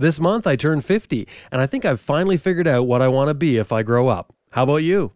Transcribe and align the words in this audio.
This 0.00 0.20
month 0.20 0.46
I 0.46 0.54
turn 0.54 0.80
50, 0.80 1.26
and 1.50 1.60
I 1.60 1.66
think 1.66 1.84
I've 1.84 1.98
finally 2.00 2.36
figured 2.36 2.68
out 2.68 2.86
what 2.86 3.02
I 3.02 3.08
want 3.08 3.30
to 3.30 3.34
be 3.34 3.56
if 3.56 3.72
I 3.72 3.82
grow 3.82 4.06
up. 4.06 4.32
How 4.52 4.62
about 4.62 4.76
you? 4.76 5.10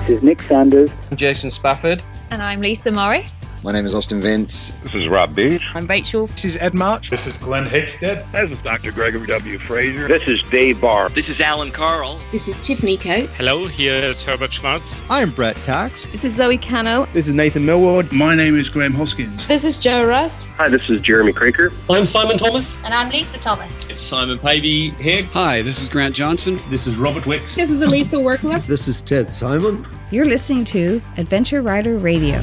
This 0.00 0.10
is 0.10 0.22
Nick 0.24 0.42
Sanders. 0.42 0.90
I'm 1.12 1.16
Jason 1.16 1.52
Spafford. 1.52 2.02
And 2.30 2.42
I'm 2.42 2.60
Lisa 2.60 2.90
Morris. 2.90 3.46
My 3.62 3.72
name 3.72 3.86
is 3.86 3.94
Austin 3.94 4.20
Vince. 4.20 4.72
This 4.82 4.94
is 4.94 5.08
Rob 5.08 5.34
Beach. 5.34 5.62
I'm 5.74 5.86
Rachel. 5.86 6.26
This 6.26 6.44
is 6.44 6.56
Ed 6.56 6.74
March. 6.74 7.10
This 7.10 7.26
is 7.26 7.36
Glenn 7.36 7.64
Heggstad. 7.66 8.30
This 8.32 8.50
is 8.56 8.62
Dr. 8.64 8.92
Gregory 8.92 9.26
W. 9.26 9.58
Frazier. 9.58 10.08
This 10.08 10.26
is 10.26 10.42
Dave 10.50 10.80
Barr. 10.80 11.08
This 11.10 11.28
is 11.28 11.40
Allan 11.40 11.70
Karl. 11.70 12.18
This 12.32 12.48
is 12.48 12.60
Tiffany 12.60 12.96
Coat. 12.96 13.28
Hello, 13.36 13.66
here 13.66 13.94
is 13.94 14.22
Herbert 14.22 14.52
Schwartz. 14.52 15.02
I'm 15.08 15.30
Brett 15.30 15.56
Tkacs. 15.56 16.10
This 16.12 16.24
is 16.24 16.34
Zoe 16.34 16.58
Cano. 16.58 17.06
This 17.12 17.28
is 17.28 17.34
Nathan 17.34 17.64
Millward. 17.64 18.10
My 18.12 18.34
name 18.34 18.56
is 18.58 18.68
Graham 18.68 18.92
Hoskins. 18.92 19.46
This 19.46 19.64
is 19.64 19.76
Joe 19.76 20.04
Rust. 20.04 20.40
Hi, 20.56 20.68
this 20.68 20.88
is 20.90 21.00
Jeremy 21.00 21.32
Kroeker. 21.32 21.72
I'm 21.88 22.06
Simon 22.06 22.36
Thomas. 22.36 22.82
And 22.84 22.92
I'm 22.92 23.10
Lisa 23.10 23.38
Thomas. 23.38 23.90
It's 23.90 24.02
Simon 24.02 24.38
Pavey 24.38 24.90
here. 24.90 25.24
Hi, 25.32 25.62
this 25.62 25.80
is 25.80 25.88
Grant 25.88 26.14
Johnson. 26.14 26.58
This 26.68 26.86
is 26.86 26.96
Robert 26.96 27.26
Wicks. 27.26 27.54
This 27.54 27.70
is 27.70 27.82
Elisa 27.82 28.18
Workler. 28.18 28.58
This 28.60 28.88
is 28.88 29.00
Ted 29.00 29.32
Simon. 29.32 29.84
You're 30.14 30.24
listening 30.26 30.64
to 30.66 31.02
Adventure 31.16 31.60
Rider 31.60 31.96
Radio. 31.96 32.40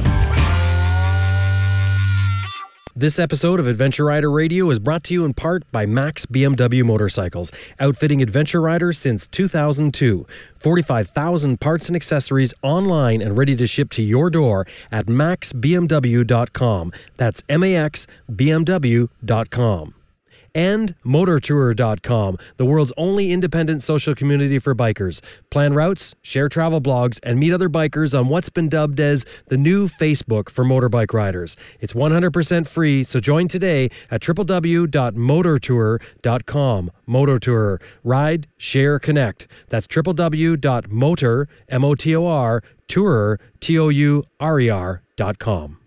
This 2.94 3.18
episode 3.18 3.58
of 3.58 3.66
Adventure 3.66 4.04
Rider 4.04 4.30
Radio 4.30 4.68
is 4.68 4.78
brought 4.78 5.04
to 5.04 5.14
you 5.14 5.24
in 5.24 5.32
part 5.32 5.62
by 5.72 5.86
Max 5.86 6.26
BMW 6.26 6.84
Motorcycles, 6.84 7.50
outfitting 7.80 8.20
adventure 8.20 8.60
riders 8.60 8.98
since 8.98 9.26
2002. 9.26 10.26
45,000 10.58 11.60
parts 11.60 11.88
and 11.88 11.96
accessories 11.96 12.52
online 12.60 13.22
and 13.22 13.38
ready 13.38 13.56
to 13.56 13.66
ship 13.66 13.88
to 13.92 14.02
your 14.02 14.28
door 14.28 14.66
at 14.90 15.06
maxbmw.com. 15.06 16.92
That's 17.16 17.40
maxbmw.com 17.40 18.18
and 20.54 20.94
motortour.com, 21.04 22.38
the 22.56 22.64
world's 22.64 22.92
only 22.96 23.32
independent 23.32 23.82
social 23.82 24.14
community 24.14 24.58
for 24.58 24.74
bikers. 24.74 25.20
Plan 25.50 25.74
routes, 25.74 26.14
share 26.22 26.48
travel 26.48 26.80
blogs, 26.80 27.18
and 27.22 27.38
meet 27.38 27.52
other 27.52 27.68
bikers 27.68 28.18
on 28.18 28.28
what's 28.28 28.48
been 28.48 28.68
dubbed 28.68 28.98
as 29.00 29.24
the 29.48 29.56
new 29.56 29.88
Facebook 29.88 30.48
for 30.48 30.64
motorbike 30.64 31.12
riders. 31.12 31.56
It's 31.80 31.92
100% 31.92 32.66
free, 32.66 33.04
so 33.04 33.20
join 33.20 33.46
today 33.48 33.90
at 34.10 34.22
www.motortour.com. 34.22 36.90
Motortour. 37.06 37.80
Ride, 38.04 38.46
share, 38.56 38.98
connect. 38.98 39.46
That's 39.68 39.86
www.motor, 39.86 41.48
M-O-T-O-R, 41.68 42.62
tour, 42.88 43.38
T-O-U-R-E-R.com 43.60 45.81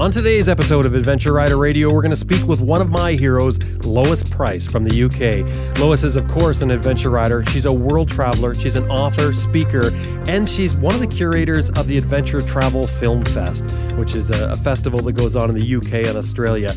On 0.00 0.10
today's 0.10 0.48
episode 0.48 0.86
of 0.86 0.94
Adventure 0.94 1.34
Rider 1.34 1.58
Radio, 1.58 1.92
we're 1.92 2.00
going 2.00 2.08
to 2.08 2.16
speak 2.16 2.46
with 2.46 2.62
one 2.62 2.80
of 2.80 2.88
my 2.88 3.12
heroes, 3.12 3.62
Lois 3.84 4.24
Pryce 4.24 4.66
from 4.66 4.82
the 4.82 5.02
UK. 5.04 5.78
Lois 5.78 6.04
is, 6.04 6.16
of 6.16 6.26
course, 6.26 6.62
an 6.62 6.70
adventure 6.70 7.10
rider. 7.10 7.44
She's 7.44 7.66
a 7.66 7.72
world 7.72 8.08
traveler, 8.08 8.54
she's 8.54 8.76
an 8.76 8.90
author, 8.90 9.34
speaker, 9.34 9.90
and 10.26 10.48
she's 10.48 10.74
one 10.74 10.94
of 10.94 11.02
the 11.02 11.06
curators 11.06 11.68
of 11.72 11.86
the 11.86 11.98
Adventure 11.98 12.40
Travel 12.40 12.86
Film 12.86 13.22
Fest, 13.26 13.70
which 13.96 14.14
is 14.14 14.30
a, 14.30 14.52
a 14.52 14.56
festival 14.56 15.02
that 15.02 15.12
goes 15.12 15.36
on 15.36 15.50
in 15.50 15.60
the 15.60 15.76
UK 15.76 16.06
and 16.06 16.16
Australia. 16.16 16.74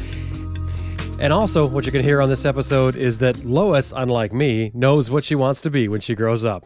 And 1.19 1.31
also, 1.31 1.66
what 1.66 1.85
you 1.85 1.94
can 1.94 2.03
hear 2.03 2.22
on 2.22 2.28
this 2.28 2.44
episode 2.44 2.97
is 2.97 3.19
that 3.19 3.45
Lois, 3.45 3.94
unlike 3.95 4.33
me, 4.33 4.69
knows 4.73 5.09
what 5.09 5.23
she 5.23 5.35
wants 5.35 5.62
to 5.62 5.69
be 5.69 5.88
when 5.88 6.01
she 6.01 6.13
grows 6.13 6.44
up. 6.44 6.66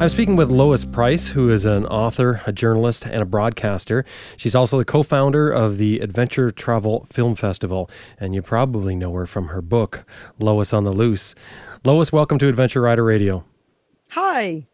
I'm 0.00 0.08
speaking 0.08 0.36
with 0.36 0.48
Lois 0.48 0.84
Pryce, 0.84 1.26
who 1.26 1.50
is 1.50 1.64
an 1.64 1.84
author, 1.86 2.40
a 2.46 2.52
journalist, 2.52 3.04
and 3.04 3.20
a 3.20 3.24
broadcaster. 3.24 4.04
She's 4.36 4.54
also 4.54 4.78
the 4.78 4.84
co 4.84 5.02
founder 5.02 5.50
of 5.50 5.76
the 5.76 5.98
Adventure 5.98 6.52
Travel 6.52 7.04
Film 7.10 7.34
Festival, 7.34 7.90
and 8.16 8.32
you 8.32 8.40
probably 8.40 8.94
know 8.94 9.12
her 9.14 9.26
from 9.26 9.48
her 9.48 9.60
book, 9.60 10.06
Lois 10.38 10.72
on 10.72 10.84
the 10.84 10.92
Loose. 10.92 11.34
Lois, 11.84 12.12
welcome 12.12 12.38
to 12.38 12.46
Adventure 12.46 12.80
Rider 12.80 13.02
Radio. 13.02 13.44
Hi. 14.10 14.68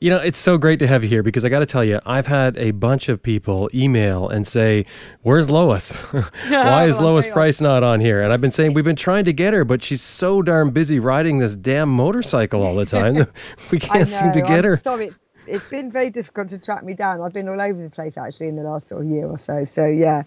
You 0.00 0.10
know, 0.10 0.18
it's 0.18 0.38
so 0.38 0.58
great 0.58 0.78
to 0.80 0.86
have 0.86 1.02
you 1.02 1.08
here 1.08 1.22
because 1.22 1.44
I 1.44 1.48
got 1.48 1.60
to 1.60 1.66
tell 1.66 1.84
you, 1.84 2.00
I've 2.04 2.26
had 2.26 2.56
a 2.58 2.70
bunch 2.72 3.08
of 3.08 3.22
people 3.22 3.70
email 3.74 4.28
and 4.28 4.46
say, 4.46 4.84
Where's 5.22 5.50
Lois? 5.50 5.96
Why 6.48 6.86
is 6.86 7.00
Lois 7.00 7.26
Pryce 7.26 7.60
not 7.60 7.82
on 7.82 8.00
here? 8.00 8.22
And 8.22 8.32
I've 8.32 8.40
been 8.40 8.50
saying, 8.50 8.74
We've 8.74 8.84
been 8.84 8.96
trying 8.96 9.24
to 9.24 9.32
get 9.32 9.54
her, 9.54 9.64
but 9.64 9.82
she's 9.82 10.02
so 10.02 10.42
darn 10.42 10.70
busy 10.70 10.98
riding 10.98 11.38
this 11.38 11.56
damn 11.56 11.88
motorcycle 11.88 12.62
all 12.62 12.74
the 12.74 12.86
time. 12.86 13.26
we 13.70 13.78
can't 13.78 14.08
seem 14.08 14.32
to 14.32 14.42
get 14.42 14.64
her. 14.64 14.80
Sorry. 14.82 15.12
It's 15.46 15.68
been 15.68 15.90
very 15.90 16.10
difficult 16.10 16.48
to 16.48 16.58
track 16.58 16.84
me 16.84 16.94
down. 16.94 17.20
I've 17.20 17.32
been 17.32 17.48
all 17.48 17.60
over 17.60 17.82
the 17.82 17.90
place 17.90 18.14
actually 18.16 18.48
in 18.48 18.56
the 18.56 18.62
last 18.62 18.88
sort 18.88 19.02
of 19.02 19.08
year 19.08 19.26
or 19.26 19.38
so. 19.38 19.66
So, 19.74 19.86
yeah. 19.86 20.22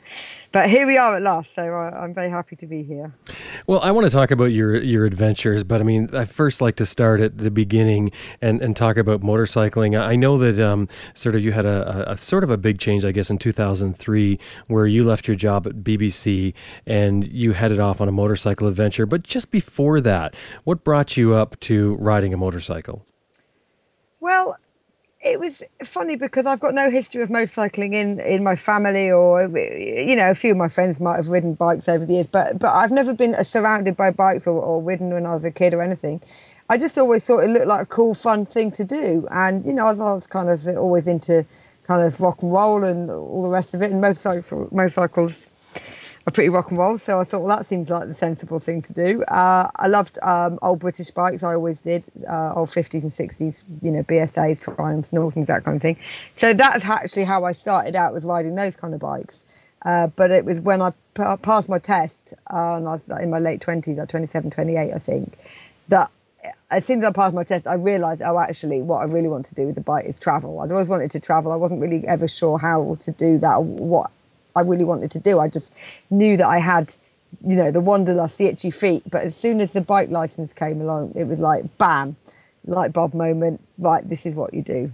But 0.52 0.70
here 0.70 0.88
we 0.88 0.98
are 0.98 1.18
at 1.18 1.22
last. 1.22 1.50
So 1.56 1.62
I, 1.62 2.04
I'm 2.04 2.14
very 2.14 2.30
happy 2.30 2.56
to 2.56 2.66
be 2.66 2.82
here. 2.82 3.14
Well, 3.68 3.82
I 3.82 3.92
want 3.92 4.06
to 4.06 4.10
talk 4.10 4.32
about 4.32 4.46
your 4.46 4.82
your 4.82 5.06
adventures, 5.06 5.64
but 5.64 5.80
I 5.80 5.84
mean, 5.84 6.10
I 6.16 6.26
first 6.26 6.60
like 6.60 6.76
to 6.78 6.88
start 6.88 7.22
at 7.22 7.38
the 7.38 7.52
beginning 7.52 8.12
and, 8.42 8.60
and 8.62 8.76
talk 8.76 8.98
about 8.98 9.22
motorcycling. 9.22 10.00
I 10.00 10.16
know 10.16 10.40
that 10.40 10.60
um, 10.60 10.88
sort 11.14 11.36
of 11.36 11.44
you 11.44 11.52
had 11.52 11.68
a, 11.68 12.10
a, 12.10 12.14
a 12.14 12.18
sort 12.18 12.44
of 12.44 12.50
a 12.50 12.58
big 12.58 12.80
change, 12.80 13.06
I 13.06 13.12
guess, 13.12 13.30
in 13.30 13.38
2003, 13.38 14.40
where 14.68 14.88
you 14.88 15.04
left 15.04 15.28
your 15.28 15.36
job 15.36 15.68
at 15.68 15.76
BBC 15.78 16.56
and 16.88 17.28
you 17.28 17.52
headed 17.52 17.80
off 17.80 18.02
on 18.02 18.08
a 18.08 18.12
motorcycle 18.12 18.68
adventure. 18.68 19.06
But 19.06 19.24
just 19.24 19.52
before 19.52 20.02
that, 20.02 20.34
what 20.64 20.84
brought 20.84 21.16
you 21.16 21.36
up 21.36 21.60
to 21.62 21.96
riding 22.00 22.34
a 22.34 22.38
motorcycle? 22.38 23.06
Well, 24.20 24.58
it 25.30 25.40
was 25.40 25.62
funny 25.86 26.16
because 26.16 26.46
I've 26.46 26.60
got 26.60 26.74
no 26.74 26.90
history 26.90 27.22
of 27.22 27.30
motorcycling 27.30 27.94
in, 27.94 28.20
in 28.20 28.44
my 28.44 28.56
family, 28.56 29.12
or 29.12 29.44
you 29.44 30.16
know, 30.16 30.32
a 30.32 30.36
few 30.36 30.52
of 30.52 30.58
my 30.58 30.70
friends 30.70 31.00
might 31.00 31.18
have 31.18 31.28
ridden 31.28 31.54
bikes 31.54 31.88
over 31.88 32.06
the 32.06 32.14
years, 32.14 32.28
but 32.32 32.58
but 32.58 32.74
I've 32.74 32.92
never 32.92 33.14
been 33.14 33.36
surrounded 33.44 33.96
by 33.96 34.12
bikes 34.12 34.48
or, 34.48 34.60
or 34.60 34.82
ridden 34.82 35.14
when 35.14 35.26
I 35.26 35.36
was 35.36 35.44
a 35.44 35.52
kid 35.52 35.74
or 35.74 35.82
anything. 35.82 36.22
I 36.70 36.78
just 36.78 36.98
always 36.98 37.24
thought 37.24 37.40
it 37.40 37.50
looked 37.50 37.68
like 37.68 37.82
a 37.82 37.86
cool, 37.86 38.16
fun 38.16 38.46
thing 38.46 38.72
to 38.74 38.84
do, 38.84 39.28
and 39.32 39.66
you 39.66 39.74
know, 39.74 39.88
I 39.88 39.92
was, 39.92 40.00
I 40.00 40.14
was 40.14 40.28
kind 40.28 40.50
of 40.50 40.66
always 40.78 41.06
into 41.08 41.46
kind 41.86 42.02
of 42.06 42.20
rock 42.20 42.42
and 42.42 42.52
roll 42.52 42.84
and 42.84 43.10
all 43.10 43.44
the 43.44 43.50
rest 43.50 43.74
of 43.74 43.82
it, 43.82 43.92
and 43.92 44.02
motorcycles 44.02 44.72
motorcycles 44.72 45.34
are 46.28 46.32
pretty 46.32 46.50
rock 46.50 46.70
and 46.70 46.78
roll. 46.78 47.00
So 47.00 47.20
I 47.20 47.24
thought, 47.24 47.42
well, 47.42 47.58
that 47.58 47.68
seems 47.70 47.90
like 47.90 48.08
the 48.08 48.16
sensible 48.16 48.60
thing 48.60 48.82
to 48.84 48.94
do. 48.94 49.24
Uh, 49.24 49.70
I 49.76 49.88
loved 49.88 50.20
um, 50.22 50.60
old 50.62 50.80
British 50.80 51.12
bikes. 51.12 51.44
I 51.44 51.54
always 51.54 51.78
did 51.80 52.04
uh, 52.30 52.54
old 52.56 52.72
50s 52.72 53.04
and 53.04 53.16
60s, 53.16 53.64
you 53.82 53.92
know, 53.92 54.04
BSAs, 54.04 54.62
Triumphs, 54.62 55.12
Nortons, 55.12 55.48
that 55.48 55.64
kind 55.64 55.78
of 55.78 55.82
thing. 55.82 55.98
So 56.38 56.54
that's 56.54 56.86
actually 56.86 57.26
how 57.26 57.46
I 57.46 57.54
started 57.54 57.96
out 57.96 58.14
with 58.14 58.24
riding 58.24 58.56
those 58.56 58.76
kind 58.76 58.94
of 58.94 59.00
bikes. 59.00 59.36
Uh, 59.86 60.08
but 60.08 60.30
it 60.32 60.44
was 60.44 60.60
when 60.60 60.82
I 60.82 60.92
p- 61.16 61.24
passed 61.42 61.70
my 61.70 61.80
test, 61.80 62.16
uh, 62.52 62.76
and 62.76 62.88
I 62.88 62.94
was 62.94 63.02
in 63.22 63.30
my 63.30 63.40
late 63.40 63.62
20s, 63.62 63.98
like 63.98 64.10
27, 64.10 64.52
28, 64.52 64.94
I 64.94 65.00
think, 65.00 65.38
that 65.88 66.12
as 66.70 66.86
soon 66.86 67.00
as 67.00 67.06
I 67.06 67.12
passed 67.12 67.34
my 67.34 67.44
test, 67.44 67.66
I 67.66 67.76
realised, 67.76 68.22
oh, 68.22 68.38
actually, 68.38 68.82
what 68.82 68.98
I 68.98 69.06
really 69.06 69.28
want 69.28 69.46
to 69.48 69.56
do 69.56 69.66
with 69.66 69.76
the 69.76 69.82
bike 69.82 70.06
is 70.06 70.20
travel. 70.20 70.60
I'd 70.60 70.72
always 70.72 70.88
wanted 70.88 71.12
to 71.12 71.20
travel. 71.20 71.52
I 71.52 71.56
wasn't 71.56 71.82
really 71.82 72.06
ever 72.08 72.28
sure 72.28 72.58
how 72.60 72.98
to 73.04 73.12
do 73.12 73.40
that 73.40 73.56
or 73.56 73.64
what 73.64 74.12
I 74.56 74.62
really 74.62 74.86
wanted 74.86 75.12
to 75.12 75.20
do. 75.20 75.40
I 75.40 75.48
just 75.48 75.72
knew 76.10 76.38
that 76.38 76.48
I 76.48 76.60
had, 76.60 76.92
you 77.46 77.56
know, 77.56 77.72
the 77.72 77.80
wanderlust, 77.80 78.38
the 78.38 78.46
itchy 78.46 78.72
feet. 78.72 79.04
But 79.10 79.24
as 79.24 79.36
soon 79.36 79.62
as 79.62 79.70
the 79.72 79.82
bike 79.82 80.10
license 80.10 80.52
came 80.54 80.82
along, 80.82 81.14
it 81.16 81.26
was 81.26 81.40
like, 81.40 81.78
bam, 81.78 82.16
light 82.66 82.94
bulb 82.94 83.14
moment. 83.14 83.62
Right, 83.78 84.08
this 84.08 84.26
is 84.26 84.36
what 84.36 84.54
you 84.54 84.62
do. 84.62 84.92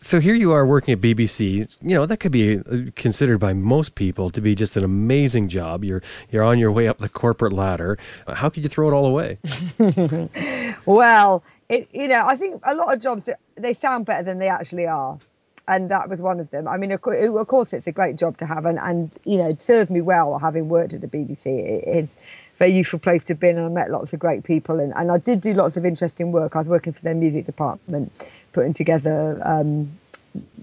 So 0.00 0.20
here 0.20 0.34
you 0.34 0.52
are 0.52 0.64
working 0.64 0.92
at 0.92 1.00
BBC. 1.00 1.74
You 1.82 1.96
know 1.96 2.06
that 2.06 2.18
could 2.18 2.30
be 2.30 2.58
uh, 2.58 2.62
considered 2.94 3.38
by 3.38 3.52
most 3.52 3.96
people 3.96 4.30
to 4.30 4.40
be 4.40 4.54
just 4.54 4.76
an 4.76 4.84
amazing 4.84 5.48
job. 5.48 5.84
You're 5.84 6.02
you're 6.30 6.44
on 6.44 6.58
your 6.58 6.70
way 6.70 6.86
up 6.86 6.98
the 6.98 7.08
corporate 7.08 7.52
ladder. 7.52 7.98
How 8.28 8.48
could 8.48 8.62
you 8.62 8.68
throw 8.68 8.88
it 8.88 8.92
all 8.92 9.06
away? 9.06 9.38
well, 10.86 11.42
it, 11.68 11.88
you 11.92 12.06
know, 12.06 12.24
I 12.26 12.36
think 12.36 12.62
a 12.64 12.74
lot 12.76 12.94
of 12.94 13.02
jobs 13.02 13.28
they 13.56 13.74
sound 13.74 14.06
better 14.06 14.22
than 14.22 14.38
they 14.38 14.48
actually 14.48 14.86
are, 14.86 15.18
and 15.68 15.90
that 15.90 16.08
was 16.08 16.18
one 16.18 16.40
of 16.40 16.50
them. 16.50 16.66
I 16.66 16.78
mean, 16.78 16.90
of 16.90 17.02
course, 17.02 17.72
it's 17.72 17.86
a 17.86 17.92
great 17.92 18.16
job 18.16 18.38
to 18.38 18.46
have, 18.46 18.64
and 18.64 18.78
and 18.78 19.10
you 19.24 19.36
know, 19.36 19.50
it 19.50 19.60
served 19.60 19.90
me 19.90 20.00
well 20.00 20.38
having 20.38 20.68
worked 20.68 20.94
at 20.94 21.02
the 21.02 21.06
BBC. 21.06 21.46
It's 21.46 22.12
a 22.12 22.58
very 22.58 22.72
useful 22.72 22.98
place 22.98 23.22
to 23.24 23.34
be, 23.34 23.50
and 23.50 23.60
I 23.60 23.68
met 23.68 23.90
lots 23.90 24.12
of 24.12 24.18
great 24.18 24.42
people, 24.42 24.80
and, 24.80 24.92
and 24.96 25.12
I 25.12 25.18
did 25.18 25.42
do 25.42 25.52
lots 25.52 25.76
of 25.76 25.84
interesting 25.84 26.32
work. 26.32 26.56
I 26.56 26.60
was 26.60 26.68
working 26.68 26.94
for 26.94 27.02
their 27.02 27.14
music 27.14 27.46
department, 27.46 28.10
putting 28.52 28.72
together 28.74 29.40
um, 29.44 29.90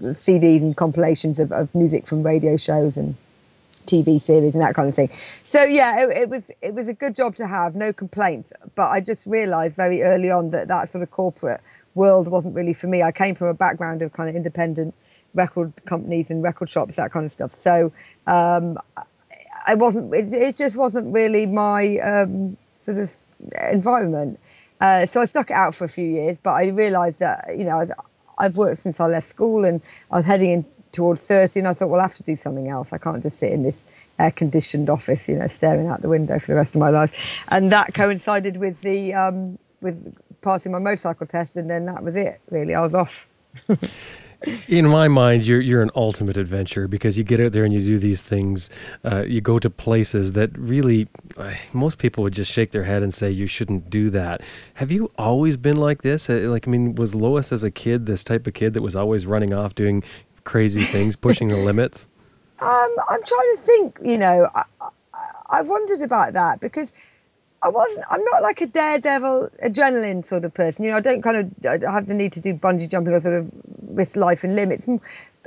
CDs 0.00 0.60
and 0.60 0.76
compilations 0.76 1.38
of, 1.38 1.52
of 1.52 1.72
music 1.74 2.06
from 2.08 2.24
radio 2.24 2.56
shows 2.56 2.96
and 2.96 3.14
TV 3.86 4.20
series 4.20 4.54
and 4.54 4.62
that 4.62 4.74
kind 4.74 4.88
of 4.88 4.96
thing. 4.96 5.10
So 5.44 5.62
yeah, 5.62 6.00
it, 6.00 6.22
it, 6.22 6.28
was 6.28 6.42
it 6.60 6.74
was 6.74 6.88
a 6.88 6.92
good 6.92 7.14
job 7.14 7.36
to 7.36 7.46
have, 7.46 7.76
no 7.76 7.92
complaints. 7.92 8.52
But 8.74 8.88
I 8.88 9.00
just 9.00 9.24
realised 9.24 9.76
very 9.76 10.02
early 10.02 10.32
on 10.32 10.50
that 10.50 10.66
that 10.66 10.90
sort 10.90 11.02
of 11.02 11.12
corporate 11.12 11.60
world 11.96 12.28
wasn't 12.28 12.54
really 12.54 12.74
for 12.74 12.86
me. 12.86 13.02
I 13.02 13.10
came 13.10 13.34
from 13.34 13.48
a 13.48 13.54
background 13.54 14.02
of 14.02 14.12
kind 14.12 14.28
of 14.28 14.36
independent 14.36 14.94
record 15.34 15.72
companies 15.86 16.26
and 16.30 16.42
record 16.42 16.70
shops, 16.70 16.96
that 16.96 17.12
kind 17.12 17.26
of 17.26 17.32
stuff. 17.32 17.52
So 17.64 17.92
um, 18.26 18.78
I 19.66 19.74
wasn't. 19.74 20.14
It, 20.14 20.32
it, 20.32 20.56
just 20.56 20.76
wasn't 20.76 21.12
really 21.12 21.46
my 21.46 21.98
um, 21.98 22.56
sort 22.84 22.98
of 22.98 23.10
environment. 23.70 24.38
Uh, 24.80 25.06
so 25.12 25.20
I 25.20 25.24
stuck 25.24 25.50
it 25.50 25.54
out 25.54 25.74
for 25.74 25.84
a 25.84 25.88
few 25.88 26.06
years, 26.06 26.36
but 26.42 26.50
I 26.50 26.68
realised 26.68 27.18
that 27.18 27.46
you 27.56 27.64
know 27.64 27.88
I've 28.38 28.56
worked 28.56 28.82
since 28.82 29.00
I 29.00 29.06
left 29.06 29.28
school 29.30 29.64
and 29.64 29.80
I 30.10 30.18
was 30.18 30.26
heading 30.26 30.50
in 30.52 30.64
towards 30.92 31.20
30 31.22 31.60
and 31.60 31.68
I 31.68 31.74
thought, 31.74 31.88
well, 31.88 32.00
I 32.00 32.04
have 32.04 32.14
to 32.14 32.22
do 32.22 32.36
something 32.36 32.68
else. 32.68 32.88
I 32.92 32.98
can't 32.98 33.22
just 33.22 33.38
sit 33.38 33.52
in 33.52 33.62
this 33.62 33.78
air 34.18 34.30
conditioned 34.30 34.88
office, 34.88 35.28
you 35.28 35.36
know, 35.36 35.48
staring 35.48 35.88
out 35.88 36.02
the 36.02 36.08
window 36.08 36.38
for 36.38 36.46
the 36.46 36.54
rest 36.54 36.74
of 36.74 36.80
my 36.80 36.90
life. 36.90 37.12
And 37.48 37.70
that 37.72 37.94
coincided 37.94 38.56
with 38.56 38.80
the, 38.80 39.14
um, 39.14 39.58
with 39.80 40.14
passing 40.40 40.72
my 40.72 40.78
motorcycle 40.78 41.26
test. 41.26 41.56
And 41.56 41.68
then 41.68 41.86
that 41.86 42.02
was 42.02 42.14
it, 42.14 42.40
really. 42.50 42.74
I 42.74 42.80
was 42.80 42.94
off. 42.94 43.10
in 44.68 44.86
my 44.86 45.08
mind, 45.08 45.46
you're 45.46 45.60
you're 45.60 45.82
an 45.82 45.90
ultimate 45.94 46.36
adventurer 46.36 46.86
because 46.88 47.16
you 47.16 47.24
get 47.24 47.40
out 47.40 47.52
there 47.52 47.64
and 47.64 47.72
you 47.72 47.84
do 47.84 47.98
these 47.98 48.20
things. 48.20 48.70
Uh, 49.04 49.22
you 49.22 49.40
go 49.40 49.58
to 49.58 49.70
places 49.70 50.32
that 50.32 50.56
really 50.58 51.08
uh, 51.36 51.54
most 51.72 51.98
people 51.98 52.22
would 52.24 52.34
just 52.34 52.52
shake 52.52 52.70
their 52.72 52.84
head 52.84 53.02
and 53.02 53.12
say 53.12 53.30
you 53.30 53.46
shouldn't 53.46 53.88
do 53.90 54.10
that. 54.10 54.42
Have 54.74 54.90
you 54.92 55.10
always 55.18 55.56
been 55.56 55.76
like 55.76 56.02
this? 56.02 56.28
Uh, 56.28 56.46
like, 56.48 56.68
I 56.68 56.70
mean, 56.70 56.94
was 56.94 57.14
Lois 57.14 57.52
as 57.52 57.64
a 57.64 57.70
kid 57.70 58.06
this 58.06 58.22
type 58.22 58.46
of 58.46 58.54
kid 58.54 58.74
that 58.74 58.82
was 58.82 58.96
always 58.96 59.26
running 59.26 59.52
off 59.52 59.74
doing 59.74 60.02
crazy 60.44 60.84
things, 60.84 61.16
pushing 61.16 61.48
the 61.48 61.56
limits? 61.56 62.08
Um, 62.58 62.96
I'm 63.10 63.22
trying 63.22 63.56
to 63.56 63.62
think. 63.66 63.98
You 64.02 64.16
know, 64.16 64.48
I, 64.54 64.64
I, 64.80 64.88
I 65.50 65.60
wondered 65.60 66.00
about 66.00 66.32
that 66.32 66.58
because 66.58 66.90
I 67.66 67.68
wasn't. 67.68 68.04
I'm 68.08 68.22
not 68.22 68.42
like 68.42 68.60
a 68.60 68.66
daredevil, 68.68 69.50
adrenaline 69.64 70.24
sort 70.24 70.44
of 70.44 70.54
person. 70.54 70.84
You 70.84 70.92
know, 70.92 70.98
I 70.98 71.00
don't 71.00 71.20
kind 71.20 71.36
of 71.36 71.66
I 71.66 71.92
have 71.92 72.06
the 72.06 72.14
need 72.14 72.32
to 72.34 72.40
do 72.40 72.54
bungee 72.54 72.88
jumping 72.88 73.12
or 73.12 73.20
sort 73.20 73.34
of 73.34 73.50
risk 73.88 74.14
life 74.14 74.44
and 74.44 74.54
limb. 74.54 74.70
It's, 74.70 74.86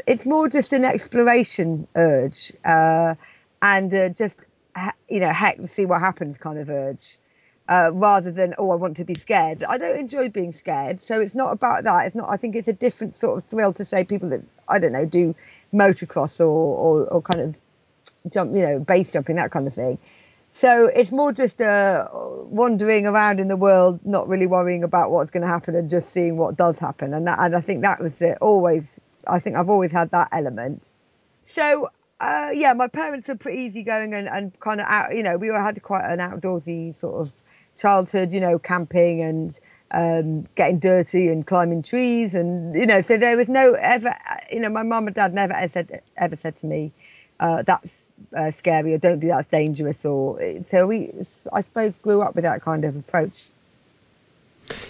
it's 0.05 0.25
more 0.25 0.49
just 0.49 0.73
an 0.73 0.83
exploration 0.83 1.87
urge, 1.95 2.51
uh, 2.65 3.15
and 3.61 3.93
uh, 3.93 4.09
just 4.09 4.35
you 5.09 5.21
know, 5.21 5.31
heck, 5.31 5.59
see 5.77 5.85
what 5.85 6.01
happens 6.01 6.35
kind 6.37 6.59
of 6.59 6.69
urge. 6.69 7.17
Uh, 7.69 7.91
rather 7.93 8.31
than 8.31 8.53
oh 8.57 8.71
I 8.71 8.75
want 8.75 8.97
to 8.97 9.05
be 9.05 9.15
scared. 9.15 9.63
I 9.63 9.77
don't 9.77 9.97
enjoy 9.97 10.27
being 10.27 10.53
scared, 10.53 10.99
so 11.05 11.21
it's 11.21 11.35
not 11.35 11.53
about 11.53 11.85
that. 11.85 12.07
It's 12.07 12.15
not. 12.17 12.29
I 12.29 12.35
think 12.35 12.57
it's 12.57 12.67
a 12.67 12.73
different 12.73 13.17
sort 13.17 13.37
of 13.37 13.49
thrill 13.49 13.71
to 13.73 13.85
say 13.85 14.03
people 14.03 14.27
that 14.31 14.41
I 14.67 14.77
don't 14.79 14.91
know 14.91 15.05
do 15.05 15.33
motocross 15.73 16.41
or 16.41 16.43
or, 16.47 17.03
or 17.05 17.21
kind 17.21 17.41
of 17.41 17.55
jump, 18.33 18.53
you 18.53 18.61
know, 18.61 18.79
base 18.79 19.11
jumping 19.11 19.37
that 19.37 19.51
kind 19.51 19.67
of 19.67 19.73
thing. 19.73 19.97
So 20.59 20.87
it's 20.87 21.11
more 21.11 21.31
just 21.31 21.61
uh, 21.61 22.07
wandering 22.11 23.05
around 23.05 23.39
in 23.39 23.47
the 23.47 23.55
world, 23.55 23.99
not 24.05 24.27
really 24.27 24.47
worrying 24.47 24.83
about 24.83 25.09
what's 25.09 25.31
going 25.31 25.43
to 25.43 25.47
happen 25.47 25.75
and 25.75 25.89
just 25.89 26.11
seeing 26.13 26.35
what 26.37 26.57
does 26.57 26.77
happen. 26.77 27.13
And 27.13 27.27
that, 27.27 27.39
and 27.39 27.55
I 27.55 27.61
think 27.61 27.81
that 27.83 28.01
was 28.01 28.11
it. 28.19 28.37
Always, 28.41 28.83
I 29.25 29.39
think 29.39 29.55
I've 29.55 29.69
always 29.69 29.91
had 29.91 30.11
that 30.11 30.29
element. 30.33 30.81
So 31.47 31.89
uh, 32.19 32.49
yeah, 32.53 32.73
my 32.73 32.87
parents 32.87 33.29
are 33.29 33.35
pretty 33.35 33.63
easygoing 33.63 34.13
and, 34.13 34.27
and 34.27 34.59
kind 34.59 34.81
of 34.81 34.87
out. 34.87 35.15
You 35.15 35.23
know, 35.23 35.37
we 35.37 35.49
all 35.49 35.63
had 35.63 35.81
quite 35.81 36.05
an 36.05 36.19
outdoorsy 36.19 36.99
sort 36.99 37.21
of 37.21 37.31
childhood. 37.77 38.31
You 38.31 38.41
know, 38.41 38.59
camping 38.59 39.21
and 39.21 39.55
um, 39.91 40.47
getting 40.55 40.79
dirty 40.79 41.29
and 41.29 41.47
climbing 41.47 41.83
trees, 41.83 42.33
and 42.33 42.75
you 42.75 42.85
know, 42.85 43.01
so 43.07 43.17
there 43.17 43.37
was 43.37 43.47
no 43.47 43.73
ever. 43.73 44.13
You 44.51 44.59
know, 44.59 44.69
my 44.69 44.83
mum 44.83 45.07
and 45.07 45.15
dad 45.15 45.33
never 45.33 45.53
ever 45.53 45.71
said 45.71 46.01
ever 46.17 46.37
said 46.41 46.59
to 46.59 46.65
me, 46.65 46.91
uh, 47.39 47.63
"That's 47.65 47.87
uh, 48.37 48.51
scary 48.57 48.93
or 48.93 48.97
don't 48.97 49.19
do 49.19 49.27
that, 49.27 49.41
it's 49.41 49.49
dangerous. 49.51 50.03
Or 50.05 50.39
so 50.71 50.87
we, 50.87 51.11
I 51.51 51.61
suppose, 51.61 51.93
grew 52.01 52.21
up 52.21 52.35
with 52.35 52.43
that 52.43 52.61
kind 52.61 52.85
of 52.85 52.95
approach. 52.95 53.49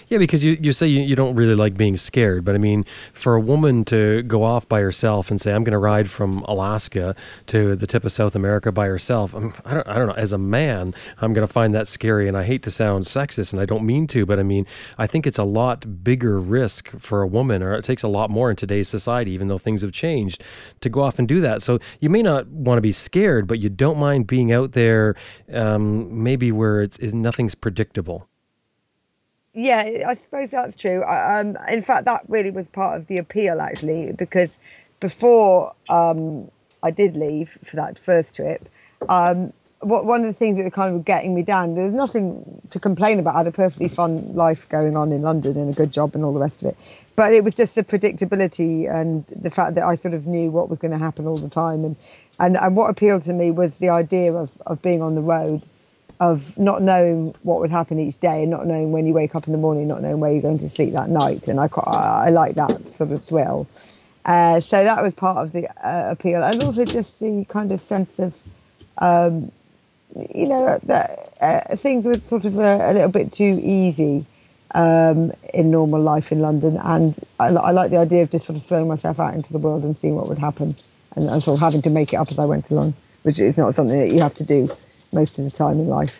Yeah, 0.08 0.18
because 0.18 0.44
you, 0.44 0.58
you 0.60 0.72
say 0.72 0.86
you, 0.86 1.00
you 1.00 1.16
don't 1.16 1.34
really 1.34 1.54
like 1.54 1.76
being 1.76 1.96
scared, 1.96 2.44
but 2.44 2.54
I 2.54 2.58
mean, 2.58 2.84
for 3.12 3.34
a 3.34 3.40
woman 3.40 3.84
to 3.86 4.22
go 4.22 4.42
off 4.42 4.68
by 4.68 4.80
herself 4.80 5.30
and 5.30 5.40
say, 5.40 5.52
I'm 5.52 5.64
going 5.64 5.72
to 5.72 5.78
ride 5.78 6.10
from 6.10 6.40
Alaska 6.40 7.14
to 7.46 7.76
the 7.76 7.86
tip 7.86 8.04
of 8.04 8.12
South 8.12 8.34
America 8.34 8.72
by 8.72 8.86
herself, 8.86 9.34
I'm, 9.34 9.54
I, 9.64 9.74
don't, 9.74 9.88
I 9.88 9.94
don't 9.94 10.08
know. 10.08 10.14
As 10.14 10.32
a 10.32 10.38
man, 10.38 10.94
I'm 11.20 11.32
going 11.32 11.46
to 11.46 11.52
find 11.52 11.74
that 11.74 11.88
scary. 11.88 12.28
And 12.28 12.36
I 12.36 12.44
hate 12.44 12.62
to 12.64 12.70
sound 12.70 13.04
sexist, 13.04 13.52
and 13.52 13.60
I 13.60 13.64
don't 13.64 13.84
mean 13.84 14.06
to, 14.08 14.26
but 14.26 14.38
I 14.38 14.42
mean, 14.42 14.66
I 14.98 15.06
think 15.06 15.26
it's 15.26 15.38
a 15.38 15.44
lot 15.44 16.02
bigger 16.02 16.38
risk 16.38 16.90
for 16.98 17.22
a 17.22 17.26
woman, 17.26 17.62
or 17.62 17.74
it 17.74 17.84
takes 17.84 18.02
a 18.02 18.08
lot 18.08 18.30
more 18.30 18.50
in 18.50 18.56
today's 18.56 18.88
society, 18.88 19.32
even 19.32 19.48
though 19.48 19.58
things 19.58 19.82
have 19.82 19.92
changed, 19.92 20.42
to 20.80 20.88
go 20.88 21.02
off 21.02 21.18
and 21.18 21.28
do 21.28 21.40
that. 21.40 21.62
So 21.62 21.78
you 22.00 22.10
may 22.10 22.22
not 22.22 22.46
want 22.48 22.78
to 22.78 22.82
be 22.82 22.92
scared, 22.92 23.46
but 23.46 23.58
you 23.58 23.68
don't 23.68 23.98
mind 23.98 24.26
being 24.26 24.52
out 24.52 24.72
there, 24.72 25.14
um, 25.52 26.22
maybe 26.22 26.52
where 26.52 26.82
it's, 26.82 26.98
nothing's 27.00 27.54
predictable 27.54 28.29
yeah, 29.54 30.04
I 30.06 30.14
suppose 30.14 30.50
that's 30.50 30.76
true. 30.76 31.02
Um, 31.04 31.58
in 31.68 31.82
fact, 31.82 32.04
that 32.04 32.22
really 32.28 32.50
was 32.50 32.66
part 32.72 33.00
of 33.00 33.06
the 33.08 33.18
appeal, 33.18 33.60
actually, 33.60 34.12
because 34.12 34.50
before 35.00 35.74
um, 35.88 36.50
I 36.82 36.90
did 36.90 37.16
leave 37.16 37.50
for 37.68 37.76
that 37.76 37.98
first 38.04 38.34
trip, 38.34 38.68
um, 39.08 39.52
what, 39.80 40.04
one 40.04 40.24
of 40.24 40.26
the 40.26 40.38
things 40.38 40.58
that 40.58 40.64
was 40.64 40.72
kind 40.72 40.94
of 40.94 41.04
getting 41.04 41.34
me 41.34 41.42
down, 41.42 41.74
there 41.74 41.84
was 41.84 41.94
nothing 41.94 42.60
to 42.70 42.78
complain 42.78 43.18
about. 43.18 43.34
I 43.34 43.38
had 43.38 43.46
a 43.46 43.52
perfectly 43.52 43.88
fun 43.88 44.34
life 44.34 44.66
going 44.68 44.96
on 44.96 45.10
in 45.10 45.22
London 45.22 45.56
and 45.56 45.70
a 45.70 45.72
good 45.72 45.92
job 45.92 46.14
and 46.14 46.24
all 46.24 46.34
the 46.34 46.40
rest 46.40 46.62
of 46.62 46.68
it. 46.68 46.76
But 47.16 47.32
it 47.32 47.42
was 47.42 47.54
just 47.54 47.74
the 47.74 47.82
predictability 47.82 48.90
and 48.90 49.26
the 49.34 49.50
fact 49.50 49.74
that 49.74 49.84
I 49.84 49.96
sort 49.96 50.14
of 50.14 50.26
knew 50.26 50.50
what 50.50 50.68
was 50.68 50.78
going 50.78 50.92
to 50.92 50.98
happen 50.98 51.26
all 51.26 51.38
the 51.38 51.48
time. 51.48 51.84
And, 51.84 51.96
and, 52.38 52.56
and 52.56 52.76
what 52.76 52.90
appealed 52.90 53.24
to 53.24 53.32
me 53.32 53.50
was 53.50 53.72
the 53.80 53.88
idea 53.88 54.32
of, 54.32 54.50
of 54.66 54.80
being 54.82 55.02
on 55.02 55.14
the 55.14 55.22
road 55.22 55.62
of 56.20 56.42
not 56.58 56.82
knowing 56.82 57.34
what 57.42 57.60
would 57.60 57.70
happen 57.70 57.98
each 57.98 58.20
day 58.20 58.42
and 58.42 58.50
not 58.50 58.66
knowing 58.66 58.92
when 58.92 59.06
you 59.06 59.14
wake 59.14 59.34
up 59.34 59.46
in 59.46 59.52
the 59.52 59.58
morning, 59.58 59.88
not 59.88 60.02
knowing 60.02 60.20
where 60.20 60.30
you're 60.30 60.42
going 60.42 60.58
to 60.58 60.68
sleep 60.68 60.92
that 60.92 61.08
night. 61.08 61.48
And 61.48 61.58
I 61.58 61.66
quite, 61.66 61.86
I 61.86 62.28
like 62.28 62.56
that 62.56 62.78
sort 62.96 63.10
of 63.10 63.24
thrill. 63.24 63.66
Uh, 64.26 64.60
so 64.60 64.84
that 64.84 65.02
was 65.02 65.14
part 65.14 65.38
of 65.38 65.52
the 65.52 65.66
uh, 65.84 66.10
appeal, 66.10 66.42
and 66.42 66.62
also 66.62 66.84
just 66.84 67.18
the 67.20 67.46
kind 67.48 67.72
of 67.72 67.80
sense 67.80 68.10
of, 68.18 68.34
um, 68.98 69.50
you 70.34 70.46
know, 70.46 70.78
that 70.82 71.32
uh, 71.40 71.76
things 71.76 72.04
were 72.04 72.20
sort 72.28 72.44
of 72.44 72.58
a, 72.58 72.90
a, 72.90 72.92
little 72.92 73.10
bit 73.10 73.32
too 73.32 73.58
easy 73.64 74.26
um, 74.74 75.32
in 75.54 75.70
normal 75.70 76.02
life 76.02 76.32
in 76.32 76.40
London, 76.40 76.78
and 76.84 77.14
I, 77.40 77.46
I, 77.46 77.70
like 77.70 77.90
the 77.90 77.96
idea 77.96 78.22
of 78.22 78.30
just 78.30 78.46
sort 78.46 78.58
of 78.58 78.66
throwing 78.66 78.88
myself 78.88 79.18
out 79.18 79.34
into 79.34 79.54
the 79.54 79.58
world 79.58 79.84
and 79.84 79.96
seeing 80.02 80.16
what 80.16 80.28
would 80.28 80.38
happen, 80.38 80.76
and, 81.16 81.30
and 81.30 81.42
sort 81.42 81.56
of 81.56 81.60
having 81.60 81.80
to 81.82 81.90
make 81.90 82.12
it 82.12 82.16
up 82.16 82.30
as 82.30 82.38
I 82.38 82.44
went 82.44 82.68
along, 82.70 82.92
which 83.22 83.40
is 83.40 83.56
not 83.56 83.74
something 83.74 83.98
that 83.98 84.12
you 84.12 84.20
have 84.20 84.34
to 84.34 84.44
do 84.44 84.70
most 85.12 85.38
of 85.38 85.44
the 85.44 85.50
time 85.50 85.78
in 85.78 85.88
life. 85.88 86.12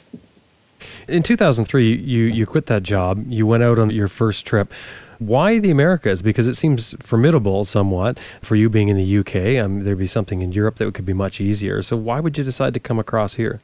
In 1.08 1.22
2003, 1.22 1.94
you, 1.96 2.24
you 2.24 2.46
quit 2.46 2.66
that 2.66 2.82
job. 2.82 3.24
You 3.28 3.46
went 3.46 3.62
out 3.62 3.78
on 3.78 3.90
your 3.90 4.08
first 4.08 4.46
trip. 4.46 4.72
Why 5.18 5.58
the 5.58 5.70
Americas? 5.70 6.22
Because 6.22 6.46
it 6.46 6.54
seems 6.54 6.94
formidable 7.00 7.66
somewhat 7.66 8.18
for 8.40 8.56
you 8.56 8.70
being 8.70 8.88
in 8.88 8.96
the 8.96 9.18
UK. 9.18 9.62
Um, 9.62 9.84
there'd 9.84 9.98
be 9.98 10.06
something 10.06 10.40
in 10.40 10.52
Europe 10.52 10.76
that 10.76 10.94
could 10.94 11.04
be 11.04 11.12
much 11.12 11.40
easier. 11.40 11.82
So 11.82 11.96
why 11.96 12.20
would 12.20 12.38
you 12.38 12.44
decide 12.44 12.72
to 12.74 12.80
come 12.80 12.98
across 12.98 13.34
here? 13.34 13.60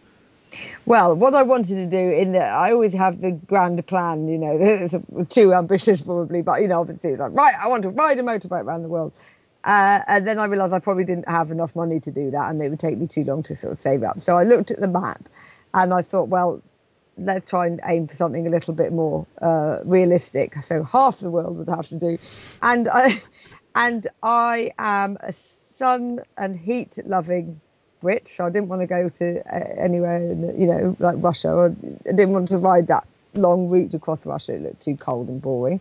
Well, 0.85 1.14
what 1.14 1.35
I 1.35 1.42
wanted 1.42 1.75
to 1.75 1.87
do 1.87 1.97
in 1.97 2.33
the, 2.33 2.40
I 2.40 2.73
always 2.73 2.92
have 2.95 3.21
the 3.21 3.33
grand 3.33 3.85
plan, 3.87 4.28
you 4.28 4.38
know, 4.38 4.56
it's 5.18 5.35
too 5.35 5.54
ambitious 5.54 6.00
probably, 6.00 6.42
but 6.42 6.61
you 6.61 6.68
know, 6.68 6.80
obviously 6.80 7.11
it's 7.11 7.21
like, 7.21 7.33
right, 7.33 7.54
I 7.61 7.68
want 7.68 7.83
to 7.83 7.90
ride 7.90 8.18
a 8.18 8.23
motorbike 8.23 8.64
around 8.64 8.83
the 8.83 8.88
world. 8.88 9.12
Uh, 9.66 10.00
and 10.06 10.26
then 10.26 10.38
I 10.38 10.44
realised 10.44 10.73
I 10.73 10.78
probably 10.78 11.04
didn't 11.04 11.28
have 11.28 11.50
enough 11.50 11.75
money 11.75 11.99
to 12.00 12.11
do 12.12 12.30
that, 12.30 12.50
and 12.50 12.62
it 12.62 12.70
would 12.70 12.78
take 12.78 12.96
me 12.96 13.08
too 13.08 13.25
long 13.25 13.42
to 13.44 13.56
sort 13.56 13.73
of 13.73 13.80
save 13.80 14.04
up. 14.04 14.23
So 14.23 14.37
I 14.37 14.44
looked 14.44 14.70
at 14.70 14.80
the 14.80 14.87
map, 14.87 15.28
and 15.75 15.92
I 15.92 16.02
thought, 16.02 16.28
well, 16.28 16.62
let's 17.18 17.50
try 17.50 17.66
and 17.66 17.80
aim 17.85 18.06
for 18.06 18.14
something 18.14 18.46
a 18.46 18.50
little 18.50 18.75
bit 18.75 18.92
more 18.92 19.26
uh, 19.42 19.78
realistic. 19.85 20.54
So 20.68 20.85
half 20.85 21.18
the 21.18 21.30
world 21.30 21.58
would 21.58 21.68
have 21.68 21.88
to 21.88 21.96
do, 21.96 22.16
and 22.62 22.88
I, 22.88 23.20
and 23.75 24.08
I 24.23 24.70
am 24.78 25.18
a 25.20 25.35
sun 25.78 26.20
and 26.38 26.56
heat 26.56 26.92
loving 27.04 27.61
Brit, 28.00 28.30
so 28.37 28.46
I 28.46 28.50
didn't 28.50 28.68
want 28.68 28.82
to 28.82 28.87
go 28.87 29.08
to 29.08 29.40
uh, 29.40 29.82
anywhere, 29.82 30.16
in, 30.30 30.61
you 30.61 30.68
know, 30.68 30.96
like 31.00 31.16
Russia, 31.18 31.75
I 32.06 32.12
didn't 32.12 32.30
want 32.30 32.49
to 32.50 32.58
ride 32.58 32.87
that 32.87 33.04
long 33.35 33.68
route 33.68 33.94
across 33.94 34.25
Russia. 34.25 34.54
It 34.54 34.62
looked 34.62 34.82
too 34.82 34.96
cold 34.96 35.28
and 35.28 35.42
boring. 35.42 35.80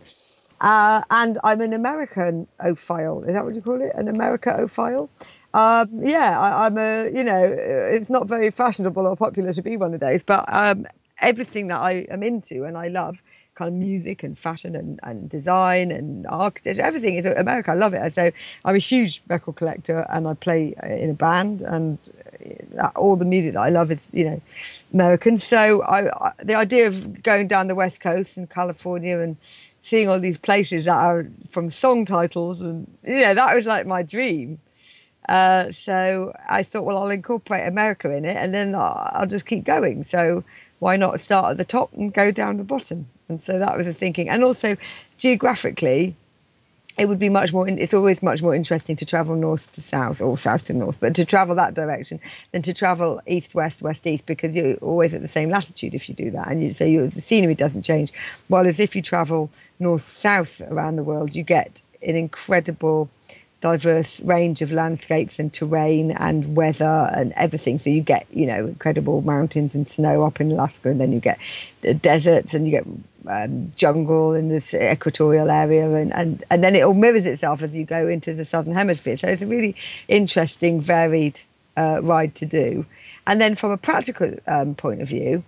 Uh, 0.60 1.02
and 1.10 1.38
I'm 1.44 1.60
an 1.60 1.72
American 1.72 2.46
ophile. 2.60 3.22
Is 3.24 3.34
that 3.34 3.44
what 3.44 3.54
you 3.54 3.60
call 3.60 3.80
it? 3.80 3.92
An 3.94 4.08
America 4.08 4.50
ophile? 4.50 5.10
Um, 5.54 6.02
yeah, 6.02 6.38
I, 6.38 6.66
am 6.66 6.76
a, 6.76 7.10
you 7.10 7.24
know, 7.24 7.42
it's 7.44 8.10
not 8.10 8.28
very 8.28 8.50
fashionable 8.50 9.06
or 9.06 9.16
popular 9.16 9.52
to 9.54 9.62
be 9.62 9.76
one 9.76 9.94
of 9.94 10.00
those, 10.00 10.20
but 10.26 10.44
um, 10.48 10.86
everything 11.20 11.68
that 11.68 11.78
I 11.78 12.06
am 12.10 12.22
into 12.22 12.64
and 12.64 12.76
I 12.76 12.88
love, 12.88 13.16
kind 13.54 13.68
of 13.68 13.74
music 13.74 14.22
and 14.22 14.38
fashion 14.38 14.76
and, 14.76 15.00
and 15.02 15.30
design 15.30 15.90
and 15.90 16.26
architecture, 16.26 16.82
everything 16.82 17.16
is 17.16 17.24
America. 17.24 17.70
I 17.70 17.74
love 17.74 17.94
it. 17.94 18.14
So 18.14 18.30
I'm 18.66 18.74
a 18.74 18.78
huge 18.78 19.22
record 19.28 19.56
collector 19.56 20.06
and 20.10 20.28
I 20.28 20.34
play 20.34 20.74
in 20.84 21.10
a 21.10 21.14
band 21.14 21.62
and 21.62 21.98
all 22.94 23.16
the 23.16 23.24
music 23.24 23.54
that 23.54 23.60
I 23.60 23.70
love 23.70 23.90
is, 23.90 23.98
you 24.12 24.24
know, 24.24 24.40
American. 24.92 25.40
So 25.40 25.82
I, 25.82 26.28
I, 26.28 26.32
the 26.44 26.54
idea 26.54 26.88
of 26.88 27.22
going 27.22 27.48
down 27.48 27.68
the 27.68 27.74
West 27.74 28.00
Coast 28.00 28.36
in 28.36 28.46
California 28.46 29.18
and 29.20 29.38
seeing 29.88 30.08
all 30.08 30.20
these 30.20 30.38
places 30.38 30.84
that 30.86 30.96
are 30.96 31.26
from 31.52 31.70
song 31.70 32.06
titles 32.06 32.60
and, 32.60 32.90
you 33.04 33.20
know, 33.20 33.34
that 33.34 33.54
was 33.54 33.64
like 33.64 33.86
my 33.86 34.02
dream. 34.02 34.58
Uh, 35.28 35.72
so 35.84 36.32
I 36.48 36.62
thought, 36.62 36.84
well, 36.84 36.98
I'll 36.98 37.10
incorporate 37.10 37.66
America 37.66 38.10
in 38.10 38.24
it, 38.24 38.36
and 38.36 38.54
then 38.54 38.74
I'll, 38.74 39.10
I'll, 39.12 39.26
just 39.26 39.44
keep 39.44 39.64
going. 39.64 40.06
So 40.10 40.44
why 40.78 40.96
not 40.96 41.20
start 41.20 41.50
at 41.50 41.56
the 41.56 41.64
top 41.64 41.92
and 41.94 42.14
go 42.14 42.30
down 42.30 42.58
the 42.58 42.64
bottom? 42.64 43.08
And 43.28 43.42
so 43.44 43.58
that 43.58 43.76
was 43.76 43.86
the 43.86 43.94
thinking. 43.94 44.28
And 44.28 44.44
also, 44.44 44.76
geographically, 45.18 46.14
it 46.96 47.08
would 47.08 47.18
be 47.18 47.28
much 47.28 47.52
more. 47.52 47.68
It's 47.68 47.92
always 47.92 48.22
much 48.22 48.40
more 48.40 48.54
interesting 48.54 48.96
to 48.96 49.04
travel 49.04 49.34
north 49.34 49.70
to 49.74 49.82
south 49.82 50.20
or 50.20 50.38
south 50.38 50.66
to 50.66 50.72
north, 50.72 50.96
but 51.00 51.14
to 51.16 51.24
travel 51.24 51.56
that 51.56 51.74
direction 51.74 52.20
than 52.52 52.62
to 52.62 52.72
travel 52.72 53.20
east 53.26 53.54
west 53.54 53.82
west 53.82 54.06
east 54.06 54.24
because 54.26 54.54
you're 54.54 54.76
always 54.76 55.12
at 55.12 55.22
the 55.22 55.28
same 55.28 55.50
latitude 55.50 55.94
if 55.94 56.08
you 56.08 56.14
do 56.14 56.30
that, 56.30 56.48
and 56.48 56.62
you, 56.62 56.74
so 56.74 56.84
the 57.08 57.20
scenery 57.20 57.54
doesn't 57.54 57.82
change. 57.82 58.12
While 58.48 58.66
as 58.66 58.78
if 58.78 58.94
you 58.96 59.02
travel 59.02 59.50
north 59.78 60.04
south 60.18 60.60
around 60.60 60.96
the 60.96 61.02
world, 61.02 61.34
you 61.34 61.42
get 61.42 61.80
an 62.02 62.16
incredible 62.16 63.08
diverse 63.62 64.20
range 64.20 64.60
of 64.62 64.70
landscapes 64.70 65.34
and 65.38 65.52
terrain 65.52 66.10
and 66.12 66.54
weather 66.54 67.10
and 67.14 67.32
everything. 67.32 67.78
So 67.78 67.90
you 67.90 68.02
get, 68.02 68.26
you 68.30 68.46
know, 68.46 68.66
incredible 68.66 69.22
mountains 69.22 69.74
and 69.74 69.90
snow 69.90 70.24
up 70.24 70.40
in 70.40 70.52
Alaska, 70.52 70.90
and 70.90 71.00
then 71.00 71.12
you 71.12 71.20
get 71.20 71.38
the 71.80 71.94
deserts 71.94 72.54
and 72.54 72.66
you 72.66 72.70
get 72.70 72.86
um, 73.26 73.72
jungle 73.76 74.34
in 74.34 74.48
this 74.48 74.72
equatorial 74.72 75.50
area, 75.50 75.90
and, 75.90 76.12
and, 76.12 76.44
and 76.50 76.62
then 76.62 76.76
it 76.76 76.82
all 76.82 76.94
mirrors 76.94 77.26
itself 77.26 77.62
as 77.62 77.72
you 77.72 77.84
go 77.84 78.06
into 78.06 78.34
the 78.34 78.44
southern 78.44 78.74
hemisphere. 78.74 79.16
So 79.16 79.28
it's 79.28 79.42
a 79.42 79.46
really 79.46 79.74
interesting, 80.06 80.82
varied 80.82 81.36
uh, 81.76 82.02
ride 82.02 82.34
to 82.36 82.46
do. 82.46 82.86
And 83.26 83.40
then 83.40 83.56
from 83.56 83.72
a 83.72 83.76
practical 83.76 84.32
um, 84.46 84.74
point 84.76 85.02
of 85.02 85.08
view, 85.08 85.42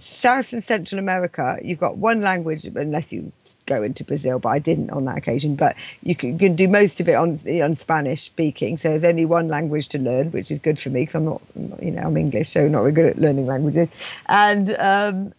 South 0.00 0.52
and 0.52 0.64
Central 0.64 1.00
America, 1.00 1.58
you've 1.64 1.80
got 1.80 1.96
one 1.96 2.20
language, 2.20 2.64
unless 2.64 3.10
you 3.10 3.32
go 3.68 3.82
into 3.82 4.02
Brazil, 4.02 4.38
but 4.38 4.48
I 4.48 4.58
didn't 4.58 4.90
on 4.90 5.04
that 5.04 5.18
occasion. 5.18 5.54
But 5.54 5.76
you 6.02 6.16
can, 6.16 6.32
you 6.32 6.38
can 6.38 6.56
do 6.56 6.66
most 6.66 7.00
of 7.00 7.08
it 7.08 7.14
on 7.14 7.40
on 7.62 7.76
Spanish 7.76 8.22
speaking. 8.24 8.78
So 8.78 8.88
there's 8.88 9.04
only 9.04 9.24
one 9.24 9.48
language 9.48 9.88
to 9.88 9.98
learn, 9.98 10.32
which 10.32 10.50
is 10.50 10.58
good 10.60 10.78
for 10.78 10.90
me 10.90 11.02
because 11.02 11.14
I'm 11.16 11.24
not, 11.24 11.42
you 11.80 11.92
know, 11.92 12.02
I'm 12.02 12.16
English, 12.16 12.50
so 12.50 12.66
not 12.66 12.80
very 12.80 12.92
good 12.92 13.06
at 13.06 13.18
learning 13.18 13.46
languages. 13.46 13.88
And 14.26 14.76
um, 14.76 15.32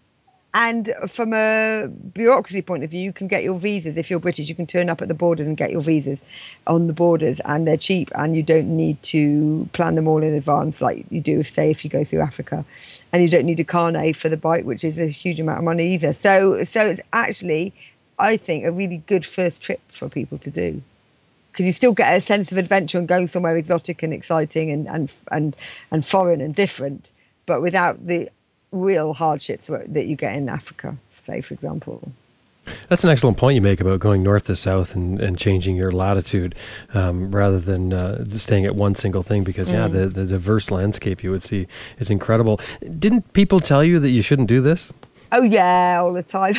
and 0.54 0.92
from 1.14 1.34
a 1.34 1.88
bureaucracy 1.88 2.64
point 2.64 2.84
of 2.84 2.90
view, 2.90 3.02
you 3.02 3.14
can 3.14 3.28
get 3.28 3.44
your 3.44 3.60
visas 3.60 3.98
if 3.98 4.10
you're 4.10 4.20
British. 4.20 4.50
You 4.50 4.56
can 4.56 4.66
turn 4.66 4.90
up 4.90 5.02
at 5.02 5.08
the 5.08 5.14
borders 5.14 5.46
and 5.46 5.56
get 5.56 5.70
your 5.70 5.82
visas 5.82 6.18
on 6.66 6.88
the 6.88 6.94
borders, 6.94 7.40
and 7.46 7.68
they're 7.68 7.78
cheap, 7.78 8.10
and 8.16 8.36
you 8.36 8.42
don't 8.42 8.76
need 8.76 9.02
to 9.04 9.70
plan 9.74 9.94
them 9.94 10.08
all 10.08 10.24
in 10.24 10.34
advance 10.34 10.82
like 10.82 11.06
you 11.12 11.22
do, 11.22 11.44
say, 11.44 11.70
if 11.70 11.84
you 11.84 11.90
go 11.90 12.04
through 12.04 12.22
Africa, 12.22 12.66
and 13.14 13.22
you 13.22 13.30
don't 13.30 13.46
need 13.46 13.60
a 13.60 13.64
carnet 13.64 14.16
for 14.16 14.28
the 14.28 14.38
bike, 14.38 14.66
which 14.66 14.84
is 14.84 14.98
a 14.98 15.08
huge 15.08 15.40
amount 15.40 15.60
of 15.60 15.64
money 15.64 15.94
either. 15.94 16.16
So, 16.24 16.66
so 16.66 16.88
it's 16.88 17.02
actually 17.14 17.72
I 18.20 18.38
think, 18.38 18.66
a 18.66 18.72
really 18.72 19.02
good 19.08 19.26
first 19.26 19.62
trip 19.62 19.82
for 19.98 20.10
people 20.10 20.38
to 20.40 20.52
do. 20.52 20.82
Because 21.52 21.66
you 21.66 21.74
still 21.74 21.94
get 21.94 22.16
a 22.16 22.26
sense 22.26 22.52
of 22.52 22.58
adventure 22.58 23.00
and 23.00 23.08
going 23.08 23.28
somewhere 23.28 23.58
exotic 23.58 24.04
and 24.04 24.14
exciting 24.14 24.72
and, 24.72 24.88
and, 24.88 25.12
and, 25.32 25.56
and 25.92 26.06
foreign 26.06 26.42
and 26.42 26.54
different, 26.54 27.08
but 27.46 27.62
without 27.62 28.06
the 28.06 28.30
real 28.72 29.14
hardships 29.14 29.68
that 29.68 30.06
you 30.06 30.16
get 30.16 30.36
in 30.36 30.48
Africa, 30.48 30.96
say, 31.26 31.42
for 31.42 31.54
example. 31.56 32.12
That's 32.88 33.04
an 33.04 33.10
excellent 33.10 33.38
point 33.38 33.56
you 33.56 33.62
make 33.62 33.82
about 33.82 34.00
going 34.00 34.22
north 34.22 34.44
to 34.46 34.56
south 34.56 34.94
and, 34.94 35.20
and 35.20 35.38
changing 35.38 35.76
your 35.76 35.92
latitude 35.92 36.56
um, 36.94 37.32
rather 37.32 37.60
than 37.60 37.94
uh, 37.94 38.24
staying 38.26 38.66
at 38.66 38.76
one 38.76 38.96
single 38.96 39.24
thing 39.24 39.44
because, 39.44 39.72
yeah, 39.72 39.88
mm. 39.88 39.92
the, 39.92 40.08
the 40.08 40.26
diverse 40.26 40.70
landscape 40.70 41.24
you 41.24 41.32
would 41.32 41.42
see 41.42 41.68
is 41.98 42.10
incredible. 42.10 42.60
Didn't 43.00 43.34
people 43.34 43.60
tell 43.60 43.84
you 43.84 44.00
that 44.00 44.10
you 44.10 44.22
shouldn't 44.22 44.50
do 44.50 44.62
this? 44.62 44.94
Oh 45.32 45.44
yeah, 45.44 46.02
all 46.02 46.14
the 46.14 46.24
time. 46.24 46.56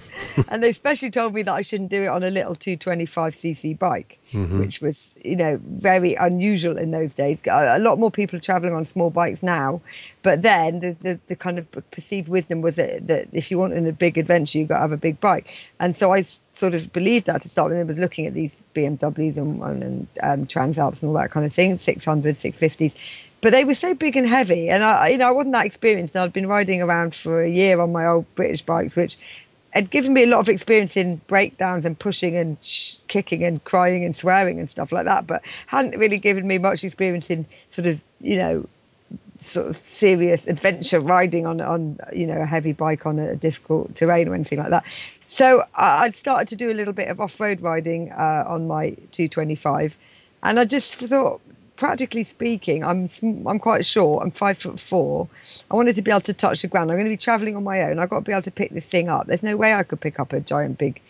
and 0.48 0.62
they 0.62 0.70
especially 0.70 1.10
told 1.10 1.34
me 1.34 1.42
that 1.42 1.52
I 1.52 1.62
shouldn't 1.62 1.90
do 1.90 2.04
it 2.04 2.06
on 2.06 2.22
a 2.22 2.30
little 2.30 2.54
225cc 2.54 3.78
bike, 3.78 4.18
mm-hmm. 4.32 4.60
which 4.60 4.80
was, 4.80 4.96
you 5.24 5.34
know, 5.34 5.60
very 5.64 6.14
unusual 6.14 6.78
in 6.78 6.92
those 6.92 7.10
days. 7.12 7.38
A 7.50 7.78
lot 7.78 7.98
more 7.98 8.10
people 8.10 8.38
are 8.38 8.42
traveling 8.42 8.74
on 8.74 8.86
small 8.86 9.10
bikes 9.10 9.42
now, 9.42 9.80
but 10.22 10.42
then 10.42 10.80
the, 10.80 10.96
the, 11.02 11.20
the 11.28 11.36
kind 11.36 11.58
of 11.58 11.66
perceived 11.90 12.28
wisdom 12.28 12.60
was 12.60 12.76
that, 12.76 13.06
that 13.08 13.28
if 13.32 13.50
you 13.50 13.58
want 13.58 13.72
in 13.72 13.86
a 13.86 13.92
big 13.92 14.16
adventure, 14.16 14.58
you've 14.58 14.68
got 14.68 14.76
to 14.76 14.82
have 14.82 14.92
a 14.92 14.96
big 14.96 15.20
bike. 15.20 15.48
And 15.80 15.96
so 15.96 16.12
I 16.12 16.24
sort 16.58 16.74
of 16.74 16.92
believed 16.92 17.26
that 17.26 17.42
to 17.42 17.48
start 17.48 17.70
with. 17.70 17.80
I 17.80 17.82
was 17.82 17.98
looking 17.98 18.26
at 18.26 18.34
these 18.34 18.52
BMWs 18.76 19.36
and, 19.36 19.62
and 19.62 20.08
um, 20.22 20.46
Transalps 20.46 21.00
and 21.00 21.08
all 21.08 21.14
that 21.14 21.32
kind 21.32 21.44
of 21.44 21.52
thing, 21.52 21.78
600, 21.78 22.40
650s 22.40 22.92
but 23.42 23.50
they 23.50 23.64
were 23.64 23.74
so 23.74 23.92
big 23.92 24.16
and 24.16 24.26
heavy, 24.26 24.70
and 24.70 24.82
I, 24.82 25.08
you 25.08 25.18
know, 25.18 25.28
I 25.28 25.32
wasn't 25.32 25.52
that 25.52 25.66
experienced. 25.66 26.16
I'd 26.16 26.32
been 26.32 26.46
riding 26.46 26.80
around 26.80 27.14
for 27.14 27.42
a 27.42 27.50
year 27.50 27.80
on 27.80 27.92
my 27.92 28.06
old 28.06 28.32
British 28.36 28.62
bikes, 28.62 28.96
which 28.96 29.18
had 29.70 29.90
given 29.90 30.12
me 30.12 30.22
a 30.22 30.26
lot 30.26 30.38
of 30.38 30.48
experience 30.48 30.96
in 30.96 31.20
breakdowns 31.26 31.84
and 31.84 31.98
pushing 31.98 32.36
and 32.36 32.56
sh- 32.62 32.94
kicking 33.08 33.42
and 33.42 33.62
crying 33.64 34.04
and 34.04 34.16
swearing 34.16 34.60
and 34.60 34.70
stuff 34.70 34.92
like 34.92 35.06
that, 35.06 35.26
but 35.26 35.42
hadn't 35.66 35.98
really 35.98 36.18
given 36.18 36.46
me 36.46 36.58
much 36.58 36.84
experience 36.84 37.26
in 37.28 37.44
sort 37.74 37.86
of, 37.86 38.00
you 38.20 38.36
know, 38.36 38.68
sort 39.52 39.66
of 39.66 39.76
serious 39.98 40.40
adventure 40.46 41.00
riding 41.00 41.46
on 41.46 41.60
on 41.60 41.98
you 42.12 42.26
know 42.26 42.40
a 42.40 42.46
heavy 42.46 42.72
bike 42.72 43.06
on 43.06 43.18
a 43.18 43.34
difficult 43.34 43.94
terrain 43.96 44.28
or 44.28 44.34
anything 44.34 44.58
like 44.58 44.70
that. 44.70 44.84
So 45.30 45.64
I, 45.74 46.06
would 46.06 46.18
started 46.18 46.48
to 46.50 46.56
do 46.56 46.70
a 46.70 46.74
little 46.74 46.92
bit 46.92 47.08
of 47.08 47.18
off-road 47.18 47.62
riding 47.62 48.12
uh, 48.12 48.44
on 48.46 48.68
my 48.68 48.90
225, 49.12 49.94
and 50.42 50.60
I 50.60 50.66
just 50.66 50.94
thought 50.96 51.40
practically 51.76 52.24
speaking, 52.24 52.84
I'm 52.84 53.10
I'm 53.46 53.58
quite 53.58 53.86
short. 53.86 54.22
I'm 54.22 54.30
five 54.30 54.58
foot 54.58 54.80
four. 54.88 55.28
I 55.70 55.74
wanted 55.74 55.96
to 55.96 56.02
be 56.02 56.10
able 56.10 56.20
to 56.22 56.34
touch 56.34 56.62
the 56.62 56.68
ground. 56.68 56.90
I'm 56.90 56.96
going 56.96 57.06
to 57.06 57.10
be 57.10 57.16
travelling 57.16 57.56
on 57.56 57.64
my 57.64 57.82
own. 57.82 57.98
I've 57.98 58.10
got 58.10 58.20
to 58.20 58.24
be 58.24 58.32
able 58.32 58.42
to 58.42 58.50
pick 58.50 58.72
this 58.72 58.84
thing 58.90 59.08
up. 59.08 59.26
There's 59.26 59.42
no 59.42 59.56
way 59.56 59.74
I 59.74 59.82
could 59.82 60.00
pick 60.00 60.20
up 60.20 60.32
a 60.32 60.40
giant 60.40 60.78
big 60.78 61.00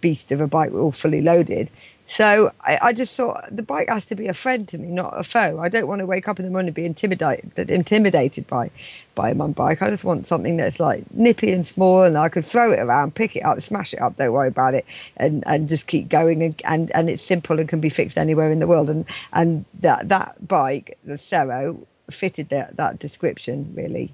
beast 0.00 0.32
of 0.32 0.40
a 0.40 0.46
bike 0.46 0.72
all 0.72 0.92
fully 0.92 1.20
loaded. 1.20 1.70
So 2.16 2.52
I, 2.60 2.78
I, 2.80 2.92
just 2.92 3.14
thought 3.14 3.44
the 3.50 3.62
bike 3.62 3.88
has 3.88 4.04
to 4.06 4.14
be 4.14 4.28
a 4.28 4.34
friend 4.34 4.68
to 4.68 4.78
me, 4.78 4.88
not 4.88 5.18
a 5.18 5.24
foe. 5.24 5.58
I 5.58 5.68
don't 5.68 5.88
want 5.88 6.00
to 6.00 6.06
wake 6.06 6.28
up 6.28 6.38
in 6.38 6.44
the 6.44 6.50
morning 6.50 6.68
and 6.68 6.74
be 6.74 6.84
intimidated 6.84 7.70
intimidated 7.70 8.46
by 8.46 8.70
by 9.14 9.32
my 9.32 9.48
bike. 9.48 9.80
I 9.80 9.90
just 9.90 10.04
want 10.04 10.28
something 10.28 10.56
that's 10.58 10.78
like 10.78 11.12
nippy 11.12 11.50
and 11.50 11.66
small, 11.66 12.02
and 12.02 12.16
I 12.18 12.28
could 12.28 12.46
throw 12.46 12.72
it 12.72 12.78
around, 12.78 13.14
pick 13.14 13.36
it 13.36 13.40
up, 13.40 13.62
smash 13.62 13.94
it 13.94 14.00
up. 14.00 14.16
Don't 14.16 14.32
worry 14.32 14.48
about 14.48 14.74
it, 14.74 14.84
and 15.16 15.42
and 15.46 15.68
just 15.68 15.86
keep 15.86 16.08
going. 16.08 16.42
And 16.42 16.62
and, 16.64 16.90
and 16.94 17.10
it's 17.10 17.24
simple 17.24 17.58
and 17.58 17.68
can 17.68 17.80
be 17.80 17.90
fixed 17.90 18.18
anywhere 18.18 18.52
in 18.52 18.58
the 18.58 18.66
world. 18.66 18.90
And 18.90 19.06
and 19.32 19.64
that 19.80 20.08
that 20.10 20.46
bike, 20.46 20.98
the 21.04 21.14
Serow, 21.14 21.84
fitted 22.10 22.50
that 22.50 22.76
that 22.76 22.98
description 22.98 23.72
really. 23.74 24.12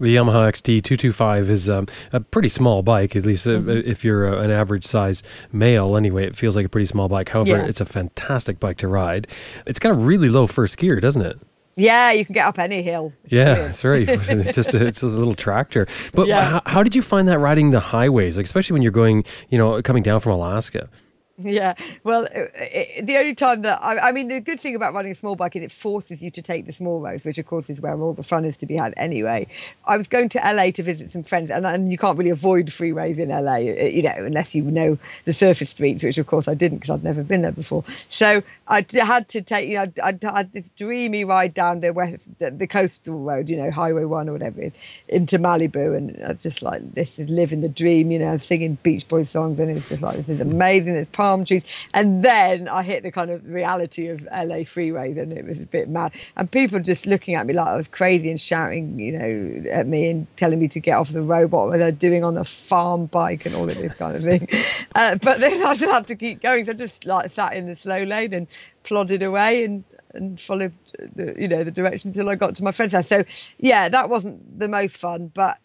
The 0.00 0.16
Yamaha 0.16 0.50
XT225 0.52 1.50
is 1.50 1.70
um, 1.70 1.86
a 2.12 2.20
pretty 2.20 2.48
small 2.48 2.82
bike, 2.82 3.14
at 3.14 3.24
least 3.24 3.46
uh, 3.46 3.50
mm-hmm. 3.50 3.88
if 3.88 4.04
you're 4.04 4.26
uh, 4.26 4.42
an 4.42 4.50
average 4.50 4.84
size 4.84 5.22
male. 5.52 5.96
Anyway, 5.96 6.26
it 6.26 6.36
feels 6.36 6.56
like 6.56 6.66
a 6.66 6.68
pretty 6.68 6.86
small 6.86 7.08
bike. 7.08 7.28
However, 7.28 7.50
yeah. 7.50 7.64
it's 7.64 7.80
a 7.80 7.84
fantastic 7.84 8.58
bike 8.58 8.76
to 8.78 8.88
ride. 8.88 9.28
It's 9.66 9.78
got 9.78 9.90
a 9.90 9.94
really 9.94 10.28
low 10.28 10.46
first 10.46 10.78
gear, 10.78 10.98
doesn't 10.98 11.22
it? 11.22 11.38
Yeah, 11.76 12.12
you 12.12 12.24
can 12.24 12.34
get 12.34 12.46
up 12.46 12.58
any 12.58 12.82
hill. 12.82 13.12
Yeah, 13.26 13.54
that's 13.54 13.84
right. 13.84 14.08
it's 14.08 14.54
just 14.54 14.74
a, 14.74 14.86
it's 14.86 15.02
a 15.02 15.06
little 15.06 15.34
tractor. 15.34 15.86
But 16.12 16.28
yeah. 16.28 16.44
how, 16.44 16.62
how, 16.66 16.82
did 16.82 16.94
you 16.94 17.02
find 17.02 17.28
that 17.28 17.38
riding 17.38 17.70
the 17.70 17.80
highways, 17.80 18.36
like 18.36 18.46
especially 18.46 18.74
when 18.74 18.82
you're 18.82 18.92
going, 18.92 19.24
you 19.48 19.58
know, 19.58 19.80
coming 19.82 20.02
down 20.02 20.20
from 20.20 20.32
Alaska? 20.32 20.88
Yeah, 21.36 21.74
well, 22.04 22.24
it, 22.24 22.52
it, 22.54 23.06
the 23.06 23.16
only 23.16 23.34
time 23.34 23.62
that 23.62 23.82
I, 23.82 23.98
I, 23.98 24.12
mean, 24.12 24.28
the 24.28 24.38
good 24.40 24.60
thing 24.60 24.76
about 24.76 24.94
running 24.94 25.10
a 25.10 25.18
small 25.18 25.34
bike 25.34 25.56
is 25.56 25.64
it 25.64 25.72
forces 25.82 26.22
you 26.22 26.30
to 26.30 26.42
take 26.42 26.66
the 26.66 26.72
small 26.72 27.00
roads, 27.00 27.24
which 27.24 27.38
of 27.38 27.46
course 27.46 27.64
is 27.68 27.80
where 27.80 28.00
all 28.00 28.14
the 28.14 28.22
fun 28.22 28.44
is 28.44 28.56
to 28.58 28.66
be 28.66 28.76
had 28.76 28.94
anyway. 28.96 29.48
I 29.84 29.96
was 29.96 30.06
going 30.06 30.28
to 30.30 30.38
LA 30.38 30.70
to 30.70 30.84
visit 30.84 31.12
some 31.12 31.24
friends, 31.24 31.50
and, 31.50 31.66
and 31.66 31.90
you 31.90 31.98
can't 31.98 32.16
really 32.16 32.30
avoid 32.30 32.72
freeways 32.78 33.18
in 33.18 33.30
LA, 33.30 33.56
you 33.56 34.02
know, 34.02 34.14
unless 34.16 34.54
you 34.54 34.62
know 34.62 34.96
the 35.24 35.32
surface 35.32 35.70
streets, 35.70 36.04
which 36.04 36.18
of 36.18 36.26
course 36.28 36.46
I 36.46 36.54
didn't 36.54 36.78
because 36.78 36.94
I'd 36.94 37.04
never 37.04 37.24
been 37.24 37.42
there 37.42 37.50
before. 37.50 37.84
So 38.10 38.42
I 38.68 38.86
had 38.92 39.28
to 39.30 39.42
take, 39.42 39.68
you 39.68 39.74
know, 39.74 39.92
I 40.02 40.16
had 40.22 40.52
this 40.52 40.64
dreamy 40.78 41.24
ride 41.24 41.52
down 41.52 41.80
the 41.80 41.92
west, 41.92 42.22
the, 42.38 42.52
the 42.52 42.68
coastal 42.68 43.18
road, 43.18 43.48
you 43.48 43.56
know, 43.56 43.72
Highway 43.72 44.04
One 44.04 44.28
or 44.28 44.32
whatever 44.32 44.70
into 45.08 45.38
Malibu, 45.38 45.96
and 45.96 46.16
I 46.24 46.28
was 46.28 46.38
just 46.42 46.62
like, 46.62 46.94
this 46.94 47.08
is 47.18 47.28
living 47.28 47.60
the 47.60 47.68
dream, 47.68 48.12
you 48.12 48.20
know, 48.20 48.38
singing 48.38 48.78
Beach 48.84 49.08
Boys 49.08 49.28
songs, 49.30 49.58
and 49.58 49.76
it's 49.76 49.88
just 49.88 50.00
like, 50.00 50.16
this 50.16 50.28
is 50.28 50.40
amazing. 50.40 50.94
It's 50.94 51.10
palm 51.24 51.44
trees. 51.46 51.62
And 51.94 52.22
then 52.22 52.68
I 52.68 52.82
hit 52.82 53.02
the 53.02 53.10
kind 53.10 53.30
of 53.30 53.44
reality 53.46 54.08
of 54.08 54.22
LA 54.24 54.60
freeways, 54.74 55.18
and 55.20 55.32
it 55.32 55.46
was 55.46 55.56
a 55.56 55.68
bit 55.76 55.88
mad. 55.88 56.12
And 56.36 56.50
people 56.50 56.80
just 56.80 57.06
looking 57.06 57.34
at 57.34 57.46
me 57.46 57.54
like 57.54 57.66
I 57.66 57.76
was 57.76 57.88
crazy 57.88 58.28
and 58.30 58.38
shouting, 58.40 58.98
you 58.98 59.12
know, 59.18 59.70
at 59.70 59.86
me 59.86 60.10
and 60.10 60.26
telling 60.36 60.60
me 60.60 60.68
to 60.68 60.80
get 60.80 60.98
off 60.98 61.10
the 61.10 61.22
road. 61.22 61.50
What 61.50 61.78
they're 61.78 61.92
doing 61.92 62.24
on 62.24 62.36
a 62.36 62.44
farm 62.68 63.06
bike 63.06 63.46
and 63.46 63.54
all 63.54 63.68
of 63.68 63.76
this 63.76 63.94
kind 63.94 64.16
of 64.16 64.22
thing? 64.22 64.48
Uh, 64.96 65.16
but 65.16 65.40
then 65.40 65.60
I 65.64 65.74
just 65.74 65.90
had 65.90 66.06
to 66.06 66.14
keep 66.14 66.40
going. 66.40 66.64
So 66.66 66.70
I 66.70 66.74
just 66.74 67.04
like 67.04 67.34
sat 67.34 67.54
in 67.54 67.66
the 67.66 67.76
slow 67.82 68.04
lane 68.04 68.32
and 68.32 68.46
plodded 68.84 69.22
away 69.22 69.64
and 69.64 69.82
and 70.12 70.40
followed 70.46 70.72
the, 71.16 71.34
you 71.36 71.48
know 71.48 71.64
the 71.64 71.72
direction 71.72 72.10
until 72.10 72.28
I 72.28 72.36
got 72.36 72.54
to 72.56 72.62
my 72.62 72.70
friend's 72.70 72.94
house. 72.94 73.08
So 73.08 73.24
yeah, 73.58 73.88
that 73.88 74.08
wasn't 74.08 74.58
the 74.58 74.68
most 74.68 74.96
fun, 74.98 75.32
but 75.34 75.58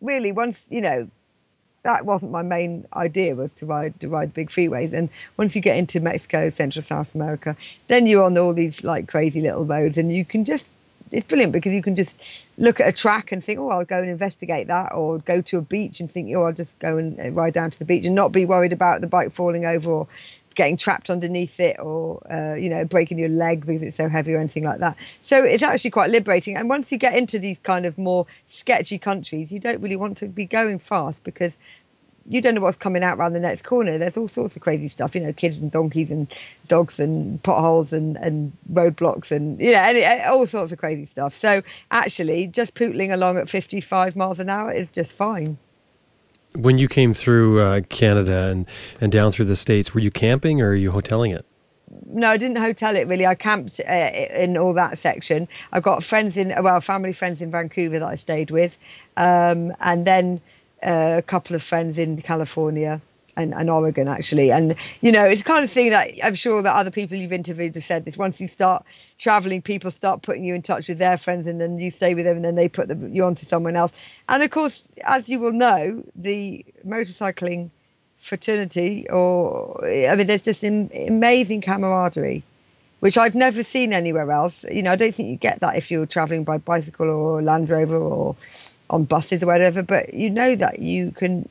really 0.00 0.32
once 0.32 0.56
you 0.68 0.80
know 0.80 1.08
that 1.84 2.06
wasn't 2.06 2.30
my 2.30 2.42
main 2.42 2.86
idea 2.94 3.34
was 3.34 3.50
to 3.58 3.66
ride 3.66 3.98
to 4.00 4.08
ride 4.08 4.32
big 4.32 4.50
freeways. 4.50 4.92
And 4.92 5.08
once 5.36 5.54
you 5.56 5.60
get 5.60 5.76
into 5.76 6.00
Mexico, 6.00 6.50
Central 6.50 6.84
South 6.84 7.08
America, 7.14 7.56
then 7.88 8.06
you're 8.06 8.24
on 8.24 8.38
all 8.38 8.54
these 8.54 8.82
like 8.82 9.08
crazy 9.08 9.40
little 9.40 9.64
roads, 9.64 9.96
and 9.96 10.12
you 10.12 10.24
can 10.24 10.44
just 10.44 10.64
it's 11.10 11.26
brilliant 11.26 11.52
because 11.52 11.72
you 11.72 11.82
can 11.82 11.94
just 11.94 12.16
look 12.56 12.80
at 12.80 12.88
a 12.88 12.92
track 12.92 13.32
and 13.32 13.44
think, 13.44 13.58
oh, 13.58 13.68
I'll 13.68 13.84
go 13.84 13.98
and 13.98 14.08
investigate 14.08 14.68
that, 14.68 14.92
or 14.92 15.18
go 15.18 15.40
to 15.42 15.58
a 15.58 15.62
beach 15.62 16.00
and 16.00 16.10
think, 16.10 16.34
oh, 16.34 16.44
I'll 16.44 16.52
just 16.52 16.78
go 16.78 16.96
and 16.96 17.20
uh, 17.20 17.30
ride 17.30 17.54
down 17.54 17.70
to 17.70 17.78
the 17.78 17.84
beach 17.84 18.04
and 18.04 18.14
not 18.14 18.32
be 18.32 18.44
worried 18.44 18.72
about 18.72 19.00
the 19.00 19.06
bike 19.06 19.34
falling 19.34 19.66
over 19.66 19.90
or 19.90 20.08
getting 20.54 20.76
trapped 20.76 21.10
underneath 21.10 21.58
it 21.58 21.78
or 21.78 22.22
uh, 22.30 22.54
you 22.54 22.68
know 22.68 22.84
breaking 22.84 23.18
your 23.18 23.28
leg 23.28 23.66
because 23.66 23.82
it's 23.82 23.96
so 23.96 24.08
heavy 24.08 24.32
or 24.32 24.38
anything 24.38 24.64
like 24.64 24.80
that. 24.80 24.96
So 25.26 25.42
it's 25.42 25.62
actually 25.62 25.90
quite 25.90 26.10
liberating. 26.10 26.56
And 26.56 26.68
once 26.68 26.86
you 26.90 26.98
get 26.98 27.14
into 27.14 27.38
these 27.38 27.58
kind 27.62 27.86
of 27.86 27.98
more 27.98 28.26
sketchy 28.50 28.98
countries 28.98 29.50
you 29.50 29.60
don't 29.60 29.80
really 29.80 29.96
want 29.96 30.18
to 30.18 30.26
be 30.26 30.46
going 30.46 30.78
fast 30.78 31.18
because 31.24 31.52
you 32.28 32.40
don't 32.40 32.54
know 32.54 32.60
what's 32.60 32.78
coming 32.78 33.02
out 33.02 33.18
around 33.18 33.32
the 33.32 33.40
next 33.40 33.64
corner. 33.64 33.98
There's 33.98 34.16
all 34.16 34.28
sorts 34.28 34.54
of 34.54 34.62
crazy 34.62 34.88
stuff 34.88 35.14
you 35.14 35.20
know 35.20 35.32
kids 35.32 35.56
and 35.56 35.70
donkeys 35.70 36.10
and 36.10 36.32
dogs 36.68 36.98
and 36.98 37.42
potholes 37.42 37.92
and 37.92 38.16
and 38.16 38.52
roadblocks 38.72 39.30
and 39.30 39.58
you 39.60 39.72
know 39.72 39.80
any, 39.80 40.04
all 40.24 40.46
sorts 40.46 40.72
of 40.72 40.78
crazy 40.78 41.06
stuff. 41.06 41.34
So 41.40 41.62
actually 41.90 42.46
just 42.46 42.74
pootling 42.74 43.12
along 43.12 43.38
at 43.38 43.50
55 43.50 44.16
miles 44.16 44.38
an 44.38 44.48
hour 44.48 44.72
is 44.72 44.88
just 44.94 45.12
fine 45.12 45.58
when 46.54 46.78
you 46.78 46.88
came 46.88 47.14
through 47.14 47.60
uh, 47.60 47.80
Canada 47.88 48.48
and, 48.48 48.66
and 49.00 49.12
down 49.12 49.32
through 49.32 49.46
the 49.46 49.56
States, 49.56 49.94
were 49.94 50.00
you 50.00 50.10
camping 50.10 50.60
or 50.60 50.70
are 50.70 50.74
you 50.74 50.90
hoteling 50.90 51.34
it? 51.34 51.46
No, 52.06 52.28
I 52.28 52.36
didn't 52.36 52.56
hotel 52.56 52.96
it 52.96 53.06
really. 53.06 53.26
I 53.26 53.34
camped 53.34 53.80
uh, 53.80 53.92
in 53.92 54.56
all 54.56 54.74
that 54.74 54.98
section. 55.00 55.48
I've 55.72 55.82
got 55.82 56.02
friends 56.02 56.36
in, 56.36 56.52
well, 56.62 56.80
family 56.80 57.12
friends 57.12 57.40
in 57.40 57.50
Vancouver 57.50 57.98
that 57.98 58.08
I 58.08 58.16
stayed 58.16 58.50
with, 58.50 58.72
um, 59.16 59.72
and 59.80 60.06
then 60.06 60.40
uh, 60.86 61.16
a 61.18 61.22
couple 61.22 61.54
of 61.54 61.62
friends 61.62 61.98
in 61.98 62.20
California 62.22 63.00
and, 63.36 63.54
and 63.54 63.70
Oregon 63.70 64.08
actually. 64.08 64.50
And 64.50 64.74
you 65.00 65.12
know, 65.12 65.24
it's 65.24 65.42
kind 65.42 65.64
of 65.64 65.70
thing 65.70 65.90
that 65.90 66.10
I'm 66.22 66.34
sure 66.34 66.62
that 66.62 66.74
other 66.74 66.90
people 66.90 67.16
you've 67.16 67.32
interviewed 67.32 67.74
have 67.74 67.84
said 67.86 68.04
this. 68.04 68.16
Once 68.16 68.40
you 68.40 68.48
start 68.48 68.84
traveling, 69.18 69.62
people 69.62 69.90
start 69.92 70.22
putting 70.22 70.44
you 70.44 70.54
in 70.54 70.62
touch 70.62 70.88
with 70.88 70.98
their 70.98 71.18
friends, 71.18 71.46
and 71.46 71.60
then 71.60 71.78
you 71.78 71.90
stay 71.90 72.14
with 72.14 72.24
them, 72.24 72.36
and 72.36 72.44
then 72.44 72.54
they 72.54 72.68
put 72.68 72.88
them, 72.88 73.12
you 73.14 73.24
onto 73.24 73.46
someone 73.46 73.76
else. 73.76 73.92
And 74.28 74.42
of 74.42 74.50
course, 74.50 74.82
as 75.04 75.28
you 75.28 75.38
will 75.40 75.52
know, 75.52 76.02
the 76.16 76.64
motorcycling 76.86 77.70
fraternity, 78.28 79.06
or 79.10 79.84
I 79.84 80.14
mean, 80.14 80.26
there's 80.26 80.42
just 80.42 80.62
an 80.62 80.90
amazing 81.08 81.62
camaraderie. 81.62 82.44
Which 83.00 83.18
I've 83.18 83.34
never 83.34 83.64
seen 83.64 83.92
anywhere 83.92 84.30
else. 84.30 84.54
You 84.70 84.80
know, 84.80 84.92
I 84.92 84.94
don't 84.94 85.12
think 85.12 85.28
you 85.28 85.34
get 85.34 85.58
that 85.58 85.74
if 85.74 85.90
you're 85.90 86.06
traveling 86.06 86.44
by 86.44 86.58
bicycle 86.58 87.10
or 87.10 87.42
Land 87.42 87.68
Rover 87.68 87.96
or 87.96 88.36
on 88.90 89.02
buses 89.06 89.42
or 89.42 89.46
whatever. 89.46 89.82
But 89.82 90.14
you 90.14 90.30
know 90.30 90.54
that 90.54 90.78
you 90.78 91.10
can 91.10 91.48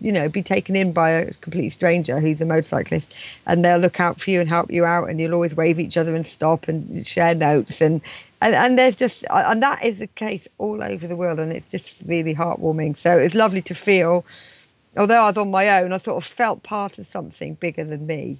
you 0.00 0.12
know, 0.12 0.28
be 0.28 0.42
taken 0.42 0.76
in 0.76 0.92
by 0.92 1.10
a 1.10 1.34
complete 1.34 1.72
stranger 1.72 2.20
who's 2.20 2.40
a 2.40 2.44
motorcyclist, 2.44 3.06
and 3.46 3.64
they'll 3.64 3.78
look 3.78 4.00
out 4.00 4.20
for 4.20 4.30
you 4.30 4.40
and 4.40 4.48
help 4.48 4.70
you 4.70 4.84
out, 4.84 5.08
and 5.08 5.20
you'll 5.20 5.34
always 5.34 5.54
wave 5.54 5.78
each 5.80 5.96
other 5.96 6.14
and 6.14 6.26
stop 6.26 6.68
and 6.68 7.06
share 7.06 7.34
notes, 7.34 7.80
and 7.80 8.00
and, 8.40 8.54
and 8.54 8.78
there's 8.78 8.96
just 8.96 9.24
and 9.30 9.62
that 9.62 9.84
is 9.84 9.98
the 9.98 10.06
case 10.06 10.46
all 10.58 10.82
over 10.82 11.06
the 11.06 11.16
world, 11.16 11.38
and 11.38 11.52
it's 11.52 11.68
just 11.70 11.94
really 12.04 12.34
heartwarming. 12.34 12.98
So 12.98 13.10
it's 13.18 13.34
lovely 13.34 13.62
to 13.62 13.74
feel, 13.74 14.24
although 14.96 15.22
I 15.22 15.28
was 15.28 15.36
on 15.36 15.50
my 15.50 15.80
own, 15.80 15.92
I 15.92 15.98
sort 15.98 16.24
of 16.24 16.30
felt 16.30 16.62
part 16.62 16.98
of 16.98 17.06
something 17.12 17.54
bigger 17.54 17.84
than 17.84 18.06
me. 18.06 18.38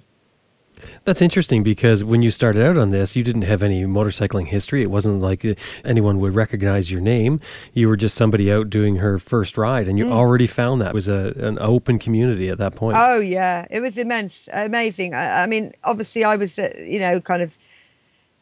That's 1.05 1.21
interesting 1.21 1.63
because 1.63 2.03
when 2.03 2.21
you 2.21 2.31
started 2.31 2.65
out 2.65 2.77
on 2.77 2.91
this, 2.91 3.15
you 3.15 3.23
didn't 3.23 3.43
have 3.43 3.63
any 3.63 3.83
motorcycling 3.83 4.47
history. 4.47 4.81
It 4.81 4.91
wasn't 4.91 5.19
like 5.19 5.45
uh, 5.45 5.55
anyone 5.83 6.19
would 6.19 6.35
recognize 6.35 6.91
your 6.91 7.01
name. 7.01 7.39
You 7.73 7.87
were 7.87 7.97
just 7.97 8.15
somebody 8.15 8.51
out 8.51 8.69
doing 8.69 8.97
her 8.97 9.19
first 9.19 9.57
ride, 9.57 9.87
and 9.87 9.97
you 9.97 10.05
mm. 10.05 10.11
already 10.11 10.47
found 10.47 10.81
that 10.81 10.89
it 10.89 10.93
was 10.93 11.07
a, 11.07 11.33
an 11.37 11.57
open 11.59 11.99
community 11.99 12.49
at 12.49 12.57
that 12.57 12.75
point. 12.75 12.97
Oh 12.97 13.19
yeah, 13.19 13.65
it 13.69 13.79
was 13.81 13.97
immense, 13.97 14.33
amazing. 14.51 15.13
I, 15.13 15.43
I 15.43 15.45
mean, 15.45 15.73
obviously, 15.83 16.23
I 16.23 16.35
was, 16.35 16.57
uh, 16.57 16.69
you 16.77 16.99
know, 16.99 17.21
kind 17.21 17.41
of 17.41 17.51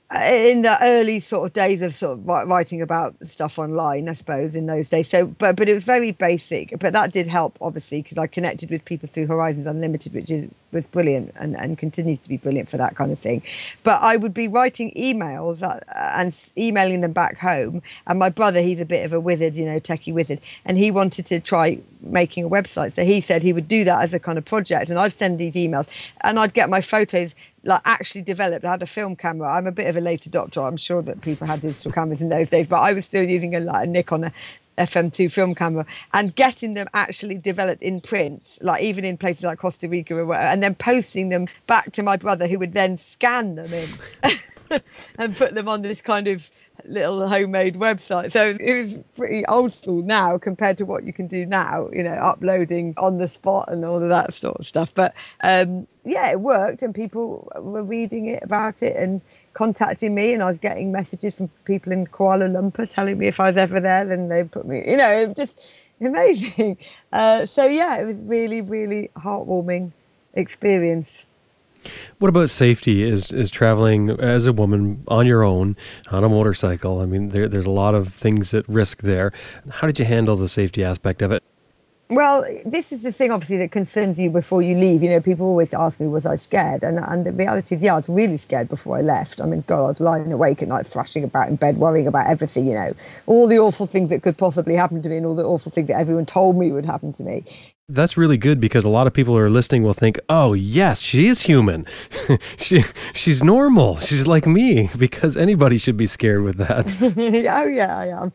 in 0.10 0.62
the 0.62 0.78
early 0.82 1.20
sort 1.20 1.48
of 1.48 1.54
days 1.54 1.82
of 1.82 1.94
sort 1.94 2.18
of 2.18 2.26
writing 2.26 2.82
about 2.82 3.16
stuff 3.30 3.60
online, 3.60 4.08
I 4.08 4.14
suppose 4.14 4.56
in 4.56 4.66
those 4.66 4.90
days. 4.90 5.10
So, 5.10 5.26
but 5.28 5.58
but 5.58 5.68
it 5.68 5.74
was 5.74 5.84
very 5.84 6.14
basic. 6.14 6.80
But 6.80 6.94
that 6.94 7.12
did 7.12 7.28
help, 7.28 7.58
obviously, 7.60 8.02
because 8.02 8.18
I 8.18 8.28
connected 8.28 8.70
with 8.70 8.86
people 8.86 9.10
through 9.14 9.28
Horizons 9.28 9.68
Unlimited, 9.68 10.14
which 10.14 10.32
is 10.32 10.50
was 10.72 10.86
brilliant 10.86 11.34
and, 11.38 11.56
and 11.56 11.78
continues 11.78 12.20
to 12.20 12.30
be 12.30 12.38
brilliant 12.38 12.70
for 12.70 12.78
that 12.78 12.96
kind 12.96 13.12
of 13.12 13.20
thing. 13.20 13.42
But 13.84 14.02
I 14.02 14.16
would 14.16 14.34
be 14.34 14.48
writing 14.48 14.92
emails 14.98 15.62
uh, 15.62 15.80
and 15.96 16.34
emailing 16.58 17.02
them 17.02 17.14
back 17.14 17.38
home. 17.38 17.82
And 18.06 18.20
my 18.20 18.30
brother, 18.30 18.62
he's 18.62 18.80
a 18.80 18.86
bit 18.86 19.06
of 19.06 19.14
a 19.14 19.20
wizard, 19.20 19.56
you 19.56 19.66
know, 19.66 19.80
techie 19.80 20.14
wizard, 20.14 20.40
and 20.66 20.78
he 20.78 20.92
wanted 20.92 21.28
to 21.28 21.40
try 21.40 21.80
making 22.02 22.46
a 22.46 22.50
website. 22.50 22.96
So 22.96 23.04
he 23.04 23.22
said 23.22 23.44
he 23.44 23.54
would 23.54 23.68
do 23.68 23.84
that 23.84 24.04
as 24.04 24.14
a 24.14 24.20
kind 24.20 24.38
of 24.38 24.46
project, 24.46 24.90
and 24.90 25.00
I'd 25.00 25.18
send 25.18 25.38
these 25.38 25.54
emails, 25.54 25.88
and 26.22 26.40
I'd 26.40 26.54
get 26.54 26.70
my 26.70 26.82
photos 26.82 27.32
like 27.68 27.82
actually 27.86 28.22
developed. 28.22 28.66
I 28.66 28.72
had 28.72 28.82
a 28.82 28.88
film 28.88 29.16
camera. 29.16 29.50
I'm 29.50 29.68
a 29.68 29.72
bit 29.72 29.88
of 29.88 29.98
a 29.98 30.02
late 30.02 30.24
adopter. 30.24 30.66
I'm 30.66 30.78
sure 30.78 31.02
that 31.04 31.22
people 31.22 31.46
had 31.46 31.62
digital 31.62 31.92
cameras 31.92 32.22
in 32.22 32.30
those 32.30 32.50
days, 32.50 32.66
but 32.68 32.78
I 32.78 32.94
was 32.94 33.06
still 33.06 33.24
using 33.24 33.56
a, 33.56 33.60
like 33.60 33.88
a 33.88 33.90
Nikon 33.90 34.32
FM2 34.78 35.32
film 35.34 35.54
camera 35.54 35.86
and 36.14 36.34
getting 36.36 36.74
them 36.74 36.88
actually 36.94 37.36
developed 37.36 37.84
in 37.84 38.00
print, 38.00 38.44
like 38.62 38.84
even 38.84 39.04
in 39.04 39.18
places 39.18 39.44
like 39.44 39.60
Costa 39.60 39.88
Rica 39.90 40.16
or 40.16 40.26
whatever, 40.26 40.48
and 40.48 40.64
then 40.64 40.76
posting 40.76 41.30
them 41.30 41.48
back 41.68 41.92
to 41.94 42.04
my 42.04 42.16
brother 42.16 42.48
who 42.48 42.58
would 42.58 42.74
then 42.74 43.00
scan 43.12 43.56
them 43.56 43.74
in 43.74 43.90
and 45.18 45.36
put 45.36 45.54
them 45.54 45.68
on 45.68 45.82
this 45.82 46.02
kind 46.02 46.28
of 46.28 46.42
little 46.86 47.28
homemade 47.28 47.76
website. 47.76 48.34
So 48.34 48.56
it 48.60 48.82
was 48.82 48.94
pretty 49.16 49.46
old 49.48 49.74
school 49.74 50.02
now 50.04 50.38
compared 50.38 50.78
to 50.80 50.86
what 50.86 51.04
you 51.06 51.14
can 51.14 51.28
do 51.28 51.46
now, 51.46 51.90
you 51.92 52.04
know, 52.04 52.14
uploading 52.14 52.94
on 52.98 53.18
the 53.18 53.28
spot 53.28 53.70
and 53.72 53.84
all 53.86 54.02
of 54.02 54.10
that 54.10 54.34
sort 54.34 54.58
of 54.58 54.68
stuff. 54.68 54.90
But 54.96 55.14
um, 55.42 55.88
yeah, 56.06 56.30
it 56.30 56.40
worked 56.40 56.84
and 56.84 56.94
people 56.94 57.52
were 57.60 57.84
reading 57.84 58.28
it 58.28 58.44
about 58.44 58.82
it 58.84 58.96
and 58.96 59.22
contacting 59.54 60.14
me 60.14 60.34
and 60.34 60.44
I 60.44 60.52
was 60.52 60.60
getting 60.60 60.92
messages 60.92 61.34
from 61.34 61.50
people 61.66 61.92
in 61.92 62.06
Kuala 62.06 62.48
Lumpur 62.50 62.92
telling 62.94 63.18
me 63.18 63.28
if 63.28 63.40
I 63.40 63.48
was 63.50 63.58
ever 63.58 63.80
there, 63.80 64.06
then 64.06 64.30
they 64.30 64.44
put 64.44 64.68
me, 64.68 64.84
you 64.88 64.98
know, 64.98 65.34
just 65.36 65.60
amazing. 66.02 66.78
Uh, 67.14 67.46
so 67.48 67.66
yeah, 67.66 67.96
it 67.98 68.06
was 68.06 68.16
really, 68.18 68.62
really 68.62 69.10
heartwarming 69.18 69.92
experience. 70.34 71.08
What 72.20 72.30
about 72.30 72.50
safety? 72.50 73.04
Is 73.04 73.32
is 73.32 73.50
traveling 73.50 74.10
as 74.10 74.48
a 74.48 74.54
woman 74.54 75.04
on 75.08 75.26
your 75.28 75.44
own 75.44 75.76
on 76.12 76.24
a 76.24 76.30
motorcycle? 76.30 77.02
I 77.02 77.06
mean, 77.06 77.30
there, 77.30 77.48
there's 77.48 77.66
a 77.66 77.72
lot 77.72 77.96
of 77.96 78.14
things 78.14 78.54
at 78.54 78.68
risk 78.68 79.02
there. 79.02 79.32
How 79.70 79.88
did 79.88 80.00
you 80.00 80.06
handle 80.06 80.36
the 80.36 80.50
safety 80.50 80.84
aspect 80.84 81.22
of 81.22 81.32
it? 81.32 81.44
Well, 82.10 82.46
this 82.66 82.94
is 82.94 83.02
the 83.02 83.12
thing, 83.12 83.32
obviously, 83.32 83.58
that 83.58 83.74
concerns 83.74 84.18
you 84.18 84.30
before 84.30 84.62
you 84.62 84.78
leave. 84.78 85.04
You 85.04 85.10
know, 85.10 85.20
people 85.20 85.46
always 85.46 85.74
ask 85.74 86.00
me, 86.00 86.08
was 86.08 86.26
I 86.26 86.38
scared? 86.38 86.82
And, 86.84 87.00
and 87.00 87.26
the 87.26 87.34
reality 87.34 87.76
is, 87.76 87.82
yeah, 87.82 87.96
I 87.96 87.98
was 87.98 88.08
really 88.08 88.38
scared 88.38 88.70
before 88.70 88.98
I 88.98 89.02
left. 89.02 89.42
I 89.42 89.46
mean, 89.46 89.66
God, 89.68 89.84
I 89.84 89.88
was 89.90 90.00
lying 90.00 90.32
awake 90.32 90.62
at 90.62 90.70
night, 90.70 90.88
thrashing 90.88 91.26
about 91.26 91.50
in 91.50 91.58
bed, 91.58 91.78
worrying 91.78 92.08
about 92.08 92.28
everything, 92.28 92.66
you 92.66 92.76
know, 92.76 92.94
all 93.26 93.46
the 93.46 93.58
awful 93.58 93.88
things 93.88 94.10
that 94.12 94.24
could 94.24 94.38
possibly 94.38 94.76
happen 94.76 95.02
to 95.02 95.10
me 95.10 95.18
and 95.18 95.26
all 95.26 95.36
the 95.36 95.44
awful 95.44 95.70
things 95.70 95.90
that 95.90 96.00
everyone 96.00 96.26
told 96.26 96.58
me 96.58 96.72
would 96.72 96.86
happen 96.86 97.12
to 97.12 97.24
me. 97.24 97.44
That's 97.90 98.18
really 98.18 98.36
good 98.36 98.60
because 98.60 98.84
a 98.84 98.90
lot 98.90 99.08
of 99.08 99.14
people 99.14 99.34
who 99.34 99.40
are 99.40 99.50
listening 99.50 99.82
will 99.82 99.94
think, 99.94 100.20
"Oh, 100.28 100.52
yes, 100.52 101.00
she 101.00 101.28
is 101.28 101.44
human. 101.44 101.86
she 102.58 102.84
she's 103.14 103.42
normal. 103.42 103.96
She's 104.00 104.28
like 104.28 104.46
me." 104.46 104.90
Because 104.98 105.38
anybody 105.38 105.78
should 105.78 105.96
be 105.96 106.06
scared 106.06 106.44
with 106.44 106.58
that. 106.58 106.94
oh 107.02 107.68
yeah, 107.68 107.98
I 107.98 108.08
am. 108.08 108.34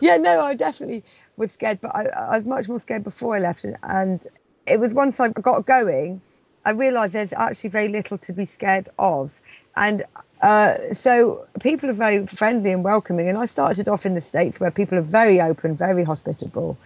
yeah, 0.00 0.18
no, 0.18 0.42
I 0.42 0.52
definitely 0.52 1.04
was 1.38 1.52
scared, 1.52 1.80
but 1.80 1.96
I, 1.96 2.04
I, 2.04 2.36
was 2.36 2.46
much 2.46 2.68
more 2.68 2.78
scared 2.78 3.02
before 3.02 3.34
I 3.36 3.38
left, 3.38 3.64
and, 3.82 4.26
it 4.66 4.78
was 4.78 4.92
once 4.92 5.20
I 5.20 5.28
got 5.28 5.64
going, 5.64 6.20
I 6.66 6.70
realised 6.72 7.14
there's 7.14 7.32
actually 7.32 7.70
very 7.70 7.88
little 7.88 8.18
to 8.18 8.32
be 8.34 8.44
scared 8.44 8.90
of, 8.98 9.30
and 9.76 10.04
uh, 10.42 10.74
so 10.92 11.46
people 11.60 11.88
are 11.88 11.94
very 11.94 12.26
friendly 12.26 12.72
and 12.72 12.84
welcoming. 12.84 13.26
And 13.30 13.38
I 13.38 13.46
started 13.46 13.88
off 13.88 14.04
in 14.04 14.14
the 14.14 14.20
states 14.20 14.60
where 14.60 14.70
people 14.70 14.98
are 14.98 15.08
very 15.20 15.40
open, 15.40 15.76
very 15.76 16.04
hospitable 16.04 16.76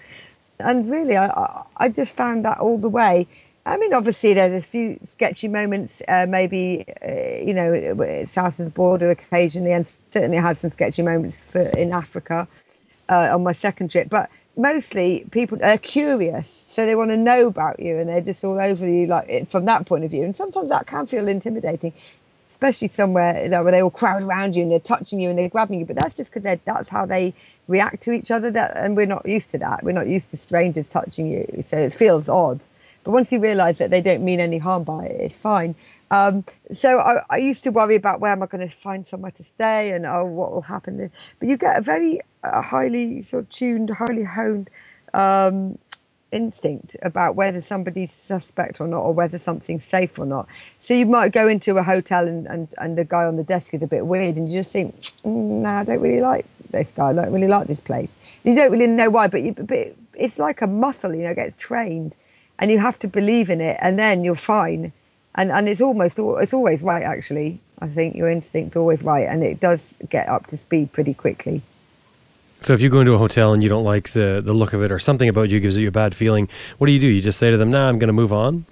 and 0.60 0.90
really, 0.90 1.16
I, 1.16 1.64
I 1.76 1.88
just 1.88 2.14
found 2.14 2.44
that 2.46 2.58
all 2.58 2.78
the 2.78 2.88
way. 2.90 3.28
I 3.66 3.76
mean, 3.78 3.94
obviously, 3.94 4.34
there's 4.34 4.64
a 4.64 4.66
few 4.66 4.98
sketchy 5.08 5.48
moments, 5.48 6.02
uh, 6.08 6.26
maybe, 6.28 6.86
uh, 7.06 7.44
you 7.46 7.54
know, 7.54 8.26
south 8.32 8.58
of 8.58 8.66
the 8.66 8.70
border 8.70 9.10
occasionally, 9.10 9.72
and 9.72 9.86
certainly 10.12 10.38
I 10.38 10.42
had 10.42 10.60
some 10.60 10.70
sketchy 10.72 11.02
moments 11.02 11.38
for, 11.52 11.62
in 11.62 11.92
Africa 11.92 12.48
uh, 13.10 13.30
on 13.34 13.42
my 13.44 13.52
second 13.54 13.90
trip. 13.90 14.08
But 14.10 14.30
mostly, 14.56 15.26
people 15.32 15.58
are 15.62 15.78
curious 15.78 16.48
So 16.74 16.86
they 16.86 16.96
want 16.96 17.10
to 17.10 17.16
know 17.18 17.48
about 17.48 17.80
you, 17.80 17.98
and 17.98 18.08
they're 18.08 18.22
just 18.22 18.44
all 18.44 18.60
over 18.60 18.86
you, 18.88 19.06
like 19.06 19.50
from 19.50 19.66
that 19.66 19.86
point 19.86 20.04
of 20.04 20.10
view. 20.10 20.24
And 20.24 20.36
sometimes 20.36 20.70
that 20.70 20.86
can 20.86 21.06
feel 21.06 21.28
intimidating, 21.28 21.92
especially 22.50 22.88
somewhere 22.88 23.42
you 23.44 23.50
know, 23.50 23.62
where 23.62 23.72
they 23.72 23.82
all 23.82 23.90
crowd 23.90 24.22
around 24.22 24.56
you 24.56 24.62
and 24.62 24.72
they're 24.72 24.80
touching 24.80 25.20
you 25.20 25.30
and 25.30 25.38
they're 25.38 25.48
grabbing 25.50 25.80
you. 25.80 25.86
But 25.86 25.96
that's 25.96 26.14
just 26.16 26.32
because 26.32 26.58
that's 26.64 26.88
how 26.90 27.06
they 27.06 27.34
react 27.70 28.02
to 28.02 28.12
each 28.12 28.30
other. 28.30 28.50
That 28.50 28.76
and 28.76 28.96
we're 28.96 29.06
not 29.06 29.26
used 29.26 29.50
to 29.50 29.58
that. 29.58 29.82
We're 29.82 29.92
not 29.92 30.08
used 30.08 30.30
to 30.32 30.36
strangers 30.36 30.88
touching 30.90 31.28
you, 31.28 31.64
so 31.70 31.78
it 31.78 31.94
feels 31.94 32.28
odd. 32.28 32.60
But 33.04 33.12
once 33.12 33.32
you 33.32 33.38
realise 33.38 33.78
that 33.78 33.90
they 33.90 34.02
don't 34.02 34.22
mean 34.22 34.40
any 34.40 34.58
harm 34.58 34.84
by 34.84 35.06
it, 35.06 35.20
it's 35.20 35.36
fine. 35.36 35.74
Um, 36.10 36.44
so 36.76 36.98
I, 36.98 37.22
I, 37.30 37.36
used 37.38 37.62
to 37.64 37.70
worry 37.70 37.94
about 37.94 38.20
where 38.20 38.32
am 38.32 38.42
I 38.42 38.46
going 38.46 38.68
to 38.68 38.76
find 38.82 39.06
somewhere 39.06 39.30
to 39.30 39.44
stay 39.54 39.92
and 39.92 40.04
oh 40.04 40.24
what 40.24 40.52
will 40.52 40.60
happen. 40.60 41.10
But 41.38 41.48
you 41.48 41.56
get 41.56 41.78
a 41.78 41.80
very 41.80 42.20
uh, 42.42 42.60
highly 42.60 43.22
sort 43.30 43.44
of 43.44 43.50
tuned, 43.50 43.90
highly 43.90 44.24
honed 44.24 44.70
um, 45.14 45.78
instinct 46.32 46.96
about 47.02 47.36
whether 47.36 47.62
somebody's 47.62 48.10
suspect 48.26 48.80
or 48.80 48.88
not, 48.88 49.00
or 49.00 49.14
whether 49.14 49.38
something's 49.38 49.84
safe 49.84 50.18
or 50.18 50.26
not. 50.26 50.48
So 50.82 50.94
you 50.94 51.06
might 51.06 51.32
go 51.32 51.48
into 51.48 51.78
a 51.78 51.82
hotel 51.82 52.26
and, 52.26 52.46
and, 52.46 52.68
and 52.78 52.98
the 52.98 53.04
guy 53.04 53.24
on 53.24 53.36
the 53.36 53.44
desk 53.44 53.72
is 53.72 53.82
a 53.82 53.86
bit 53.86 54.04
weird, 54.04 54.36
and 54.36 54.50
you 54.50 54.60
just 54.62 54.72
think, 54.72 55.00
mm, 55.24 55.60
no, 55.62 55.70
nah, 55.70 55.80
I 55.80 55.84
don't 55.84 56.00
really 56.00 56.20
like 56.20 56.46
this 56.70 56.88
guy. 56.94 57.10
I 57.10 57.12
don't 57.12 57.32
really 57.32 57.48
like 57.48 57.66
this 57.66 57.80
place. 57.80 58.10
You 58.44 58.54
don't 58.54 58.72
really 58.72 58.86
know 58.86 59.10
why, 59.10 59.26
but, 59.28 59.42
you, 59.42 59.52
but 59.52 59.94
it's 60.14 60.38
like 60.38 60.62
a 60.62 60.66
muscle, 60.66 61.14
you 61.14 61.24
know, 61.24 61.34
gets 61.34 61.56
trained, 61.58 62.14
and 62.58 62.70
you 62.70 62.78
have 62.78 62.98
to 63.00 63.08
believe 63.08 63.50
in 63.50 63.60
it, 63.60 63.78
and 63.80 63.98
then 63.98 64.24
you're 64.24 64.36
fine. 64.36 64.92
And 65.34 65.52
and 65.52 65.68
it's 65.68 65.80
almost 65.80 66.18
it's 66.18 66.52
always 66.52 66.80
right 66.82 67.04
actually. 67.04 67.60
I 67.80 67.88
think 67.88 68.16
your 68.16 68.28
instinct's 68.30 68.76
always 68.76 69.02
right, 69.02 69.26
and 69.28 69.42
it 69.42 69.60
does 69.60 69.94
get 70.08 70.28
up 70.28 70.46
to 70.48 70.56
speed 70.56 70.92
pretty 70.92 71.14
quickly. 71.14 71.62
So 72.60 72.74
if 72.74 72.82
you 72.82 72.90
go 72.90 73.00
into 73.00 73.14
a 73.14 73.18
hotel 73.18 73.54
and 73.54 73.62
you 73.62 73.68
don't 73.68 73.84
like 73.84 74.10
the 74.10 74.42
the 74.44 74.52
look 74.52 74.72
of 74.72 74.82
it, 74.82 74.92
or 74.92 74.98
something 74.98 75.28
about 75.28 75.48
you 75.48 75.60
gives 75.60 75.78
you 75.78 75.88
a 75.88 75.92
bad 75.92 76.14
feeling, 76.14 76.48
what 76.78 76.88
do 76.88 76.92
you 76.92 76.98
do? 76.98 77.06
You 77.06 77.22
just 77.22 77.38
say 77.38 77.50
to 77.50 77.56
them, 77.56 77.70
"Nah, 77.70 77.88
I'm 77.88 77.98
going 77.98 78.08
to 78.08 78.12
move 78.12 78.32
on." 78.32 78.66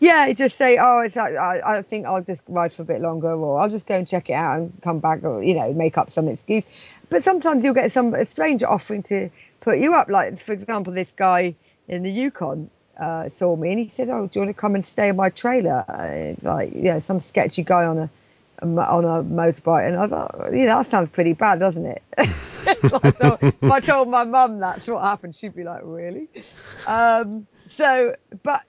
Yeah, 0.00 0.32
just 0.32 0.56
say, 0.56 0.78
"Oh, 0.78 1.00
it's 1.00 1.16
like, 1.16 1.34
I, 1.34 1.60
I 1.78 1.82
think 1.82 2.06
I'll 2.06 2.22
just 2.22 2.40
ride 2.48 2.72
for 2.72 2.82
a 2.82 2.84
bit 2.84 3.00
longer, 3.00 3.32
or 3.32 3.60
I'll 3.60 3.68
just 3.68 3.84
go 3.84 3.96
and 3.96 4.06
check 4.06 4.30
it 4.30 4.34
out 4.34 4.56
and 4.58 4.72
come 4.82 5.00
back, 5.00 5.24
or 5.24 5.42
you 5.42 5.54
know, 5.54 5.72
make 5.74 5.98
up 5.98 6.12
some 6.12 6.28
excuse." 6.28 6.64
But 7.10 7.24
sometimes 7.24 7.64
you'll 7.64 7.74
get 7.74 7.92
some 7.92 8.14
a 8.14 8.26
stranger 8.26 8.68
offering 8.68 9.02
to 9.04 9.30
put 9.60 9.78
you 9.78 9.94
up. 9.94 10.08
Like 10.08 10.44
for 10.44 10.52
example, 10.52 10.92
this 10.92 11.08
guy 11.16 11.54
in 11.88 12.02
the 12.02 12.10
Yukon 12.10 12.70
uh, 12.98 13.28
saw 13.38 13.56
me 13.56 13.70
and 13.70 13.78
he 13.78 13.92
said, 13.96 14.08
"Oh, 14.10 14.26
do 14.26 14.38
you 14.38 14.44
want 14.44 14.54
to 14.56 14.60
come 14.60 14.74
and 14.74 14.84
stay 14.84 15.08
in 15.08 15.16
my 15.16 15.30
trailer?" 15.30 15.84
Uh, 15.88 16.34
like, 16.46 16.72
yeah, 16.74 17.00
some 17.00 17.20
sketchy 17.20 17.62
guy 17.62 17.84
on 17.84 17.98
a, 17.98 18.10
on 18.62 19.04
a 19.04 19.22
motorbike, 19.22 19.86
and 19.86 19.96
I 19.96 20.06
thought, 20.08 20.50
yeah, 20.52 20.66
that 20.66 20.90
sounds 20.90 21.10
pretty 21.10 21.32
bad, 21.32 21.60
doesn't 21.60 21.86
it? 21.86 22.02
I 22.18 23.10
told, 23.10 23.38
if 23.42 23.62
I 23.62 23.80
told 23.80 24.08
my 24.08 24.24
mum 24.24 24.58
that's 24.58 24.86
what 24.86 25.02
happened, 25.02 25.36
she'd 25.36 25.54
be 25.54 25.64
like, 25.64 25.80
"Really?" 25.84 26.28
Um, 26.86 27.46
so, 27.76 28.14
but 28.42 28.62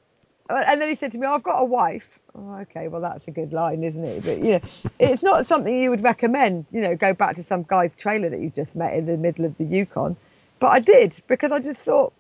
and 0.50 0.80
then 0.80 0.90
he 0.90 0.96
said 0.96 1.12
to 1.14 1.18
me, 1.18 1.28
"I've 1.28 1.44
got 1.44 1.60
a 1.60 1.66
wife." 1.66 2.19
Oh, 2.36 2.58
okay, 2.62 2.88
well 2.88 3.02
that's 3.02 3.28
a 3.28 3.32
good 3.32 3.54
line, 3.54 3.84
isn't 3.84 4.08
it? 4.08 4.24
But 4.24 4.40
you 4.40 4.52
know, 4.52 4.62
it's 5.00 5.24
not 5.24 5.48
something 5.48 5.82
you 5.82 5.90
would 5.90 6.04
recommend. 6.04 6.66
You 6.72 6.82
know, 6.82 6.96
go 6.96 7.14
back 7.14 7.36
to 7.38 7.44
some 7.46 7.66
guy's 7.68 7.94
trailer 7.96 8.30
that 8.30 8.40
you 8.40 8.50
just 8.50 8.76
met 8.76 8.94
in 8.94 9.06
the 9.06 9.18
middle 9.18 9.46
of 9.46 9.58
the 9.58 9.64
Yukon. 9.64 10.16
But 10.60 10.68
I 10.68 10.80
did 10.80 11.14
because 11.28 11.52
I 11.52 11.60
just 11.60 11.82
thought, 11.82 12.14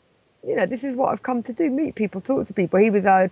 you 0.45 0.55
know, 0.55 0.65
this 0.65 0.83
is 0.83 0.95
what 0.95 1.11
I've 1.11 1.21
come 1.21 1.43
to 1.43 1.53
do: 1.53 1.69
meet 1.69 1.95
people, 1.95 2.21
talk 2.21 2.47
to 2.47 2.53
people. 2.53 2.79
He 2.79 2.89
was 2.89 3.05
a 3.05 3.29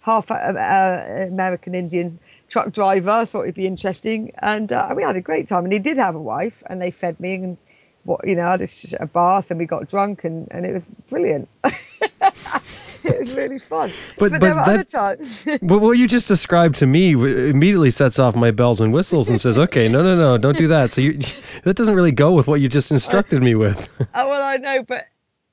half 0.00 0.30
American 0.30 1.74
Indian 1.74 2.20
truck 2.48 2.72
driver. 2.72 3.10
I 3.10 3.24
thought 3.24 3.42
it'd 3.42 3.54
be 3.56 3.66
interesting, 3.66 4.32
and 4.38 4.70
uh, 4.70 4.92
we 4.94 5.02
had 5.02 5.16
a 5.16 5.20
great 5.20 5.48
time. 5.48 5.64
And 5.64 5.72
he 5.72 5.80
did 5.80 5.96
have 5.96 6.14
a 6.14 6.20
wife, 6.20 6.62
and 6.66 6.80
they 6.80 6.92
fed 6.92 7.18
me 7.18 7.34
and 7.34 7.56
what 8.04 8.26
you 8.26 8.36
know, 8.36 8.46
I 8.46 8.50
had 8.52 8.62
a, 8.62 8.68
a 9.00 9.06
bath, 9.06 9.46
and 9.50 9.58
we 9.58 9.66
got 9.66 9.88
drunk, 9.88 10.22
and 10.24 10.46
and 10.52 10.64
it 10.66 10.74
was 10.74 10.82
brilliant. 11.08 11.48
it 13.04 13.18
was 13.20 13.32
really 13.32 13.58
fun. 13.58 13.90
But, 14.18 14.30
but, 14.30 14.30
but 14.32 14.40
there 14.40 14.54
were 14.54 14.64
that, 14.64 14.74
other 14.74 14.84
times. 14.84 15.42
but 15.62 15.78
what 15.80 15.98
you 15.98 16.06
just 16.06 16.28
described 16.28 16.76
to 16.76 16.86
me 16.86 17.12
immediately 17.12 17.90
sets 17.90 18.18
off 18.18 18.36
my 18.36 18.50
bells 18.50 18.80
and 18.80 18.92
whistles 18.92 19.28
and 19.28 19.40
says, 19.40 19.58
"Okay, 19.58 19.88
no, 19.88 20.02
no, 20.02 20.16
no, 20.16 20.38
don't 20.38 20.56
do 20.56 20.68
that." 20.68 20.90
So 20.90 21.00
you, 21.00 21.18
that 21.64 21.76
doesn't 21.76 21.94
really 21.94 22.12
go 22.12 22.32
with 22.34 22.48
what 22.48 22.60
you 22.60 22.68
just 22.68 22.90
instructed 22.90 23.42
me 23.42 23.54
with. 23.54 23.88
oh 24.14 24.28
well, 24.28 24.42
I 24.42 24.56
know, 24.56 24.82
but 24.82 25.08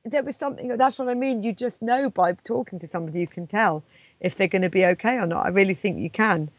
there 0.05 0.23
was 0.23 0.35
something. 0.35 0.67
That's 0.77 0.99
what 0.99 1.09
I 1.09 1.13
mean. 1.13 1.43
You 1.43 1.53
just 1.53 1.81
know 1.81 2.09
by 2.09 2.33
talking 2.45 2.79
to 2.79 2.87
somebody, 2.87 3.19
you 3.19 3.27
can 3.27 3.47
tell 3.47 3.83
if 4.19 4.37
they're 4.37 4.47
going 4.47 4.61
to 4.63 4.69
be 4.69 4.85
okay 4.85 5.15
or 5.15 5.25
not. 5.25 5.45
I 5.45 5.49
really 5.49 5.75
think 5.75 5.99
you 5.99 6.09
can. 6.09 6.49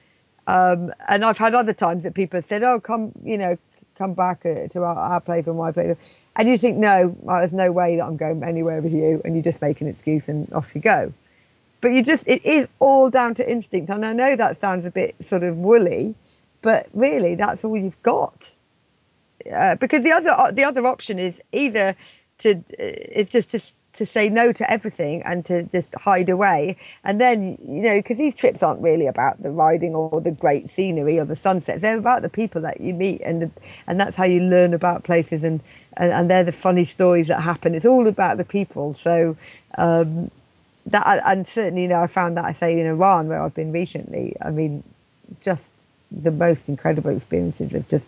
Um, 0.47 0.93
and 1.09 1.25
I've 1.25 1.39
had 1.39 1.55
other 1.55 1.75
times 1.75 2.03
that 2.03 2.15
people 2.15 2.39
have 2.39 2.49
said, 2.49 2.63
"Oh, 2.63 2.81
come, 2.81 3.13
you 3.23 3.39
know, 3.39 3.57
come 3.97 4.15
back 4.15 4.45
uh, 4.45 4.69
to 4.73 4.83
our, 4.83 4.97
our 4.97 5.21
place 5.21 5.47
or 5.47 5.55
my 5.55 5.73
place," 5.73 5.97
and 6.37 6.49
you 6.49 6.59
think, 6.59 6.79
"No, 6.79 7.17
there's 7.27 7.53
no 7.53 7.73
way 7.73 7.97
that 7.97 8.05
I'm 8.05 8.17
going 8.17 8.43
anywhere 8.43 8.81
with 8.81 8.93
you," 8.93 9.21
and 9.25 9.37
you 9.37 9.43
just 9.43 9.61
make 9.61 9.81
an 9.81 9.89
excuse 9.89 10.23
and 10.27 10.53
off 10.53 10.75
you 10.75 10.81
go. 10.81 11.13
But 11.81 11.89
you 11.89 12.03
just, 12.03 12.29
it 12.29 12.45
is 12.45 12.69
all 12.79 13.09
down 13.11 13.35
to 13.37 13.51
instinct. 13.51 13.91
And 13.91 14.05
I 14.05 14.13
know 14.13 14.37
that 14.37 14.61
sounds 14.61 14.85
a 14.85 14.91
bit 14.91 15.15
sort 15.29 15.43
of 15.43 15.57
woolly, 15.57 16.15
but 16.61 16.89
really, 16.93 17.35
that's 17.37 17.65
all 17.65 17.77
you've 17.77 18.03
got. 18.03 18.37
Uh, 19.51 19.77
because 19.77 20.03
the 20.03 20.13
other, 20.13 20.53
the 20.53 20.65
other 20.65 20.87
option 20.87 21.19
is 21.19 21.35
either 21.53 21.97
to 22.39 22.63
it's 22.79 23.33
just 23.33 23.51
to 23.53 23.61
to 23.95 24.07
say 24.07 24.29
no 24.29 24.53
to 24.53 24.71
everything 24.71 25.23
and 25.23 25.45
to 25.47 25.65
just 25.65 25.89
hide 25.95 26.29
away. 26.29 26.77
And 27.05 27.21
then, 27.21 27.59
you 27.67 27.83
know, 27.83 27.99
because 27.99 28.19
these 28.19 28.35
trips 28.35 28.63
aren't 28.63 28.81
really 28.81 29.07
about 29.07 29.43
the 29.43 29.51
riding 29.51 29.95
or 29.95 30.21
the 30.21 30.31
great 30.31 30.71
scenery 30.71 31.19
or 31.19 31.25
the 31.25 31.37
sunsets. 31.37 31.83
They're 31.83 31.99
about 31.99 32.23
the 32.23 32.29
people 32.29 32.63
that 32.63 32.81
you 32.81 32.95
meet, 32.95 33.21
and 33.23 33.43
the, 33.43 33.51
and 33.87 33.99
that's 33.99 34.17
how 34.17 34.25
you 34.25 34.41
learn 34.41 34.75
about 34.75 35.05
places, 35.05 35.43
and, 35.43 35.61
and 35.97 36.13
and 36.13 36.31
they're 36.31 36.45
the 36.45 36.53
funny 36.53 36.85
stories 36.85 37.29
that 37.29 37.41
happen. 37.41 37.75
It's 37.75 37.87
all 37.87 38.07
about 38.07 38.39
the 38.39 38.45
people. 38.45 38.97
So 39.03 39.37
um, 39.77 40.31
that 40.87 41.23
and 41.27 41.47
certainly, 41.49 41.83
you 41.83 41.89
know, 41.89 42.03
I 42.03 42.07
found 42.07 42.37
that 42.37 42.45
I 42.45 42.55
say 42.55 42.79
in 42.79 42.87
Iran 42.87 43.29
where 43.29 43.43
I've 43.43 43.55
been 43.55 43.73
recently. 43.73 44.37
I 44.41 44.51
mean, 44.51 44.83
just 45.41 45.63
the 46.11 46.31
most 46.31 46.63
incredible 46.69 47.17
experiences 47.17 47.73
of 47.73 47.89
just 47.89 48.05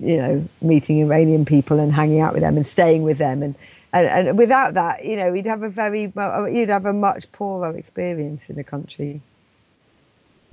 you 0.00 0.16
know, 0.16 0.48
meeting 0.60 1.00
Iranian 1.00 1.44
people 1.44 1.78
and 1.78 1.92
hanging 1.92 2.20
out 2.20 2.32
with 2.32 2.42
them 2.42 2.56
and 2.56 2.66
staying 2.66 3.02
with 3.02 3.18
them. 3.18 3.42
And, 3.42 3.54
and, 3.92 4.28
and 4.28 4.38
without 4.38 4.74
that, 4.74 5.04
you 5.04 5.16
know, 5.16 5.32
you'd 5.32 5.46
have 5.46 5.62
a 5.62 5.68
very, 5.68 6.12
you'd 6.50 6.68
have 6.68 6.86
a 6.86 6.92
much 6.92 7.30
poorer 7.32 7.76
experience 7.76 8.42
in 8.48 8.56
the 8.56 8.64
country. 8.64 9.20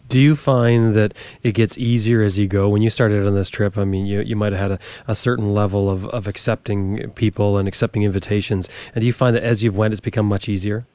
Do 0.07 0.19
you 0.19 0.35
find 0.35 0.93
that 0.93 1.13
it 1.41 1.53
gets 1.53 1.77
easier 1.77 2.21
as 2.21 2.37
you 2.37 2.47
go? 2.47 2.69
When 2.69 2.81
you 2.81 2.89
started 2.89 3.25
on 3.25 3.33
this 3.33 3.49
trip, 3.49 3.77
I 3.77 3.85
mean, 3.85 4.05
you, 4.05 4.21
you 4.21 4.35
might 4.35 4.53
have 4.53 4.61
had 4.61 4.71
a, 4.71 4.79
a 5.07 5.15
certain 5.15 5.53
level 5.53 5.89
of, 5.89 6.05
of 6.07 6.27
accepting 6.27 7.09
people 7.11 7.57
and 7.57 7.67
accepting 7.67 8.03
invitations. 8.03 8.69
And 8.93 9.01
do 9.01 9.07
you 9.07 9.13
find 9.13 9.35
that 9.35 9.43
as 9.43 9.63
you've 9.63 9.77
went, 9.77 9.93
it's 9.93 10.01
become 10.01 10.27
much 10.27 10.47
easier? 10.47 10.85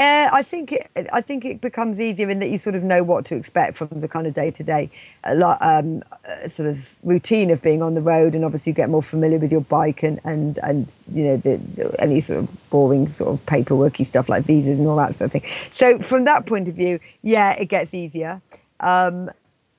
Uh, 0.00 0.30
I 0.32 0.42
think 0.42 0.72
it, 0.72 0.90
I 1.12 1.20
think 1.20 1.44
it 1.44 1.60
becomes 1.60 2.00
easier 2.00 2.30
in 2.30 2.38
that 2.38 2.48
you 2.48 2.58
sort 2.58 2.74
of 2.74 2.82
know 2.82 3.02
what 3.02 3.26
to 3.26 3.34
expect 3.34 3.76
from 3.76 3.88
the 4.00 4.08
kind 4.08 4.26
of 4.26 4.32
day 4.32 4.50
to 4.50 4.64
day, 4.64 4.90
sort 5.26 6.70
of 6.70 6.78
routine 7.02 7.50
of 7.50 7.60
being 7.60 7.82
on 7.82 7.92
the 7.92 8.00
road, 8.00 8.34
and 8.34 8.42
obviously 8.42 8.70
you 8.70 8.74
get 8.74 8.88
more 8.88 9.02
familiar 9.02 9.36
with 9.38 9.52
your 9.52 9.60
bike 9.60 10.02
and 10.02 10.18
and 10.24 10.56
and 10.62 10.88
you 11.12 11.24
know 11.24 11.36
the, 11.36 11.60
the, 11.76 12.00
any 12.00 12.22
sort 12.22 12.38
of 12.38 12.70
boring 12.70 13.12
sort 13.12 13.28
of 13.28 13.44
paperworky 13.44 14.06
stuff 14.06 14.30
like 14.30 14.46
visas 14.46 14.78
and 14.78 14.86
all 14.86 14.96
that 14.96 15.18
sort 15.18 15.26
of 15.26 15.32
thing. 15.32 15.44
So 15.70 15.98
from 15.98 16.24
that 16.24 16.46
point 16.46 16.68
of 16.68 16.74
view, 16.76 16.98
yeah, 17.20 17.50
it 17.52 17.66
gets 17.66 17.92
easier. 17.92 18.40
Um, 18.80 19.30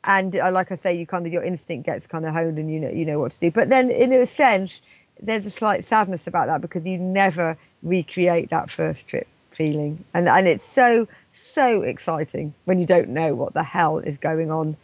and 0.04 0.36
uh, 0.36 0.52
like 0.52 0.72
I 0.72 0.78
say, 0.84 0.94
you 0.94 1.08
kind 1.08 1.26
of 1.26 1.34
your 1.34 1.44
instinct 1.44 1.88
gets 1.88 2.06
kind 2.06 2.28
of 2.28 2.34
honed, 2.36 2.60
and 2.60 2.72
you 2.72 2.80
know 2.80 2.92
you 2.92 3.06
know 3.06 3.20
what 3.20 3.32
to 3.32 3.40
do. 3.40 3.50
But 3.50 3.70
then 3.70 3.90
in 3.90 4.14
a 4.14 4.28
sense, 4.36 4.72
there's 5.20 5.48
a 5.48 5.52
slight 5.52 5.90
sadness 5.90 6.22
about 6.28 6.46
that 6.46 6.62
because 6.62 6.86
you 6.86 7.00
never 7.00 7.58
recreate 7.82 8.52
that 8.52 8.70
first 8.70 9.08
trip 9.08 9.28
feeling, 9.56 10.04
and 10.14 10.28
and 10.28 10.48
it's 10.48 10.66
so 10.74 11.08
so 11.36 11.82
exciting 11.82 12.54
when 12.66 12.80
you 12.80 12.86
don't 12.86 13.10
know 13.10 13.34
what 13.36 13.54
the 13.54 13.64
hell 13.64 14.00
is 14.00 14.18
going 14.18 14.52
on, 14.52 14.76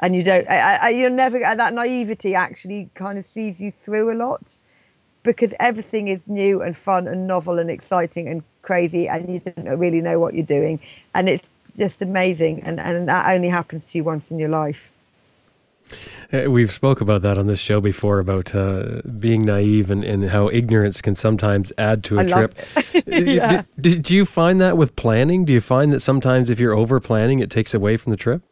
and 0.00 0.14
you 0.14 0.22
don't. 0.22 0.48
I, 0.48 0.76
I, 0.76 0.88
you're 0.90 1.10
never 1.10 1.38
that 1.38 1.74
naivety 1.74 2.34
actually 2.34 2.88
kind 2.94 3.18
of 3.18 3.26
sees 3.26 3.60
you 3.60 3.72
through 3.84 4.12
a 4.12 4.16
lot, 4.16 4.56
because 5.22 5.52
everything 5.60 6.08
is 6.08 6.20
new 6.26 6.62
and 6.62 6.76
fun 6.76 7.08
and 7.08 7.26
novel 7.26 7.58
and 7.58 7.70
exciting 7.70 8.28
and 8.28 8.42
crazy, 8.62 9.08
and 9.08 9.32
you 9.32 9.40
don't 9.40 9.78
really 9.78 10.00
know 10.00 10.18
what 10.18 10.34
you're 10.34 10.44
doing, 10.44 10.80
and 11.14 11.28
it's 11.28 11.46
just 11.76 12.02
amazing, 12.02 12.62
and 12.62 12.80
and 12.80 13.08
that 13.08 13.34
only 13.34 13.48
happens 13.48 13.82
to 13.90 13.98
you 13.98 14.04
once 14.04 14.24
in 14.30 14.38
your 14.38 14.48
life. 14.48 14.78
Uh, 16.32 16.50
we've 16.50 16.72
spoke 16.72 17.00
about 17.00 17.22
that 17.22 17.38
on 17.38 17.46
this 17.46 17.60
show 17.60 17.80
before 17.80 18.18
about 18.18 18.54
uh, 18.54 19.00
being 19.18 19.42
naive 19.42 19.90
and, 19.90 20.04
and 20.04 20.30
how 20.30 20.48
ignorance 20.48 21.00
can 21.00 21.14
sometimes 21.14 21.72
add 21.78 22.02
to 22.04 22.18
a 22.18 22.22
I 22.22 22.26
trip. 22.26 22.54
yeah. 23.06 23.62
did, 23.80 24.02
did 24.02 24.10
you 24.10 24.24
find 24.24 24.60
that 24.60 24.76
with 24.76 24.96
planning? 24.96 25.44
Do 25.44 25.52
you 25.52 25.60
find 25.60 25.92
that 25.92 26.00
sometimes 26.00 26.50
if 26.50 26.58
you're 26.58 26.74
over 26.74 26.98
planning, 27.00 27.38
it 27.38 27.50
takes 27.50 27.74
away 27.74 27.96
from 27.96 28.10
the 28.10 28.16
trip? 28.16 28.42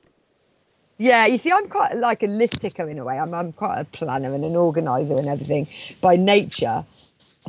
Yeah, 0.98 1.26
you 1.26 1.38
see, 1.38 1.50
I'm 1.50 1.68
quite 1.68 1.96
like 1.96 2.22
a 2.22 2.26
list 2.26 2.60
ticker 2.60 2.88
in 2.88 2.98
a 2.98 3.04
way. 3.04 3.18
I'm, 3.18 3.34
I'm 3.34 3.52
quite 3.52 3.80
a 3.80 3.84
planner 3.84 4.32
and 4.32 4.44
an 4.44 4.54
organizer 4.54 5.18
and 5.18 5.28
everything 5.28 5.66
by 6.00 6.14
nature. 6.14 6.84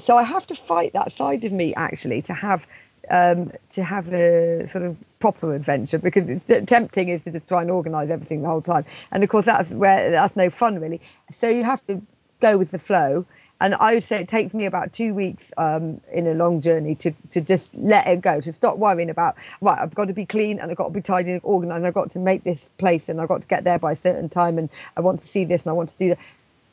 So 0.01 0.17
I 0.17 0.23
have 0.23 0.47
to 0.47 0.55
fight 0.55 0.93
that 0.93 1.15
side 1.15 1.45
of 1.45 1.51
me 1.51 1.73
actually 1.75 2.23
to 2.23 2.33
have 2.33 2.63
um, 3.11 3.51
to 3.71 3.83
have 3.83 4.11
a 4.11 4.67
sort 4.69 4.83
of 4.83 4.97
proper 5.25 5.55
adventure 5.55 5.99
because 6.07 6.25
it's 6.29 6.69
tempting 6.69 7.09
is 7.09 7.21
to 7.23 7.31
just 7.31 7.47
try 7.47 7.61
and 7.63 7.71
organise 7.71 8.09
everything 8.09 8.43
the 8.43 8.47
whole 8.47 8.61
time, 8.61 8.85
and 9.11 9.23
of 9.23 9.29
course 9.29 9.45
that's 9.45 9.69
where 9.71 10.11
that's 10.11 10.35
no 10.35 10.47
fun 10.49 10.79
really. 10.79 11.01
So 11.39 11.49
you 11.49 11.63
have 11.63 11.83
to 11.87 12.01
go 12.41 12.57
with 12.57 12.71
the 12.71 12.79
flow, 12.79 13.25
And 13.61 13.73
I 13.75 13.93
would 13.93 14.03
say 14.03 14.19
it 14.21 14.27
takes 14.27 14.53
me 14.53 14.65
about 14.65 14.91
two 14.91 15.13
weeks 15.13 15.45
um, 15.57 16.01
in 16.11 16.27
a 16.27 16.33
long 16.33 16.59
journey 16.59 16.95
to, 16.95 17.11
to 17.31 17.39
just 17.39 17.73
let 17.73 18.05
it 18.05 18.21
go, 18.21 18.41
to 18.41 18.51
stop 18.51 18.77
worrying 18.77 19.09
about, 19.09 19.35
right, 19.61 19.79
I've 19.79 19.95
got 19.95 20.05
to 20.05 20.13
be 20.13 20.25
clean 20.25 20.59
and 20.59 20.69
I've 20.69 20.77
got 20.77 20.85
to 20.85 20.93
be 20.93 21.01
tidy 21.01 21.31
and 21.31 21.41
organized. 21.43 21.77
And 21.77 21.87
I've 21.87 21.93
got 21.93 22.11
to 22.11 22.19
make 22.19 22.43
this 22.43 22.59
place 22.77 23.03
and 23.07 23.21
I've 23.21 23.29
got 23.29 23.41
to 23.41 23.47
get 23.47 23.63
there 23.63 23.79
by 23.79 23.93
a 23.93 23.95
certain 23.95 24.27
time 24.27 24.57
and 24.57 24.69
I 24.97 25.01
want 25.01 25.21
to 25.21 25.27
see 25.27 25.45
this 25.45 25.63
and 25.63 25.69
I 25.69 25.73
want 25.73 25.91
to 25.91 25.97
do 25.97 26.09
that. 26.09 26.19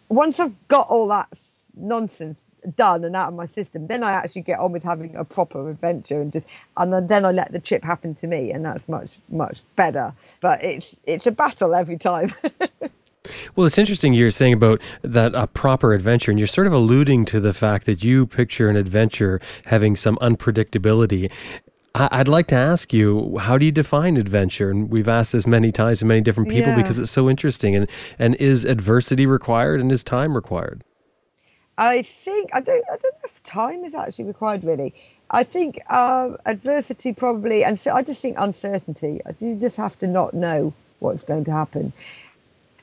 Once 0.09 0.41
I've 0.41 0.55
got 0.69 0.89
all 0.89 1.07
that 1.09 1.29
nonsense 1.77 2.39
done 2.77 3.05
and 3.05 3.17
out 3.17 3.29
of 3.29 3.35
my 3.35 3.47
system, 3.49 3.87
then 3.87 4.03
I 4.03 4.13
actually 4.13 4.43
get 4.43 4.59
on 4.61 4.73
with 4.73 4.83
having 4.83 5.15
a 5.17 5.25
proper 5.25 5.69
adventure 5.71 6.21
and 6.21 6.33
just 6.33 6.47
and 6.77 7.09
then 7.09 7.25
I 7.25 7.33
let 7.33 7.53
the 7.53 7.59
trip 7.59 7.83
happen 7.83 8.15
to 8.17 8.27
me 8.27 8.53
and 8.53 8.65
that's 8.65 8.87
much 8.89 9.19
much 9.29 9.61
better. 9.77 10.13
But 10.41 10.63
it's 10.65 10.95
it's 11.05 11.27
a 11.27 11.31
battle 11.33 11.75
every 11.75 11.99
time. 11.99 12.35
Well, 13.55 13.67
it's 13.69 13.79
interesting 13.79 14.15
you're 14.15 14.33
saying 14.33 14.55
about 14.55 14.81
that 15.03 15.37
a 15.37 15.47
proper 15.47 15.93
adventure, 15.95 16.33
and 16.33 16.41
you're 16.41 16.49
sort 16.49 16.67
of 16.67 16.73
alluding 16.73 17.25
to 17.27 17.39
the 17.39 17.53
fact 17.53 17.87
that 17.87 18.03
you 18.03 18.27
picture 18.27 18.69
an 18.69 18.75
adventure 18.77 19.41
having 19.67 19.95
some 19.95 20.17
unpredictability. 20.17 21.31
I'd 21.95 22.27
like 22.27 22.49
to 22.49 22.57
ask 22.57 22.93
you, 22.93 23.39
how 23.39 23.59
do 23.59 23.65
you 23.65 23.71
define 23.71 24.17
adventure? 24.17 24.71
And 24.71 24.91
we've 24.91 25.07
asked 25.09 25.33
this 25.33 25.47
many 25.47 25.71
times 25.71 26.01
to 26.01 26.05
many 26.05 26.21
different 26.21 26.49
people 26.51 26.71
Yeah. 26.73 26.77
because 26.77 26.99
it's 26.99 27.13
so 27.13 27.31
interesting. 27.31 27.77
And 27.77 27.89
and 28.19 28.35
is 28.37 28.65
adversity 28.65 29.25
required 29.25 29.79
and 29.81 29.93
is 29.93 30.03
time 30.03 30.35
required? 30.35 30.83
I 31.79 32.07
think 32.25 32.51
I 32.53 32.61
don't 32.61 32.85
I 32.89 32.97
don't 32.97 33.15
know 33.15 33.25
if 33.25 33.43
time 33.43 33.85
is 33.85 33.95
actually 33.95 34.27
required 34.27 34.65
really. 34.65 34.95
I 35.31 35.45
think 35.45 35.81
um, 35.91 36.37
adversity 36.45 37.15
probably, 37.15 37.65
and 37.65 37.81
so 37.81 37.93
I 37.93 38.03
just 38.03 38.21
think 38.21 38.37
uncertainty. 38.39 39.23
You 39.39 39.57
just 39.57 39.77
have 39.77 39.99
to 40.01 40.07
not 40.07 40.35
know 40.35 40.75
what's 40.99 41.25
going 41.25 41.45
to 41.47 41.51
happen. 41.53 41.93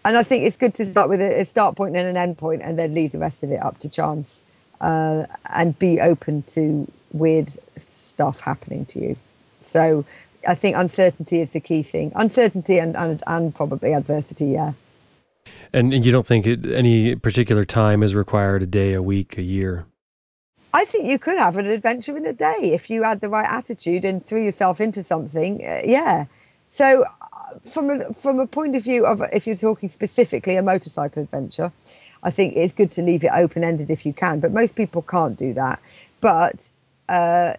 And 0.04 0.18
I 0.18 0.24
think 0.24 0.48
it's 0.48 0.58
good 0.58 0.74
to 0.76 0.90
start 0.90 1.10
with 1.10 1.22
a, 1.22 1.46
start 1.46 1.76
point 1.76 1.96
and 1.96 2.08
an 2.08 2.18
end 2.18 2.38
point, 2.40 2.64
and 2.64 2.80
then 2.80 2.96
leave 2.96 3.12
the 3.12 3.20
rest 3.20 3.44
of 3.44 3.52
it 3.52 3.62
up 3.62 3.80
to 3.82 3.90
chance, 3.90 4.40
uh, 4.82 5.26
and 5.46 5.78
be 5.78 6.02
open 6.02 6.42
to 6.54 6.92
weird 7.12 7.54
stuff 7.98 8.40
happening 8.40 8.86
to 8.88 9.00
you. 9.00 9.16
So 9.72 10.06
I 10.48 10.56
think 10.56 10.76
uncertainty 10.76 11.42
is 11.42 11.50
the 11.52 11.60
key 11.60 11.84
thing. 11.84 12.12
Uncertainty 12.16 12.80
and 12.80 12.98
and, 12.98 13.22
and 13.28 13.54
probably 13.54 13.94
adversity. 13.94 14.46
Yeah. 14.48 14.74
And, 15.74 16.06
you 16.06 16.12
don't 16.12 16.26
think 16.26 16.48
any 16.48 17.16
particular 17.16 17.64
time 17.64 18.02
is 18.04 18.16
required 18.16 18.64
a 18.64 18.66
day, 18.66 18.94
a 18.94 19.02
week, 19.02 19.38
a 19.38 19.42
year? 19.42 19.86
I 20.74 20.86
think 20.86 21.06
you 21.06 21.18
could 21.18 21.38
have 21.38 21.58
an 21.58 21.66
adventure 21.68 22.16
in 22.18 22.26
a 22.26 22.34
day 22.34 22.72
if 22.74 22.90
you 22.90 23.04
had 23.04 23.22
the 23.22 23.30
right 23.30 23.48
attitude 23.48 24.06
and 24.06 24.26
threw 24.26 24.44
yourself 24.44 24.80
into 24.80 25.04
something. 25.04 25.66
Uh, 25.66 25.82
yeah. 25.84 26.26
So, 26.78 27.04
uh, 27.04 27.60
from 27.74 27.90
a 27.90 28.14
from 28.14 28.40
a 28.40 28.48
point 28.48 28.76
of 28.76 28.84
view 28.84 29.06
of 29.06 29.22
if 29.34 29.48
you're 29.48 29.56
talking 29.56 29.90
specifically 29.90 30.56
a 30.58 30.62
motorcycle 30.62 31.24
adventure, 31.24 31.72
I 32.22 32.32
think 32.32 32.56
it's 32.56 32.74
good 32.74 32.92
to 32.94 33.02
leave 33.02 33.24
it 33.24 33.32
open 33.34 33.64
ended 33.64 33.90
if 33.90 34.06
you 34.06 34.14
can. 34.14 34.40
But 34.40 34.52
most 34.52 34.76
people 34.76 35.02
can't 35.02 35.38
do 35.38 35.54
that. 35.56 35.80
But 36.22 36.70
uh, 37.08 37.54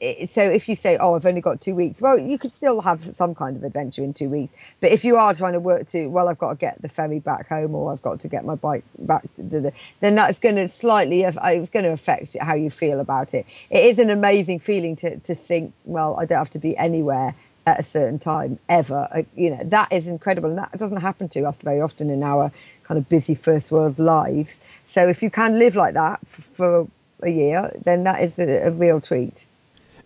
so 0.00 0.42
if 0.42 0.68
you 0.68 0.76
say, 0.76 0.96
"Oh, 0.96 1.14
I've 1.14 1.26
only 1.26 1.40
got 1.42 1.60
two 1.60 1.74
weeks," 1.74 2.00
well, 2.00 2.18
you 2.18 2.38
could 2.38 2.52
still 2.52 2.80
have 2.80 3.14
some 3.16 3.34
kind 3.34 3.56
of 3.56 3.64
adventure 3.64 4.02
in 4.02 4.14
two 4.14 4.30
weeks. 4.30 4.52
But 4.80 4.90
if 4.92 5.04
you 5.04 5.16
are 5.16 5.34
trying 5.34 5.52
to 5.52 5.60
work 5.60 5.88
to, 5.90 6.06
well, 6.06 6.28
I've 6.28 6.38
got 6.38 6.50
to 6.50 6.56
get 6.56 6.80
the 6.80 6.88
ferry 6.88 7.18
back 7.20 7.48
home, 7.48 7.74
or 7.74 7.92
I've 7.92 8.02
got 8.02 8.20
to 8.20 8.28
get 8.28 8.44
my 8.44 8.54
bike 8.54 8.84
back, 8.98 9.24
the, 9.36 9.72
then 10.00 10.14
that's 10.14 10.38
going 10.38 10.56
to 10.56 10.70
slightly, 10.70 11.24
uh, 11.24 11.32
it's 11.48 11.70
going 11.70 11.84
to 11.84 11.92
affect 11.92 12.36
how 12.40 12.54
you 12.54 12.70
feel 12.70 13.00
about 13.00 13.34
it. 13.34 13.44
It 13.68 13.84
is 13.84 13.98
an 13.98 14.10
amazing 14.10 14.60
feeling 14.60 14.96
to 14.96 15.18
to 15.18 15.34
think, 15.34 15.74
well, 15.84 16.16
I 16.18 16.24
don't 16.24 16.38
have 16.38 16.50
to 16.50 16.58
be 16.58 16.76
anywhere 16.76 17.34
at 17.66 17.80
a 17.80 17.84
certain 17.84 18.18
time 18.18 18.58
ever. 18.68 19.06
Uh, 19.14 19.22
You 19.36 19.50
know, 19.50 19.64
that 19.64 19.92
is 19.92 20.06
incredible, 20.06 20.48
and 20.48 20.58
that 20.58 20.72
doesn't 20.78 21.00
happen 21.00 21.28
to 21.30 21.44
us 21.44 21.56
very 21.62 21.80
often 21.80 22.10
in 22.10 22.22
our 22.22 22.50
kind 22.84 22.98
of 22.98 23.08
busy 23.08 23.34
first 23.34 23.70
world 23.70 23.98
lives. 23.98 24.54
So 24.86 25.08
if 25.08 25.22
you 25.22 25.30
can 25.30 25.58
live 25.58 25.76
like 25.76 25.94
that 25.94 26.20
for 26.56 26.88
a 27.22 27.30
year, 27.30 27.70
then 27.84 28.04
that 28.04 28.22
is 28.22 28.32
a 28.38 28.70
real 28.70 29.00
treat. 29.00 29.44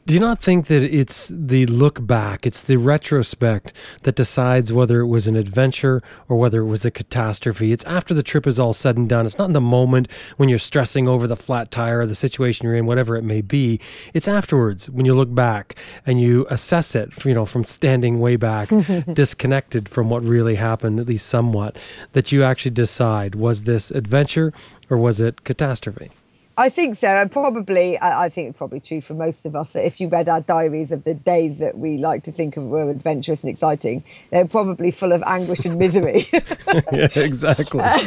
Do 0.06 0.12
you 0.12 0.20
not 0.20 0.38
think 0.38 0.66
that 0.66 0.82
it's 0.82 1.32
the 1.34 1.64
look 1.64 2.06
back, 2.06 2.44
it's 2.44 2.60
the 2.60 2.76
retrospect 2.76 3.72
that 4.02 4.14
decides 4.14 4.70
whether 4.70 5.00
it 5.00 5.06
was 5.06 5.26
an 5.26 5.34
adventure 5.34 6.02
or 6.28 6.36
whether 6.36 6.60
it 6.60 6.66
was 6.66 6.84
a 6.84 6.90
catastrophe? 6.90 7.72
It's 7.72 7.84
after 7.84 8.12
the 8.12 8.22
trip 8.22 8.46
is 8.46 8.60
all 8.60 8.74
said 8.74 8.98
and 8.98 9.08
done. 9.08 9.24
It's 9.24 9.38
not 9.38 9.46
in 9.46 9.54
the 9.54 9.62
moment 9.62 10.12
when 10.36 10.50
you're 10.50 10.58
stressing 10.58 11.08
over 11.08 11.26
the 11.26 11.36
flat 11.36 11.70
tire 11.70 12.00
or 12.00 12.06
the 12.06 12.14
situation 12.14 12.66
you're 12.66 12.74
in, 12.74 12.84
whatever 12.84 13.16
it 13.16 13.22
may 13.22 13.40
be. 13.40 13.80
It's 14.12 14.28
afterwards 14.28 14.90
when 14.90 15.06
you 15.06 15.14
look 15.14 15.34
back 15.34 15.74
and 16.04 16.20
you 16.20 16.46
assess 16.50 16.94
it, 16.94 17.24
you 17.24 17.32
know, 17.32 17.46
from 17.46 17.64
standing 17.64 18.20
way 18.20 18.36
back, 18.36 18.68
disconnected 19.14 19.88
from 19.88 20.10
what 20.10 20.22
really 20.22 20.56
happened, 20.56 21.00
at 21.00 21.06
least 21.06 21.26
somewhat, 21.28 21.78
that 22.12 22.30
you 22.30 22.44
actually 22.44 22.72
decide 22.72 23.34
was 23.34 23.64
this 23.64 23.90
adventure 23.90 24.52
or 24.90 24.98
was 24.98 25.18
it 25.18 25.44
catastrophe? 25.44 26.10
I 26.56 26.70
think 26.70 26.98
so, 26.98 27.08
and 27.08 27.30
probably 27.30 27.98
I, 27.98 28.26
I 28.26 28.28
think 28.28 28.50
it's 28.50 28.58
probably 28.58 28.80
true 28.80 29.00
for 29.00 29.14
most 29.14 29.44
of 29.44 29.56
us 29.56 29.72
that 29.72 29.84
if 29.86 30.00
you 30.00 30.08
read 30.08 30.28
our 30.28 30.40
diaries 30.40 30.92
of 30.92 31.02
the 31.02 31.14
days 31.14 31.58
that 31.58 31.76
we 31.76 31.98
like 31.98 32.24
to 32.24 32.32
think 32.32 32.56
of 32.56 32.64
were 32.64 32.90
adventurous 32.90 33.42
and 33.42 33.50
exciting, 33.50 34.04
they're 34.30 34.46
probably 34.46 34.92
full 34.92 35.12
of 35.12 35.22
anguish 35.26 35.64
and 35.64 35.78
misery. 35.78 36.28
yeah, 36.32 37.08
exactly. 37.16 37.80
Uh, 37.80 37.98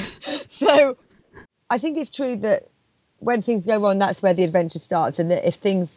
so 0.49 0.97
I 1.69 1.77
think 1.77 1.97
it's 1.97 2.09
true 2.09 2.37
that 2.37 2.69
when 3.19 3.41
things 3.41 3.65
go 3.65 3.81
wrong, 3.81 3.99
that's 3.99 4.21
where 4.21 4.33
the 4.33 4.43
adventure 4.43 4.79
starts, 4.79 5.19
and 5.19 5.29
that 5.31 5.45
if 5.45 5.55
things 5.55 5.89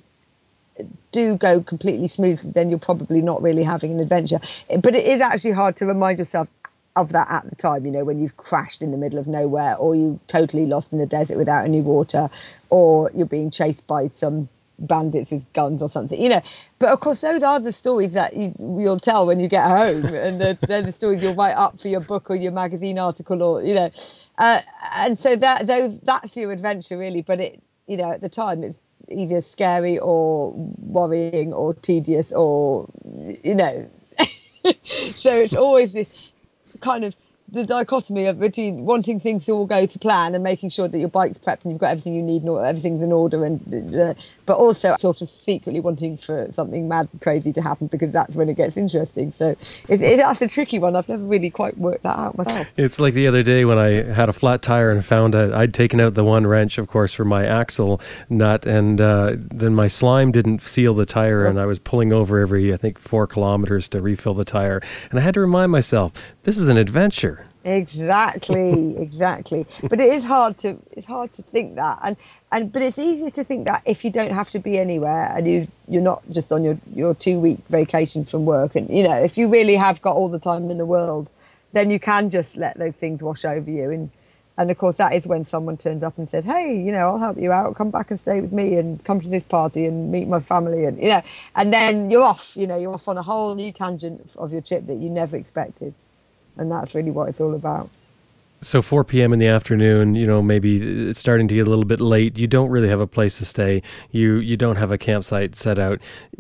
do 1.13 1.37
go 1.37 1.63
completely 1.63 2.09
smooth, 2.09 2.41
then 2.55 2.71
you're 2.71 2.79
probably 2.79 3.21
not 3.23 3.43
really 3.43 3.63
having 3.63 3.93
an 3.93 4.01
adventure. 4.01 4.41
But 4.69 4.95
it 4.97 5.07
is 5.07 5.21
actually 5.21 5.53
hard 5.53 5.77
to 5.77 5.87
remind 5.87 6.19
yourself 6.19 6.49
of 6.97 7.13
that 7.13 7.31
at 7.31 7.49
the 7.49 7.57
time, 7.57 7.87
you 7.87 7.93
know, 7.93 8.05
when 8.05 8.21
you've 8.21 8.37
crashed 8.37 8.83
in 8.83 8.91
the 8.91 8.97
middle 8.97 9.19
of 9.19 9.27
nowhere 9.27 9.77
or 9.77 9.95
you're 9.95 10.19
totally 10.27 10.67
lost 10.67 10.93
in 10.93 10.99
the 10.99 11.07
desert 11.07 11.37
without 11.37 11.65
any 11.65 11.81
water 11.81 12.29
or 12.69 13.11
you're 13.15 13.27
being 13.27 13.51
chased 13.51 13.87
by 13.87 14.11
some 14.19 14.49
bandits 14.81 15.31
with 15.31 15.45
guns 15.53 15.83
or 15.83 15.91
something, 15.91 16.21
you 16.21 16.29
know. 16.29 16.43
But 16.79 16.91
of 16.91 17.01
course, 17.01 17.21
those 17.21 17.43
are 17.43 17.61
the 17.61 17.73
stories 17.73 18.13
that 18.15 18.37
you, 18.37 18.55
you'll 18.59 18.99
tell 18.99 19.27
when 19.27 19.39
you 19.41 19.49
get 19.49 19.65
home, 19.65 20.05
and 20.15 20.41
they're, 20.41 20.59
they're 20.67 20.83
the 20.83 20.93
stories 20.93 21.23
you'll 21.23 21.35
write 21.35 21.55
up 21.55 21.81
for 21.81 21.89
your 21.89 22.01
book 22.01 22.31
or 22.31 22.37
your 22.37 22.53
magazine 22.53 22.99
article, 22.99 23.43
or 23.43 23.63
you 23.63 23.75
know. 23.75 23.91
Uh, 24.39 24.61
and 24.95 25.21
so 25.21 25.37
that 25.37 25.67
those 25.67 25.99
that's 26.03 26.35
your 26.35 26.51
adventure 26.53 26.97
really. 26.99 27.23
But 27.23 27.41
it, 27.41 27.63
you 27.87 27.97
know, 27.97 28.11
at 28.11 28.21
the 28.21 28.29
time 28.29 28.65
it's 28.65 28.79
either 29.11 29.43
scary 29.43 29.99
or 29.99 30.53
worrying 30.79 31.53
or 31.53 31.75
tedious 31.75 32.33
or 32.33 32.89
you 33.45 33.55
know. 33.55 33.89
so 35.17 35.35
it's 35.35 35.55
always 35.55 35.93
this 35.93 36.09
kind 36.81 37.05
of 37.05 37.15
the 37.53 37.65
dichotomy 37.65 38.27
of 38.27 38.39
between 38.39 38.85
wanting 38.85 39.21
things 39.21 39.45
to 39.47 39.53
all 39.53 39.67
go 39.67 39.87
to 39.87 39.99
plan 39.99 40.35
and 40.35 40.45
making 40.45 40.71
sure 40.71 40.89
that 40.89 40.99
your 40.99 41.09
bike's 41.09 41.39
prepped 41.39 41.63
and 41.63 41.73
you've 41.73 41.81
got 41.81 41.91
everything 41.91 42.15
you 42.15 42.23
need 42.23 42.43
and 42.43 42.65
everything's 42.65 43.03
in 43.03 43.13
order 43.13 43.45
and 43.45 43.95
uh, 43.95 44.15
but 44.47 44.57
also 44.57 44.97
sort 44.99 45.21
of 45.21 45.29
secretly 45.29 45.81
wanting 45.81 46.19
for 46.19 46.51
something 46.55 46.89
mad 46.89 47.09
crazy 47.21 47.53
to 47.53 47.61
happen 47.61 47.87
because 47.87 48.13
that's 48.13 48.35
when 48.35 48.49
it 48.49 48.57
gets 48.57 48.77
interesting 48.77 49.33
so 49.39 49.57
it, 49.89 50.01
it, 50.01 50.17
that's 50.17 50.41
a 50.41 50.49
tricky 50.49 50.79
one 50.79 50.97
i've 50.97 51.09
never 51.09 51.23
really 51.23 51.51
quite 51.51 51.77
worked 51.79 52.03
that 52.03 52.19
out 52.19 52.37
myself 52.37 52.67
It's 52.77 52.99
like 52.99 53.15
the 53.15 53.27
other 53.27 53.43
day 53.43 53.65
when 53.65 53.79
I 53.79 54.03
had 54.03 54.29
a 54.29 54.33
flat 54.33 54.63
tire 54.63 54.91
and 54.91 55.05
found 55.05 55.35
out 55.35 55.53
I'd 55.53 55.75
taken 55.75 56.01
out 56.01 56.15
the 56.15 56.25
one 56.25 56.47
wrench, 56.47 56.79
of 56.79 56.89
course, 56.89 57.13
for 57.13 57.25
my 57.25 57.45
axle 57.45 58.01
nut, 58.29 58.67
and 58.67 59.01
uh, 59.01 59.37
then 59.37 59.75
my 59.75 59.89
slime 59.89 60.33
didn't 60.33 60.63
seal 60.63 60.95
the 60.95 61.07
tire, 61.07 61.45
and 61.47 61.59
I 61.59 61.67
was 61.67 61.79
pulling 61.79 62.13
over 62.13 62.39
every, 62.39 62.73
I 62.73 62.77
think, 62.77 62.99
four 62.99 63.27
kilometers 63.27 63.89
to 63.89 64.01
refill 64.01 64.35
the 64.35 64.45
tire. 64.45 64.81
And 65.11 65.19
I 65.19 65.23
had 65.23 65.35
to 65.35 65.41
remind 65.41 65.73
myself, 65.73 66.13
this 66.45 66.59
is 66.59 66.69
an 66.69 66.77
adventure. 66.77 67.40
Exactly 67.65 68.97
exactly. 68.99 69.67
But 69.83 70.01
it 70.01 70.13
is 70.15 70.25
hard 70.25 70.59
to 70.59 70.77
it's 70.93 71.07
hard 71.07 71.33
to 71.35 71.43
think 71.43 71.77
that. 71.77 71.99
And 72.03 72.17
and 72.53 72.73
but 72.73 72.83
it's 72.83 72.99
easier 72.99 73.31
to 73.33 73.45
think 73.45 73.67
that 73.67 73.83
if 73.85 74.05
you 74.05 74.11
don't 74.11 74.33
have 74.33 74.51
to 74.51 74.59
be 74.59 74.79
anywhere 74.79 75.33
and 75.37 75.47
you 75.47 75.69
you're 75.89 76.03
not 76.03 76.23
just 76.31 76.53
on 76.53 76.65
your 76.65 76.79
your 76.95 77.15
two 77.15 77.39
week 77.41 77.59
vacation 77.69 78.25
from 78.25 78.45
work 78.45 78.77
and 78.77 78.89
you 78.91 79.03
know 79.03 79.15
if 79.15 79.37
you 79.37 79.49
really 79.49 79.77
have 79.77 80.01
got 80.03 80.17
all 80.17 80.29
the 80.29 80.39
time 80.39 80.71
in 80.71 80.79
the 80.79 80.87
world 80.87 81.31
then 81.73 81.91
you 81.91 82.01
can 82.01 82.31
just 82.31 82.57
let 82.57 82.77
those 82.79 82.95
things 82.95 83.21
wash 83.23 83.45
over 83.45 83.71
you. 83.71 83.91
And 83.91 84.11
and 84.59 84.71
of 84.71 84.79
course 84.79 84.97
that 84.97 85.15
is 85.15 85.25
when 85.25 85.47
someone 85.47 85.77
turns 85.77 86.03
up 86.03 86.19
and 86.19 86.29
says 86.31 86.45
hey 86.45 86.77
you 86.77 86.93
know 86.93 86.99
i'll 86.99 87.19
help 87.19 87.39
you 87.39 87.53
out. 87.53 87.77
Come 87.77 87.91
back 87.91 88.11
and 88.11 88.21
stay 88.21 88.41
with 88.41 88.53
me 88.53 88.77
and 88.77 89.03
come 89.05 89.21
to 89.21 89.29
this 89.29 89.45
party 89.45 89.87
and 89.87 90.11
meet 90.11 90.29
my 90.29 90.41
family. 90.41 90.85
And 90.87 90.99
you 91.01 91.09
know 91.09 91.23
and 91.55 91.73
then 91.73 92.11
you're 92.11 92.23
off 92.23 92.51
you 92.55 92.67
know 92.67 92.79
you're 92.79 92.95
off 92.95 93.09
on 93.09 93.19
a 93.19 93.23
whole 93.23 93.55
new 93.55 93.73
tangent 93.73 94.31
of 94.37 94.53
your 94.53 94.63
trip 94.63 94.87
that 94.87 94.97
you 94.97 95.11
never 95.11 95.37
expected 95.37 95.95
and 96.57 96.71
that's 96.71 96.95
really 96.95 97.11
what 97.11 97.29
it's 97.29 97.41
all 97.41 97.55
about. 97.55 97.91
So 98.63 98.83
4 98.83 99.05
p.m. 99.05 99.33
in 99.33 99.39
the 99.39 99.47
afternoon, 99.47 100.15
you 100.15 100.27
know, 100.27 100.43
maybe 100.43 101.09
it's 101.09 101.19
starting 101.19 101.49
to 101.49 101.55
get 101.55 101.67
a 101.67 101.71
little 101.71 101.87
bit 101.87 101.99
late. 101.99 102.39
You 102.39 102.47
don't 102.47 102.69
really 102.69 102.91
have 102.91 103.01
a 103.01 103.07
place 103.07 103.39
to 103.39 103.47
stay. 103.47 103.83
You 104.11 104.35
you 104.35 104.59
don't 104.59 104.77
have 104.77 104.93
a 104.93 104.99
campsite 104.99 105.57
set 105.57 105.79
out. 105.79 105.99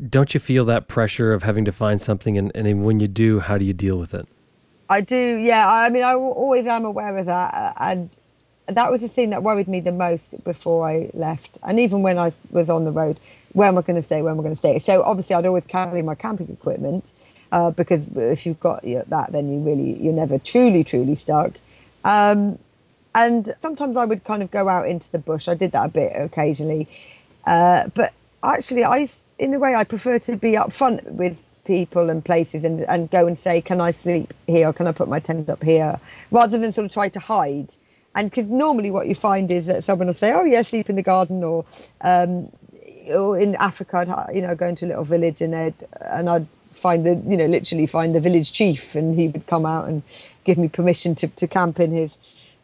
Don't 0.08 0.34
you 0.34 0.40
feel 0.40 0.66
that 0.66 0.86
pressure 0.86 1.32
of 1.32 1.44
having 1.44 1.64
to 1.64 1.72
find 1.72 2.00
something? 2.00 2.36
And, 2.36 2.52
and 2.54 2.84
when 2.84 3.00
you 3.00 3.08
do, 3.08 3.40
how 3.40 3.56
do 3.56 3.64
you 3.64 3.72
deal 3.72 3.96
with 3.96 4.12
it? 4.12 4.28
I 4.90 5.00
do, 5.00 5.36
yeah. 5.36 5.66
I 5.70 5.88
mean, 5.88 6.02
I 6.02 6.14
always 6.14 6.66
am 6.66 6.84
aware 6.84 7.16
of 7.16 7.24
that, 7.26 7.76
and 7.78 8.10
that 8.66 8.90
was 8.90 9.00
the 9.00 9.08
thing 9.08 9.30
that 9.30 9.42
worried 9.42 9.68
me 9.68 9.80
the 9.80 9.92
most 9.92 10.22
before 10.44 10.86
I 10.86 11.10
left, 11.14 11.58
and 11.62 11.80
even 11.80 12.02
when 12.02 12.18
I 12.18 12.32
was 12.50 12.68
on 12.68 12.84
the 12.84 12.92
road. 12.92 13.18
Where 13.52 13.66
am 13.66 13.78
I 13.78 13.82
going 13.82 14.00
to 14.00 14.06
stay? 14.06 14.22
Where 14.22 14.30
am 14.30 14.38
I 14.38 14.42
going 14.44 14.54
to 14.54 14.58
stay? 14.58 14.78
So 14.78 15.02
obviously, 15.02 15.34
I'd 15.34 15.46
always 15.46 15.64
carry 15.66 16.02
my 16.02 16.14
camping 16.14 16.50
equipment 16.50 17.04
uh, 17.52 17.70
because 17.70 18.02
if 18.16 18.46
you've 18.46 18.60
got 18.60 18.82
that, 18.82 19.32
then 19.32 19.52
you 19.52 19.58
really 19.60 20.02
you're 20.02 20.12
never 20.12 20.38
truly 20.38 20.84
truly 20.84 21.16
stuck. 21.16 21.52
Um, 22.04 22.58
And 23.12 23.54
sometimes 23.60 23.96
I 23.96 24.04
would 24.04 24.22
kind 24.22 24.40
of 24.42 24.50
go 24.52 24.68
out 24.68 24.86
into 24.86 25.10
the 25.10 25.18
bush. 25.18 25.48
I 25.48 25.56
did 25.56 25.72
that 25.72 25.84
a 25.86 25.88
bit 25.88 26.12
occasionally, 26.14 26.86
uh, 27.44 27.88
but 27.92 28.12
actually, 28.42 28.84
I 28.84 29.08
in 29.38 29.52
a 29.54 29.58
way 29.58 29.74
I 29.74 29.84
prefer 29.84 30.20
to 30.20 30.36
be 30.36 30.56
up 30.56 30.72
front 30.72 31.02
with 31.20 31.36
people 31.64 32.10
and 32.10 32.24
places 32.24 32.62
and, 32.62 32.80
and 32.88 33.10
go 33.10 33.26
and 33.26 33.36
say, 33.38 33.60
can 33.62 33.80
I 33.80 33.92
sleep 33.92 34.32
here 34.46 34.72
can 34.72 34.86
I 34.86 34.92
put 34.92 35.08
my 35.08 35.18
tent 35.18 35.48
up 35.48 35.62
here, 35.62 35.98
rather 36.30 36.56
than 36.58 36.72
sort 36.72 36.84
of 36.86 36.92
try 36.92 37.08
to 37.08 37.18
hide. 37.18 37.68
And 38.14 38.30
because 38.30 38.48
normally 38.48 38.90
what 38.90 39.06
you 39.08 39.16
find 39.16 39.50
is 39.50 39.66
that 39.66 39.84
someone 39.84 40.06
will 40.06 40.14
say, 40.14 40.32
oh 40.32 40.44
yeah, 40.44 40.62
sleep 40.62 40.88
in 40.88 40.96
the 40.96 41.02
garden 41.02 41.42
or 41.42 41.64
um, 42.02 42.50
or 43.08 43.40
in 43.40 43.56
Africa, 43.56 43.96
I'd, 43.96 44.34
you 44.36 44.42
know, 44.42 44.54
go 44.54 44.68
into 44.68 44.84
a 44.86 44.88
little 44.88 45.04
village 45.04 45.40
and 45.40 45.54
I'd, 45.54 45.74
and 46.00 46.28
I'd 46.30 46.46
find 46.80 47.04
the, 47.04 47.14
you 47.28 47.36
know, 47.36 47.46
literally 47.46 47.86
find 47.86 48.14
the 48.14 48.20
village 48.20 48.52
chief 48.52 48.94
and 48.94 49.14
he 49.14 49.28
would 49.28 49.46
come 49.46 49.66
out 49.66 49.88
and 49.88 50.02
give 50.44 50.58
me 50.58 50.68
permission 50.68 51.14
to, 51.16 51.28
to 51.28 51.46
camp 51.46 51.80
in 51.80 51.92
his 51.92 52.10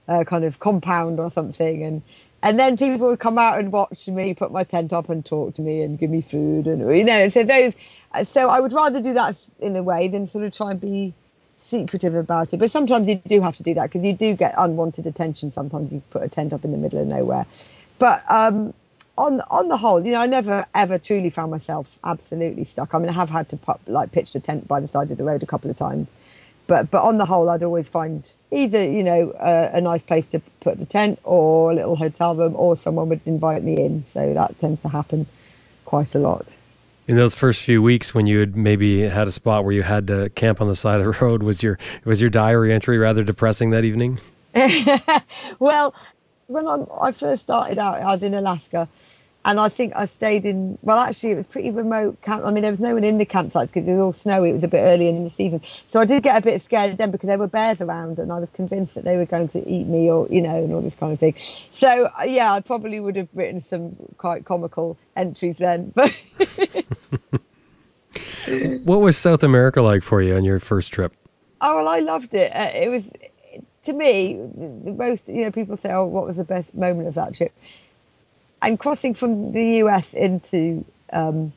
uh, 0.09 0.25
kind 0.25 0.45
of 0.45 0.59
compound 0.59 1.21
or 1.21 1.31
something. 1.33 1.85
And, 1.85 2.03
and 2.43 2.59
then 2.59 2.77
people 2.77 3.09
would 3.09 3.21
come 3.21 3.39
out 3.39 3.59
and 3.59 3.73
watch 3.73 4.09
me 4.09 4.35
put 4.35 4.53
my 4.53 4.65
tent 4.65 4.93
up 4.93 5.09
and 5.09 5.25
talk 5.25 5.55
to 5.55 5.63
me 5.63 5.83
and 5.83 5.99
give 5.99 6.11
me 6.11 6.23
food 6.23 6.67
and, 6.67 6.97
you 6.97 7.05
know, 7.05 7.29
so 7.29 7.45
those, 7.45 7.73
so 8.33 8.49
I 8.49 8.61
would 8.61 8.73
rather 8.73 9.01
do 9.01 9.15
that 9.15 9.37
in 9.61 9.77
a 9.77 9.83
way 9.83 10.09
than 10.09 10.31
sort 10.31 10.45
of 10.45 10.55
try 10.55 10.71
and 10.71 10.81
be 10.81 11.15
secretive 11.69 12.15
about 12.15 12.53
it. 12.53 12.59
But 12.59 12.71
sometimes 12.71 13.09
you 13.09 13.17
do 13.17 13.41
have 13.41 13.57
to 13.57 13.63
do 13.63 13.75
that 13.75 13.85
because 13.85 14.05
you 14.05 14.15
do 14.15 14.35
get 14.35 14.55
unwanted 14.57 15.07
attention. 15.07 15.53
Sometimes 15.53 15.93
you 15.93 16.03
put 16.11 16.23
a 16.23 16.29
tent 16.29 16.53
up 16.53 16.65
in 16.65 16.73
the 16.73 16.79
middle 16.79 17.01
of 17.01 17.07
nowhere. 17.07 17.47
But 17.99 18.23
um, 18.29 18.75
on 19.19 19.41
on 19.51 19.69
the 19.69 19.77
whole, 19.77 20.05
you 20.05 20.13
know, 20.13 20.21
I 20.21 20.27
never 20.27 20.67
ever 20.75 20.99
truly 20.99 21.31
found 21.31 21.51
myself 21.51 21.87
absolutely 22.05 22.65
stuck. 22.65 22.95
I 22.95 22.99
mean, 22.99 23.09
I 23.09 23.13
have 23.13 23.31
had 23.31 23.49
to 23.51 23.57
put, 23.57 23.77
like 23.89 24.13
pitch 24.13 24.33
the 24.33 24.41
tent 24.41 24.69
by 24.69 24.81
the 24.81 24.89
side 24.89 25.11
of 25.11 25.19
the 25.19 25.25
road 25.25 25.43
a 25.43 25.47
couple 25.47 25.71
of 25.71 25.77
times, 25.77 26.09
but 26.67 26.91
but 26.91 27.03
on 27.03 27.19
the 27.19 27.25
whole, 27.25 27.49
I'd 27.49 27.63
always 27.63 27.89
find 27.89 28.31
either 28.51 28.83
you 28.83 29.03
know 29.03 29.33
a, 29.39 29.79
a 29.79 29.81
nice 29.81 30.03
place 30.03 30.29
to 30.31 30.41
put 30.61 30.79
the 30.79 30.87
tent 30.87 31.19
or 31.25 31.73
a 31.73 31.75
little 31.75 31.97
hotel 31.97 32.37
room, 32.37 32.55
or 32.57 32.77
someone 32.77 33.09
would 33.09 33.21
invite 33.25 33.63
me 33.63 33.77
in. 33.85 34.05
So 34.13 34.35
that 34.35 34.59
tends 34.59 34.83
to 34.83 34.89
happen 34.89 35.27
quite 35.85 36.15
a 36.15 36.19
lot. 36.19 36.57
In 37.09 37.15
those 37.17 37.37
first 37.37 37.63
few 37.63 37.81
weeks, 37.81 38.15
when 38.15 38.27
you 38.27 38.41
had 38.41 38.57
maybe 38.57 39.03
had 39.03 39.29
a 39.29 39.33
spot 39.33 39.65
where 39.65 39.73
you 39.73 39.85
had 39.85 40.09
to 40.09 40.29
camp 40.31 40.61
on 40.61 40.67
the 40.67 40.75
side 40.75 41.01
of 41.01 41.05
the 41.05 41.25
road, 41.25 41.43
was 41.43 41.63
your 41.63 41.79
was 42.05 42.21
your 42.21 42.31
diary 42.31 42.73
entry 42.73 42.99
rather 42.99 43.23
depressing 43.23 43.71
that 43.71 43.85
evening? 43.85 44.19
well, 45.59 45.95
when 46.47 46.67
I'm, 46.67 46.87
I 47.01 47.13
first 47.13 47.43
started 47.43 47.79
out, 47.79 48.01
I 48.01 48.15
was 48.15 48.23
in 48.23 48.35
Alaska, 48.35 48.89
and 49.45 49.61
I 49.61 49.69
think 49.69 49.93
I 49.95 50.07
stayed 50.07 50.45
in. 50.45 50.77
Well, 50.83 50.99
actually, 50.99 51.33
it 51.33 51.37
was 51.37 51.47
pretty 51.47 51.71
remote 51.71 52.21
camp. 52.23 52.45
I 52.45 52.51
mean, 52.51 52.63
there 52.63 52.73
was 52.73 52.81
no 52.81 52.95
one 52.95 53.05
in 53.05 53.19
the 53.19 53.27
campsites 53.27 53.69
because 53.69 53.87
it 53.87 53.93
was 53.93 54.01
all 54.01 54.13
snowy. 54.13 54.51
It 54.51 54.55
was 54.55 54.65
a 54.65 54.69
bit 54.69 54.81
early 54.81 55.09
in 55.09 55.23
the 55.25 55.31
season, 55.31 55.61
so 55.93 56.01
I 56.01 56.05
did 56.05 56.25
get 56.25 56.37
a 56.37 56.41
bit 56.41 56.65
scared 56.65 56.99
then 56.99 57.13
because 57.13 57.29
there 57.29 57.39
were 57.39 57.47
bears 57.47 57.81
around, 57.81 58.19
and 58.19 58.33
I 58.33 58.41
was 58.41 58.49
convinced 58.55 58.95
that 58.95 59.05
they 59.05 59.17
were 59.17 59.27
going 59.27 59.49
to 59.51 59.69
eat 59.69 59.87
me, 59.87 60.11
or 60.11 60.27
you 60.31 60.43
know, 60.43 60.57
and 60.57 60.73
all 60.73 60.83
this 60.83 60.97
kind 60.97 61.13
of 61.13 61.21
thing. 61.21 61.35
So 61.77 62.11
yeah, 62.27 62.53
I 62.53 62.61
probably 62.61 62.99
would 62.99 63.15
have 63.17 63.29
written 63.35 63.65
some 63.71 63.95
quite 64.19 64.45
comical 64.45 64.99
entries 65.15 65.57
then. 65.59 65.93
But 65.95 66.13
what 68.85 69.01
was 69.01 69.17
South 69.17 69.45
America 69.45 69.81
like 69.81 70.03
for 70.03 70.21
you 70.23 70.37
on 70.37 70.45
your 70.45 70.59
first 70.59 70.93
trip? 70.93 71.15
Oh 71.61 71.77
well, 71.77 71.89
I 71.89 72.01
loved 72.01 72.35
it. 72.35 72.53
Uh, 72.55 72.71
it 72.75 72.89
was 72.89 73.03
to 73.87 73.93
me 73.93 74.35
most. 74.85 75.27
You 75.27 75.45
know, 75.45 75.51
people 75.51 75.77
say, 75.79 75.91
"Oh, 75.91 76.05
what 76.07 76.27
was 76.27 76.37
the 76.37 76.45
best 76.45 76.75
moment 76.75 77.09
of 77.09 77.15
that 77.15 77.35
trip?" 77.35 77.53
and 78.63 78.79
crossing 78.79 79.15
from 79.15 79.53
the 79.53 79.79
US 79.85 80.07
into 80.13 80.85
um, 81.13 81.53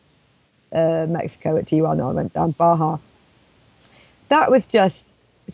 uh, 0.72 1.06
Mexico 1.10 1.58
at 1.58 1.66
Tijuana, 1.66 2.10
I 2.10 2.14
went 2.14 2.34
down 2.34 2.52
Baja. 2.52 2.98
That 4.30 4.52
was 4.52 4.66
just 4.66 5.04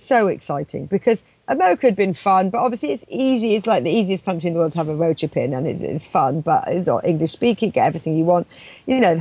so 0.05 0.27
exciting 0.27 0.87
because 0.87 1.17
America 1.47 1.87
had 1.87 1.95
been 1.95 2.13
fun, 2.13 2.49
but 2.49 2.57
obviously 2.57 2.91
it's 2.91 3.05
easy. 3.07 3.55
It's 3.55 3.67
like 3.67 3.83
the 3.83 3.91
easiest 3.91 4.25
country 4.25 4.49
in 4.49 4.53
the 4.53 4.59
world 4.59 4.73
to 4.73 4.79
have 4.79 4.89
a 4.89 4.95
road 4.95 5.17
trip 5.17 5.37
in, 5.37 5.53
and 5.53 5.65
it, 5.67 5.81
it's 5.81 6.05
fun. 6.07 6.41
But 6.41 6.67
it's 6.67 6.87
not 6.87 7.05
English 7.05 7.31
speaking, 7.31 7.69
get 7.69 7.85
everything 7.85 8.17
you 8.17 8.25
want. 8.25 8.47
You 8.85 8.99
know, 8.99 9.17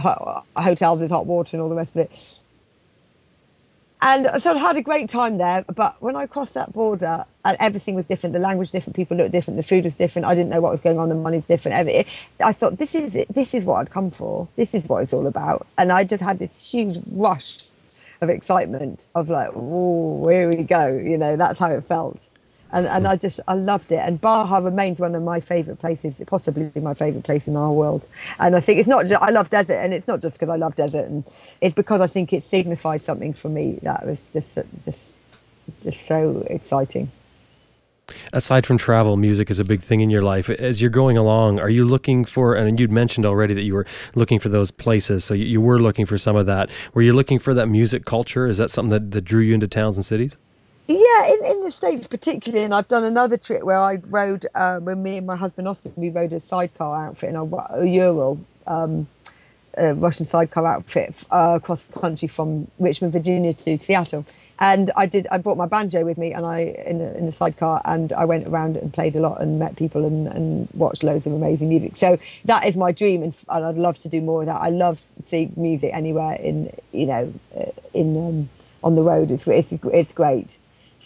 hotels 0.57 1.01
with 1.01 1.11
hot 1.11 1.27
water 1.27 1.51
and 1.53 1.63
all 1.63 1.69
the 1.69 1.77
rest 1.77 1.91
of 1.91 1.99
it. 1.99 2.11
And 4.07 4.43
so 4.43 4.55
I 4.55 4.59
had 4.59 4.77
a 4.77 4.83
great 4.83 5.09
time 5.09 5.39
there. 5.39 5.65
But 5.75 5.97
when 6.03 6.15
I 6.15 6.27
crossed 6.27 6.53
that 6.55 6.75
border, 6.75 7.25
and 7.47 7.57
everything 7.59 7.95
was 7.95 8.05
different, 8.05 8.35
the 8.35 8.39
language 8.39 8.71
different, 8.71 8.95
people 8.95 9.17
looked 9.17 9.33
different, 9.33 9.57
the 9.57 9.63
food 9.63 9.85
was 9.85 9.95
different. 9.95 10.27
I 10.27 10.35
didn't 10.35 10.51
know 10.51 10.61
what 10.61 10.73
was 10.73 10.81
going 10.83 10.99
on, 10.99 11.09
the 11.09 11.15
money's 11.15 11.45
different. 11.45 12.07
I 12.41 12.53
thought 12.53 12.77
this 12.79 12.95
is 12.95 13.15
it. 13.15 13.33
This 13.35 13.55
is 13.55 13.65
what 13.65 13.77
I'd 13.77 13.91
come 13.91 14.11
for. 14.11 14.47
This 14.57 14.75
is 14.75 14.85
what 14.85 15.05
it's 15.05 15.15
all 15.15 15.27
about. 15.27 15.67
And 15.79 15.91
I 15.91 16.05
just 16.05 16.23
had 16.23 16.39
this 16.39 16.61
huge 16.61 16.99
rush 17.13 17.61
of 18.21 18.29
excitement 18.29 19.07
of 19.15 19.31
like, 19.31 19.49
oh, 19.55 20.29
here 20.29 20.51
we 20.51 20.65
go. 20.65 20.87
You 20.87 21.17
know, 21.17 21.37
that's 21.37 21.59
how 21.59 21.71
it 21.71 21.89
felt 21.89 22.19
and 22.73 22.87
and 22.87 23.07
I 23.07 23.17
just 23.17 23.41
I 23.47 23.55
loved 23.55 23.93
it. 23.93 24.01
And 24.01 24.21
Baja 24.21 24.59
remains 24.59 24.99
one 24.99 25.15
of 25.15 25.23
my 25.23 25.41
favourite 25.41 25.81
places, 25.81 26.15
possibly 26.27 26.71
my 26.77 26.95
favourite 26.95 27.25
place 27.25 27.47
in 27.47 27.57
our 27.57 27.73
world. 27.73 28.03
And 28.39 28.57
I 28.57 28.61
think 28.61 28.81
it's 28.81 28.89
not 28.89 29.07
just 29.07 29.23
I 29.23 29.31
love 29.31 29.51
desert, 29.51 29.79
and 29.79 29.95
it's 29.95 30.09
not 30.09 30.21
just 30.21 30.35
because 30.35 30.49
I 30.49 30.57
love 30.57 30.75
desert, 30.75 31.07
and 31.07 31.25
it's 31.61 31.75
because 31.75 32.01
I 32.01 32.07
think 32.07 32.33
it 32.33 32.45
signifies 32.45 33.05
something 33.05 33.35
for 33.35 33.49
me 33.49 33.79
that 33.83 34.07
was 34.07 34.19
just 34.33 34.47
just 34.85 34.99
just 35.83 35.99
so 36.09 36.47
exciting. 36.51 37.11
Aside 38.33 38.67
from 38.67 38.77
travel, 38.77 39.17
music 39.17 39.51
is 39.51 39.59
a 39.59 39.65
big 39.65 39.83
thing 39.83 40.01
in 40.01 40.11
your 40.11 40.21
life. 40.21 40.51
As 40.51 40.83
you're 40.83 40.91
going 40.91 41.17
along, 41.17 41.59
are 41.59 41.71
you 41.71 41.87
looking 41.87 42.25
for, 42.25 42.55
and 42.55 42.79
you'd 42.79 42.93
mentioned 42.93 43.25
already 43.25 43.55
that 43.55 43.63
you 43.63 43.73
were 43.75 43.87
looking 44.15 44.39
for 44.39 44.51
those 44.51 44.71
places, 44.71 45.25
so 45.25 45.33
you 45.33 45.61
were 45.61 45.81
looking 45.81 46.05
for 46.05 46.19
some 46.19 46.37
of 46.37 46.45
that. 46.47 46.71
Were 46.93 47.01
you 47.01 47.15
looking 47.15 47.39
for 47.39 47.55
that 47.55 47.67
music 47.67 48.05
culture? 48.05 48.47
Is 48.47 48.59
that 48.59 48.71
something 48.71 48.91
that, 48.91 49.11
that 49.13 49.23
drew 49.23 49.43
you 49.43 49.55
into 49.55 49.69
towns 49.69 49.97
and 49.97 50.05
cities? 50.05 50.37
Yeah, 50.87 51.27
in, 51.33 51.45
in 51.47 51.65
the 51.65 51.71
States 51.71 52.07
particularly, 52.07 52.65
and 52.65 52.75
I've 52.75 52.89
done 52.89 53.05
another 53.05 53.39
trip 53.39 53.63
where 53.63 53.79
I 53.79 53.97
rode, 53.97 54.47
uh, 54.55 54.79
when 54.81 55.03
me 55.03 55.17
and 55.17 55.27
my 55.27 55.37
husband 55.37 55.67
Austin, 55.67 55.93
we 55.97 56.11
rode 56.11 56.33
a 56.35 56.41
sidecar 56.41 57.07
outfit 57.07 57.31
in 57.31 57.37
a, 57.37 57.85
Ural, 57.87 58.39
um, 58.67 59.09
a 59.79 59.95
Russian 59.95 60.27
sidecar 60.27 60.67
outfit 60.67 61.15
uh, 61.31 61.55
across 61.57 61.83
the 61.85 61.99
country 61.99 62.29
from 62.29 62.71
Richmond, 62.79 63.15
Virginia 63.15 63.55
to 63.55 63.79
Seattle. 63.79 64.27
And 64.61 64.93
I 64.95 65.07
did. 65.07 65.27
I 65.33 65.39
brought 65.39 65.57
my 65.57 65.67
banjo 65.67 66.05
with 66.05 66.17
me, 66.17 66.33
and 66.33 66.47
I 66.47 66.61
in 66.87 67.01
in 67.01 67.27
the 67.27 67.33
sidecar, 67.33 67.83
and 67.85 68.13
I 68.13 68.25
went 68.25 68.47
around 68.47 68.77
and 68.77 68.93
played 68.93 69.17
a 69.17 69.21
lot, 69.21 69.41
and 69.41 69.59
met 69.59 69.75
people, 69.75 70.07
and, 70.07 70.29
and 70.29 70.69
watched 70.75 71.03
loads 71.03 71.27
of 71.27 71.33
amazing 71.33 71.71
music. 71.71 71.97
So 71.97 72.19
that 72.45 72.65
is 72.65 72.77
my 72.77 72.93
dream, 72.93 73.25
and, 73.25 73.35
and 73.49 73.65
I'd 73.65 73.77
love 73.77 73.99
to 73.99 74.09
do 74.09 74.21
more 74.21 74.43
of 74.43 74.47
that. 74.47 74.61
I 74.61 74.69
love 74.69 75.01
seeing 75.27 75.53
music 75.57 75.91
anywhere 75.93 76.35
in 76.37 76.73
you 76.93 77.07
know 77.07 77.35
uh, 77.59 77.73
in 77.95 78.17
um, 78.17 78.51
on 78.85 78.95
the 78.95 79.03
road. 79.03 79.33
It's 79.33 79.43
it's, 79.49 79.73
it's 79.93 80.13
great 80.13 80.49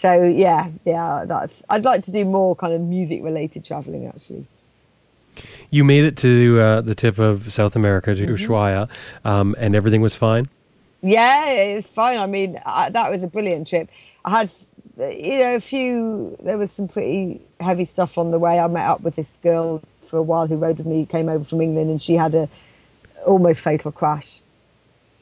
so 0.01 0.23
yeah, 0.23 0.71
yeah, 0.85 1.25
that's. 1.27 1.53
I'd 1.69 1.85
like 1.85 2.03
to 2.05 2.13
do 2.13 2.25
more 2.25 2.55
kind 2.55 2.73
of 2.73 2.81
music 2.81 3.23
related 3.23 3.65
traveling 3.65 4.07
actually. 4.07 4.47
You 5.71 5.85
made 5.85 6.05
it 6.05 6.17
to 6.19 6.61
uh, 6.61 6.81
the 6.81 6.95
tip 6.95 7.19
of 7.19 7.53
South 7.53 7.77
America 7.77 8.15
to 8.15 8.27
mm-hmm. 8.27 8.35
Ushuaia, 8.35 8.89
um, 9.25 9.55
and 9.59 9.75
everything 9.75 10.01
was 10.01 10.15
fine. 10.15 10.47
Yeah, 11.01 11.47
it's 11.47 11.89
fine. 11.91 12.19
I 12.19 12.27
mean, 12.27 12.61
I, 12.67 12.91
that 12.91 13.11
was 13.11 13.23
a 13.23 13.29
brilliant 13.29 13.69
trip. 13.69 13.89
I 14.25 14.31
had, 14.31 14.51
you 14.99 15.39
know, 15.39 15.55
a 15.55 15.61
few. 15.61 16.37
There 16.43 16.59
was 16.59 16.71
some 16.73 16.89
pretty 16.89 17.41
heavy 17.61 17.85
stuff 17.85 18.19
on 18.19 18.31
the 18.31 18.39
way. 18.39 18.59
I 18.59 18.67
met 18.67 18.87
up 18.87 19.03
with 19.03 19.15
this 19.15 19.29
girl 19.43 19.81
for 20.11 20.17
a 20.17 20.23
while 20.23 20.47
who 20.47 20.57
rode 20.57 20.79
with 20.79 20.87
me. 20.87 21.07
Came 21.07 21.29
over 21.29 21.45
from 21.45 21.61
England, 21.61 21.91
and 21.91 22.03
she 22.03 22.15
had 22.15 22.35
a 22.35 22.49
almost 23.25 23.61
fatal 23.61 23.93
crash 23.93 24.41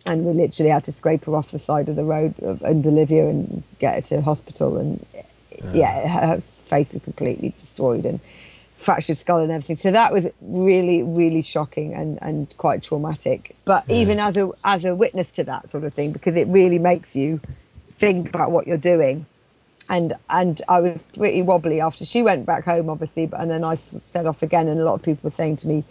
and 0.07 0.25
we 0.25 0.33
literally 0.33 0.71
had 0.71 0.85
to 0.85 0.93
scrape 0.93 1.25
her 1.25 1.35
off 1.35 1.51
the 1.51 1.59
side 1.59 1.89
of 1.89 1.97
the 1.97 2.05
road 2.05 2.39
in 2.39 2.83
Bolivia 2.83 3.29
and 3.29 3.63
get 3.79 3.95
her 3.95 4.01
to 4.03 4.21
hospital. 4.23 4.79
And 4.79 5.05
ah. 5.15 5.23
yeah, 5.73 5.73
yeah 5.75 6.09
her 6.09 6.43
face 6.69 6.89
was 6.93 7.03
completely 7.03 7.55
destroyed 7.59 8.07
and 8.07 8.21
fractured 8.79 9.19
skull 9.19 9.41
and 9.41 9.51
everything. 9.51 9.77
So 9.77 9.91
that 9.91 10.13
was 10.13 10.25
really, 10.41 11.03
really 11.03 11.43
shocking 11.43 11.93
and, 11.95 12.19
and 12.23 12.57
quite 12.57 12.83
traumatic. 12.83 13.57
But 13.65 13.85
yeah. 13.89 13.97
even 13.97 14.21
as 14.21 14.37
a 14.37 14.51
as 14.65 14.85
a 14.85 14.95
witness 14.95 15.29
to 15.37 15.45
that 15.45 15.71
sort 15.71 15.85
of 15.85 15.93
thing, 15.93 16.13
because 16.13 16.37
it 16.37 16.47
really 16.49 16.79
makes 16.79 17.15
you 17.17 17.41
think 17.99 18.29
about 18.29 18.51
what 18.51 18.67
you're 18.67 18.79
doing. 18.79 19.27
And 19.89 20.15
and 20.31 20.63
I 20.69 20.81
was 20.81 21.01
pretty 21.17 21.43
wobbly 21.43 21.81
after 21.81 22.05
she 22.05 22.23
went 22.23 22.47
back 22.47 22.65
home, 22.65 22.89
obviously. 22.89 23.27
But 23.27 23.41
and 23.41 23.51
then 23.51 23.65
I 23.65 23.79
set 24.13 24.27
off 24.27 24.43
again, 24.43 24.69
and 24.69 24.81
a 24.81 24.85
lot 24.85 24.95
of 24.95 25.03
people 25.03 25.31
were 25.31 25.37
saying 25.37 25.57
to 25.59 25.69
me, 25.69 25.85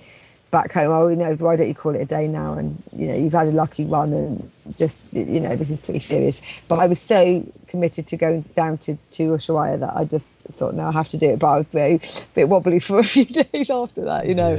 back 0.56 0.72
home, 0.72 0.90
oh, 0.90 1.10
you 1.10 1.18
know, 1.18 1.34
why 1.34 1.58
don't 1.58 1.68
you 1.68 1.76
call 1.76 1.96
it 1.96 2.02
a 2.02 2.06
day 2.06 2.30
now? 2.30 2.54
And, 2.54 2.82
you 2.96 3.08
know, 3.08 3.16
you've 3.16 3.34
had 3.34 3.48
a 3.48 3.52
lucky 3.52 3.84
one 3.84 4.14
and 4.14 4.52
just, 4.78 4.96
you 5.12 5.42
know, 5.42 5.54
this 5.58 5.70
is 5.70 5.82
pretty 5.82 6.00
serious. 6.00 6.40
But 6.70 6.80
I 6.80 6.88
was 6.88 7.02
so 7.02 7.46
committed 7.68 8.08
to 8.08 8.16
going 8.16 8.44
down 8.56 8.78
to, 8.78 8.98
to 9.12 9.24
Ushuaia 9.24 9.78
that 9.82 9.94
I 9.98 10.06
just 10.06 10.24
thought, 10.58 10.74
no, 10.74 10.84
I 10.88 10.94
have 10.94 11.10
to 11.10 11.18
do 11.18 11.32
it. 11.32 11.40
But 11.40 11.48
I 11.48 11.58
was 11.58 11.66
very, 11.74 11.96
a 11.96 12.24
bit 12.34 12.48
wobbly 12.48 12.80
for 12.88 13.00
a 13.00 13.04
few 13.04 13.26
days 13.26 13.70
after 13.70 14.06
that, 14.06 14.28
you 14.28 14.34
know. 14.34 14.56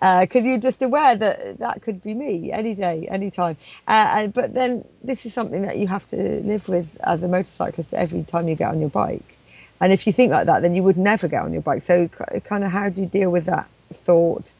Because 0.00 0.34
yeah. 0.34 0.40
uh, 0.42 0.44
you're 0.44 0.58
just 0.58 0.82
aware 0.82 1.16
that 1.16 1.58
that 1.60 1.80
could 1.80 2.02
be 2.02 2.12
me 2.12 2.52
any 2.52 2.74
day, 2.74 3.08
any 3.10 3.30
time. 3.30 3.56
Uh, 3.88 4.12
and, 4.16 4.34
but 4.34 4.52
then 4.52 4.84
this 5.02 5.24
is 5.24 5.32
something 5.32 5.62
that 5.62 5.78
you 5.78 5.88
have 5.88 6.06
to 6.08 6.42
live 6.44 6.68
with 6.68 6.86
as 7.00 7.22
a 7.22 7.28
motorcyclist 7.28 7.94
every 7.94 8.24
time 8.24 8.48
you 8.48 8.54
get 8.54 8.68
on 8.68 8.80
your 8.80 8.90
bike. 8.90 9.38
And 9.80 9.94
if 9.94 10.06
you 10.06 10.12
think 10.12 10.30
like 10.30 10.44
that, 10.44 10.60
then 10.60 10.74
you 10.74 10.82
would 10.82 10.98
never 10.98 11.26
get 11.26 11.40
on 11.40 11.54
your 11.54 11.62
bike. 11.62 11.84
So, 11.86 12.06
kind 12.44 12.64
of, 12.64 12.70
how 12.70 12.90
do 12.90 13.00
you 13.00 13.08
deal 13.08 13.30
with 13.30 13.46
that 13.46 13.66
thought? 14.04 14.52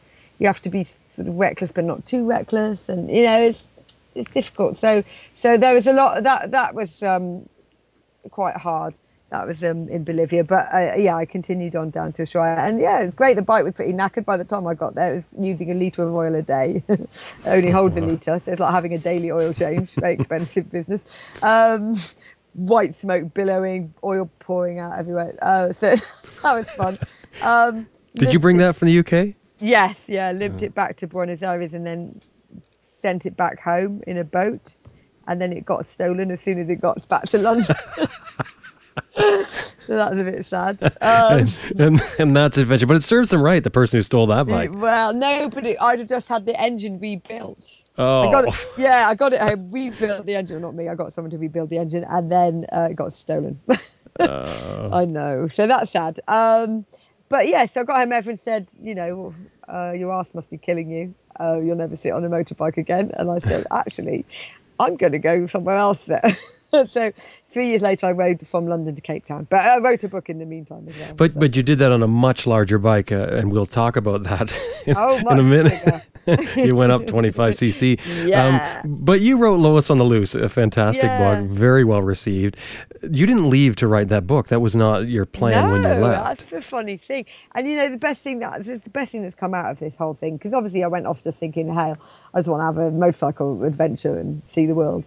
You 0.43 0.47
have 0.47 0.61
to 0.61 0.69
be 0.69 0.85
sort 1.15 1.27
of 1.29 1.35
reckless 1.35 1.71
but 1.73 1.85
not 1.85 2.05
too 2.05 2.25
reckless, 2.25 2.89
and 2.89 3.09
you 3.09 3.23
know 3.23 3.39
it's 3.39 3.63
it's 4.13 4.29
difficult. 4.31 4.77
So 4.77 5.03
so 5.41 5.57
there 5.57 5.73
was 5.73 5.87
a 5.87 5.93
lot 5.93 6.21
that 6.23 6.51
that 6.51 6.75
was 6.75 7.01
um, 7.01 7.47
quite 8.29 8.57
hard. 8.57 8.93
that 9.29 9.47
was 9.47 9.63
um, 9.63 9.87
in 9.87 10.03
Bolivia. 10.03 10.43
But 10.43 10.67
uh, 10.73 10.95
yeah, 10.97 11.15
I 11.15 11.25
continued 11.25 11.77
on 11.77 11.91
down 11.91 12.11
to 12.13 12.23
Ushuaia, 12.23 12.57
and 12.59 12.77
yeah, 12.77 12.99
it's 12.99 13.15
great. 13.15 13.37
The 13.37 13.41
bike 13.41 13.63
was 13.63 13.73
pretty 13.73 13.93
knackered 13.93 14.25
by 14.25 14.35
the 14.35 14.43
time 14.43 14.67
I 14.67 14.73
got 14.73 14.95
there. 14.95 15.13
It 15.13 15.15
was 15.15 15.45
using 15.45 15.71
a 15.71 15.75
litre 15.75 16.03
of 16.03 16.13
oil 16.13 16.35
a 16.35 16.41
day, 16.41 16.83
only 17.45 17.71
hold 17.71 17.97
a 17.97 18.01
litre, 18.01 18.41
so 18.43 18.51
it's 18.51 18.59
like 18.59 18.73
having 18.73 18.93
a 18.93 18.99
daily 18.99 19.31
oil 19.31 19.53
change. 19.53 19.95
Very 19.95 20.13
expensive 20.19 20.69
business. 20.69 20.99
Um, 21.41 21.95
white 22.53 22.95
smoke 22.95 23.33
billowing, 23.33 23.93
oil 24.03 24.29
pouring 24.39 24.79
out 24.79 24.99
everywhere. 24.99 25.35
Uh, 25.41 25.71
so 25.71 25.95
that 26.43 26.53
was 26.53 26.69
fun. 26.71 26.97
Um, 27.41 27.87
Did 28.15 28.33
you 28.33 28.39
bring 28.39 28.57
that 28.57 28.75
from 28.75 28.89
the 28.89 28.99
UK? 28.99 29.35
Yes, 29.63 29.95
yeah. 30.07 30.31
Limped 30.33 30.61
it 30.61 30.75
back 30.75 30.97
to 30.97 31.07
Buenos 31.07 31.41
Aires 31.41 31.73
and 31.73 31.85
then 31.85 32.19
sent 33.01 33.25
it 33.25 33.37
back 33.37 33.59
home 33.59 34.01
in 34.05 34.17
a 34.17 34.23
boat, 34.23 34.75
and 35.27 35.39
then 35.39 35.53
it 35.53 35.65
got 35.65 35.87
stolen 35.89 36.31
as 36.31 36.41
soon 36.41 36.59
as 36.59 36.69
it 36.69 36.81
got 36.81 37.07
back 37.07 37.23
to 37.29 37.37
London. 37.37 37.75
so 39.15 39.45
that's 39.87 40.15
a 40.15 40.23
bit 40.23 40.45
sad. 40.49 40.97
Um, 41.01 41.47
and 41.79 42.01
and 42.19 42.35
that's 42.35 42.57
adventure, 42.57 42.87
but 42.87 42.97
it 42.97 43.03
serves 43.03 43.29
them 43.29 43.41
right. 43.41 43.63
The 43.63 43.71
person 43.71 43.97
who 43.97 44.01
stole 44.01 44.27
that 44.27 44.47
bike. 44.47 44.71
well, 44.73 45.13
no, 45.13 45.49
but 45.49 45.65
it, 45.65 45.77
I'd 45.79 45.99
have 45.99 46.09
just 46.09 46.27
had 46.27 46.45
the 46.45 46.59
engine 46.59 46.99
rebuilt. 46.99 47.59
Oh, 47.97 48.27
I 48.27 48.31
got 48.31 48.47
it, 48.49 48.67
yeah, 48.77 49.07
I 49.07 49.15
got 49.15 49.31
it 49.31 49.39
home, 49.39 49.71
rebuilt 49.71 50.25
the 50.25 50.35
engine, 50.35 50.61
not 50.61 50.75
me. 50.75 50.89
I 50.89 50.95
got 50.95 51.13
someone 51.13 51.31
to 51.31 51.37
rebuild 51.37 51.69
the 51.69 51.77
engine, 51.77 52.03
and 52.09 52.29
then 52.29 52.65
uh, 52.73 52.89
it 52.91 52.95
got 52.95 53.13
stolen. 53.13 53.61
Uh. 54.19 54.89
I 54.93 55.05
know, 55.05 55.47
so 55.55 55.67
that's 55.67 55.91
sad. 55.91 56.19
Um, 56.27 56.85
but 57.33 57.47
yes, 57.47 57.71
I 57.75 57.81
got 57.81 57.97
home. 57.97 58.11
Everyone 58.11 58.37
said, 58.37 58.67
you 58.79 58.93
know, 58.93 59.33
uh, 59.67 59.91
your 59.93 60.13
ass 60.13 60.27
must 60.35 60.51
be 60.51 60.57
killing 60.59 60.87
you. 60.91 61.15
Uh, 61.39 61.59
you'll 61.59 61.75
never 61.75 61.97
sit 61.97 62.11
on 62.11 62.23
a 62.23 62.29
motorbike 62.29 62.77
again. 62.77 63.09
And 63.15 63.31
I 63.31 63.39
said, 63.39 63.65
actually, 63.71 64.23
I'm 64.79 64.97
going 64.97 65.13
to 65.13 65.17
go 65.17 65.47
somewhere 65.47 65.77
else 65.77 65.97
there. 66.05 66.37
so 66.93 67.11
three 67.51 67.69
years 67.69 67.81
later, 67.81 68.05
I 68.05 68.11
rode 68.11 68.47
from 68.51 68.67
London 68.67 68.93
to 68.93 69.01
Cape 69.01 69.25
Town. 69.25 69.47
But 69.49 69.61
I 69.61 69.79
wrote 69.79 70.03
a 70.03 70.09
book 70.09 70.29
in 70.29 70.37
the 70.37 70.45
meantime 70.45 70.85
as 70.87 70.95
well. 70.95 71.15
But 71.15 71.33
so. 71.33 71.39
but 71.39 71.55
you 71.55 71.63
did 71.63 71.79
that 71.79 71.91
on 71.91 72.03
a 72.03 72.07
much 72.07 72.45
larger 72.45 72.77
bike, 72.77 73.11
uh, 73.11 73.29
and 73.31 73.51
we'll 73.51 73.65
talk 73.65 73.95
about 73.95 74.21
that 74.25 74.55
in, 74.85 74.95
Oh, 74.95 75.17
in 75.17 75.39
a 75.39 75.41
minute. 75.41 76.03
you 76.55 76.75
went 76.75 76.91
up 76.91 77.05
25 77.07 77.55
cc. 77.55 77.99
Yeah. 78.27 78.81
Um, 78.83 78.97
but 79.03 79.21
you 79.21 79.37
wrote 79.37 79.57
Lois 79.59 79.89
on 79.89 79.97
the 79.97 80.03
Loose, 80.03 80.35
a 80.35 80.49
fantastic 80.49 81.03
Yeah. 81.03 81.41
book, 81.41 81.49
very 81.49 81.83
well 81.83 82.01
received. 82.01 82.57
You 83.01 83.25
didn't 83.25 83.49
leave 83.49 83.75
to 83.77 83.87
write 83.87 84.07
that 84.09 84.25
book. 84.27 84.47
That 84.47 84.59
was 84.61 84.75
not 84.75 85.07
your 85.07 85.25
plan 85.25 85.65
no, 85.65 85.71
when 85.73 85.81
you 85.83 86.03
left. 86.03 86.41
that's 86.41 86.51
the 86.51 86.61
funny 86.69 86.97
thing. 86.97 87.25
And 87.55 87.67
you 87.67 87.75
know, 87.77 87.89
the 87.89 87.97
best 87.97 88.21
thing 88.21 88.39
that 88.39 88.63
the 88.63 88.79
best 88.91 89.11
thing 89.11 89.23
that's 89.23 89.35
come 89.35 89.53
out 89.53 89.71
of 89.71 89.79
this 89.79 89.93
whole 89.97 90.13
thing, 90.13 90.37
because 90.37 90.53
obviously 90.53 90.83
I 90.83 90.87
went 90.87 91.05
off 91.07 91.23
just 91.23 91.37
thinking, 91.39 91.73
hey, 91.73 91.93
I 92.33 92.39
just 92.39 92.47
want 92.47 92.61
to 92.61 92.65
have 92.65 92.77
a 92.77 92.91
motorcycle 92.91 93.63
adventure 93.63 94.17
and 94.17 94.41
see 94.55 94.65
the 94.65 94.75
world. 94.75 95.03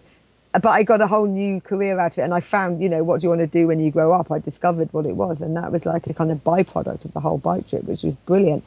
But 0.52 0.68
I 0.70 0.84
got 0.84 1.02
a 1.02 1.06
whole 1.06 1.26
new 1.26 1.60
career 1.60 1.98
out 2.00 2.12
of 2.12 2.18
it, 2.18 2.22
and 2.22 2.32
I 2.32 2.40
found, 2.40 2.82
you 2.82 2.88
know, 2.88 3.04
what 3.04 3.20
do 3.20 3.24
you 3.24 3.28
want 3.28 3.40
to 3.42 3.46
do 3.46 3.66
when 3.66 3.78
you 3.78 3.90
grow 3.90 4.12
up? 4.12 4.30
I 4.32 4.38
discovered 4.38 4.90
what 4.92 5.04
it 5.04 5.14
was, 5.14 5.42
and 5.42 5.54
that 5.56 5.70
was 5.70 5.84
like 5.84 6.06
a 6.06 6.14
kind 6.14 6.30
of 6.30 6.42
byproduct 6.44 7.04
of 7.04 7.12
the 7.12 7.20
whole 7.20 7.36
bike 7.36 7.68
trip, 7.68 7.84
which 7.84 8.02
was 8.04 8.14
brilliant. 8.24 8.64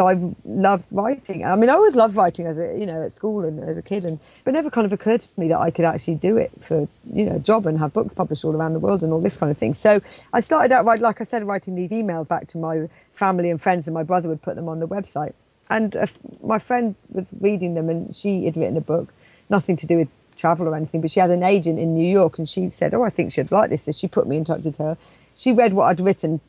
So 0.00 0.08
I 0.08 0.18
loved 0.46 0.84
writing. 0.90 1.44
I 1.44 1.54
mean, 1.56 1.68
I 1.68 1.74
always 1.74 1.94
loved 1.94 2.16
writing 2.16 2.46
as 2.46 2.56
a, 2.56 2.74
you 2.74 2.86
know, 2.86 3.02
at 3.02 3.14
school 3.16 3.44
and 3.44 3.62
as 3.62 3.76
a 3.76 3.82
kid, 3.82 4.06
and 4.06 4.18
but 4.44 4.52
it 4.52 4.54
never 4.54 4.70
kind 4.70 4.86
of 4.86 4.94
occurred 4.94 5.20
to 5.20 5.28
me 5.36 5.48
that 5.48 5.58
I 5.58 5.70
could 5.70 5.84
actually 5.84 6.14
do 6.14 6.38
it 6.38 6.50
for, 6.66 6.88
you 7.12 7.26
know, 7.26 7.36
a 7.36 7.38
job 7.38 7.66
and 7.66 7.78
have 7.78 7.92
books 7.92 8.14
published 8.14 8.42
all 8.42 8.56
around 8.56 8.72
the 8.72 8.78
world 8.78 9.02
and 9.02 9.12
all 9.12 9.20
this 9.20 9.36
kind 9.36 9.52
of 9.52 9.58
thing. 9.58 9.74
So 9.74 10.00
I 10.32 10.40
started 10.40 10.72
out, 10.72 10.86
right, 10.86 10.98
like 10.98 11.20
I 11.20 11.24
said, 11.24 11.46
writing 11.46 11.74
these 11.74 11.90
emails 11.90 12.26
back 12.26 12.48
to 12.48 12.56
my 12.56 12.88
family 13.12 13.50
and 13.50 13.60
friends, 13.60 13.86
and 13.86 13.92
my 13.92 14.02
brother 14.02 14.30
would 14.30 14.40
put 14.40 14.56
them 14.56 14.70
on 14.70 14.80
the 14.80 14.88
website. 14.88 15.34
And 15.68 15.94
uh, 15.94 16.06
my 16.42 16.58
friend 16.58 16.94
was 17.10 17.26
reading 17.38 17.74
them, 17.74 17.90
and 17.90 18.16
she 18.16 18.46
had 18.46 18.56
written 18.56 18.78
a 18.78 18.80
book, 18.80 19.12
nothing 19.50 19.76
to 19.76 19.86
do 19.86 19.98
with 19.98 20.08
travel 20.34 20.66
or 20.66 20.74
anything, 20.74 21.02
but 21.02 21.10
she 21.10 21.20
had 21.20 21.28
an 21.28 21.42
agent 21.42 21.78
in 21.78 21.94
New 21.94 22.10
York, 22.10 22.38
and 22.38 22.48
she 22.48 22.70
said, 22.78 22.94
"Oh, 22.94 23.02
I 23.02 23.10
think 23.10 23.32
she'd 23.32 23.52
like 23.52 23.68
this." 23.68 23.82
So 23.82 23.92
she 23.92 24.08
put 24.08 24.26
me 24.26 24.38
in 24.38 24.46
touch 24.46 24.62
with 24.62 24.78
her. 24.78 24.96
She 25.36 25.52
read 25.52 25.74
what 25.74 25.88
I'd 25.90 26.00
written 26.00 26.40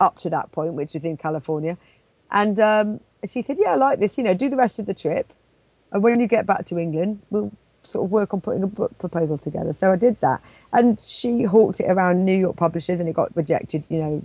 up 0.00 0.18
to 0.18 0.30
that 0.30 0.52
point, 0.52 0.74
which 0.74 0.94
was 0.94 1.04
in 1.04 1.16
California, 1.16 1.76
and 2.30 2.58
um, 2.60 3.00
she 3.26 3.42
said, 3.42 3.56
"Yeah, 3.58 3.72
I 3.72 3.76
like 3.76 4.00
this. 4.00 4.18
You 4.18 4.24
know, 4.24 4.34
do 4.34 4.48
the 4.48 4.56
rest 4.56 4.78
of 4.78 4.86
the 4.86 4.94
trip, 4.94 5.32
and 5.92 6.02
when 6.02 6.20
you 6.20 6.26
get 6.26 6.46
back 6.46 6.66
to 6.66 6.78
England, 6.78 7.20
we'll 7.30 7.52
sort 7.84 8.04
of 8.04 8.10
work 8.10 8.34
on 8.34 8.40
putting 8.40 8.62
a 8.62 8.66
book 8.66 8.96
proposal 8.98 9.38
together." 9.38 9.74
So 9.78 9.92
I 9.92 9.96
did 9.96 10.20
that, 10.20 10.40
and 10.72 11.00
she 11.00 11.42
hawked 11.42 11.80
it 11.80 11.90
around 11.90 12.24
New 12.24 12.36
York 12.36 12.56
publishers, 12.56 13.00
and 13.00 13.08
it 13.08 13.14
got 13.14 13.34
rejected. 13.36 13.84
You 13.88 13.98
know. 13.98 14.22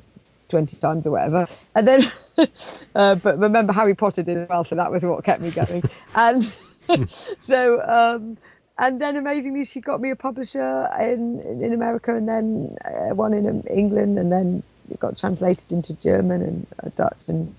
20 0.49 0.77
times 0.77 1.05
or 1.05 1.11
whatever 1.11 1.47
and 1.75 1.87
then 1.87 2.11
uh, 2.95 3.13
but 3.13 3.37
remember 3.37 3.71
harry 3.71 3.93
potter 3.93 4.23
did 4.23 4.49
well 4.49 4.65
so 4.65 4.73
that 4.73 4.91
was 4.91 5.03
what 5.03 5.23
kept 5.23 5.43
me 5.43 5.51
going 5.51 5.83
and 6.15 6.51
so 7.47 7.81
um 7.83 8.35
and 8.79 8.99
then 8.99 9.15
amazingly 9.15 9.63
she 9.63 9.79
got 9.79 10.01
me 10.01 10.09
a 10.09 10.15
publisher 10.15 10.89
in 10.99 11.39
in 11.61 11.71
america 11.71 12.15
and 12.15 12.27
then 12.27 12.75
uh, 12.83 13.13
one 13.13 13.33
in 13.33 13.61
england 13.67 14.17
and 14.17 14.31
then 14.31 14.63
it 14.89 14.99
got 14.99 15.15
translated 15.15 15.71
into 15.71 15.93
german 15.93 16.41
and 16.41 16.67
uh, 16.83 16.89
dutch 16.95 17.21
and 17.27 17.53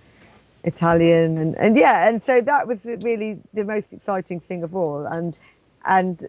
italian 0.64 1.38
and 1.38 1.56
and 1.56 1.76
yeah 1.76 2.08
and 2.08 2.22
so 2.24 2.40
that 2.40 2.66
was 2.66 2.78
really 2.84 3.38
the 3.54 3.64
most 3.64 3.92
exciting 3.92 4.40
thing 4.40 4.62
of 4.62 4.74
all 4.74 5.06
and 5.06 5.38
and 5.86 6.26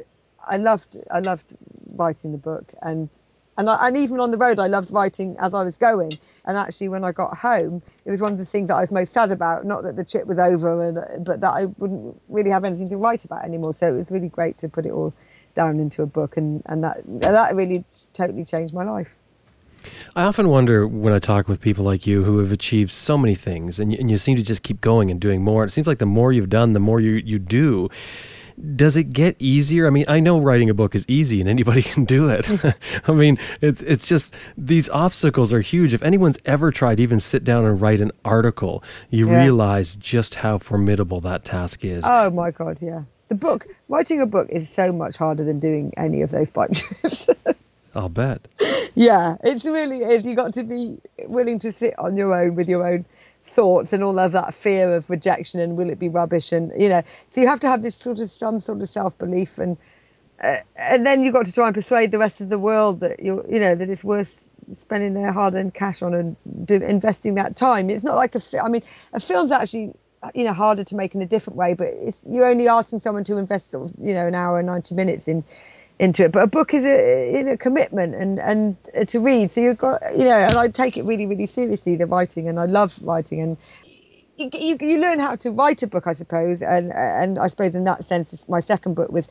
i 0.48 0.58
loved 0.58 0.98
i 1.12 1.20
loved 1.20 1.56
writing 1.96 2.32
the 2.32 2.38
book 2.38 2.72
and 2.82 3.10
and, 3.58 3.70
I, 3.70 3.88
and 3.88 3.98
even 3.98 4.20
on 4.20 4.32
the 4.32 4.38
road, 4.38 4.60
I 4.60 4.68
loved 4.68 4.92
writing 4.92 5.36
as 5.40 5.54
I 5.54 5.64
was 5.64 5.76
going. 5.76 6.18
And 6.46 6.58
actually, 6.58 6.90
when 6.90 7.04
I 7.04 7.12
got 7.12 7.38
home, 7.38 7.84
it 8.06 8.12
was 8.12 8.20
one 8.22 8.32
of 8.32 8.38
the 8.38 8.46
things 8.46 8.70
that 8.70 8.76
I 8.76 8.82
was 8.82 8.92
most 8.92 9.14
sad 9.14 9.32
about. 9.32 9.66
Not 9.66 9.84
that 9.84 9.96
the 9.96 10.06
trip 10.06 10.26
was 10.26 10.40
over, 10.40 10.88
and, 10.88 11.26
but 11.26 11.42
that 11.42 11.50
I 11.52 11.66
wouldn't 11.78 12.20
really 12.30 12.50
have 12.50 12.64
anything 12.64 12.90
to 12.90 12.98
write 12.98 13.26
about 13.26 13.44
anymore. 13.44 13.76
So 13.80 13.88
it 13.88 13.98
was 13.98 14.10
really 14.10 14.30
great 14.30 14.60
to 14.62 14.70
put 14.70 14.86
it 14.86 14.92
all 14.92 15.14
down 15.54 15.80
into 15.80 16.02
a 16.02 16.06
book, 16.06 16.38
and, 16.38 16.64
and 16.68 16.84
that 16.84 17.04
and 17.04 17.22
that 17.22 17.56
really 17.56 17.84
totally 18.14 18.46
changed 18.46 18.74
my 18.74 18.84
life. 18.84 19.10
I 20.16 20.24
often 20.24 20.50
wonder 20.50 20.88
when 20.88 21.14
I 21.14 21.20
talk 21.20 21.48
with 21.48 21.60
people 21.62 21.86
like 21.86 22.06
you 22.08 22.24
who 22.24 22.40
have 22.40 22.52
achieved 22.52 22.92
so 22.92 23.18
many 23.18 23.36
things, 23.36 23.80
and 23.80 23.92
you, 23.92 23.98
and 24.00 24.10
you 24.12 24.18
seem 24.18 24.38
to 24.38 24.44
just 24.44 24.64
keep 24.64 24.82
going 24.82 25.10
and 25.12 25.20
doing 25.20 25.42
more. 25.44 25.64
It 25.64 25.72
seems 25.72 25.88
like 25.88 26.00
the 26.00 26.06
more 26.06 26.32
you've 26.34 26.50
done, 26.50 26.74
the 26.74 26.80
more 26.80 27.00
you, 27.00 27.14
you 27.14 27.40
do. 27.40 27.90
Does 28.76 28.96
it 28.96 29.06
get 29.14 29.36
easier? 29.40 29.88
I 29.88 29.90
mean, 29.90 30.04
I 30.08 30.20
know 30.20 30.38
writing 30.38 30.70
a 30.70 30.74
book 30.74 30.94
is 30.94 31.06
easy 31.08 31.40
and 31.40 31.50
anybody 31.50 31.82
can 31.94 32.06
do 32.06 32.30
it. 32.30 32.48
I 33.08 33.12
mean, 33.14 33.40
it's 33.62 33.82
it's 33.82 34.06
just 34.06 34.36
these 34.58 34.88
obstacles 34.90 35.52
are 35.54 35.62
huge. 35.62 35.94
If 35.94 36.04
anyone's 36.04 36.38
ever 36.46 36.70
tried 36.70 36.96
to 36.98 37.04
even 37.04 37.20
sit 37.20 37.44
down 37.44 37.66
and 37.66 37.82
write 37.82 38.02
an 38.02 38.12
article, 38.24 38.84
you 39.10 39.30
Yeah. 39.30 39.42
realize 39.42 39.96
just 39.96 40.36
how 40.36 40.58
formidable 40.60 41.22
that 41.22 41.44
task 41.46 41.84
is. 41.84 42.04
Oh 42.06 42.30
my 42.30 42.52
god, 42.52 42.78
yeah. 42.82 43.04
The 43.30 43.36
book, 43.36 43.66
writing 43.88 44.22
a 44.22 44.26
book 44.26 44.48
is 44.50 44.68
so 44.76 44.92
much 44.92 45.16
harder 45.16 45.46
than 45.46 45.60
doing 45.60 45.94
any 45.96 46.22
of 46.22 46.32
those 46.32 46.50
bike 46.50 46.72
trips. 46.74 47.28
I'll 47.96 48.10
bet. 48.10 48.48
yeah, 48.96 49.36
it's 49.44 49.66
really 49.66 50.00
is. 50.00 50.24
You 50.24 50.36
got 50.36 50.54
to 50.56 50.64
be 50.64 50.98
willing 51.26 51.60
to 51.60 51.74
sit 51.78 51.98
on 52.00 52.16
your 52.16 52.34
own 52.34 52.56
with 52.56 52.68
your 52.68 52.88
own 52.88 53.06
thoughts 53.56 53.92
and 53.92 54.04
all 54.04 54.18
of 54.18 54.32
that 54.32 54.56
fear 54.56 54.96
of 54.96 55.10
rejection 55.10 55.60
and 55.60 55.76
will 55.76 55.90
it 55.90 56.00
be 56.00 56.10
rubbish 56.10 56.52
and 56.52 56.72
you 56.80 56.90
know. 56.90 57.02
So 57.32 57.42
you 57.42 57.48
have 57.48 57.60
to 57.62 57.68
have 57.68 57.82
this 57.82 57.96
sort 57.96 58.20
of 58.20 58.32
some 58.32 58.60
sort 58.60 58.82
of 58.82 58.90
self 58.90 59.18
belief 59.18 59.58
and 59.58 59.78
uh, 60.44 60.58
and 60.76 61.06
then 61.06 61.24
you've 61.24 61.34
got 61.34 61.46
to 61.46 61.52
try 61.52 61.68
and 61.68 61.76
persuade 61.76 62.12
the 62.12 62.18
rest 62.18 62.40
of 62.42 62.50
the 62.50 62.60
world 62.60 63.00
that 63.02 63.22
you 63.22 63.46
you 63.50 63.60
know 63.60 63.76
that 63.76 63.90
it's 63.90 64.04
worth 64.04 64.30
spending 64.82 65.14
their 65.14 65.32
hard-earned 65.32 65.74
cash 65.74 66.02
on 66.02 66.14
and 66.14 66.36
do, 66.66 66.76
investing 66.76 67.36
that 67.36 67.56
time. 67.56 67.90
It's 67.90 68.04
not 68.04 68.16
like 68.16 68.36
a. 68.36 68.40
fi- 68.40 68.60
I 68.60 68.70
mean, 68.70 68.84
a 69.14 69.20
film's 69.20 69.52
actually 69.52 69.94
you 70.36 70.44
know 70.44 70.54
harder 70.54 70.84
to 70.84 70.96
make 70.96 71.16
in 71.16 71.22
a 71.22 71.26
different 71.26 71.58
way, 71.58 71.74
but 71.74 71.94
you're 72.28 72.46
only 72.46 72.68
asking 72.68 73.00
someone 73.00 73.24
to 73.26 73.38
invest 73.38 73.74
you 73.74 74.14
know 74.14 74.28
an 74.28 74.36
hour 74.36 74.60
and 74.60 74.68
ninety 74.68 74.96
minutes 74.96 75.28
in 75.28 75.44
into 76.00 76.26
it. 76.26 76.32
But 76.32 76.44
a 76.44 76.48
book 76.48 76.74
is 76.74 76.84
a 76.86 77.58
commitment 77.58 78.16
and 78.16 78.40
and 78.40 79.10
to 79.10 79.20
read. 79.20 79.52
So 79.54 79.62
you've 79.62 79.78
got 79.78 80.02
you 80.18 80.26
know, 80.26 80.38
and 80.38 80.58
I 80.58 80.68
take 80.70 80.98
it 80.98 81.04
really 81.06 81.26
really 81.26 81.48
seriously 81.48 81.96
the 81.96 82.06
writing, 82.06 82.50
and 82.50 82.60
I 82.60 82.66
love 82.66 82.94
writing 83.02 83.42
and. 83.42 83.58
You, 84.38 84.50
you, 84.54 84.78
you 84.82 84.98
learn 84.98 85.20
how 85.20 85.36
to 85.36 85.52
write 85.52 85.84
a 85.84 85.88
book, 85.88 86.08
I 86.08 86.14
suppose, 86.14 86.64
and 86.64 86.92
and 86.94 87.38
I 87.38 87.48
suppose 87.50 87.76
in 87.76 87.84
that 87.84 88.06
sense, 88.08 88.44
my 88.48 88.60
second 88.62 88.96
book 88.96 89.12
was 89.12 89.28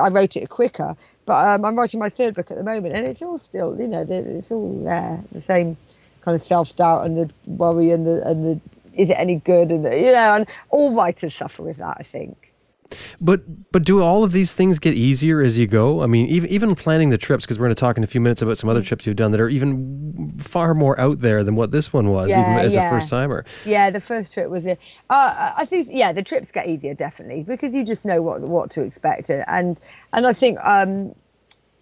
I 0.00 0.08
wrote 0.08 0.36
it 0.36 0.48
quicker, 0.48 0.96
but 1.26 1.34
um, 1.34 1.64
I'm 1.64 1.76
writing 1.76 2.00
my 2.00 2.08
third 2.08 2.34
book 2.34 2.50
at 2.50 2.56
the 2.56 2.64
moment, 2.64 2.94
and 2.94 3.06
it's 3.06 3.20
all 3.20 3.38
still, 3.38 3.78
you 3.78 3.86
know, 3.86 4.06
it's 4.08 4.50
all 4.50 4.82
there, 4.82 5.22
the 5.32 5.42
same 5.42 5.76
kind 6.22 6.40
of 6.40 6.46
self 6.46 6.74
doubt 6.76 7.04
and 7.04 7.16
the 7.18 7.30
worry 7.46 7.90
and 7.90 8.06
the 8.06 8.26
and 8.26 8.44
the 8.44 8.60
is 8.94 9.10
it 9.10 9.16
any 9.18 9.36
good 9.36 9.70
and 9.70 9.84
the, 9.84 9.96
you 9.96 10.12
know, 10.12 10.36
and 10.36 10.46
all 10.70 10.94
writers 10.94 11.34
suffer 11.38 11.62
with 11.62 11.76
that, 11.78 11.98
I 12.00 12.04
think. 12.10 12.45
But 13.20 13.72
but 13.72 13.84
do 13.84 14.02
all 14.02 14.24
of 14.24 14.32
these 14.32 14.52
things 14.52 14.78
get 14.78 14.94
easier 14.94 15.40
as 15.40 15.58
you 15.58 15.66
go? 15.66 16.02
I 16.02 16.06
mean, 16.06 16.26
even 16.28 16.50
even 16.50 16.74
planning 16.74 17.10
the 17.10 17.18
trips 17.18 17.44
because 17.44 17.58
we're 17.58 17.66
going 17.66 17.74
to 17.74 17.80
talk 17.80 17.96
in 17.96 18.04
a 18.04 18.06
few 18.06 18.20
minutes 18.20 18.42
about 18.42 18.58
some 18.58 18.68
Mm. 18.68 18.72
other 18.72 18.82
trips 18.82 19.06
you've 19.06 19.16
done 19.16 19.32
that 19.32 19.40
are 19.40 19.48
even 19.48 20.34
far 20.38 20.74
more 20.74 20.98
out 21.00 21.20
there 21.20 21.42
than 21.44 21.56
what 21.56 21.70
this 21.72 21.92
one 21.92 22.10
was, 22.10 22.30
even 22.30 22.52
Yeah, 22.52 22.60
as 22.60 22.76
a 22.76 22.82
first 22.88 23.08
timer. 23.08 23.44
Yeah, 23.64 23.90
the 23.90 24.00
first 24.00 24.32
trip 24.32 24.48
was 24.50 24.64
it. 24.64 24.78
Uh, 25.10 25.52
I 25.56 25.66
think 25.66 25.88
yeah, 25.90 26.12
the 26.12 26.22
trips 26.22 26.50
get 26.52 26.66
easier 26.68 26.94
definitely 26.94 27.42
because 27.42 27.74
you 27.74 27.84
just 27.84 28.04
know 28.04 28.22
what 28.22 28.40
what 28.42 28.70
to 28.72 28.82
expect, 28.82 29.30
and 29.30 29.80
and 30.12 30.26
I 30.26 30.32
think 30.32 30.58
um, 30.62 31.14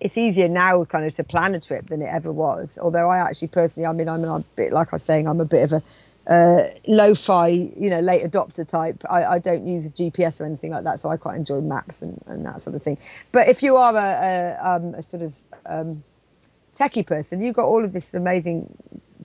it's 0.00 0.16
easier 0.16 0.48
now 0.48 0.84
kind 0.84 1.06
of 1.06 1.14
to 1.14 1.24
plan 1.24 1.54
a 1.54 1.60
trip 1.60 1.88
than 1.88 2.02
it 2.02 2.08
ever 2.12 2.32
was. 2.32 2.68
Although 2.80 3.08
I 3.10 3.18
actually 3.18 3.48
personally, 3.48 3.86
I 3.86 3.92
mean, 3.92 4.08
I'm 4.08 4.24
a 4.24 4.40
bit 4.56 4.72
like 4.72 4.92
I 4.92 4.96
was 4.96 5.02
saying, 5.02 5.28
I'm 5.28 5.40
a 5.40 5.44
bit 5.44 5.64
of 5.64 5.72
a 5.72 5.82
uh, 6.26 6.64
lo-fi, 6.86 7.48
you 7.48 7.90
know, 7.90 8.00
late 8.00 8.24
adopter 8.24 8.66
type. 8.66 9.02
I, 9.08 9.24
I 9.24 9.38
don't 9.38 9.66
use 9.66 9.88
GPS 9.90 10.40
or 10.40 10.46
anything 10.46 10.70
like 10.70 10.84
that, 10.84 11.02
so 11.02 11.08
I 11.08 11.16
quite 11.16 11.36
enjoy 11.36 11.60
maps 11.60 11.96
and, 12.00 12.22
and 12.26 12.44
that 12.46 12.62
sort 12.62 12.76
of 12.76 12.82
thing. 12.82 12.98
But 13.32 13.48
if 13.48 13.62
you 13.62 13.76
are 13.76 13.94
a, 13.96 14.58
a, 14.60 14.76
um, 14.76 14.94
a 14.94 15.02
sort 15.10 15.22
of 15.22 15.34
um, 15.66 16.02
techie 16.74 17.06
person. 17.06 17.42
You've 17.42 17.56
got 17.56 17.66
all 17.66 17.84
of 17.84 17.92
this 17.92 18.12
amazing 18.14 18.68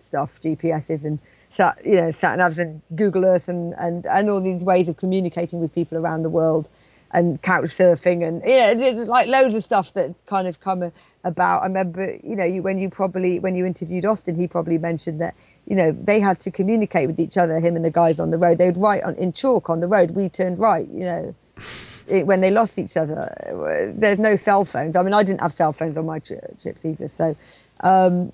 stuff, 0.06 0.32
GPSs 0.44 1.04
and 1.04 1.20
sat, 1.52 1.84
you 1.86 1.96
know, 1.96 2.12
sat 2.20 2.40
navs 2.40 2.58
and 2.58 2.82
Google 2.96 3.26
Earth 3.26 3.48
and, 3.48 3.74
and, 3.80 4.06
and 4.06 4.30
all 4.30 4.42
these 4.42 4.62
ways 4.62 4.88
of 4.88 4.98
communicating 4.98 5.60
with 5.60 5.74
people 5.74 5.98
around 5.98 6.24
the 6.24 6.30
world 6.30 6.68
and 7.12 7.42
couch 7.42 7.76
surfing 7.76 8.24
and 8.28 8.44
you 8.46 8.94
know 8.94 9.04
like 9.06 9.26
loads 9.26 9.56
of 9.56 9.64
stuff 9.64 9.92
that's 9.96 10.14
kind 10.28 10.48
of 10.48 10.60
come 10.60 10.92
about. 11.24 11.62
I 11.62 11.66
remember 11.66 12.20
you 12.24 12.36
know 12.36 12.46
you 12.46 12.62
when 12.62 12.78
you 12.78 12.92
probably 12.92 13.40
when 13.40 13.56
you 13.56 13.66
interviewed 13.66 14.06
Austin, 14.06 14.36
he 14.36 14.48
probably 14.48 14.78
mentioned 14.78 15.20
that 15.20 15.34
you 15.70 15.76
know 15.76 15.92
they 15.92 16.20
had 16.20 16.40
to 16.42 16.52
communicate 16.52 17.08
with 17.08 17.20
each 17.20 17.38
other, 17.38 17.60
him 17.60 17.76
and 17.76 17.86
the 17.86 17.92
guys 17.92 18.20
on 18.20 18.32
the 18.32 18.38
road. 18.38 18.58
They 18.58 18.66
would 18.66 18.78
write 18.78 19.04
on, 19.04 19.16
in 19.16 19.32
chalk 19.32 19.70
on 19.70 19.80
the 19.80 19.88
road. 19.88 20.12
We 20.12 20.28
turned 20.28 20.60
right, 20.60 20.88
you 20.90 21.06
know. 21.06 21.36
It, 22.10 22.26
when 22.26 22.42
they 22.42 22.50
lost 22.50 22.80
each 22.80 22.98
other, 22.98 23.94
there's 23.96 24.18
no 24.18 24.36
cell 24.36 24.66
phones. 24.66 24.96
I 24.96 25.04
mean, 25.04 25.14
I 25.14 25.22
didn't 25.22 25.42
have 25.42 25.54
cell 25.54 25.74
phones 25.74 25.96
on 25.96 26.08
my 26.08 26.18
trips 26.18 26.66
either. 26.84 27.12
So, 27.16 27.36
um, 27.82 28.34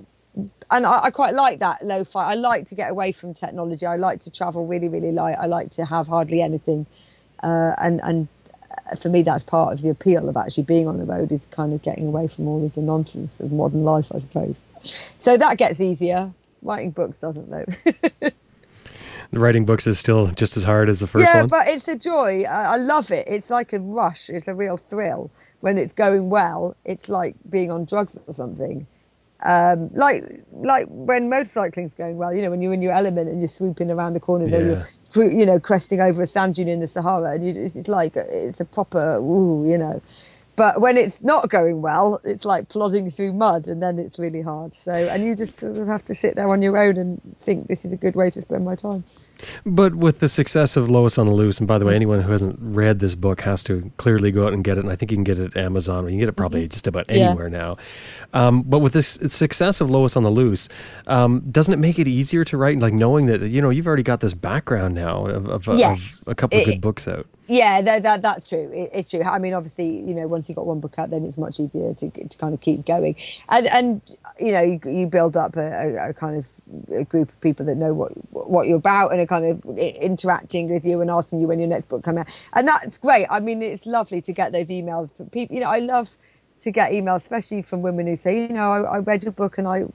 and 0.72 0.86
I, 0.86 1.04
I, 1.04 1.12
quite 1.12 1.34
like 1.34 1.60
that 1.60 1.86
lo-fi. 1.86 2.32
I 2.32 2.36
like 2.36 2.70
to 2.70 2.76
get 2.76 2.90
away 2.90 3.12
from 3.12 3.34
technology. 3.34 3.86
I 3.86 3.98
like 3.98 4.22
to 4.22 4.32
travel 4.32 4.66
really, 4.66 4.88
really 4.88 5.12
light. 5.12 5.36
I 5.38 5.48
like 5.48 5.72
to 5.72 5.84
have 5.84 6.08
hardly 6.08 6.42
anything, 6.42 6.86
uh, 7.44 7.74
and 7.78 8.00
and 8.06 8.30
for 9.02 9.10
me, 9.10 9.24
that's 9.24 9.44
part 9.44 9.74
of 9.74 9.82
the 9.82 9.90
appeal 9.90 10.30
of 10.30 10.38
actually 10.38 10.64
being 10.64 10.88
on 10.88 10.98
the 10.98 11.06
road 11.06 11.34
is 11.34 11.42
kind 11.52 11.74
of 11.74 11.82
getting 11.82 12.08
away 12.08 12.28
from 12.28 12.48
all 12.48 12.66
of 12.66 12.74
the 12.76 12.82
nonsense 12.82 13.32
of 13.40 13.52
modern 13.52 13.84
life, 13.84 14.06
I 14.14 14.20
suppose. 14.20 14.56
So 15.20 15.38
that 15.38 15.58
gets 15.58 15.80
easier. 15.82 16.34
Writing 16.66 16.92
books 16.92 17.16
doesn't, 17.22 17.50
though. 17.50 18.30
writing 19.32 19.66
books 19.66 19.86
is 19.88 20.00
still 20.00 20.28
just 20.28 20.58
as 20.58 20.64
hard 20.64 20.90
as 20.90 21.00
the 21.00 21.08
first 21.08 21.28
yeah, 21.28 21.42
one. 21.42 21.46
Yeah, 21.46 21.48
but 21.48 21.68
it's 21.68 21.88
a 21.88 21.96
joy. 21.96 22.44
I, 22.44 22.74
I 22.74 22.76
love 22.78 23.12
it. 23.12 23.28
It's 23.28 23.50
like 23.50 23.74
a 23.74 23.80
rush. 23.80 24.30
It's 24.30 24.48
a 24.48 24.56
real 24.56 24.78
thrill. 24.78 25.30
When 25.62 25.78
it's 25.78 25.94
going 25.94 26.30
well, 26.30 26.76
it's 26.86 27.08
like 27.08 27.36
being 27.50 27.72
on 27.72 27.86
drugs 27.86 28.14
or 28.28 28.36
something. 28.36 28.88
Um, 29.44 29.92
like 29.94 30.24
like 30.54 30.88
when 30.90 31.30
motorcycling's 31.30 31.94
going 31.98 32.18
well, 32.18 32.34
you 32.34 32.42
know, 32.42 32.50
when 32.50 32.62
you're 32.62 32.74
in 32.74 32.82
your 32.82 32.94
element 32.94 33.30
and 33.30 33.40
you're 33.42 33.50
swooping 33.50 33.92
around 33.92 34.14
the 34.14 34.20
corners 34.20 34.50
yeah. 34.50 34.58
or 34.58 34.88
you're, 35.14 35.32
you 35.32 35.46
know, 35.46 35.60
cresting 35.60 36.02
over 36.02 36.24
a 36.24 36.28
sand 36.28 36.56
dune 36.56 36.68
in 36.68 36.80
the 36.80 36.88
Sahara, 36.88 37.34
and 37.34 37.46
you, 37.46 37.72
it's 37.76 37.88
like 37.88 38.16
it's 38.16 38.60
a 38.60 38.66
proper, 38.66 39.18
ooh, 39.18 39.70
you 39.70 39.78
know. 39.78 40.02
But 40.56 40.82
when 40.82 40.98
it's 40.98 41.18
not 41.22 41.50
going 41.50 41.82
well, 41.82 42.22
it's 42.24 42.46
like 42.46 42.70
plodding 42.70 43.12
through 43.12 43.34
mud, 43.34 43.68
and 43.68 43.82
then 43.82 44.00
it's 44.00 44.20
really 44.20 44.42
hard. 44.42 44.74
So, 44.86 44.92
and 44.94 45.24
you 45.24 45.36
just 45.36 45.60
sort 45.60 45.78
of 45.78 45.88
have 45.88 46.06
to 46.06 46.16
sit 46.16 46.36
there 46.36 46.50
on 46.50 46.62
your 46.62 46.78
own 46.78 46.98
and 46.98 47.22
think 47.44 47.68
this 47.68 47.86
is 47.86 47.92
a 47.92 47.98
good 47.98 48.16
way 48.16 48.30
to 48.32 48.42
spend 48.42 48.66
my 48.66 48.76
time. 48.76 49.04
But 49.66 49.96
with 49.96 50.20
the 50.20 50.30
success 50.30 50.78
of 50.78 50.90
Lois 50.90 51.18
on 51.18 51.28
the 51.28 51.34
Loose, 51.34 51.60
and 51.60 51.68
by 51.68 51.78
the 51.78 51.86
way, 51.86 51.96
anyone 51.96 52.22
who 52.22 52.32
hasn't 52.32 52.58
read 52.60 53.00
this 53.00 53.16
book 53.16 53.42
has 53.42 53.64
to 53.66 53.92
clearly 53.98 54.32
go 54.32 54.48
out 54.48 54.54
and 54.54 54.64
get 54.64 54.78
it. 54.78 54.82
And 54.82 54.92
I 54.92 54.96
think 54.96 55.12
you 55.12 55.18
can 55.18 55.24
get 55.24 55.40
it 55.40 55.56
at 55.56 55.64
Amazon, 55.64 56.06
or 56.06 56.10
you 56.10 56.14
can 56.14 56.20
get 56.20 56.30
it 56.30 56.34
probably 56.34 56.62
mm-hmm. 56.62 56.72
just 56.72 56.88
about 56.88 57.06
anywhere 57.10 57.48
yeah. 57.48 57.58
now. 57.58 57.78
Um, 58.34 58.64
but 58.64 58.80
with 58.80 58.94
this 58.94 59.18
success 59.30 59.82
of 59.82 59.90
Lois 59.90 60.16
on 60.16 60.24
the 60.24 60.30
Loose, 60.30 60.70
um, 61.08 61.42
doesn't 61.52 61.74
it 61.74 61.78
make 61.78 62.00
it 62.00 62.08
easier 62.08 62.44
to 62.46 62.58
write? 62.58 62.80
Like 62.80 62.94
knowing 62.94 63.28
that 63.28 63.42
you 63.42 63.62
know 63.62 63.70
you've 63.70 63.88
already 63.88 64.04
got 64.04 64.20
this 64.20 64.34
background 64.34 64.96
now 64.96 65.26
of, 65.26 65.48
of, 65.48 65.78
yes. 65.78 66.00
of 66.22 66.28
a 66.28 66.36
couple 66.36 66.60
of 66.60 66.66
good 66.66 66.82
books 66.82 67.08
out. 67.08 67.28
Yeah, 67.48 67.82
that, 67.82 68.04
that 68.04 68.22
that's 68.22 68.48
true. 68.48 68.72
It, 68.74 68.90
it's 68.94 69.10
true. 69.10 69.24
I 69.24 69.38
mean, 69.38 69.54
obviously, 69.54 70.00
you 70.00 70.16
know, 70.16 70.28
once 70.28 70.50
you've 70.50 70.56
got 70.56 70.66
one 70.66 70.80
book 70.80 70.96
out, 70.98 71.12
then 71.12 71.26
it's 71.26 71.38
much 71.38 71.60
easier 71.60 71.94
to 71.94 72.10
to 72.10 72.38
kind 72.38 72.54
of 72.54 72.62
keep 72.62 72.86
going, 72.86 73.16
and 73.50 73.68
and 73.68 74.02
you 74.40 74.52
know, 74.52 74.62
you, 74.62 74.80
you 74.86 75.06
build 75.06 75.38
up 75.38 75.56
a, 75.56 75.62
a, 75.62 76.10
a 76.10 76.14
kind 76.14 76.38
of 76.38 76.46
a 76.96 77.04
group 77.04 77.30
of 77.30 77.42
people 77.42 77.66
that 77.66 77.76
know 77.76 77.94
what 77.94 78.12
what 78.32 78.68
you're 78.68 78.78
about 78.78 79.12
and 79.12 79.22
are 79.22 79.28
kind 79.28 79.46
of 79.46 79.78
interacting 79.78 80.70
with 80.70 80.86
you 80.86 81.02
and 81.02 81.12
asking 81.12 81.40
you 81.40 81.48
when 81.48 81.60
your 81.60 81.68
next 81.68 81.88
book 81.90 82.04
comes 82.04 82.20
out, 82.20 82.28
and 82.54 82.68
that's 82.68 82.98
great. 82.98 83.28
I 83.30 83.40
mean, 83.40 83.62
it's 83.62 83.86
lovely 83.86 84.22
to 84.22 84.34
get 84.34 84.52
those 84.52 84.68
emails 84.68 85.10
from 85.16 85.30
people. 85.30 85.56
You 85.56 85.62
know, 85.62 85.70
I 85.70 85.80
love 85.80 86.10
to 86.62 86.72
get 86.72 86.92
emails, 86.92 87.22
especially 87.22 87.62
from 87.62 87.82
women 87.82 88.08
who 88.08 88.18
say, 88.18 88.36
you 88.42 88.50
know, 88.50 88.72
I, 88.72 88.96
I 88.96 88.98
read 89.00 89.24
your 89.24 89.32
book 89.32 89.58
and 89.58 89.68
I 89.68 89.86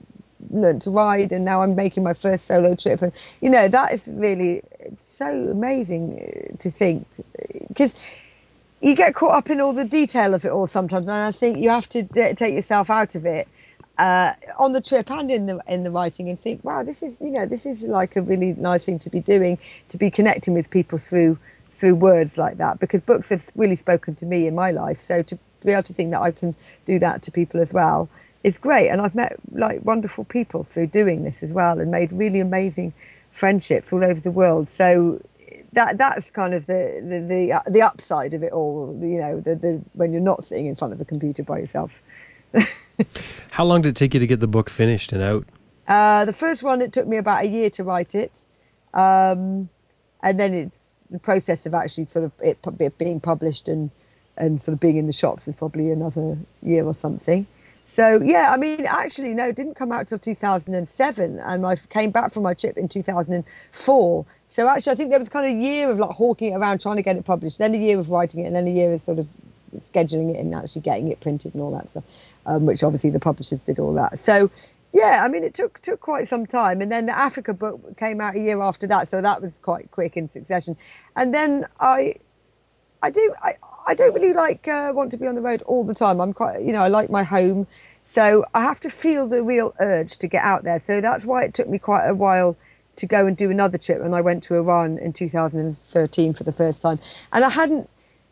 learned 0.49 0.81
to 0.83 0.91
ride 0.91 1.31
and 1.31 1.45
now 1.45 1.61
I'm 1.61 1.75
making 1.75 2.03
my 2.03 2.13
first 2.13 2.47
solo 2.47 2.75
trip 2.75 3.01
and 3.01 3.11
you 3.41 3.49
know 3.49 3.67
that 3.67 3.93
is 3.93 4.01
really 4.07 4.63
so 5.05 5.25
amazing 5.27 6.19
uh, 6.19 6.57
to 6.57 6.71
think 6.71 7.07
because 7.67 7.91
you 8.81 8.95
get 8.95 9.13
caught 9.13 9.33
up 9.35 9.49
in 9.49 9.61
all 9.61 9.73
the 9.73 9.83
detail 9.85 10.33
of 10.33 10.43
it 10.43 10.49
all 10.49 10.67
sometimes 10.67 11.03
and 11.03 11.11
I 11.11 11.31
think 11.31 11.59
you 11.59 11.69
have 11.69 11.87
to 11.89 12.03
d- 12.03 12.33
take 12.33 12.55
yourself 12.55 12.89
out 12.89 13.15
of 13.15 13.25
it 13.25 13.47
uh, 14.01 14.33
on 14.57 14.73
the 14.73 14.81
trip 14.81 15.11
and 15.11 15.29
in 15.29 15.45
the 15.45 15.59
in 15.67 15.83
the 15.83 15.91
writing 15.91 16.27
and 16.27 16.41
think, 16.41 16.63
wow, 16.63 16.81
this 16.81 17.03
is 17.03 17.13
you 17.21 17.29
know 17.29 17.45
this 17.45 17.67
is 17.67 17.83
like 17.83 18.15
a 18.15 18.21
really 18.23 18.53
nice 18.53 18.83
thing 18.85 18.97
to 18.97 19.11
be 19.11 19.19
doing, 19.19 19.59
to 19.89 19.97
be 19.97 20.09
connecting 20.09 20.55
with 20.55 20.67
people 20.71 20.97
through 20.97 21.37
through 21.79 21.93
words 21.93 22.35
like 22.35 22.57
that 22.57 22.79
because 22.79 22.99
books 23.01 23.29
have 23.29 23.47
really 23.55 23.75
spoken 23.75 24.15
to 24.15 24.25
me 24.25 24.47
in 24.47 24.55
my 24.55 24.71
life. 24.71 24.99
So 25.07 25.21
to 25.21 25.37
be 25.63 25.71
able 25.71 25.83
to 25.83 25.93
think 25.93 26.09
that 26.11 26.21
I 26.21 26.31
can 26.31 26.55
do 26.87 26.97
that 26.97 27.21
to 27.23 27.31
people 27.31 27.61
as 27.61 27.71
well 27.71 28.09
is 28.43 28.55
great. 28.57 28.89
And 28.89 28.99
I've 29.01 29.13
met 29.13 29.35
like 29.51 29.85
wonderful 29.85 30.23
people 30.25 30.65
through 30.73 30.87
doing 30.87 31.23
this 31.23 31.35
as 31.43 31.51
well 31.51 31.79
and 31.79 31.91
made 31.91 32.11
really 32.11 32.39
amazing 32.39 32.93
friendships 33.31 33.93
all 33.93 34.03
over 34.03 34.19
the 34.19 34.31
world. 34.31 34.67
So 34.75 35.21
that 35.73 35.99
that's 35.99 36.27
kind 36.31 36.55
of 36.55 36.65
the 36.65 36.83
the 37.07 37.19
the, 37.19 37.53
uh, 37.53 37.61
the 37.69 37.83
upside 37.83 38.33
of 38.33 38.41
it 38.41 38.51
all. 38.51 38.97
You 38.99 39.19
know, 39.19 39.41
the, 39.41 39.53
the 39.55 39.81
when 39.93 40.11
you're 40.11 40.21
not 40.21 40.43
sitting 40.45 40.65
in 40.65 40.75
front 40.75 40.91
of 40.91 41.01
a 41.01 41.05
computer 41.05 41.43
by 41.43 41.59
yourself. 41.59 41.91
How 43.51 43.65
long 43.65 43.81
did 43.81 43.89
it 43.89 43.95
take 43.95 44.13
you 44.13 44.19
to 44.19 44.27
get 44.27 44.39
the 44.39 44.47
book 44.47 44.69
finished 44.69 45.11
and 45.11 45.21
out? 45.21 45.45
Uh, 45.87 46.25
the 46.25 46.33
first 46.33 46.63
one, 46.63 46.81
it 46.81 46.93
took 46.93 47.07
me 47.07 47.17
about 47.17 47.43
a 47.43 47.47
year 47.47 47.69
to 47.71 47.83
write 47.83 48.15
it. 48.15 48.31
Um, 48.93 49.69
and 50.23 50.39
then 50.39 50.71
the 51.09 51.19
process 51.19 51.65
of 51.65 51.73
actually 51.73 52.05
sort 52.05 52.25
of 52.25 52.31
it, 52.39 52.57
being 52.97 53.19
published 53.19 53.67
and, 53.67 53.91
and 54.37 54.61
sort 54.61 54.73
of 54.73 54.79
being 54.79 54.97
in 54.97 55.07
the 55.07 55.13
shops 55.13 55.47
is 55.47 55.55
probably 55.55 55.91
another 55.91 56.37
year 56.61 56.85
or 56.85 56.93
something. 56.93 57.45
So 57.93 58.21
yeah, 58.23 58.51
I 58.53 58.57
mean, 58.57 58.85
actually, 58.85 59.33
no, 59.33 59.51
didn't 59.51 59.75
come 59.75 59.91
out 59.91 60.07
till 60.07 60.19
2007, 60.19 61.39
and 61.39 61.65
I 61.65 61.75
came 61.89 62.11
back 62.11 62.33
from 62.33 62.43
my 62.43 62.53
trip 62.53 62.77
in 62.77 62.87
2004. 62.87 64.25
So 64.49 64.69
actually, 64.69 64.93
I 64.93 64.95
think 64.95 65.09
there 65.09 65.19
was 65.19 65.27
kind 65.27 65.51
of 65.51 65.59
a 65.59 65.61
year 65.61 65.91
of 65.91 65.97
like 65.97 66.11
hawking 66.11 66.53
it 66.53 66.55
around, 66.55 66.79
trying 66.79 66.95
to 66.95 67.01
get 67.01 67.17
it 67.17 67.25
published, 67.25 67.57
then 67.57 67.75
a 67.75 67.77
year 67.77 67.99
of 67.99 68.09
writing 68.09 68.41
it, 68.41 68.47
and 68.47 68.55
then 68.55 68.65
a 68.65 68.71
year 68.71 68.93
of 68.93 69.03
sort 69.03 69.19
of 69.19 69.27
scheduling 69.93 70.33
it 70.33 70.39
and 70.39 70.55
actually 70.55 70.81
getting 70.81 71.09
it 71.09 71.19
printed 71.19 71.53
and 71.53 71.61
all 71.61 71.71
that 71.71 71.89
stuff, 71.91 72.03
um, 72.45 72.65
which 72.65 72.83
obviously 72.83 73.09
the 73.09 73.19
publishers 73.19 73.59
did 73.61 73.79
all 73.79 73.93
that. 73.93 74.19
So, 74.25 74.49
yeah, 74.93 75.21
I 75.23 75.27
mean, 75.27 75.43
it 75.43 75.53
took 75.53 75.79
took 75.79 76.01
quite 76.01 76.27
some 76.27 76.45
time, 76.45 76.81
and 76.81 76.91
then 76.91 77.05
the 77.05 77.17
Africa 77.17 77.53
book 77.53 77.97
came 77.97 78.19
out 78.19 78.35
a 78.35 78.39
year 78.39 78.61
after 78.61 78.87
that, 78.87 79.09
so 79.09 79.21
that 79.21 79.41
was 79.41 79.51
quite 79.61 79.89
quick 79.91 80.17
in 80.17 80.29
succession. 80.31 80.75
And 81.15 81.33
then 81.33 81.65
I, 81.79 82.15
I 83.01 83.09
do, 83.09 83.33
I, 83.41 83.55
I 83.87 83.93
don't 83.93 84.13
really 84.13 84.33
like 84.33 84.67
uh, 84.67 84.91
want 84.93 85.11
to 85.11 85.17
be 85.17 85.27
on 85.27 85.35
the 85.35 85.41
road 85.41 85.61
all 85.63 85.85
the 85.85 85.95
time. 85.95 86.19
I'm 86.19 86.33
quite, 86.33 86.61
you 86.61 86.73
know, 86.73 86.81
I 86.81 86.89
like 86.89 87.09
my 87.09 87.23
home, 87.23 87.67
so 88.11 88.45
I 88.53 88.61
have 88.63 88.81
to 88.81 88.89
feel 88.89 89.27
the 89.27 89.43
real 89.43 89.73
urge 89.79 90.17
to 90.17 90.27
get 90.27 90.43
out 90.43 90.63
there. 90.63 90.81
So 90.85 90.99
that's 90.99 91.23
why 91.23 91.43
it 91.43 91.53
took 91.53 91.69
me 91.69 91.79
quite 91.79 92.07
a 92.07 92.13
while 92.13 92.57
to 92.97 93.05
go 93.05 93.25
and 93.25 93.37
do 93.37 93.49
another 93.49 93.77
trip, 93.77 94.01
and 94.01 94.13
I 94.13 94.21
went 94.21 94.43
to 94.43 94.55
Iran 94.55 94.97
in 94.97 95.13
2013 95.13 96.33
for 96.33 96.43
the 96.43 96.51
first 96.51 96.81
time, 96.81 96.99
and 97.31 97.45
I 97.45 97.49
hadn't 97.49 97.89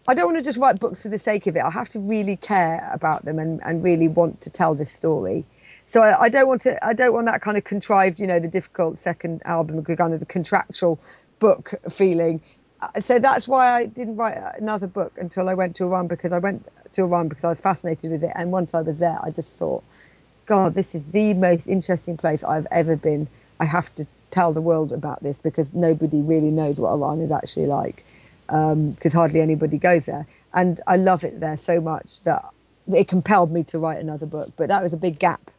I 0.07 0.13
don't 0.13 0.25
want 0.25 0.37
to 0.37 0.43
just 0.43 0.57
write 0.57 0.79
books 0.79 1.03
for 1.03 1.09
the 1.09 1.19
sake 1.19 1.45
of 1.47 1.55
it. 1.55 1.59
I 1.59 1.69
have 1.69 1.89
to 1.89 1.99
really 1.99 2.35
care 2.35 2.89
about 2.93 3.25
them 3.25 3.37
and, 3.37 3.61
and 3.63 3.83
really 3.83 4.07
want 4.07 4.41
to 4.41 4.49
tell 4.49 4.73
this 4.73 4.91
story. 4.91 5.45
So 5.87 6.01
I, 6.01 6.23
I 6.23 6.29
don't 6.29 6.47
want 6.47 6.61
to. 6.63 6.83
I 6.85 6.93
don't 6.93 7.13
want 7.13 7.25
that 7.27 7.41
kind 7.41 7.57
of 7.57 7.63
contrived, 7.63 8.19
you 8.19 8.27
know, 8.27 8.39
the 8.39 8.47
difficult 8.47 8.99
second 8.99 9.41
album, 9.45 9.83
kind 9.83 10.13
of 10.13 10.19
the 10.19 10.25
contractual 10.25 10.99
book 11.39 11.73
feeling. 11.91 12.41
Uh, 12.81 13.01
so 13.01 13.19
that's 13.19 13.47
why 13.47 13.81
I 13.81 13.85
didn't 13.85 14.15
write 14.15 14.37
another 14.59 14.87
book 14.87 15.13
until 15.17 15.49
I 15.49 15.53
went 15.53 15.75
to 15.77 15.83
Iran 15.83 16.07
because 16.07 16.31
I 16.31 16.39
went 16.39 16.67
to 16.93 17.01
Iran 17.01 17.27
because 17.27 17.43
I 17.43 17.49
was 17.49 17.59
fascinated 17.59 18.11
with 18.11 18.23
it. 18.23 18.31
And 18.35 18.51
once 18.51 18.73
I 18.73 18.81
was 18.81 18.97
there, 18.97 19.19
I 19.21 19.31
just 19.31 19.49
thought, 19.53 19.83
God, 20.45 20.75
this 20.75 20.87
is 20.93 21.03
the 21.11 21.33
most 21.33 21.67
interesting 21.67 22.17
place 22.17 22.43
I've 22.43 22.67
ever 22.71 22.95
been. 22.95 23.27
I 23.59 23.65
have 23.65 23.93
to 23.95 24.07
tell 24.31 24.53
the 24.53 24.61
world 24.61 24.91
about 24.91 25.21
this 25.23 25.37
because 25.43 25.67
nobody 25.73 26.21
really 26.21 26.51
knows 26.51 26.77
what 26.77 26.91
Iran 26.91 27.19
is 27.21 27.31
actually 27.31 27.65
like 27.65 28.05
because 28.49 29.13
um, 29.13 29.19
hardly 29.19 29.41
anybody 29.41 29.77
goes 29.77 30.05
there. 30.05 30.27
And 30.53 30.81
I 30.87 30.95
love 30.97 31.23
it 31.23 31.39
there 31.39 31.59
so 31.63 31.79
much 31.79 32.23
that 32.23 32.43
it 32.91 33.07
compelled 33.07 33.51
me 33.51 33.63
to 33.65 33.79
write 33.79 33.99
another 33.99 34.25
book. 34.25 34.53
But 34.57 34.69
that 34.69 34.81
was 34.81 34.93
a 34.93 34.97
big 34.97 35.19
gap 35.19 35.51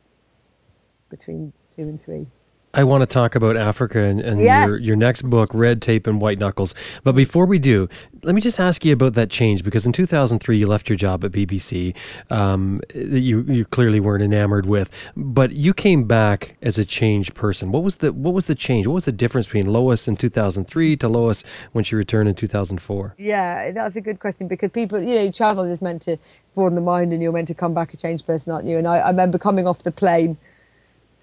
between 1.08 1.52
two 1.74 1.82
and 1.82 2.02
three. 2.04 2.26
I 2.72 2.84
want 2.84 3.02
to 3.02 3.06
talk 3.06 3.34
about 3.34 3.56
Africa 3.56 3.98
and, 3.98 4.20
and 4.20 4.40
yes. 4.40 4.68
your, 4.68 4.78
your 4.78 4.96
next 4.96 5.22
book, 5.22 5.50
Red 5.52 5.82
Tape 5.82 6.06
and 6.06 6.20
White 6.20 6.38
Knuckles. 6.38 6.72
But 7.02 7.16
before 7.16 7.44
we 7.44 7.58
do, 7.58 7.88
let 8.22 8.34
me 8.34 8.40
just 8.40 8.60
ask 8.60 8.84
you 8.84 8.92
about 8.92 9.14
that 9.14 9.28
change 9.28 9.64
because 9.64 9.86
in 9.86 9.92
2003 9.92 10.56
you 10.56 10.68
left 10.68 10.88
your 10.88 10.96
job 10.96 11.24
at 11.24 11.32
BBC 11.32 11.96
um, 12.30 12.80
that 12.94 13.20
you, 13.20 13.42
you 13.42 13.64
clearly 13.64 13.98
weren't 13.98 14.22
enamored 14.22 14.66
with, 14.66 14.88
but 15.16 15.52
you 15.52 15.74
came 15.74 16.04
back 16.04 16.56
as 16.62 16.78
a 16.78 16.84
changed 16.84 17.34
person. 17.34 17.72
What 17.72 17.82
was 17.82 17.96
the 17.96 18.12
what 18.12 18.34
was 18.34 18.46
the 18.46 18.54
change? 18.54 18.86
What 18.86 18.94
was 18.94 19.04
the 19.04 19.12
difference 19.12 19.46
between 19.46 19.66
Lois 19.66 20.06
in 20.06 20.16
2003 20.16 20.96
to 20.98 21.08
Lois 21.08 21.42
when 21.72 21.82
she 21.82 21.96
returned 21.96 22.28
in 22.28 22.36
2004? 22.36 23.16
Yeah, 23.18 23.72
that's 23.72 23.96
a 23.96 24.00
good 24.00 24.20
question 24.20 24.46
because 24.46 24.70
people, 24.70 25.02
you 25.02 25.16
know, 25.16 25.32
travel 25.32 25.64
is 25.64 25.82
meant 25.82 26.02
to 26.02 26.18
broaden 26.54 26.76
the 26.76 26.82
mind 26.82 27.12
and 27.12 27.20
you're 27.20 27.32
meant 27.32 27.48
to 27.48 27.54
come 27.54 27.74
back 27.74 27.92
a 27.94 27.96
changed 27.96 28.26
person, 28.26 28.52
aren't 28.52 28.66
you? 28.66 28.78
And 28.78 28.86
I, 28.86 28.98
I 28.98 29.08
remember 29.08 29.38
coming 29.38 29.66
off 29.66 29.82
the 29.82 29.90
plane. 29.90 30.36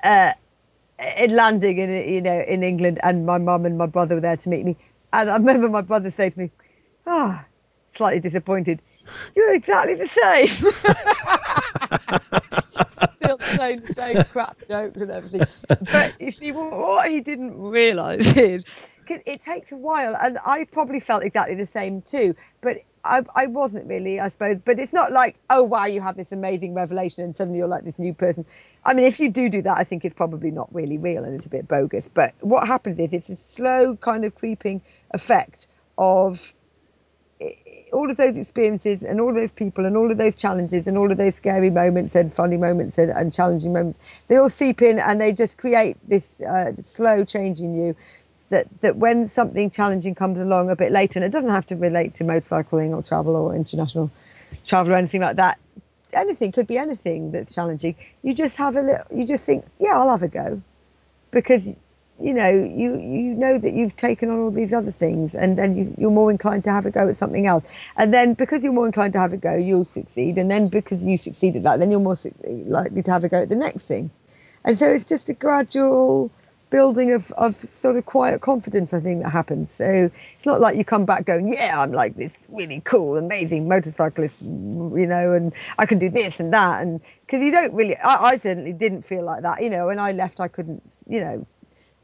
Uh, 0.03 0.33
in 1.17 1.35
landing 1.35 1.77
in 1.77 1.89
you 2.09 2.21
know 2.21 2.43
in 2.47 2.63
England, 2.63 2.99
and 3.03 3.25
my 3.25 3.37
mum 3.37 3.65
and 3.65 3.77
my 3.77 3.85
brother 3.85 4.15
were 4.15 4.21
there 4.21 4.37
to 4.37 4.49
meet 4.49 4.65
me. 4.65 4.77
And 5.13 5.29
I 5.29 5.37
remember 5.37 5.69
my 5.69 5.81
brother 5.81 6.11
saying 6.15 6.31
to 6.33 6.39
me, 6.39 6.51
"Ah, 7.05 7.43
oh, 7.43 7.45
slightly 7.95 8.19
disappointed. 8.19 8.81
You're 9.35 9.53
exactly 9.53 9.95
the 9.95 10.07
same." 10.07 10.49
still, 13.15 13.39
saying 13.57 13.81
the 13.81 13.93
same 13.93 14.23
crap 14.25 14.57
jokes 14.67 14.97
and 14.97 15.11
everything. 15.11 15.41
But 15.67 16.19
you 16.19 16.31
see, 16.31 16.51
what, 16.51 17.09
he 17.09 17.21
didn't 17.21 17.57
realise 17.57 18.27
is 18.35 18.63
it 19.09 19.41
takes 19.41 19.71
a 19.71 19.77
while, 19.77 20.15
and 20.21 20.37
I 20.45 20.65
probably 20.65 20.99
felt 20.99 21.23
exactly 21.23 21.55
the 21.55 21.67
same 21.71 22.01
too. 22.01 22.35
But 22.61 22.77
I, 23.03 23.23
I 23.35 23.47
wasn't 23.47 23.87
really, 23.87 24.19
I 24.19 24.29
suppose. 24.29 24.57
But 24.63 24.79
it's 24.79 24.93
not 24.93 25.11
like, 25.11 25.37
oh 25.49 25.63
wow, 25.63 25.85
you 25.85 26.01
have 26.01 26.17
this 26.17 26.31
amazing 26.31 26.73
revelation, 26.73 27.23
and 27.23 27.35
suddenly 27.35 27.59
you're 27.59 27.67
like 27.67 27.85
this 27.85 27.97
new 27.97 28.13
person. 28.13 28.45
I 28.87 28.93
mean, 28.93 29.05
if 29.05 29.19
you 29.19 29.29
do 29.29 29.49
do 29.49 29.61
that, 29.63 29.77
I 29.77 29.83
think 29.83 30.05
it's 30.05 30.15
probably 30.15 30.49
not 30.49 30.73
really 30.73 30.97
real 30.97 31.25
and 31.25 31.35
it's 31.35 31.45
a 31.45 31.49
bit 31.49 31.67
bogus. 31.67 32.05
But 32.13 32.33
what 32.39 32.65
happens 32.65 32.97
is 32.99 33.09
it's 33.11 33.29
a 33.29 33.37
slow 33.53 33.97
kind 33.97 34.23
of 34.23 34.33
creeping 34.33 34.81
effect 35.13 35.67
of 35.97 36.39
all 37.91 38.09
of 38.09 38.15
those 38.15 38.37
experiences 38.37 39.03
and 39.03 39.19
all 39.19 39.29
of 39.29 39.35
those 39.35 39.51
people 39.51 39.85
and 39.85 39.97
all 39.97 40.09
of 40.09 40.17
those 40.17 40.35
challenges 40.35 40.87
and 40.87 40.97
all 40.97 41.11
of 41.11 41.17
those 41.17 41.35
scary 41.35 41.69
moments 41.69 42.15
and 42.15 42.33
funny 42.33 42.57
moments 42.57 42.97
and, 42.97 43.11
and 43.11 43.31
challenging 43.31 43.71
moments 43.73 43.99
they 44.27 44.37
all 44.37 44.49
seep 44.49 44.81
in 44.81 44.97
and 44.97 45.21
they 45.21 45.31
just 45.31 45.57
create 45.57 45.95
this 46.09 46.25
uh, 46.41 46.71
slow 46.83 47.23
change 47.23 47.59
in 47.59 47.79
you 47.79 47.95
that 48.49 48.67
that 48.81 48.95
when 48.95 49.29
something 49.29 49.69
challenging 49.69 50.15
comes 50.15 50.39
along 50.39 50.71
a 50.71 50.75
bit 50.75 50.91
later 50.91 51.19
and 51.19 51.23
it 51.25 51.29
doesn't 51.29 51.51
have 51.51 51.67
to 51.67 51.75
relate 51.75 52.15
to 52.15 52.23
motorcycling 52.23 52.91
or 52.91 53.03
travel 53.03 53.35
or 53.35 53.53
international 53.55 54.09
travel 54.67 54.93
or 54.93 54.97
anything 54.97 55.21
like 55.21 55.35
that 55.35 55.59
anything 56.17 56.51
could 56.51 56.67
be 56.67 56.77
anything 56.77 57.31
that's 57.31 57.53
challenging 57.53 57.95
you 58.23 58.33
just 58.33 58.55
have 58.55 58.75
a 58.75 58.81
little 58.81 59.05
you 59.13 59.25
just 59.25 59.43
think 59.43 59.65
yeah 59.79 59.97
i'll 59.97 60.09
have 60.09 60.23
a 60.23 60.27
go 60.27 60.61
because 61.31 61.61
you 62.19 62.33
know, 62.33 62.49
you 62.49 62.97
you 62.97 63.35
know 63.35 63.59
that 63.59 63.73
you've 63.73 63.95
taken 63.95 64.29
on 64.29 64.39
all 64.39 64.51
these 64.51 64.73
other 64.73 64.91
things, 64.91 65.31
and 65.35 65.57
then 65.57 65.75
you, 65.75 65.93
you're 65.97 66.11
more 66.11 66.31
inclined 66.31 66.63
to 66.63 66.71
have 66.71 66.85
a 66.85 66.91
go 66.91 67.07
at 67.09 67.17
something 67.17 67.45
else. 67.45 67.63
And 67.95 68.11
then 68.13 68.33
because 68.33 68.63
you're 68.63 68.73
more 68.73 68.87
inclined 68.87 69.13
to 69.13 69.19
have 69.19 69.33
a 69.33 69.37
go, 69.37 69.55
you'll 69.55 69.85
succeed. 69.85 70.37
And 70.37 70.49
then 70.49 70.67
because 70.67 71.01
you 71.01 71.17
succeed 71.17 71.55
at 71.55 71.63
that, 71.63 71.79
then 71.79 71.91
you're 71.91 71.99
more 71.99 72.17
likely 72.43 73.03
to 73.03 73.11
have 73.11 73.23
a 73.23 73.29
go 73.29 73.43
at 73.43 73.49
the 73.49 73.55
next 73.55 73.83
thing. 73.83 74.09
And 74.65 74.79
so 74.79 74.87
it's 74.87 75.05
just 75.05 75.29
a 75.29 75.33
gradual 75.33 76.31
building 76.69 77.13
of, 77.13 77.31
of 77.33 77.55
sort 77.69 77.95
of 77.95 78.05
quiet 78.05 78.41
confidence, 78.41 78.93
I 78.93 78.99
think, 78.99 79.23
that 79.23 79.29
happens. 79.29 79.69
So 79.77 79.85
it's 79.85 80.45
not 80.45 80.59
like 80.59 80.75
you 80.75 80.83
come 80.83 81.05
back 81.05 81.25
going, 81.25 81.53
yeah, 81.53 81.81
I'm 81.81 81.91
like 81.91 82.15
this 82.15 82.31
really 82.49 82.81
cool, 82.85 83.17
amazing 83.17 83.67
motorcyclist, 83.67 84.35
you 84.41 85.07
know, 85.07 85.33
and 85.33 85.53
I 85.77 85.85
can 85.85 85.99
do 85.99 86.09
this 86.09 86.39
and 86.39 86.53
that. 86.53 86.81
And 86.81 87.01
because 87.25 87.41
you 87.41 87.51
don't 87.51 87.73
really, 87.73 87.95
I, 87.97 88.31
I 88.31 88.31
certainly 88.37 88.73
didn't 88.73 89.03
feel 89.03 89.23
like 89.23 89.43
that. 89.43 89.63
You 89.63 89.69
know, 89.69 89.87
when 89.87 89.99
I 89.99 90.11
left, 90.11 90.39
I 90.39 90.47
couldn't, 90.47 90.83
you 91.07 91.21
know, 91.21 91.45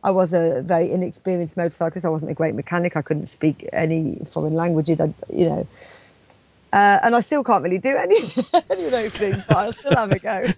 I 0.03 0.11
was 0.11 0.33
a 0.33 0.61
very 0.65 0.91
inexperienced 0.91 1.55
motorcyclist. 1.55 2.05
I 2.05 2.09
wasn't 2.09 2.31
a 2.31 2.33
great 2.33 2.55
mechanic. 2.55 2.97
I 2.97 3.01
couldn't 3.01 3.31
speak 3.31 3.67
any 3.71 4.21
foreign 4.33 4.53
languages. 4.53 4.99
I, 4.99 5.13
you 5.31 5.45
know, 5.45 5.67
uh, 6.73 6.99
and 7.03 7.15
I 7.15 7.21
still 7.21 7.43
can't 7.43 7.63
really 7.63 7.77
do 7.77 7.95
any, 7.95 8.17
any 8.71 8.85
of 8.85 8.91
those 8.91 9.11
things, 9.11 9.37
but 9.47 9.57
I'll 9.57 9.73
still 9.73 9.95
have 9.95 10.11
a 10.11 10.17
go. 10.17 10.51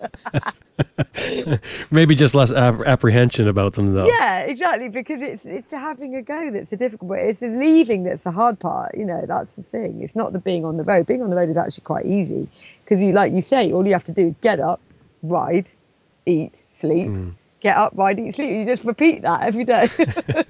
Maybe 1.91 2.15
just 2.15 2.33
less 2.33 2.53
apprehension 2.53 3.49
about 3.49 3.73
them, 3.73 3.93
though. 3.93 4.07
Yeah, 4.07 4.39
exactly. 4.39 4.87
Because 4.87 5.21
it's 5.21 5.43
it's 5.43 5.69
having 5.69 6.15
a 6.15 6.21
go 6.21 6.51
that's 6.51 6.69
the 6.69 6.77
difficult 6.77 7.11
part. 7.11 7.21
It's 7.21 7.41
the 7.41 7.47
leaving 7.47 8.03
that's 8.03 8.23
the 8.23 8.31
hard 8.31 8.57
part. 8.61 8.95
You 8.97 9.03
know, 9.05 9.25
that's 9.27 9.49
the 9.57 9.63
thing. 9.63 10.01
It's 10.01 10.15
not 10.15 10.31
the 10.31 10.39
being 10.39 10.63
on 10.63 10.77
the 10.77 10.83
road. 10.83 11.05
Being 11.05 11.21
on 11.21 11.29
the 11.29 11.35
road 11.35 11.49
is 11.49 11.57
actually 11.57 11.83
quite 11.83 12.05
easy 12.05 12.47
because 12.85 13.01
you, 13.01 13.11
like 13.11 13.33
you 13.33 13.41
say, 13.41 13.73
all 13.73 13.85
you 13.85 13.91
have 13.91 14.05
to 14.05 14.13
do 14.13 14.27
is 14.27 14.35
get 14.41 14.61
up, 14.61 14.79
ride, 15.21 15.67
eat, 16.25 16.53
sleep. 16.79 17.09
Mm 17.09 17.33
get 17.65 17.77
up, 17.77 17.93
ride, 17.95 18.19
eat, 18.19 18.35
sleep. 18.35 18.51
You 18.51 18.63
just 18.65 18.83
repeat 18.83 19.23
that 19.23 19.41
every 19.41 19.65
day. 19.65 19.89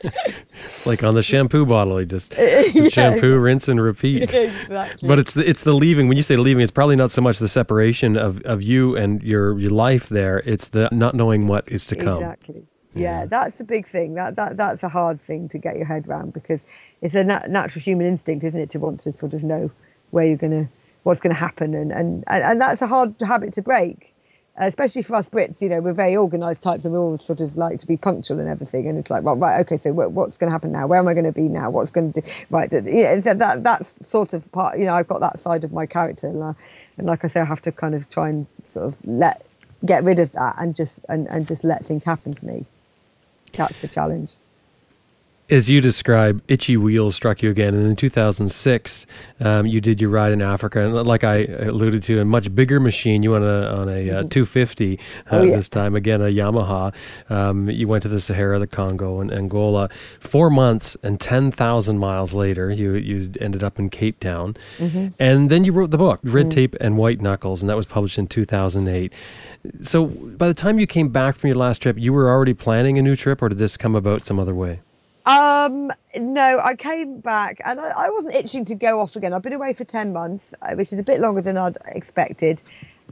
it's 0.00 0.86
like 0.86 1.02
on 1.02 1.14
the 1.14 1.22
shampoo 1.22 1.66
bottle, 1.66 2.00
you 2.00 2.06
just 2.06 2.34
yeah. 2.38 2.88
shampoo, 2.88 3.36
rinse, 3.38 3.68
and 3.68 3.80
repeat. 3.80 4.34
Exactly. 4.34 5.08
But 5.08 5.18
it's 5.18 5.34
the, 5.34 5.48
it's 5.48 5.62
the 5.62 5.72
leaving. 5.72 6.08
When 6.08 6.16
you 6.16 6.22
say 6.22 6.36
leaving, 6.36 6.62
it's 6.62 6.72
probably 6.72 6.96
not 6.96 7.10
so 7.10 7.20
much 7.20 7.38
the 7.38 7.48
separation 7.48 8.16
of, 8.16 8.40
of 8.42 8.62
you 8.62 8.96
and 8.96 9.22
your 9.22 9.58
your 9.58 9.70
life 9.70 10.08
there. 10.08 10.42
It's 10.44 10.68
the 10.68 10.88
not 10.92 11.14
knowing 11.14 11.46
what 11.46 11.68
is 11.68 11.86
to 11.86 11.96
come. 11.96 12.22
Exactly. 12.22 12.66
Yeah, 12.94 13.20
yeah 13.20 13.26
that's 13.26 13.58
the 13.58 13.64
big 13.64 13.90
thing. 13.90 14.14
That 14.14 14.36
that 14.36 14.56
that's 14.56 14.82
a 14.82 14.88
hard 14.88 15.20
thing 15.22 15.48
to 15.50 15.58
get 15.58 15.76
your 15.76 15.86
head 15.86 16.06
around 16.08 16.32
because 16.32 16.60
it's 17.02 17.14
a 17.14 17.24
nat- 17.24 17.50
natural 17.50 17.82
human 17.82 18.06
instinct, 18.06 18.44
isn't 18.44 18.60
it, 18.60 18.70
to 18.70 18.78
want 18.78 19.00
to 19.00 19.16
sort 19.18 19.34
of 19.34 19.42
know 19.42 19.70
where 20.10 20.26
you're 20.26 20.36
gonna, 20.36 20.68
what's 21.02 21.20
going 21.20 21.34
to 21.34 21.38
happen, 21.38 21.74
and, 21.74 21.92
and 21.92 22.24
and 22.26 22.60
that's 22.60 22.80
a 22.82 22.86
hard 22.86 23.14
habit 23.20 23.52
to 23.54 23.62
break 23.62 24.14
especially 24.58 25.02
for 25.02 25.16
us 25.16 25.26
Brits, 25.26 25.60
you 25.60 25.68
know, 25.68 25.80
we're 25.80 25.92
very 25.92 26.16
organised 26.16 26.62
types 26.62 26.84
and 26.84 26.92
we 26.92 26.98
all 26.98 27.18
sort 27.18 27.40
of 27.40 27.56
like 27.56 27.80
to 27.80 27.86
be 27.86 27.96
punctual 27.96 28.40
and 28.40 28.48
everything. 28.48 28.88
And 28.88 28.98
it's 28.98 29.10
like, 29.10 29.22
well, 29.22 29.36
right, 29.36 29.60
okay, 29.60 29.78
so 29.82 29.92
what's 29.92 30.36
going 30.36 30.48
to 30.48 30.52
happen 30.52 30.72
now? 30.72 30.86
Where 30.86 30.98
am 30.98 31.08
I 31.08 31.14
going 31.14 31.26
to 31.26 31.32
be 31.32 31.48
now? 31.48 31.70
What's 31.70 31.90
going 31.90 32.12
to 32.12 32.20
do? 32.20 32.28
Right, 32.50 32.70
yeah, 32.72 33.20
so 33.20 33.34
that 33.34 33.62
that's 33.62 33.88
sort 34.02 34.32
of 34.32 34.50
part. 34.52 34.78
You 34.78 34.86
know, 34.86 34.94
I've 34.94 35.08
got 35.08 35.20
that 35.20 35.40
side 35.42 35.64
of 35.64 35.72
my 35.72 35.86
character, 35.86 36.26
and, 36.26 36.42
uh, 36.42 36.52
and 36.96 37.06
like 37.06 37.24
I 37.24 37.28
say, 37.28 37.40
I 37.40 37.44
have 37.44 37.62
to 37.62 37.72
kind 37.72 37.94
of 37.94 38.08
try 38.10 38.28
and 38.28 38.46
sort 38.72 38.86
of 38.86 38.96
let 39.04 39.44
get 39.84 40.02
rid 40.04 40.18
of 40.18 40.32
that 40.32 40.56
and 40.58 40.74
just 40.74 40.98
and, 41.08 41.26
and 41.28 41.46
just 41.46 41.62
let 41.62 41.86
things 41.86 42.04
happen 42.04 42.34
to 42.34 42.44
me. 42.44 42.66
That's 43.52 43.80
the 43.80 43.88
challenge 43.88 44.32
as 45.50 45.70
you 45.70 45.80
describe, 45.80 46.42
itchy 46.48 46.76
wheels 46.76 47.14
struck 47.14 47.42
you 47.42 47.50
again. 47.50 47.74
And 47.74 47.86
in 47.86 47.96
2006, 47.96 49.06
um, 49.40 49.66
you 49.66 49.80
did 49.80 50.00
your 50.00 50.10
ride 50.10 50.32
in 50.32 50.42
Africa, 50.42 50.84
and 50.84 50.94
like 51.06 51.24
I 51.24 51.44
alluded 51.44 52.02
to, 52.04 52.20
a 52.20 52.24
much 52.24 52.54
bigger 52.54 52.78
machine. 52.80 53.22
You 53.22 53.32
went 53.32 53.44
on 53.44 53.62
a, 53.62 53.66
on 53.66 53.88
a 53.88 54.10
uh, 54.10 54.22
250 54.24 54.98
uh, 54.98 55.30
oh, 55.30 55.42
yeah. 55.42 55.56
this 55.56 55.68
time, 55.68 55.96
again 55.96 56.20
a 56.20 56.24
Yamaha. 56.24 56.94
Um, 57.30 57.70
you 57.70 57.88
went 57.88 58.02
to 58.02 58.08
the 58.08 58.20
Sahara, 58.20 58.58
the 58.58 58.66
Congo, 58.66 59.20
and 59.20 59.32
Angola. 59.32 59.88
Four 60.20 60.50
months 60.50 60.96
and 61.02 61.18
10,000 61.18 61.98
miles 61.98 62.34
later, 62.34 62.70
you 62.70 62.94
you 62.94 63.32
ended 63.40 63.64
up 63.64 63.78
in 63.78 63.88
Cape 63.88 64.20
Town, 64.20 64.56
mm-hmm. 64.76 65.08
and 65.18 65.48
then 65.50 65.64
you 65.64 65.72
wrote 65.72 65.90
the 65.90 65.98
book 65.98 66.20
Red 66.22 66.46
mm-hmm. 66.46 66.50
Tape 66.50 66.76
and 66.80 66.98
White 66.98 67.22
Knuckles, 67.22 67.62
and 67.62 67.70
that 67.70 67.76
was 67.76 67.86
published 67.86 68.18
in 68.18 68.26
2008. 68.26 69.12
So 69.82 70.06
by 70.06 70.46
the 70.46 70.54
time 70.54 70.78
you 70.78 70.86
came 70.86 71.08
back 71.08 71.36
from 71.36 71.48
your 71.48 71.56
last 71.56 71.80
trip, 71.80 71.96
you 71.98 72.12
were 72.12 72.28
already 72.28 72.54
planning 72.54 72.98
a 72.98 73.02
new 73.02 73.16
trip, 73.16 73.40
or 73.40 73.48
did 73.48 73.58
this 73.58 73.76
come 73.76 73.94
about 73.94 74.24
some 74.24 74.38
other 74.38 74.54
way? 74.54 74.80
Um, 75.28 75.92
no, 76.16 76.58
I 76.58 76.74
came 76.74 77.20
back 77.20 77.60
and 77.62 77.78
I, 77.78 77.88
I, 77.88 78.08
wasn't 78.08 78.34
itching 78.34 78.64
to 78.64 78.74
go 78.74 78.98
off 78.98 79.14
again. 79.14 79.34
I've 79.34 79.42
been 79.42 79.52
away 79.52 79.74
for 79.74 79.84
10 79.84 80.14
months, 80.14 80.42
uh, 80.62 80.74
which 80.74 80.90
is 80.90 80.98
a 80.98 81.02
bit 81.02 81.20
longer 81.20 81.42
than 81.42 81.58
I'd 81.58 81.76
expected. 81.84 82.62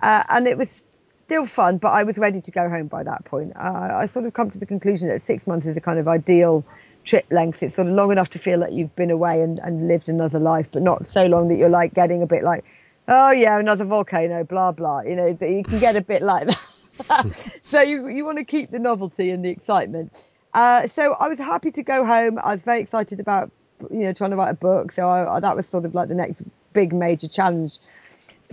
Uh, 0.00 0.22
and 0.30 0.46
it 0.46 0.56
was 0.56 0.82
still 1.26 1.46
fun, 1.46 1.76
but 1.76 1.88
I 1.88 2.04
was 2.04 2.16
ready 2.16 2.40
to 2.40 2.50
go 2.50 2.70
home 2.70 2.86
by 2.86 3.02
that 3.02 3.26
point. 3.26 3.52
Uh, 3.54 3.96
I 3.96 4.08
sort 4.14 4.24
of 4.24 4.32
come 4.32 4.50
to 4.50 4.56
the 4.58 4.64
conclusion 4.64 5.08
that 5.08 5.26
six 5.26 5.46
months 5.46 5.66
is 5.66 5.76
a 5.76 5.80
kind 5.80 5.98
of 5.98 6.08
ideal 6.08 6.64
trip 7.04 7.26
length. 7.30 7.62
It's 7.62 7.76
sort 7.76 7.86
of 7.86 7.92
long 7.92 8.10
enough 8.10 8.30
to 8.30 8.38
feel 8.38 8.60
like 8.60 8.72
you've 8.72 8.96
been 8.96 9.10
away 9.10 9.42
and, 9.42 9.58
and 9.58 9.86
lived 9.86 10.08
another 10.08 10.38
life, 10.38 10.68
but 10.72 10.80
not 10.80 11.06
so 11.08 11.26
long 11.26 11.48
that 11.48 11.56
you're 11.56 11.68
like 11.68 11.92
getting 11.92 12.22
a 12.22 12.26
bit 12.26 12.42
like, 12.42 12.64
oh 13.08 13.30
yeah, 13.30 13.58
another 13.58 13.84
volcano, 13.84 14.42
blah, 14.42 14.72
blah. 14.72 15.02
You 15.02 15.16
know, 15.16 15.26
you 15.26 15.64
can 15.64 15.78
get 15.78 15.96
a 15.96 16.00
bit 16.00 16.22
like 16.22 16.48
that. 17.08 17.50
so 17.64 17.82
you, 17.82 18.08
you 18.08 18.24
want 18.24 18.38
to 18.38 18.44
keep 18.44 18.70
the 18.70 18.78
novelty 18.78 19.28
and 19.28 19.44
the 19.44 19.50
excitement. 19.50 20.12
Uh, 20.56 20.88
so 20.88 21.12
I 21.20 21.28
was 21.28 21.38
happy 21.38 21.70
to 21.70 21.82
go 21.82 22.06
home. 22.06 22.38
I 22.42 22.54
was 22.54 22.62
very 22.62 22.80
excited 22.80 23.20
about, 23.20 23.50
you 23.90 24.04
know, 24.04 24.14
trying 24.14 24.30
to 24.30 24.36
write 24.36 24.50
a 24.50 24.54
book. 24.54 24.90
So 24.90 25.06
I, 25.06 25.38
that 25.38 25.54
was 25.54 25.68
sort 25.68 25.84
of 25.84 25.94
like 25.94 26.08
the 26.08 26.14
next 26.14 26.42
big 26.72 26.94
major 26.94 27.28
challenge. 27.28 27.78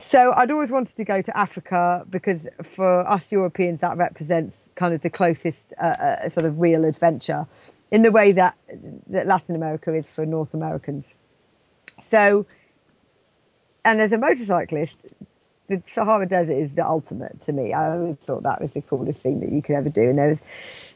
So 0.09 0.33
I'd 0.35 0.51
always 0.51 0.69
wanted 0.69 0.97
to 0.97 1.05
go 1.05 1.21
to 1.21 1.37
Africa 1.37 2.05
because 2.09 2.41
for 2.75 3.09
us 3.09 3.21
Europeans 3.29 3.79
that 3.79 3.95
represents 3.95 4.53
kind 4.75 4.93
of 4.93 5.01
the 5.01 5.09
closest 5.09 5.73
uh, 5.81 5.85
uh, 5.85 6.29
sort 6.29 6.45
of 6.45 6.59
real 6.59 6.83
adventure, 6.83 7.45
in 7.91 8.01
the 8.01 8.11
way 8.11 8.33
that 8.33 8.57
that 9.07 9.27
Latin 9.27 9.55
America 9.55 9.93
is 9.93 10.05
for 10.13 10.25
North 10.25 10.53
Americans. 10.53 11.05
So, 12.11 12.45
and 13.85 14.01
as 14.01 14.11
a 14.11 14.17
motorcyclist, 14.17 14.97
the 15.69 15.81
Sahara 15.85 16.27
Desert 16.27 16.57
is 16.57 16.71
the 16.75 16.85
ultimate 16.85 17.45
to 17.45 17.53
me. 17.53 17.71
I 17.71 17.91
always 17.91 18.17
thought 18.25 18.43
that 18.43 18.61
was 18.61 18.71
the 18.71 18.81
coolest 18.81 19.21
thing 19.21 19.39
that 19.41 19.51
you 19.53 19.61
could 19.61 19.75
ever 19.75 19.89
do, 19.89 20.09
and 20.09 20.17
there 20.17 20.29
was 20.29 20.39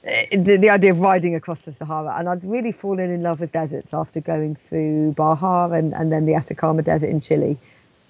Uh, 0.05 0.25
the, 0.31 0.57
the 0.57 0.69
idea 0.69 0.91
of 0.91 0.99
riding 0.99 1.35
across 1.35 1.59
the 1.65 1.73
Sahara. 1.73 2.15
And 2.17 2.29
I'd 2.29 2.43
really 2.43 2.71
fallen 2.71 3.11
in 3.11 3.23
love 3.23 3.39
with 3.39 3.51
deserts 3.51 3.93
after 3.93 4.21
going 4.21 4.55
through 4.69 5.13
Baja 5.13 5.71
and, 5.71 5.93
and 5.93 6.11
then 6.11 6.25
the 6.25 6.35
Atacama 6.35 6.83
Desert 6.83 7.09
in 7.09 7.19
Chile. 7.19 7.57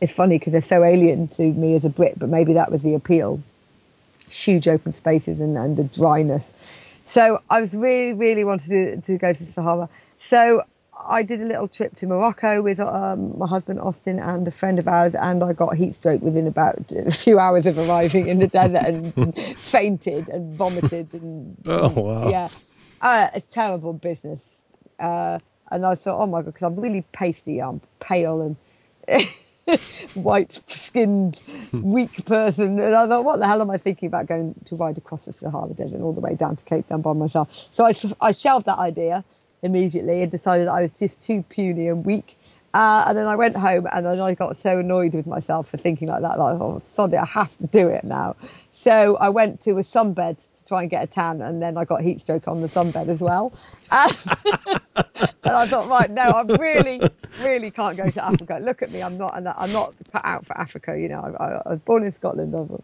It's 0.01 0.11
funny 0.11 0.37
because 0.37 0.53
they're 0.53 0.61
so 0.61 0.83
alien 0.83 1.27
to 1.29 1.41
me 1.41 1.75
as 1.75 1.85
a 1.85 1.89
Brit, 1.89 2.19
but 2.19 2.29
maybe 2.29 2.53
that 2.53 2.71
was 2.71 2.81
the 2.83 2.93
appeal. 2.93 3.41
Huge 4.29 4.67
open 4.67 4.93
spaces 4.93 5.39
and, 5.39 5.57
and 5.57 5.77
the 5.77 5.85
dryness. 5.85 6.43
So 7.13 7.41
I 7.49 7.61
was 7.61 7.73
really, 7.73 8.13
really 8.13 8.43
wanted 8.43 8.69
to, 8.69 9.01
to 9.01 9.17
go 9.17 9.33
to 9.33 9.43
the 9.43 9.53
Sahara. 9.53 9.89
So 10.29 10.63
I 11.05 11.23
did 11.23 11.41
a 11.41 11.45
little 11.45 11.67
trip 11.67 11.95
to 11.97 12.07
Morocco 12.07 12.61
with 12.61 12.79
um, 12.79 13.37
my 13.37 13.47
husband 13.47 13.79
Austin 13.79 14.19
and 14.19 14.47
a 14.47 14.51
friend 14.51 14.79
of 14.79 14.87
ours, 14.87 15.13
and 15.15 15.43
I 15.43 15.53
got 15.53 15.75
heat 15.75 15.95
stroke 15.95 16.21
within 16.21 16.47
about 16.47 16.91
a 16.95 17.11
few 17.11 17.39
hours 17.39 17.65
of 17.65 17.77
arriving 17.77 18.27
in 18.27 18.39
the 18.39 18.47
desert 18.47 18.83
and 18.85 19.57
fainted 19.57 20.29
and 20.29 20.55
vomited. 20.55 21.13
And, 21.13 21.57
oh 21.65 21.89
wow! 21.89 22.29
Yeah, 22.29 22.49
uh, 23.01 23.29
a 23.33 23.41
terrible 23.41 23.93
business. 23.93 24.39
Uh, 24.99 25.39
and 25.69 25.85
I 25.85 25.95
thought, 25.95 26.21
oh 26.21 26.25
my 26.25 26.41
god, 26.41 26.53
because 26.53 26.63
I'm 26.63 26.79
really 26.79 27.05
pasty, 27.11 27.61
I'm 27.61 27.81
pale 27.99 28.41
and 28.41 29.27
white-skinned, 30.13 31.37
weak 31.73 32.25
person. 32.25 32.79
And 32.79 32.95
I 32.95 33.05
thought, 33.05 33.25
what 33.25 33.39
the 33.39 33.47
hell 33.47 33.61
am 33.61 33.69
I 33.69 33.77
thinking 33.77 34.07
about 34.07 34.27
going 34.27 34.55
to 34.65 34.75
ride 34.75 34.97
across 34.97 35.25
the 35.25 35.33
Sahara 35.33 35.73
Desert 35.73 36.01
all 36.01 36.13
the 36.13 36.21
way 36.21 36.35
down 36.35 36.55
to 36.55 36.63
Cape 36.63 36.87
Town 36.87 37.01
by 37.01 37.13
myself? 37.13 37.49
So 37.71 37.85
I, 37.85 37.93
I 38.21 38.31
shelved 38.31 38.65
that 38.65 38.79
idea 38.79 39.25
immediately 39.63 40.21
and 40.21 40.31
decided 40.31 40.67
I 40.67 40.83
was 40.83 40.91
just 40.99 41.21
too 41.21 41.43
puny 41.49 41.87
and 41.87 42.05
weak. 42.05 42.37
Uh, 42.73 43.05
and 43.07 43.17
then 43.17 43.25
I 43.25 43.35
went 43.35 43.55
home 43.55 43.87
and 43.91 44.05
then 44.05 44.19
I 44.19 44.33
got 44.33 44.57
so 44.61 44.79
annoyed 44.79 45.13
with 45.13 45.25
myself 45.25 45.69
for 45.69 45.77
thinking 45.77 46.09
like 46.09 46.21
that. 46.21 46.37
Like, 46.37 46.61
oh, 46.61 46.81
sorry, 46.95 47.17
I 47.17 47.25
have 47.25 47.55
to 47.59 47.67
do 47.67 47.87
it 47.87 48.03
now. 48.03 48.35
So 48.83 49.17
I 49.17 49.29
went 49.29 49.61
to 49.63 49.71
a 49.71 49.83
sunbed 49.83 50.37
try 50.67 50.81
and 50.81 50.89
get 50.89 51.03
a 51.03 51.07
tan, 51.07 51.41
and 51.41 51.61
then 51.61 51.77
I 51.77 51.85
got 51.85 52.01
heat 52.01 52.21
stroke 52.21 52.47
on 52.47 52.61
the 52.61 52.67
sunbed 52.67 53.07
as 53.07 53.19
well. 53.19 53.53
And, 55.43 55.55
I 55.55 55.65
thought, 55.65 55.87
right, 55.87 56.11
no, 56.11 56.23
I 56.23 56.41
really, 56.57 57.01
really 57.41 57.71
can't 57.71 57.95
go 57.95 58.09
to 58.09 58.25
Africa. 58.25 58.59
Look 58.61 58.81
at 58.81 58.91
me, 58.91 59.01
I'm 59.01 59.17
not, 59.17 59.33
I'm 59.33 59.71
not 59.71 59.93
put 60.11 60.21
out 60.25 60.45
for 60.45 60.57
Africa. 60.57 60.99
You 60.99 61.07
know, 61.07 61.35
I, 61.39 61.69
I 61.69 61.71
was 61.71 61.79
born 61.85 62.03
in 62.03 62.13
Scotland, 62.13 62.53
uh, 62.53 62.75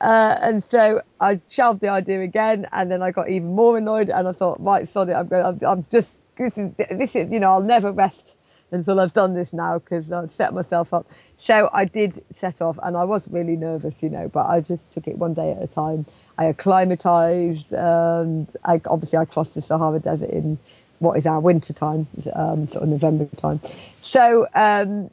and 0.00 0.64
so 0.70 1.02
I 1.20 1.40
shelved 1.48 1.82
the 1.82 1.88
idea 1.88 2.22
again, 2.22 2.66
and 2.72 2.90
then 2.90 3.02
I 3.02 3.10
got 3.10 3.28
even 3.28 3.54
more 3.54 3.76
annoyed, 3.76 4.08
and 4.08 4.26
I 4.26 4.32
thought, 4.32 4.58
right, 4.60 4.88
sorry, 4.88 5.12
I'm 5.14 5.28
going, 5.28 5.44
I'm, 5.44 5.60
I'm 5.66 5.86
just, 5.92 6.14
this 6.38 6.56
is, 6.56 6.70
this 6.78 7.14
is, 7.14 7.30
you 7.30 7.40
know, 7.40 7.48
I'll 7.48 7.62
never 7.62 7.92
rest 7.92 8.34
until 8.70 9.00
I've 9.00 9.12
done 9.12 9.34
this 9.34 9.52
now 9.52 9.78
because 9.78 10.10
I've 10.10 10.32
set 10.36 10.54
myself 10.54 10.92
up. 10.92 11.06
So 11.46 11.70
I 11.72 11.84
did 11.84 12.24
set 12.40 12.60
off, 12.60 12.76
and 12.82 12.96
I 12.96 13.04
was 13.04 13.22
really 13.30 13.56
nervous, 13.56 13.94
you 14.00 14.08
know, 14.08 14.28
but 14.28 14.46
I 14.46 14.60
just 14.60 14.90
took 14.90 15.06
it 15.06 15.16
one 15.16 15.34
day 15.34 15.52
at 15.52 15.62
a 15.62 15.68
time. 15.68 16.04
I 16.38 16.46
acclimatized, 16.46 17.72
and 17.72 18.48
I, 18.64 18.80
obviously 18.86 19.18
I 19.18 19.24
crossed 19.26 19.54
the 19.54 19.62
Sahara 19.62 20.00
Desert 20.00 20.30
in 20.30 20.58
what 20.98 21.18
is 21.18 21.26
our 21.26 21.40
winter 21.40 21.72
time, 21.72 22.06
um, 22.34 22.68
sort 22.68 22.82
of 22.82 22.88
November 22.88 23.26
time. 23.36 23.60
So, 24.02 24.48
um, 24.54 25.10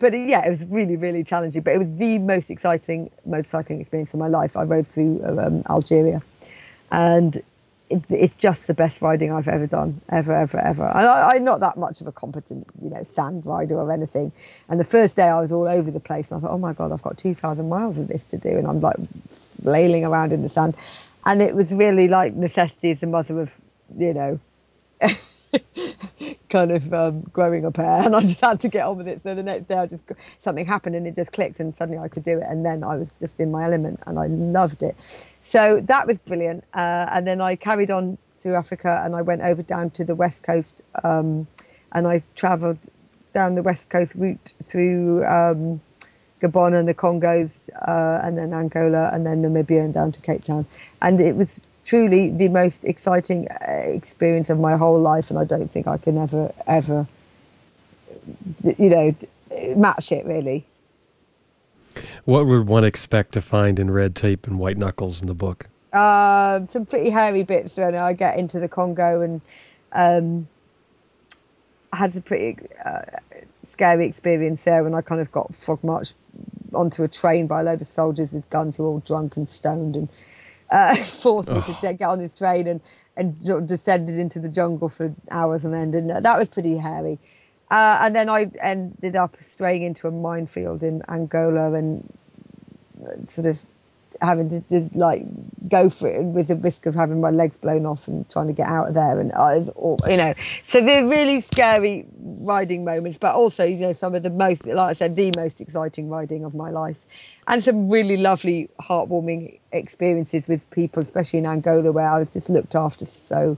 but 0.00 0.12
yeah, 0.12 0.44
it 0.44 0.50
was 0.50 0.68
really, 0.68 0.96
really 0.96 1.22
challenging. 1.22 1.62
But 1.62 1.74
it 1.74 1.78
was 1.78 1.88
the 1.96 2.18
most 2.18 2.50
exciting 2.50 3.10
motorcycling 3.28 3.80
experience 3.80 4.12
of 4.12 4.18
my 4.18 4.28
life. 4.28 4.56
I 4.56 4.64
rode 4.64 4.86
through 4.88 5.22
um, 5.24 5.62
Algeria, 5.70 6.22
and 6.90 7.42
it, 7.90 8.04
it's 8.10 8.34
just 8.36 8.66
the 8.66 8.74
best 8.74 9.00
riding 9.00 9.32
I've 9.32 9.48
ever 9.48 9.66
done, 9.66 10.00
ever, 10.10 10.34
ever, 10.34 10.58
ever. 10.58 10.86
And 10.86 11.06
I, 11.06 11.36
am 11.36 11.44
not 11.44 11.60
that 11.60 11.76
much 11.76 12.00
of 12.00 12.06
a 12.06 12.12
competent, 12.12 12.66
you 12.82 12.90
know, 12.90 13.06
sand 13.14 13.46
rider 13.46 13.76
or 13.76 13.92
anything. 13.92 14.32
And 14.68 14.78
the 14.78 14.84
first 14.84 15.16
day 15.16 15.22
I 15.24 15.40
was 15.40 15.52
all 15.52 15.66
over 15.66 15.90
the 15.90 16.00
place, 16.00 16.26
and 16.30 16.38
I 16.38 16.40
thought, 16.40 16.52
oh 16.52 16.58
my 16.58 16.72
god, 16.72 16.92
I've 16.92 17.02
got 17.02 17.18
2,000 17.18 17.68
miles 17.68 17.96
of 17.98 18.08
this 18.08 18.22
to 18.30 18.38
do, 18.38 18.50
and 18.50 18.66
I'm 18.66 18.80
like 18.80 18.96
flailing 19.62 20.04
around 20.04 20.32
in 20.32 20.42
the 20.42 20.48
sand. 20.48 20.76
And 21.24 21.42
it 21.42 21.54
was 21.54 21.70
really 21.70 22.08
like 22.08 22.34
necessity 22.34 22.90
is 22.90 23.00
the 23.00 23.06
mother 23.06 23.40
of, 23.40 23.50
you 23.96 24.14
know, 24.14 24.40
kind 26.50 26.72
of 26.72 26.92
um, 26.92 27.20
growing 27.32 27.64
a 27.64 27.70
pair, 27.70 28.02
and 28.02 28.14
I 28.14 28.20
just 28.22 28.40
had 28.40 28.60
to 28.62 28.68
get 28.68 28.86
on 28.86 28.98
with 28.98 29.08
it. 29.08 29.20
So 29.22 29.34
the 29.34 29.42
next 29.42 29.68
day, 29.68 29.74
I 29.74 29.86
just 29.86 30.02
something 30.42 30.66
happened 30.66 30.94
and 30.94 31.06
it 31.06 31.16
just 31.16 31.32
clicked, 31.32 31.60
and 31.60 31.74
suddenly 31.76 31.98
I 31.98 32.08
could 32.08 32.24
do 32.24 32.38
it. 32.38 32.46
And 32.48 32.64
then 32.64 32.84
I 32.84 32.96
was 32.96 33.08
just 33.20 33.34
in 33.38 33.50
my 33.50 33.64
element, 33.64 34.00
and 34.06 34.18
I 34.18 34.26
loved 34.26 34.82
it. 34.82 34.96
So 35.50 35.80
that 35.86 36.06
was 36.06 36.18
brilliant. 36.18 36.64
Uh, 36.74 37.06
and 37.10 37.26
then 37.26 37.40
I 37.40 37.56
carried 37.56 37.90
on 37.90 38.18
through 38.42 38.56
Africa, 38.56 39.02
and 39.04 39.14
I 39.16 39.22
went 39.22 39.42
over 39.42 39.62
down 39.62 39.90
to 39.90 40.04
the 40.04 40.14
west 40.14 40.42
coast, 40.42 40.82
um, 41.02 41.46
and 41.92 42.06
I 42.06 42.22
travelled 42.36 42.78
down 43.34 43.54
the 43.54 43.62
west 43.62 43.88
coast 43.88 44.12
route 44.14 44.52
through 44.70 45.24
um, 45.24 45.80
Gabon 46.40 46.78
and 46.78 46.86
the 46.86 46.94
Congos, 46.94 47.50
uh, 47.86 48.20
and 48.24 48.38
then 48.38 48.52
Angola, 48.52 49.10
and 49.12 49.26
then 49.26 49.42
Namibia, 49.42 49.84
and 49.84 49.94
down 49.94 50.12
to 50.12 50.20
Cape 50.20 50.44
Town. 50.44 50.66
And 51.02 51.20
it 51.20 51.34
was 51.34 51.48
truly 51.84 52.30
the 52.30 52.48
most 52.48 52.84
exciting 52.84 53.48
uh, 53.48 53.72
experience 53.72 54.50
of 54.50 54.58
my 54.60 54.76
whole 54.76 55.00
life, 55.00 55.30
and 55.30 55.38
I 55.38 55.44
don't 55.44 55.72
think 55.72 55.86
I 55.86 55.96
can 55.96 56.18
ever, 56.18 56.52
ever, 56.66 57.08
you 58.76 58.90
know, 58.90 59.14
match 59.74 60.12
it 60.12 60.24
really. 60.26 60.66
What 62.24 62.46
would 62.46 62.66
one 62.66 62.84
expect 62.84 63.32
to 63.32 63.40
find 63.40 63.78
in 63.78 63.90
red 63.90 64.14
tape 64.14 64.46
and 64.46 64.58
white 64.58 64.76
knuckles 64.76 65.20
in 65.20 65.26
the 65.26 65.34
book? 65.34 65.68
Uh, 65.92 66.60
some 66.70 66.86
pretty 66.86 67.10
hairy 67.10 67.42
bits. 67.42 67.76
Know, 67.76 67.96
I 68.00 68.12
get 68.12 68.38
into 68.38 68.60
the 68.60 68.68
Congo 68.68 69.22
and 69.22 69.40
um, 69.92 70.48
I 71.92 71.96
had 71.96 72.14
a 72.16 72.20
pretty 72.20 72.58
uh, 72.84 73.02
scary 73.72 74.06
experience 74.06 74.62
there 74.64 74.84
when 74.84 74.94
I 74.94 75.00
kind 75.00 75.20
of 75.20 75.32
got 75.32 75.54
frog 75.54 75.82
marched 75.82 76.14
onto 76.74 77.02
a 77.02 77.08
train 77.08 77.46
by 77.46 77.60
a 77.60 77.64
load 77.64 77.80
of 77.80 77.88
soldiers 77.88 78.32
with 78.32 78.48
guns 78.50 78.76
who 78.76 78.82
were 78.82 78.88
all 78.90 79.00
drunk 79.00 79.36
and 79.36 79.48
stoned 79.48 79.96
and 79.96 80.08
uh, 80.70 80.94
forced 81.22 81.48
me 81.48 81.62
to 81.62 81.94
get 81.94 82.02
on 82.02 82.18
this 82.18 82.34
train 82.34 82.66
and 82.66 82.80
and 83.18 83.66
descended 83.66 84.16
into 84.16 84.38
the 84.38 84.48
jungle 84.48 84.88
for 84.88 85.12
hours 85.30 85.64
on 85.64 85.74
end, 85.74 85.94
and 85.94 86.08
that 86.08 86.38
was 86.38 86.46
pretty 86.46 86.78
hairy. 86.78 87.18
Uh, 87.70 87.98
and 88.00 88.16
then 88.16 88.28
I 88.28 88.50
ended 88.62 89.16
up 89.16 89.36
straying 89.52 89.82
into 89.82 90.08
a 90.08 90.10
minefield 90.10 90.82
in 90.82 91.02
Angola 91.08 91.72
and 91.74 92.08
sort 93.34 93.46
of 93.46 93.58
having 94.20 94.48
to 94.50 94.60
just 94.68 94.96
like 94.96 95.22
go 95.68 95.88
for 95.88 96.08
it 96.08 96.24
with 96.24 96.48
the 96.48 96.56
risk 96.56 96.86
of 96.86 96.94
having 96.94 97.20
my 97.20 97.30
legs 97.30 97.54
blown 97.60 97.86
off 97.86 98.08
and 98.08 98.28
trying 98.30 98.48
to 98.48 98.52
get 98.52 98.66
out 98.66 98.88
of 98.88 98.94
there 98.94 99.20
and 99.20 99.32
I, 99.32 99.56
you 99.56 100.16
know 100.16 100.34
so 100.72 100.80
they're 100.80 101.06
really 101.06 101.42
scary 101.42 102.04
riding 102.40 102.84
moments 102.84 103.16
but 103.20 103.36
also 103.36 103.62
you 103.62 103.76
know 103.76 103.92
some 103.92 104.16
of 104.16 104.24
the 104.24 104.30
most 104.30 104.66
like 104.66 104.96
I 104.96 104.98
said 104.98 105.14
the 105.14 105.30
most 105.36 105.60
exciting 105.60 106.08
riding 106.08 106.44
of 106.44 106.52
my 106.52 106.70
life 106.70 106.96
and 107.48 107.64
some 107.64 107.88
really 107.88 108.18
lovely, 108.18 108.68
heartwarming 108.78 109.58
experiences 109.72 110.46
with 110.46 110.60
people, 110.70 111.02
especially 111.02 111.38
in 111.38 111.46
Angola, 111.46 111.90
where 111.90 112.06
I 112.06 112.18
was 112.18 112.30
just 112.30 112.50
looked 112.50 112.74
after 112.74 113.06
so 113.06 113.56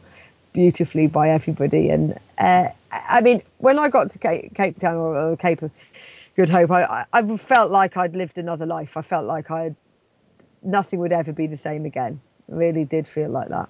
beautifully 0.52 1.08
by 1.08 1.30
everybody. 1.30 1.90
And 1.90 2.16
uh, 2.38 2.68
I 2.92 3.20
mean, 3.20 3.42
when 3.58 3.78
I 3.78 3.88
got 3.88 4.10
to 4.12 4.18
Cape, 4.18 4.54
Cape 4.54 4.78
Town 4.78 4.96
or, 4.96 5.36
Cape 5.36 5.62
of 5.62 5.70
Good 6.36 6.48
Hope, 6.48 6.70
I, 6.70 7.04
I 7.12 7.36
felt 7.36 7.70
like 7.70 7.96
I'd 7.96 8.16
lived 8.16 8.38
another 8.38 8.66
life. 8.66 8.96
I 8.96 9.02
felt 9.02 9.26
like 9.26 9.50
I 9.50 9.74
nothing 10.62 10.98
would 10.98 11.12
ever 11.12 11.32
be 11.32 11.46
the 11.46 11.58
same 11.58 11.84
again. 11.84 12.20
I 12.50 12.54
really 12.54 12.84
did 12.84 13.06
feel 13.06 13.30
like 13.30 13.48
that. 13.48 13.68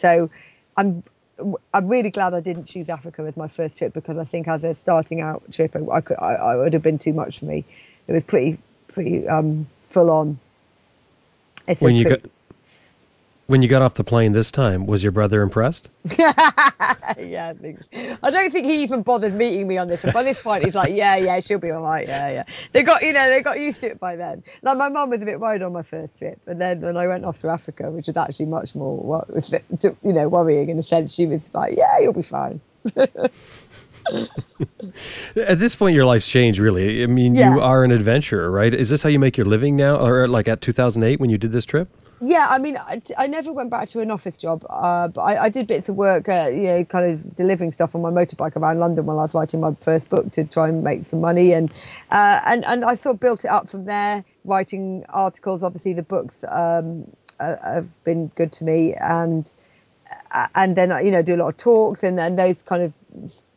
So 0.00 0.30
I'm 0.76 1.02
I'm 1.72 1.88
really 1.88 2.10
glad 2.10 2.34
I 2.34 2.40
didn't 2.40 2.66
choose 2.66 2.88
Africa 2.88 3.22
as 3.22 3.36
my 3.36 3.48
first 3.48 3.78
trip 3.78 3.94
because 3.94 4.18
I 4.18 4.24
think 4.24 4.46
as 4.46 4.62
a 4.62 4.74
starting 4.74 5.22
out 5.22 5.42
trip, 5.50 5.74
I, 5.90 6.00
could, 6.02 6.18
I, 6.18 6.34
I 6.34 6.56
would 6.56 6.74
have 6.74 6.82
been 6.82 6.98
too 6.98 7.14
much 7.14 7.38
for 7.38 7.46
me. 7.46 7.64
It 8.08 8.12
was 8.12 8.24
pretty 8.24 8.58
pretty 8.88 9.26
um, 9.26 9.66
full 9.88 10.10
on. 10.10 10.38
It's 11.66 11.80
when 11.80 11.94
you 11.94 12.04
got 12.04 12.20
when 13.50 13.62
you 13.62 13.68
got 13.68 13.82
off 13.82 13.94
the 13.94 14.04
plane 14.04 14.32
this 14.32 14.52
time, 14.52 14.86
was 14.86 15.02
your 15.02 15.10
brother 15.10 15.42
impressed? 15.42 15.90
yeah, 16.16 16.32
I 16.38 17.54
think. 17.60 17.80
I 18.22 18.30
don't 18.30 18.52
think 18.52 18.64
he 18.64 18.84
even 18.84 19.02
bothered 19.02 19.34
meeting 19.34 19.66
me 19.66 19.76
on 19.76 19.88
this. 19.88 20.04
And 20.04 20.12
by 20.12 20.22
this 20.22 20.40
point, 20.40 20.64
he's 20.64 20.76
like, 20.76 20.94
"Yeah, 20.94 21.16
yeah, 21.16 21.40
she'll 21.40 21.58
be 21.58 21.72
all 21.72 21.82
right. 21.82 22.06
Yeah, 22.06 22.30
yeah." 22.30 22.44
They 22.72 22.84
got, 22.84 23.02
you 23.02 23.12
know, 23.12 23.28
they 23.28 23.42
got 23.42 23.58
used 23.58 23.80
to 23.80 23.88
it 23.88 23.98
by 23.98 24.14
then. 24.14 24.44
Like 24.62 24.78
my 24.78 24.88
mum 24.88 25.10
was 25.10 25.20
a 25.20 25.24
bit 25.24 25.40
worried 25.40 25.62
on 25.62 25.72
my 25.72 25.82
first 25.82 26.16
trip, 26.16 26.40
and 26.46 26.60
then 26.60 26.80
when 26.80 26.96
I 26.96 27.08
went 27.08 27.24
off 27.24 27.40
to 27.40 27.48
Africa, 27.48 27.90
which 27.90 28.06
was 28.06 28.16
actually 28.16 28.46
much 28.46 28.76
more, 28.76 29.26
you 29.82 30.12
know, 30.12 30.28
worrying 30.28 30.68
in 30.68 30.78
a 30.78 30.84
sense, 30.84 31.12
she 31.12 31.26
was 31.26 31.40
like, 31.52 31.76
"Yeah, 31.76 31.98
you'll 31.98 32.12
be 32.12 32.22
fine." 32.22 32.60
At 35.36 35.58
this 35.58 35.74
point, 35.74 35.96
your 35.96 36.04
life's 36.04 36.28
changed, 36.28 36.60
really. 36.60 37.02
I 37.02 37.06
mean, 37.06 37.34
yeah. 37.34 37.52
you 37.52 37.60
are 37.60 37.82
an 37.82 37.90
adventurer, 37.90 38.48
right? 38.48 38.72
Is 38.72 38.90
this 38.90 39.02
how 39.02 39.08
you 39.08 39.18
make 39.18 39.36
your 39.36 39.46
living 39.46 39.74
now, 39.74 39.96
or 39.96 40.28
like 40.28 40.46
at 40.46 40.60
2008 40.60 41.18
when 41.18 41.30
you 41.30 41.36
did 41.36 41.50
this 41.50 41.64
trip? 41.64 41.88
Yeah, 42.22 42.46
I 42.50 42.58
mean, 42.58 42.76
I, 42.76 43.00
I 43.16 43.26
never 43.28 43.50
went 43.50 43.70
back 43.70 43.88
to 43.90 44.00
an 44.00 44.10
office 44.10 44.36
job, 44.36 44.62
uh, 44.68 45.08
but 45.08 45.22
I, 45.22 45.44
I, 45.44 45.48
did 45.48 45.66
bits 45.66 45.88
of 45.88 45.96
work, 45.96 46.28
uh, 46.28 46.48
you 46.48 46.64
know, 46.64 46.84
kind 46.84 47.14
of 47.14 47.34
delivering 47.34 47.72
stuff 47.72 47.94
on 47.94 48.02
my 48.02 48.10
motorbike 48.10 48.56
around 48.56 48.78
London 48.78 49.06
while 49.06 49.18
I 49.18 49.22
was 49.22 49.32
writing 49.32 49.60
my 49.60 49.74
first 49.82 50.10
book 50.10 50.30
to 50.32 50.44
try 50.44 50.68
and 50.68 50.84
make 50.84 51.06
some 51.06 51.22
money, 51.22 51.52
and 51.52 51.72
uh, 52.10 52.40
and 52.44 52.62
and 52.66 52.84
I 52.84 52.96
sort 52.96 53.14
of 53.14 53.20
built 53.20 53.44
it 53.44 53.48
up 53.48 53.70
from 53.70 53.86
there, 53.86 54.22
writing 54.44 55.04
articles. 55.08 55.62
Obviously, 55.62 55.94
the 55.94 56.02
books 56.02 56.44
um, 56.46 57.06
uh, 57.38 57.56
have 57.64 57.88
been 58.04 58.26
good 58.36 58.52
to 58.54 58.64
me, 58.64 58.94
and 59.00 59.50
uh, 60.30 60.48
and 60.54 60.76
then 60.76 60.92
I 60.92 61.00
you 61.00 61.10
know 61.10 61.22
do 61.22 61.36
a 61.36 61.38
lot 61.38 61.48
of 61.48 61.56
talks, 61.56 62.02
and 62.02 62.18
then 62.18 62.36
those 62.36 62.60
kind 62.60 62.82
of 62.82 62.92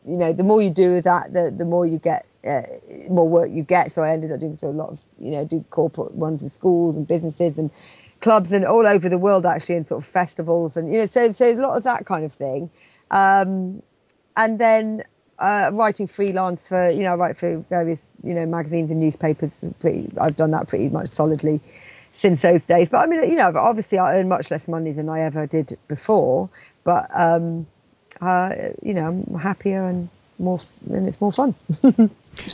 you 0.06 0.16
know, 0.16 0.32
the 0.32 0.42
more 0.42 0.60
you 0.62 0.70
do 0.70 1.00
that, 1.02 1.32
the 1.32 1.54
the 1.56 1.64
more 1.64 1.86
you 1.86 1.98
get, 1.98 2.26
uh, 2.46 2.62
more 3.08 3.28
work 3.28 3.50
you 3.50 3.62
get. 3.62 3.94
So 3.94 4.02
I 4.02 4.12
ended 4.12 4.32
up 4.32 4.40
doing 4.40 4.58
so 4.60 4.68
a 4.68 4.70
lot 4.70 4.90
of, 4.90 4.98
you 5.18 5.30
know, 5.30 5.44
do 5.44 5.64
corporate 5.70 6.12
ones 6.12 6.42
in 6.42 6.50
schools 6.50 6.96
and 6.96 7.08
businesses 7.08 7.56
and 7.56 7.70
clubs 8.20 8.52
and 8.52 8.64
all 8.64 8.86
over 8.86 9.08
the 9.08 9.18
world 9.18 9.46
actually, 9.46 9.76
and 9.76 9.86
sort 9.86 10.04
of 10.04 10.10
festivals 10.10 10.76
and 10.76 10.92
you 10.92 11.00
know, 11.00 11.06
so 11.06 11.32
so 11.32 11.50
a 11.50 11.54
lot 11.54 11.76
of 11.76 11.84
that 11.84 12.06
kind 12.06 12.24
of 12.24 12.32
thing. 12.32 12.70
Um, 13.10 13.82
and 14.36 14.58
then 14.58 15.04
uh, 15.38 15.70
writing 15.72 16.08
freelance 16.08 16.60
for, 16.68 16.90
you 16.90 17.02
know, 17.02 17.12
I 17.12 17.14
write 17.14 17.36
for 17.36 17.64
various, 17.68 18.00
you 18.22 18.34
know, 18.34 18.46
magazines 18.46 18.90
and 18.90 19.00
newspapers. 19.00 19.50
Pretty, 19.80 20.10
I've 20.20 20.36
done 20.36 20.50
that 20.52 20.68
pretty 20.68 20.88
much 20.88 21.10
solidly 21.10 21.60
since 22.18 22.42
those 22.42 22.64
days. 22.64 22.88
But 22.90 22.98
I 22.98 23.06
mean, 23.06 23.28
you 23.28 23.36
know, 23.36 23.52
obviously 23.56 23.98
I 23.98 24.16
earn 24.16 24.28
much 24.28 24.50
less 24.50 24.66
money 24.68 24.92
than 24.92 25.08
I 25.08 25.20
ever 25.22 25.46
did 25.46 25.78
before. 25.88 26.48
But 26.84 27.08
um, 27.14 27.66
uh, 28.20 28.50
you 28.82 28.94
know, 28.94 29.06
I'm 29.06 29.38
happier 29.38 29.86
and 29.86 30.08
more, 30.38 30.60
and 30.90 31.06
it's 31.06 31.20
more 31.20 31.32
fun. 31.32 31.54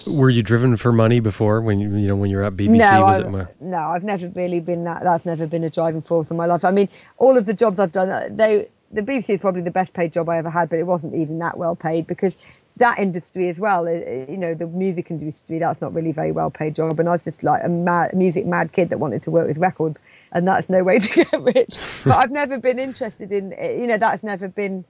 Were 0.07 0.31
you 0.31 0.43
driven 0.43 0.76
for 0.76 0.93
money 0.93 1.20
before 1.20 1.61
when 1.62 1.81
you, 1.81 1.97
you 1.97 2.09
know, 2.09 2.16
when 2.16 2.31
you're 2.31 2.45
at 2.45 2.55
BBC? 2.55 2.78
No, 2.78 3.03
was 3.03 3.18
I, 3.18 3.22
it 3.22 3.31
more... 3.31 3.51
no, 3.61 3.78
I've 3.78 4.05
never 4.05 4.28
really 4.28 4.61
been 4.61 4.85
that. 4.85 5.03
That's 5.03 5.24
never 5.24 5.47
been 5.47 5.64
a 5.64 5.70
driving 5.70 6.03
force 6.03 6.31
in 6.31 6.37
my 6.37 6.47
life. 6.47 6.64
I 6.64 6.70
mean, 6.70 6.89
all 7.18 7.37
of 7.37 7.47
the 7.47 7.55
jobs 7.55 7.78
I've 7.78 7.93
done, 7.93 8.11
uh, 8.11 8.28
they, 8.31 8.68
the 8.93 9.03
BBC 9.03 9.31
is 9.31 9.41
probably 9.41 9.62
the 9.62 9.70
best 9.70 9.93
paid 9.93 10.12
job 10.12 10.28
I 10.28 10.39
ever 10.39 10.51
had, 10.51 10.68
but 10.68 10.78
it 10.78 10.87
wasn't 10.87 11.14
even 11.14 11.39
that 11.39 11.57
well 11.57 11.76
paid 11.76 12.07
because 12.07 12.35
that 12.76 12.99
industry 12.99 13.49
as 13.49 13.59
well, 13.59 13.87
uh, 13.87 13.91
you 13.91 14.37
know, 14.37 14.55
the 14.55 14.66
music 14.66 15.11
industry, 15.11 15.59
that's 15.59 15.81
not 15.81 15.95
really 15.95 16.12
very 16.12 16.33
well 16.33 16.51
paid 16.51 16.74
job. 16.74 16.99
And 16.99 17.09
I 17.09 17.12
was 17.12 17.22
just 17.22 17.43
like 17.43 17.62
a 17.64 17.68
mad, 17.68 18.14
music 18.14 18.47
mad 18.47 18.72
kid 18.72 18.91
that 18.91 18.99
wanted 18.99 19.22
to 19.24 19.31
work 19.31 19.47
with 19.47 19.59
records, 19.59 19.97
and 20.33 20.47
that's 20.47 20.68
no 20.68 20.83
way 20.83 20.99
to 21.01 21.09
get 21.09 21.43
rich. 21.43 21.78
but 22.05 22.16
I've 22.16 22.31
never 22.31 22.59
been 22.59 22.78
interested 22.78 23.33
in, 23.33 23.53
you 23.53 23.87
know, 23.87 23.99
that's 23.99 24.22
never 24.22 24.49
been 24.49 24.85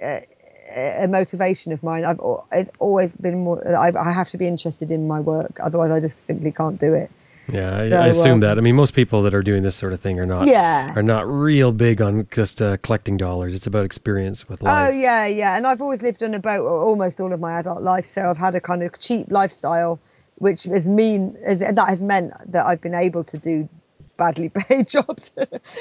a, 0.00 0.26
a 0.74 1.06
motivation 1.08 1.72
of 1.72 1.82
mine. 1.82 2.04
I've 2.04 2.20
it's 2.52 2.70
always 2.78 3.10
been 3.20 3.40
more. 3.44 3.76
I've, 3.76 3.96
I 3.96 4.12
have 4.12 4.30
to 4.30 4.38
be 4.38 4.46
interested 4.46 4.90
in 4.90 5.06
my 5.06 5.20
work, 5.20 5.58
otherwise 5.62 5.90
I 5.90 6.00
just 6.00 6.16
simply 6.26 6.52
can't 6.52 6.80
do 6.80 6.94
it. 6.94 7.10
Yeah, 7.48 7.76
I, 7.76 7.88
So, 7.88 7.96
I 7.96 8.06
assume 8.06 8.32
um, 8.34 8.40
that. 8.40 8.58
I 8.58 8.60
mean, 8.60 8.76
most 8.76 8.94
people 8.94 9.22
that 9.22 9.34
are 9.34 9.42
doing 9.42 9.62
this 9.62 9.74
sort 9.74 9.92
of 9.92 10.00
thing 10.00 10.18
are 10.20 10.26
not 10.26 10.46
Yeah. 10.46 10.92
are 10.94 11.02
not 11.02 11.28
real 11.28 11.72
big 11.72 12.00
on 12.00 12.26
just 12.30 12.62
uh, 12.62 12.76
collecting 12.78 13.16
dollars. 13.16 13.54
It's 13.54 13.66
about 13.66 13.84
experience 13.84 14.48
with 14.48 14.62
life. 14.62 14.90
Oh 14.90 14.92
yeah, 14.92 15.26
yeah, 15.26 15.56
and 15.56 15.66
I've 15.66 15.80
always 15.80 16.02
lived 16.02 16.22
on 16.22 16.34
a 16.34 16.38
boat 16.38 16.64
almost 16.66 17.20
all 17.20 17.32
of 17.32 17.40
my 17.40 17.58
adult 17.58 17.82
life, 17.82 18.06
so 18.14 18.22
I've 18.22 18.38
had 18.38 18.54
a 18.54 18.60
kind 18.60 18.82
of 18.82 18.98
cheap 19.00 19.26
lifestyle, 19.30 19.98
which 20.36 20.62
has 20.64 20.84
mean 20.84 21.36
that 21.44 21.88
has 21.88 22.00
meant 22.00 22.32
that 22.52 22.64
I've 22.66 22.80
been 22.80 22.94
able 22.94 23.24
to 23.24 23.38
do 23.38 23.68
badly 24.22 24.48
paid 24.54 24.86
jobs, 24.86 25.32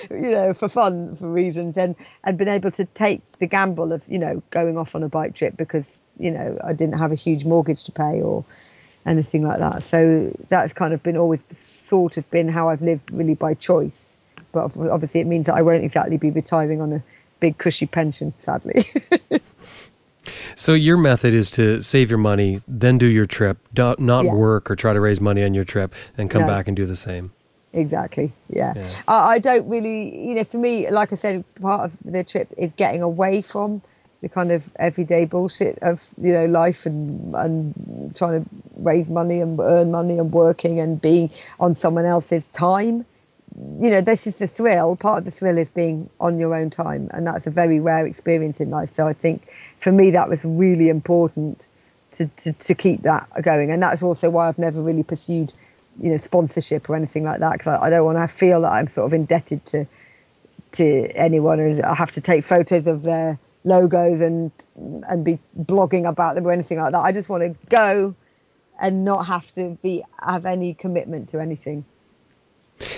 you 0.10 0.32
know, 0.32 0.54
for 0.54 0.68
fun 0.68 1.16
for 1.18 1.30
reasons, 1.32 1.78
and 1.78 1.96
and 2.24 2.38
been 2.38 2.48
able 2.48 2.72
to 2.72 2.86
take 2.86 3.22
the 3.40 3.46
gamble 3.46 3.92
of 3.94 4.02
you 4.08 4.18
know 4.18 4.42
going 4.50 4.78
off 4.78 4.96
on 4.96 5.04
a 5.04 5.10
bike 5.10 5.36
trip 5.36 5.56
because 5.58 5.86
you 6.18 6.32
know 6.32 6.58
I 6.64 6.74
didn't 6.74 6.98
have 6.98 7.12
a 7.12 7.16
huge 7.16 7.46
mortgage 7.46 7.84
to 7.84 7.92
pay 7.92 8.20
or 8.22 8.44
anything 9.06 9.44
like 9.44 9.60
that. 9.60 9.84
So 9.92 10.02
that's 10.50 10.74
kind 10.74 10.94
of 10.94 11.04
been 11.04 11.18
always 11.18 11.40
sort 11.88 12.18
of 12.18 12.30
been 12.32 12.48
how 12.48 12.70
I've 12.70 12.82
lived 12.82 13.12
really 13.12 13.36
by 13.36 13.54
choice. 13.54 14.00
But 14.54 14.76
obviously, 14.76 15.22
it 15.22 15.28
means 15.28 15.46
that 15.46 15.56
I 15.56 15.62
won't 15.62 15.84
exactly 15.84 16.18
be 16.18 16.32
retiring 16.32 16.82
on 16.82 16.92
a 16.94 17.04
big 17.40 17.58
cushy 17.60 17.86
pension, 17.86 18.34
sadly. 18.44 18.86
So 20.56 20.74
your 20.74 20.98
method 20.98 21.34
is 21.34 21.50
to 21.52 21.82
save 21.82 22.12
your 22.12 22.20
money, 22.20 22.62
then 22.68 23.00
do 23.00 23.08
your 23.08 23.26
trip, 23.26 23.58
do, 23.74 23.96
not 23.98 24.26
Yeah. 24.26 24.34
work 24.34 24.70
or 24.70 24.76
try 24.76 24.94
to 24.94 25.00
raise 25.00 25.20
money 25.20 25.44
on 25.44 25.54
your 25.56 25.64
trip, 25.64 25.96
and 26.18 26.30
come 26.30 26.44
No. 26.44 26.48
back 26.48 26.68
and 26.68 26.78
do 26.78 26.86
the 26.86 26.96
same. 26.96 27.32
Exactly. 27.74 28.34
Yeah. 28.50 28.74
Yeah. 28.76 29.02
I, 29.08 29.34
I 29.34 29.40
don't 29.40 29.68
really, 29.70 30.28
you 30.28 30.36
know, 30.36 30.44
for 30.44 30.58
me, 30.58 30.90
like 30.90 31.14
I 31.14 31.18
said, 31.18 31.44
part 31.62 31.92
of 31.92 31.98
the 32.04 32.24
trip 32.24 32.54
is 32.58 32.72
getting 32.78 33.02
away 33.02 33.42
from 33.42 33.82
the 34.22 34.30
kind 34.30 34.52
of 34.52 34.64
everyday 34.78 35.26
bullshit 35.26 35.80
of 35.82 36.00
you 36.22 36.32
know 36.32 36.46
life 36.46 36.86
and 36.86 37.34
and 37.34 38.16
trying 38.16 38.44
to 38.44 38.50
raise 38.78 39.08
money 39.08 39.42
and 39.42 39.60
earn 39.60 39.90
money 39.90 40.20
and 40.20 40.32
working 40.32 40.80
and 40.80 41.02
being 41.02 41.32
on 41.60 41.76
someone 41.76 42.06
else's 42.06 42.44
time. 42.54 43.04
you 43.82 43.90
know, 43.90 44.02
this 44.02 44.28
is 44.28 44.36
the 44.38 44.48
thrill. 44.48 44.96
Part 44.96 45.20
of 45.20 45.26
the 45.26 45.32
thrill 45.32 45.58
is 45.58 45.68
being 45.76 46.10
on 46.20 46.40
your 46.40 46.56
own 46.56 46.70
time, 46.70 47.10
and 47.14 47.26
that's 47.26 47.48
a 47.48 47.50
very 47.50 47.80
rare 47.80 48.06
experience 48.06 48.60
in 48.60 48.70
life. 48.70 48.90
So 48.96 49.08
I 49.08 49.14
think 49.14 49.48
for 49.82 49.92
me 49.92 50.12
that 50.12 50.30
was 50.30 50.40
really 50.44 50.90
important 50.90 51.68
to, 52.18 52.28
to, 52.28 52.54
to 52.54 52.76
keep 52.76 53.04
that 53.04 53.28
going, 53.44 53.72
and 53.72 53.82
that's 53.82 54.04
also 54.04 54.30
why 54.30 54.48
I've 54.48 54.58
never 54.60 54.82
really 54.82 55.04
pursued, 55.04 55.52
you 56.02 56.10
know, 56.12 56.18
sponsorship 56.18 56.90
or 56.90 56.96
anything 56.96 57.24
like 57.24 57.40
that 57.40 57.54
because 57.54 57.78
I, 57.80 57.86
I 57.86 57.90
don't 57.90 58.06
want 58.06 58.18
to 58.18 58.36
feel 58.36 58.62
that 58.62 58.72
I'm 58.72 58.88
sort 58.88 59.06
of 59.08 59.14
indebted 59.14 59.66
to 59.68 59.86
to 60.74 61.12
anyone, 61.16 61.60
and 61.60 61.82
I 61.84 61.94
have 61.94 62.12
to 62.14 62.22
take 62.22 62.46
photos 62.46 62.88
of 62.88 63.04
their 63.04 63.38
logos 63.64 64.22
and 64.22 64.52
and 65.10 65.24
be 65.24 65.38
blogging 65.60 66.08
about 66.08 66.36
them 66.36 66.48
or 66.48 66.52
anything 66.52 66.80
like 66.80 66.92
that. 66.94 67.00
I 67.00 67.12
just 67.12 67.30
want 67.30 67.44
to 67.44 67.68
go 67.68 68.16
and 68.82 69.06
not 69.06 69.28
have 69.28 69.52
to 69.54 69.78
be 69.84 70.04
have 70.24 70.46
any 70.46 70.74
commitment 70.74 71.30
to 71.30 71.40
anything. 71.40 71.86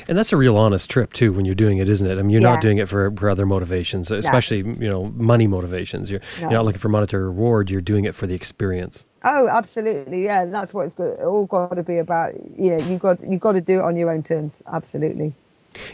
And 0.07 0.17
that's 0.17 0.31
a 0.31 0.37
real 0.37 0.55
honest 0.55 0.89
trip 0.89 1.11
too 1.11 1.33
when 1.33 1.43
you're 1.43 1.55
doing 1.55 1.77
it, 1.79 1.89
isn't 1.89 2.09
it? 2.09 2.17
I 2.17 2.21
mean, 2.21 2.29
you're 2.29 2.41
Yeah. 2.41 2.51
not 2.51 2.61
doing 2.61 2.77
it 2.77 2.87
for, 2.87 3.11
for 3.11 3.29
other 3.29 3.45
motivations, 3.45 4.11
especially 4.11 4.59
you 4.59 4.89
know 4.89 5.05
money 5.15 5.45
motivations. 5.47 6.09
You're, 6.09 6.21
No. 6.39 6.43
you're 6.43 6.51
not 6.51 6.65
looking 6.65 6.79
for 6.79 6.87
monetary 6.89 7.23
reward. 7.23 7.69
You're 7.69 7.81
doing 7.81 8.05
it 8.05 8.15
for 8.15 8.25
the 8.27 8.33
experience. 8.33 9.05
Oh, 9.23 9.47
absolutely, 9.49 10.23
yeah. 10.25 10.45
That's 10.45 10.73
what 10.73 10.87
it's 10.87 10.99
all 10.99 11.45
got 11.47 11.75
to 11.75 11.83
be 11.83 11.97
about. 11.99 12.33
Yeah, 12.57 12.77
You 12.77 12.97
got 12.97 13.21
you 13.21 13.39
got 13.39 13.53
to 13.53 13.61
do 13.61 13.79
it 13.79 13.83
on 13.83 13.95
your 13.95 14.11
own 14.11 14.23
terms. 14.23 14.53
Absolutely. 14.71 15.33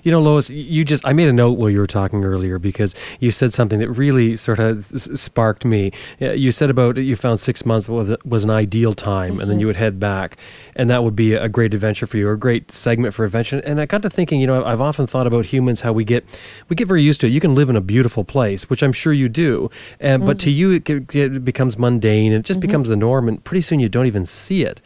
You 0.03 0.11
know, 0.11 0.21
Lois, 0.21 0.49
you 0.49 0.85
just, 0.85 1.05
I 1.05 1.13
made 1.13 1.27
a 1.27 1.33
note 1.33 1.57
while 1.57 1.69
you 1.69 1.79
were 1.79 1.87
talking 1.87 2.23
earlier 2.23 2.59
because 2.59 2.95
you 3.19 3.31
said 3.31 3.53
something 3.53 3.79
that 3.79 3.89
really 3.89 4.35
sort 4.35 4.59
of 4.59 4.93
s- 4.93 5.19
sparked 5.19 5.65
me. 5.65 5.91
You 6.19 6.51
said 6.51 6.69
about 6.69 6.97
you 6.97 7.15
found 7.15 7.39
six 7.39 7.65
months 7.65 7.89
was, 7.89 8.15
was 8.23 8.43
an 8.43 8.49
ideal 8.49 8.93
time 8.93 9.31
and 9.31 9.41
then 9.41 9.49
mm-hmm. 9.49 9.59
you 9.59 9.67
would 9.67 9.77
head 9.77 9.99
back 9.99 10.37
and 10.75 10.89
that 10.89 11.03
would 11.03 11.15
be 11.15 11.33
a 11.33 11.49
great 11.49 11.73
adventure 11.73 12.07
for 12.07 12.17
you 12.17 12.27
or 12.27 12.33
a 12.33 12.39
great 12.39 12.71
segment 12.71 13.13
for 13.13 13.25
adventure. 13.25 13.59
And 13.65 13.81
I 13.81 13.85
got 13.85 14.01
to 14.03 14.09
thinking, 14.09 14.39
you 14.39 14.47
know, 14.47 14.63
I've 14.63 14.81
often 14.81 15.07
thought 15.07 15.27
about 15.27 15.45
humans, 15.45 15.81
how 15.81 15.91
we 15.91 16.03
get, 16.03 16.25
we 16.69 16.75
get 16.75 16.87
very 16.87 17.01
used 17.01 17.21
to 17.21 17.27
it. 17.27 17.31
You 17.31 17.41
can 17.41 17.55
live 17.55 17.69
in 17.69 17.75
a 17.75 17.81
beautiful 17.81 18.23
place, 18.23 18.69
which 18.69 18.83
I'm 18.83 18.93
sure 18.93 19.13
you 19.13 19.27
do. 19.27 19.69
And, 19.99 20.25
But 20.25 20.39
to 20.39 20.49
mm-hmm. 20.49 20.89
you, 20.89 21.05
it, 21.05 21.15
it 21.15 21.43
becomes 21.43 21.77
mundane 21.77 22.31
and 22.31 22.41
it 22.41 22.45
just 22.45 22.59
mm-hmm. 22.59 22.67
becomes 22.67 22.89
the 22.89 22.95
norm. 22.95 23.27
And 23.27 23.43
pretty 23.43 23.61
soon 23.61 23.79
you 23.79 23.89
don't 23.89 24.05
even 24.05 24.25
see 24.25 24.63
it. 24.63 24.81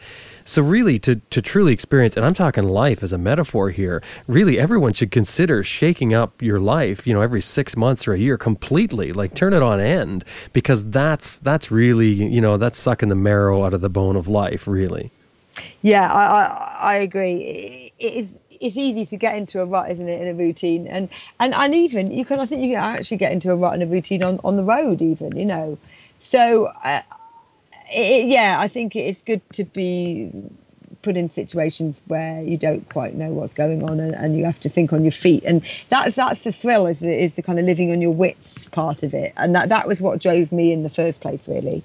So 0.46 0.62
really, 0.62 0.98
to, 1.00 1.16
to 1.16 1.40
truly 1.40 1.72
experience, 1.72 2.16
and 2.16 2.24
I'm 2.24 2.34
talking 2.34 2.64
life 2.64 3.02
as 3.02 3.12
a 3.12 3.18
metaphor 3.18 3.70
here, 3.70 4.02
really 4.28 4.58
everyone 4.58 4.92
should 4.92 5.10
consider 5.10 5.62
shaking 5.62 6.12
up 6.12 6.42
your 6.42 6.60
life, 6.60 7.06
you 7.06 7.14
know, 7.14 7.22
every 7.22 7.40
six 7.40 7.76
months 7.76 8.06
or 8.06 8.12
a 8.12 8.18
year 8.18 8.36
completely, 8.36 9.12
like 9.12 9.34
turn 9.34 9.54
it 9.54 9.62
on 9.62 9.80
end, 9.80 10.24
because 10.52 10.84
that's 10.90 11.38
that's 11.38 11.70
really, 11.70 12.08
you 12.08 12.42
know, 12.42 12.58
that's 12.58 12.78
sucking 12.78 13.08
the 13.08 13.14
marrow 13.14 13.64
out 13.64 13.72
of 13.72 13.80
the 13.80 13.88
bone 13.88 14.16
of 14.16 14.28
life, 14.28 14.68
really. 14.68 15.10
Yeah, 15.80 16.12
I 16.12 16.24
I, 16.24 16.76
I 16.92 16.94
agree. 16.96 17.92
It 17.98 18.14
is 18.14 18.28
it's 18.60 18.76
easy 18.76 19.04
to 19.06 19.16
get 19.16 19.36
into 19.36 19.60
a 19.60 19.66
rut, 19.66 19.90
isn't 19.90 20.08
it, 20.08 20.20
in 20.20 20.28
a 20.28 20.34
routine, 20.34 20.86
and 20.86 21.08
and 21.40 21.54
and 21.54 21.74
even 21.74 22.10
you 22.10 22.24
can 22.24 22.40
I 22.40 22.46
think 22.46 22.62
you 22.62 22.74
can 22.74 22.82
actually 22.82 23.16
get 23.16 23.32
into 23.32 23.50
a 23.50 23.56
rut 23.56 23.74
in 23.74 23.82
a 23.82 23.86
routine 23.86 24.22
on 24.22 24.40
on 24.44 24.56
the 24.56 24.64
road, 24.64 25.00
even 25.00 25.36
you 25.36 25.44
know. 25.44 25.78
So 26.20 26.66
uh, 26.82 27.02
it, 27.90 28.26
yeah, 28.28 28.56
I 28.60 28.68
think 28.68 28.96
it's 28.96 29.20
good 29.26 29.42
to 29.54 29.64
be 29.64 30.30
put 31.02 31.16
in 31.16 31.30
situations 31.34 31.96
where 32.06 32.42
you 32.42 32.56
don't 32.56 32.88
quite 32.88 33.14
know 33.14 33.28
what's 33.30 33.52
going 33.54 33.82
on 33.82 34.00
and, 34.00 34.14
and 34.14 34.36
you 34.36 34.44
have 34.44 34.58
to 34.60 34.68
think 34.70 34.92
on 34.92 35.04
your 35.04 35.12
feet. 35.12 35.44
And 35.44 35.62
that's 35.90 36.16
that's 36.16 36.42
the 36.44 36.52
thrill 36.52 36.86
is 36.86 36.98
the, 36.98 37.24
is 37.24 37.34
the 37.34 37.42
kind 37.42 37.58
of 37.58 37.66
living 37.66 37.92
on 37.92 38.00
your 38.00 38.12
wits 38.12 38.54
part 38.72 39.02
of 39.02 39.12
it. 39.14 39.32
And 39.36 39.54
that 39.54 39.68
that 39.68 39.86
was 39.86 40.00
what 40.00 40.20
drove 40.20 40.50
me 40.50 40.72
in 40.72 40.82
the 40.82 40.90
first 40.90 41.20
place 41.20 41.40
really. 41.46 41.84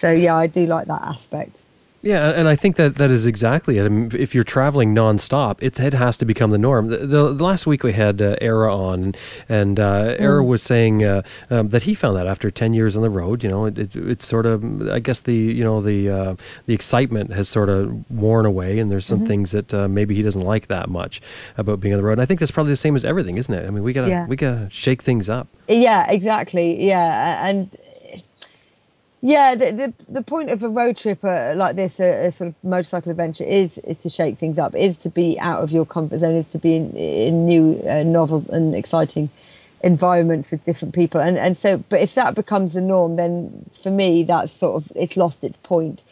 So 0.00 0.10
yeah 0.10 0.36
i 0.36 0.46
do 0.46 0.66
like 0.66 0.86
that 0.88 1.02
aspect 1.02 1.56
Yeah, 2.04 2.32
and 2.36 2.46
I 2.48 2.54
think 2.54 2.76
that 2.76 2.96
that 2.96 3.10
is 3.10 3.24
exactly 3.24 3.78
it. 3.78 3.86
I 3.86 3.88
mean, 3.88 4.10
if 4.14 4.34
you're 4.34 4.44
traveling 4.44 4.94
nonstop, 4.94 5.56
it's, 5.60 5.80
it 5.80 5.94
has 5.94 6.18
to 6.18 6.26
become 6.26 6.50
the 6.50 6.58
norm. 6.58 6.88
The, 6.88 6.98
the, 6.98 7.32
the 7.32 7.42
last 7.42 7.66
week 7.66 7.82
we 7.82 7.94
had 7.94 8.20
uh, 8.20 8.36
Era 8.42 8.76
on, 8.76 9.14
and 9.48 9.80
uh, 9.80 10.14
Era 10.18 10.44
was 10.44 10.62
saying 10.62 11.02
uh, 11.02 11.22
um, 11.48 11.70
that 11.70 11.84
he 11.84 11.94
found 11.94 12.18
that 12.18 12.26
after 12.26 12.50
ten 12.50 12.74
years 12.74 12.94
on 12.94 13.02
the 13.02 13.08
road, 13.08 13.42
you 13.42 13.48
know, 13.48 13.64
it, 13.64 13.78
it, 13.78 13.96
it's 13.96 14.26
sort 14.26 14.44
of, 14.44 14.86
I 14.88 14.98
guess 14.98 15.20
the 15.20 15.34
you 15.34 15.64
know 15.64 15.80
the 15.80 16.10
uh, 16.10 16.36
the 16.66 16.74
excitement 16.74 17.32
has 17.32 17.48
sort 17.48 17.70
of 17.70 18.10
worn 18.10 18.44
away, 18.44 18.78
and 18.78 18.92
there's 18.92 19.06
some 19.06 19.24
things 19.24 19.52
that 19.52 19.72
uh, 19.72 19.88
maybe 19.88 20.14
he 20.14 20.20
doesn't 20.20 20.42
like 20.42 20.66
that 20.66 20.90
much 20.90 21.22
about 21.56 21.80
being 21.80 21.94
on 21.94 21.98
the 21.98 22.04
road. 22.04 22.12
And 22.12 22.20
I 22.20 22.26
think 22.26 22.38
that's 22.38 22.52
probably 22.52 22.72
the 22.72 22.76
same 22.76 22.96
as 22.96 23.04
everything, 23.06 23.38
isn't 23.38 23.54
it? 23.54 23.66
I 23.66 23.70
mean, 23.70 23.82
we 23.82 23.94
gotta 23.94 24.10
Yeah. 24.10 24.26
we 24.26 24.36
gotta 24.36 24.68
shake 24.70 25.02
things 25.02 25.30
up. 25.30 25.48
Yeah, 25.68 26.06
exactly. 26.10 26.86
Yeah, 26.86 27.46
and 27.48 27.70
yeah, 29.24 29.54
the 29.54 29.72
the, 29.72 29.94
the 30.10 30.22
point 30.22 30.50
of 30.50 30.62
a 30.62 30.68
road 30.68 30.98
trip 30.98 31.24
uh, 31.24 31.54
like 31.56 31.76
this, 31.76 31.98
a, 31.98 32.26
a 32.26 32.30
sort 32.30 32.48
of 32.48 32.54
motorcycle 32.62 33.10
adventure, 33.10 33.44
is 33.44 33.78
is 33.78 33.96
to 33.98 34.10
shake 34.10 34.38
things 34.38 34.58
up, 34.58 34.74
is 34.74 34.98
to 34.98 35.08
be 35.08 35.38
out 35.40 35.62
of 35.62 35.70
your 35.70 35.86
comfort 35.86 36.20
zone, 36.20 36.34
is 36.34 36.48
to 36.50 36.58
be 36.58 36.76
in, 36.76 36.94
in 36.94 37.46
new, 37.46 37.82
uh, 37.88 38.02
novel, 38.02 38.44
and 38.50 38.74
exciting 38.74 39.30
environments 39.82 40.50
with 40.50 40.62
different 40.66 40.94
people. 40.94 41.22
And 41.22 41.38
and 41.38 41.56
so, 41.56 41.82
but 41.88 42.02
if 42.02 42.14
that 42.16 42.34
becomes 42.34 42.74
the 42.74 42.82
norm, 42.82 43.16
then 43.16 43.64
for 43.82 43.90
me, 43.90 44.24
that's 44.24 44.52
sort 44.60 44.84
of 44.84 44.92
it's 44.94 45.16
lost 45.16 45.42
its 45.42 45.56
point. 45.62 46.02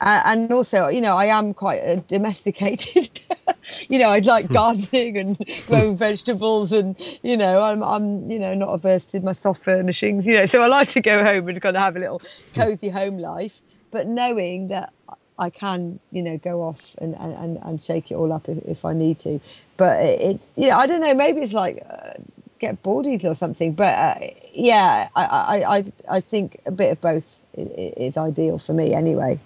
Uh, 0.00 0.22
and 0.24 0.50
also, 0.50 0.88
you 0.88 1.00
know, 1.00 1.14
I 1.14 1.26
am 1.26 1.52
quite 1.52 1.80
uh, 1.80 1.96
domesticated. 2.08 3.20
you 3.88 3.98
know, 3.98 4.08
I'd 4.08 4.24
like 4.24 4.48
gardening 4.48 5.18
and 5.18 5.44
growing 5.66 5.96
vegetables, 5.96 6.72
and 6.72 6.96
you 7.22 7.36
know, 7.36 7.62
I'm 7.62 7.82
I'm 7.82 8.30
you 8.30 8.38
know 8.38 8.54
not 8.54 8.68
averse 8.68 9.04
to 9.06 9.20
my 9.20 9.34
soft 9.34 9.62
furnishings. 9.62 10.24
You 10.24 10.34
know, 10.34 10.46
so 10.46 10.62
I 10.62 10.68
like 10.68 10.92
to 10.92 11.00
go 11.02 11.22
home 11.22 11.48
and 11.48 11.60
kind 11.60 11.76
of 11.76 11.82
have 11.82 11.96
a 11.96 11.98
little 11.98 12.22
cozy 12.54 12.88
home 12.88 13.18
life, 13.18 13.52
but 13.90 14.06
knowing 14.06 14.68
that 14.68 14.92
I 15.38 15.50
can, 15.50 16.00
you 16.12 16.22
know, 16.22 16.38
go 16.38 16.62
off 16.62 16.80
and 16.98 17.14
and, 17.14 17.58
and, 17.62 17.82
shake 17.82 18.10
it 18.10 18.14
all 18.14 18.32
up 18.32 18.48
if, 18.48 18.58
if 18.64 18.84
I 18.86 18.94
need 18.94 19.20
to. 19.20 19.38
But 19.76 20.00
it, 20.02 20.20
it 20.20 20.40
you 20.56 20.68
know, 20.68 20.78
I 20.78 20.86
don't 20.86 21.00
know. 21.00 21.14
Maybe 21.14 21.40
it's 21.42 21.52
like. 21.52 21.82
Uh, 21.88 22.14
get 22.58 22.82
bored 22.82 23.06
easily 23.06 23.30
or 23.30 23.34
something 23.36 23.72
but 23.72 23.94
uh, 23.94 24.14
yeah 24.52 25.08
I, 25.16 25.24
I 25.24 25.78
i 25.78 25.92
i 26.10 26.20
think 26.20 26.60
a 26.66 26.70
bit 26.70 26.92
of 26.92 27.00
both 27.00 27.24
i- 27.56 27.62
i- 27.62 27.94
is 27.96 28.18
ideal 28.18 28.58
for 28.58 28.74
me 28.74 28.92
anyway 28.92 29.40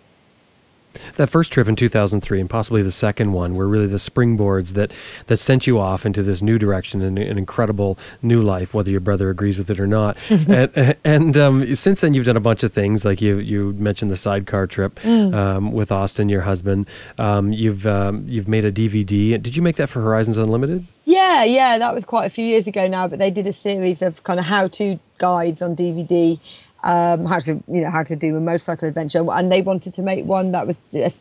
That 1.16 1.28
first 1.28 1.52
trip 1.52 1.68
in 1.68 1.76
2003 1.76 2.40
and 2.40 2.50
possibly 2.50 2.82
the 2.82 2.90
second 2.90 3.32
one 3.32 3.54
were 3.54 3.68
really 3.68 3.86
the 3.86 3.96
springboards 3.96 4.70
that, 4.70 4.92
that 5.26 5.36
sent 5.36 5.66
you 5.66 5.78
off 5.78 6.06
into 6.06 6.22
this 6.22 6.42
new 6.42 6.58
direction 6.58 7.02
and 7.02 7.18
an 7.18 7.38
incredible 7.38 7.98
new 8.22 8.40
life, 8.40 8.74
whether 8.74 8.90
your 8.90 9.00
brother 9.00 9.30
agrees 9.30 9.58
with 9.58 9.70
it 9.70 9.80
or 9.80 9.86
not. 9.86 10.16
and 10.30 10.96
and 11.04 11.36
um, 11.36 11.74
since 11.74 12.00
then, 12.00 12.14
you've 12.14 12.26
done 12.26 12.36
a 12.36 12.40
bunch 12.40 12.62
of 12.62 12.72
things, 12.72 13.04
like 13.04 13.20
you 13.20 13.38
you 13.38 13.72
mentioned 13.74 14.10
the 14.10 14.16
sidecar 14.16 14.66
trip 14.66 15.04
um, 15.04 15.72
with 15.72 15.92
Austin, 15.92 16.28
your 16.28 16.42
husband. 16.42 16.86
Um, 17.18 17.52
you've 17.52 17.86
um, 17.86 18.24
you've 18.28 18.48
made 18.48 18.64
a 18.64 18.72
DVD. 18.72 19.40
Did 19.42 19.56
you 19.56 19.62
make 19.62 19.76
that 19.76 19.88
for 19.88 20.00
Horizons 20.00 20.36
Unlimited? 20.36 20.86
Yeah, 21.04 21.44
yeah, 21.44 21.78
that 21.78 21.94
was 21.94 22.04
quite 22.04 22.26
a 22.26 22.30
few 22.30 22.44
years 22.44 22.66
ago 22.66 22.88
now, 22.88 23.08
but 23.08 23.18
they 23.18 23.30
did 23.30 23.46
a 23.46 23.52
series 23.52 24.00
of 24.00 24.22
kind 24.24 24.40
of 24.40 24.46
how-to 24.46 24.98
guides 25.18 25.60
on 25.60 25.76
DVD, 25.76 26.40
um, 26.84 27.24
how 27.24 27.40
to 27.40 27.52
you 27.66 27.80
know 27.82 27.90
how 27.90 28.02
to 28.04 28.14
do 28.14 28.36
a 28.36 28.40
motorcycle 28.40 28.86
adventure, 28.86 29.24
and 29.32 29.50
they 29.50 29.62
wanted 29.62 29.94
to 29.94 30.02
make 30.02 30.24
one 30.26 30.52
that 30.52 30.66
was 30.66 30.76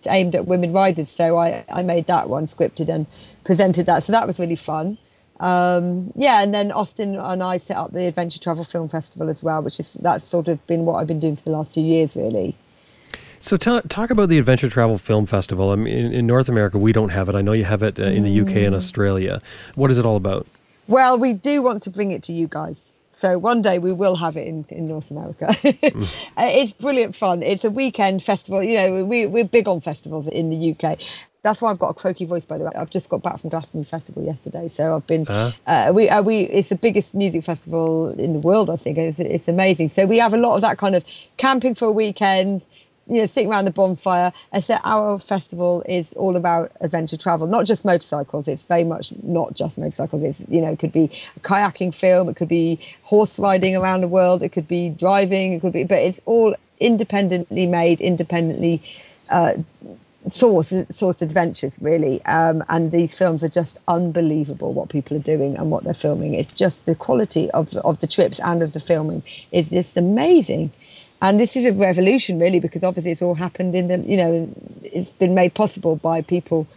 aimed 0.08 0.36
at 0.36 0.46
women 0.46 0.74
riders, 0.74 1.10
so 1.10 1.38
I 1.38 1.66
I 1.70 1.82
made 1.82 2.06
that 2.08 2.30
one 2.30 2.48
scripted 2.48 2.90
and 2.90 3.08
presented 3.46 3.86
that, 3.88 4.04
so 4.04 4.12
that 4.12 4.28
was 4.28 4.38
really 4.38 4.58
fun. 4.58 4.98
Um, 5.40 6.12
yeah, 6.16 6.44
and 6.44 6.54
then 6.54 6.72
Austin 6.72 7.16
and 7.16 7.42
I 7.42 7.58
set 7.58 7.76
up 7.78 7.92
the 7.92 8.06
Adventure 8.08 8.40
Travel 8.40 8.64
Film 8.66 8.88
Festival 8.88 9.30
as 9.30 9.42
well, 9.42 9.64
which 9.64 9.80
is 9.80 9.90
that's 10.00 10.30
sort 10.30 10.48
of 10.48 10.66
been 10.68 10.86
what 10.86 10.96
I've 10.96 11.08
been 11.08 11.20
doing 11.20 11.36
for 11.38 11.44
the 11.44 11.52
last 11.52 11.74
few 11.74 11.84
years, 11.84 12.16
really. 12.16 12.56
So 13.40 13.58
talk 13.58 14.10
about 14.10 14.30
the 14.30 14.40
Adventure 14.40 14.70
Travel 14.70 14.98
Film 14.98 15.26
Festival. 15.26 15.72
I 15.72 15.76
mean, 15.76 15.94
in, 15.94 16.14
in 16.14 16.28
North 16.28 16.48
America, 16.48 16.78
we 16.78 16.94
don't 16.94 17.10
have 17.10 17.28
it. 17.28 17.36
I 17.36 17.42
know 17.42 17.52
you 17.52 17.66
have 17.66 17.84
it 17.84 18.00
uh, 18.00 18.04
in 18.04 18.24
the 18.24 18.40
UK 18.42 18.48
Mm. 18.48 18.68
and 18.68 18.76
Australia. 18.76 19.42
What 19.76 19.92
is 19.92 19.98
it 19.98 20.06
all 20.06 20.16
about? 20.16 20.48
Well, 20.88 21.18
we 21.20 21.34
do 21.34 21.62
want 21.62 21.84
to 21.84 21.90
bring 21.90 22.12
it 22.12 22.24
to 22.24 22.34
you 22.34 22.48
guys. 22.48 22.78
So 23.24 23.38
one 23.40 23.62
day 23.62 23.80
we 23.80 23.94
will 23.94 24.18
have 24.18 24.36
it 24.36 24.46
in, 24.48 24.66
in 24.68 24.88
North 24.88 25.10
America. 25.10 25.56
Uh, 26.36 26.50
it's 26.50 26.74
brilliant 26.74 27.16
fun. 27.16 27.44
It's 27.44 27.64
a 27.64 27.70
weekend 27.70 28.24
festival. 28.24 28.64
You 28.64 28.78
know, 28.78 29.06
we, 29.06 29.28
we're 29.28 29.46
big 29.46 29.68
on 29.68 29.82
festivals 29.82 30.28
in 30.32 30.50
the 30.50 30.72
UK. 30.72 30.98
That's 31.44 31.62
why 31.62 31.72
I've 31.72 31.80
got 31.80 31.90
a 31.90 31.94
croaky 31.94 32.26
voice, 32.26 32.44
by 32.44 32.58
the 32.58 32.66
way. 32.66 32.72
I've 32.76 32.90
just 32.90 33.08
got 33.08 33.22
back 33.22 33.40
from 33.40 33.52
Glastonbury 33.52 33.86
Festival 33.86 34.24
yesterday, 34.24 34.72
so 34.76 34.96
I've 34.96 35.06
been. 35.06 35.26
Ah. 35.30 35.56
Uh, 35.68 35.92
we 35.94 36.10
uh, 36.10 36.22
we 36.22 36.42
it's 36.42 36.70
the 36.70 36.76
biggest 36.76 37.14
music 37.14 37.46
festival 37.46 38.10
in 38.18 38.34
the 38.34 38.40
world, 38.40 38.70
I 38.70 38.78
think. 38.78 38.98
It's, 38.98 39.20
it's 39.20 39.48
amazing. 39.48 39.92
So 39.96 40.06
we 40.06 40.18
have 40.18 40.34
a 40.34 40.38
lot 40.38 40.56
of 40.56 40.62
that 40.62 40.78
kind 40.78 40.96
of 40.96 41.04
camping 41.38 41.76
for 41.76 41.86
a 41.86 41.92
weekend, 41.92 42.62
you 43.08 43.22
know, 43.22 43.28
sitting 43.28 43.50
around 43.50 43.66
the 43.66 43.72
bonfire. 43.72 44.32
And 44.52 44.64
so 44.64 44.76
our 44.84 45.20
festival 45.20 45.84
is 45.88 46.06
all 46.16 46.36
about 46.36 46.72
adventure 46.82 47.18
travel, 47.18 47.48
not 47.48 47.66
just 47.66 47.84
motorcycles. 47.84 48.48
It's 48.48 48.64
very 48.64 48.84
much 48.84 49.12
not 49.22 49.56
just 49.56 49.78
motorcycles. 49.78 50.24
It's 50.24 50.40
you 50.50 50.62
know, 50.62 50.72
it 50.72 50.80
could 50.80 50.94
be 50.94 51.12
a 51.36 51.40
kayaking 51.42 51.96
film, 51.96 52.30
it 52.30 52.36
could 52.36 52.48
be 52.48 52.80
horse 53.04 53.38
riding 53.38 53.76
around 53.76 54.02
the 54.02 54.08
world, 54.08 54.42
it 54.44 54.50
could 54.50 54.68
be 54.68 54.90
driving, 54.90 55.54
it 55.54 55.62
could 55.62 55.74
be, 55.74 55.84
but 55.84 56.00
it's 56.00 56.20
all 56.26 56.56
independently 56.80 57.66
made, 57.66 58.02
independently 58.02 58.82
uh, 59.30 59.54
source 60.32 60.72
adventures 61.22 61.74
really 61.82 62.24
um, 62.26 62.64
and 62.70 62.92
these 62.92 63.14
films 63.14 63.44
are 63.44 63.50
just 63.50 63.78
unbelievable 63.88 64.74
what 64.74 64.90
people 64.90 65.18
are 65.18 65.22
doing 65.22 65.58
and 65.58 65.70
what 65.70 65.84
they're 65.84 65.94
filming 65.94 66.34
it's 66.34 66.52
just 66.54 66.86
the 66.86 66.96
quality 66.96 67.52
of 67.52 67.74
of 67.78 68.00
the 68.00 68.08
trips 68.08 68.40
and 68.40 68.64
of 68.64 68.72
the 68.74 68.80
filming 68.80 69.22
is 69.52 69.68
just 69.68 69.98
amazing 69.98 70.72
and 71.24 71.40
this 71.40 71.56
is 71.56 71.66
a 71.66 71.72
revolution 71.74 72.38
really 72.38 72.60
because 72.60 72.84
obviously 72.84 73.12
it's 73.12 73.22
all 73.22 73.34
happened 73.34 73.74
in 73.74 73.88
the 73.88 73.98
you 74.00 74.18
know 74.18 74.50
it's 74.84 75.10
been 75.12 75.34
made 75.34 75.54
possible 75.56 75.96
by 75.96 76.22
people 76.22 76.68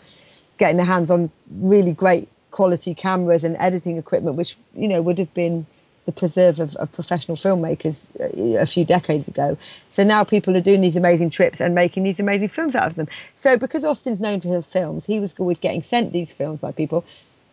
getting 0.58 0.78
their 0.78 0.86
hands 0.86 1.10
on 1.10 1.30
really 1.60 1.92
great 1.92 2.28
quality 2.52 2.94
cameras 2.94 3.44
and 3.44 3.56
editing 3.58 3.98
equipment 3.98 4.36
which 4.36 4.56
you 4.74 4.88
know 4.88 5.02
would 5.02 5.18
have 5.18 5.32
been 5.34 5.66
the 6.06 6.12
preserve 6.12 6.60
of, 6.60 6.74
of 6.76 6.90
professional 6.92 7.36
filmmakers 7.36 7.96
uh, 8.20 8.60
a 8.60 8.66
few 8.66 8.84
decades 8.84 9.26
ago. 9.28 9.58
So 9.92 10.04
now 10.04 10.22
people 10.22 10.56
are 10.56 10.60
doing 10.60 10.80
these 10.80 10.96
amazing 10.96 11.30
trips 11.30 11.60
and 11.60 11.74
making 11.74 12.04
these 12.04 12.20
amazing 12.20 12.50
films 12.50 12.76
out 12.76 12.90
of 12.90 12.96
them. 12.96 13.08
So 13.38 13.58
because 13.58 13.84
Austin's 13.84 14.20
known 14.20 14.40
for 14.40 14.48
his 14.48 14.66
films, 14.66 15.04
he 15.04 15.18
was 15.18 15.34
always 15.38 15.58
getting 15.58 15.82
sent 15.82 16.12
these 16.12 16.28
films 16.38 16.60
by 16.60 16.70
people. 16.70 17.04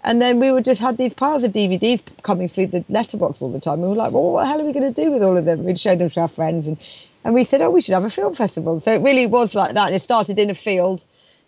And 0.03 0.21
then 0.21 0.39
we 0.39 0.51
would 0.51 0.65
just 0.65 0.81
had 0.81 0.97
these 0.97 1.13
piles 1.13 1.43
of 1.43 1.51
DVDs 1.53 2.01
coming 2.23 2.49
through 2.49 2.67
the 2.67 2.83
letterbox 2.89 3.41
all 3.41 3.51
the 3.51 3.61
time. 3.61 3.81
We 3.81 3.87
were 3.87 3.95
like, 3.95 4.11
well, 4.11 4.31
what 4.31 4.41
the 4.41 4.47
hell 4.47 4.59
are 4.59 4.65
we 4.65 4.73
going 4.73 4.93
to 4.93 5.01
do 5.01 5.11
with 5.11 5.23
all 5.23 5.37
of 5.37 5.45
them? 5.45 5.63
We'd 5.63 5.79
show 5.79 5.95
them 5.95 6.09
to 6.09 6.19
our 6.21 6.27
friends. 6.27 6.67
And, 6.67 6.77
and 7.23 7.33
we 7.33 7.45
said, 7.45 7.61
oh, 7.61 7.69
we 7.69 7.81
should 7.81 7.93
have 7.93 8.03
a 8.03 8.09
film 8.09 8.35
festival. 8.35 8.81
So 8.81 8.91
it 8.93 9.01
really 9.01 9.25
was 9.25 9.55
like 9.55 9.75
that. 9.75 9.87
And 9.87 9.95
it 9.95 10.03
started 10.03 10.37
in 10.39 10.49
a 10.49 10.55
field, 10.55 11.01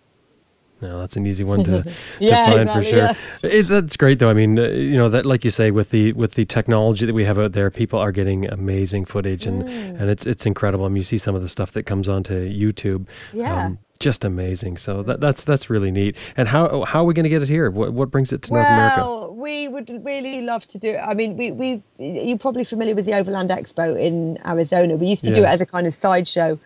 No, 0.82 1.00
that's 1.00 1.16
an 1.16 1.26
easy 1.28 1.44
one 1.44 1.64
to, 1.64 1.84
to 1.84 1.94
Yeah, 2.20 2.46
find 2.46 2.70
for 2.72 2.80
exactly, 2.80 3.18
sure. 3.42 3.52
It, 3.52 3.64
that's 3.68 3.96
great, 3.98 4.20
though. 4.20 4.30
I 4.30 4.34
mean, 4.34 4.58
uh, 4.58 4.64
you 4.64 4.98
know 4.98 5.10
that, 5.10 5.26
like 5.26 5.46
you 5.46 5.52
say, 5.52 5.72
with 5.72 5.92
the 5.92 6.14
with 6.14 6.34
the 6.34 6.46
technology 6.46 7.06
that 7.06 7.14
we 7.14 7.26
have 7.26 7.38
out 7.40 7.52
there, 7.54 7.70
people 7.70 8.00
are 8.00 8.12
getting 8.12 8.48
amazing 8.48 9.06
footage, 9.06 9.46
and 9.46 9.64
Mm. 9.64 10.00
and 10.02 10.10
it's 10.10 10.26
it's 10.26 10.46
incredible. 10.46 10.86
I 10.86 10.90
mean, 10.90 10.98
you 10.98 11.04
see 11.04 11.18
some 11.18 11.36
of 11.36 11.42
the 11.42 11.48
stuff 11.48 11.72
that 11.74 11.84
comes 11.84 12.10
onto 12.10 12.34
YouTube, 12.50 13.02
um, 13.02 13.08
Yeah. 13.34 13.70
just 14.00 14.26
amazing. 14.26 14.78
So 14.78 15.04
that, 15.04 15.20
that's 15.20 15.44
that's 15.44 15.70
really 15.70 15.92
neat. 15.92 16.16
And 16.36 16.48
how 16.48 16.84
how 16.86 17.02
are 17.02 17.06
we 17.06 17.14
going 17.14 17.24
to 17.26 17.30
get 17.30 17.44
it 17.44 17.50
here? 17.50 17.70
What 17.70 17.94
what 17.94 18.10
brings 18.10 18.34
it 18.34 18.42
to 18.44 18.54
North 18.54 18.68
America? 18.70 19.02
Well, 19.02 19.36
we 19.36 19.68
would 19.68 19.90
really 20.04 20.42
love 20.42 20.68
to 20.70 20.78
do 20.80 20.90
it. 20.92 20.98
I 20.98 21.14
mean, 21.14 21.38
we 21.38 21.52
we 21.52 21.84
you're 22.00 22.38
probably 22.40 22.64
familiar 22.64 22.96
with 22.96 23.06
the 23.06 23.14
Overland 23.14 23.50
Expo 23.52 24.00
in 24.00 24.40
Arizona. 24.46 24.96
We 24.96 25.08
used 25.08 25.24
to 25.24 25.34
do 25.36 25.44
it 25.44 25.48
as 25.48 25.62
a 25.62 25.66
kind 25.66 25.86
of 25.88 25.94
sideshow 25.94 26.58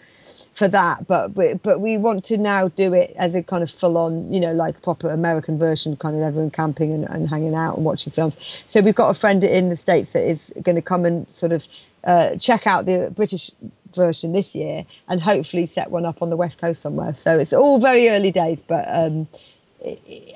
for 0.55 0.69
that, 0.69 1.05
but 1.07 1.33
but 1.33 1.61
but 1.61 1.81
we 1.81 1.97
want 1.97 2.23
to 2.25 2.37
now 2.37 2.69
do 2.69 2.93
it 2.93 3.13
as 3.17 3.35
a 3.35 3.43
kind 3.43 3.61
of 3.61 3.69
full 3.69 3.97
on, 3.97 4.33
you 4.33 4.39
know, 4.39 4.53
like 4.53 4.81
proper 4.81 5.09
American 5.09 5.59
version, 5.59 5.97
kind 5.97 6.15
of 6.15 6.21
everyone 6.21 6.49
camping 6.49 6.93
and, 6.93 7.03
and 7.09 7.29
hanging 7.29 7.53
out 7.53 7.75
and 7.75 7.85
watching 7.85 8.13
films. 8.13 8.33
So 8.67 8.81
we've 8.81 8.95
got 8.95 9.09
a 9.09 9.19
friend 9.19 9.43
in 9.43 9.69
the 9.69 9.77
states 9.77 10.13
that 10.13 10.23
is 10.27 10.51
going 10.63 10.75
to 10.75 10.81
come 10.81 11.03
and 11.05 11.27
sort 11.33 11.51
of 11.51 11.63
uh, 12.05 12.37
check 12.37 12.65
out 12.65 12.85
the 12.85 13.11
British 13.13 13.51
version 13.93 14.31
this 14.31 14.55
year 14.55 14.85
and 15.09 15.21
hopefully 15.21 15.67
set 15.67 15.91
one 15.91 16.05
up 16.05 16.21
on 16.21 16.29
the 16.29 16.37
west 16.37 16.57
coast 16.57 16.81
somewhere. 16.81 17.15
So 17.23 17.37
it's 17.37 17.53
all 17.53 17.79
very 17.79 18.09
early 18.09 18.31
days, 18.31 18.59
but. 18.67 18.85
Um, 18.89 19.27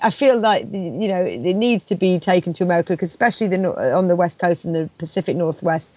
I 0.04 0.12
feel 0.12 0.40
like 0.40 0.66
you 0.72 1.08
know 1.08 1.24
it 1.24 1.56
needs 1.56 1.84
to 1.88 1.96
be 1.96 2.20
taken 2.20 2.54
to 2.54 2.64
America 2.64 2.94
because 2.94 3.10
especially 3.10 3.48
the 3.48 3.96
on 3.96 4.08
the 4.08 4.16
west 4.16 4.38
coast 4.38 4.64
and 4.64 4.76
the 4.76 4.90
Pacific 5.00 5.36
Northwest, 5.36 5.88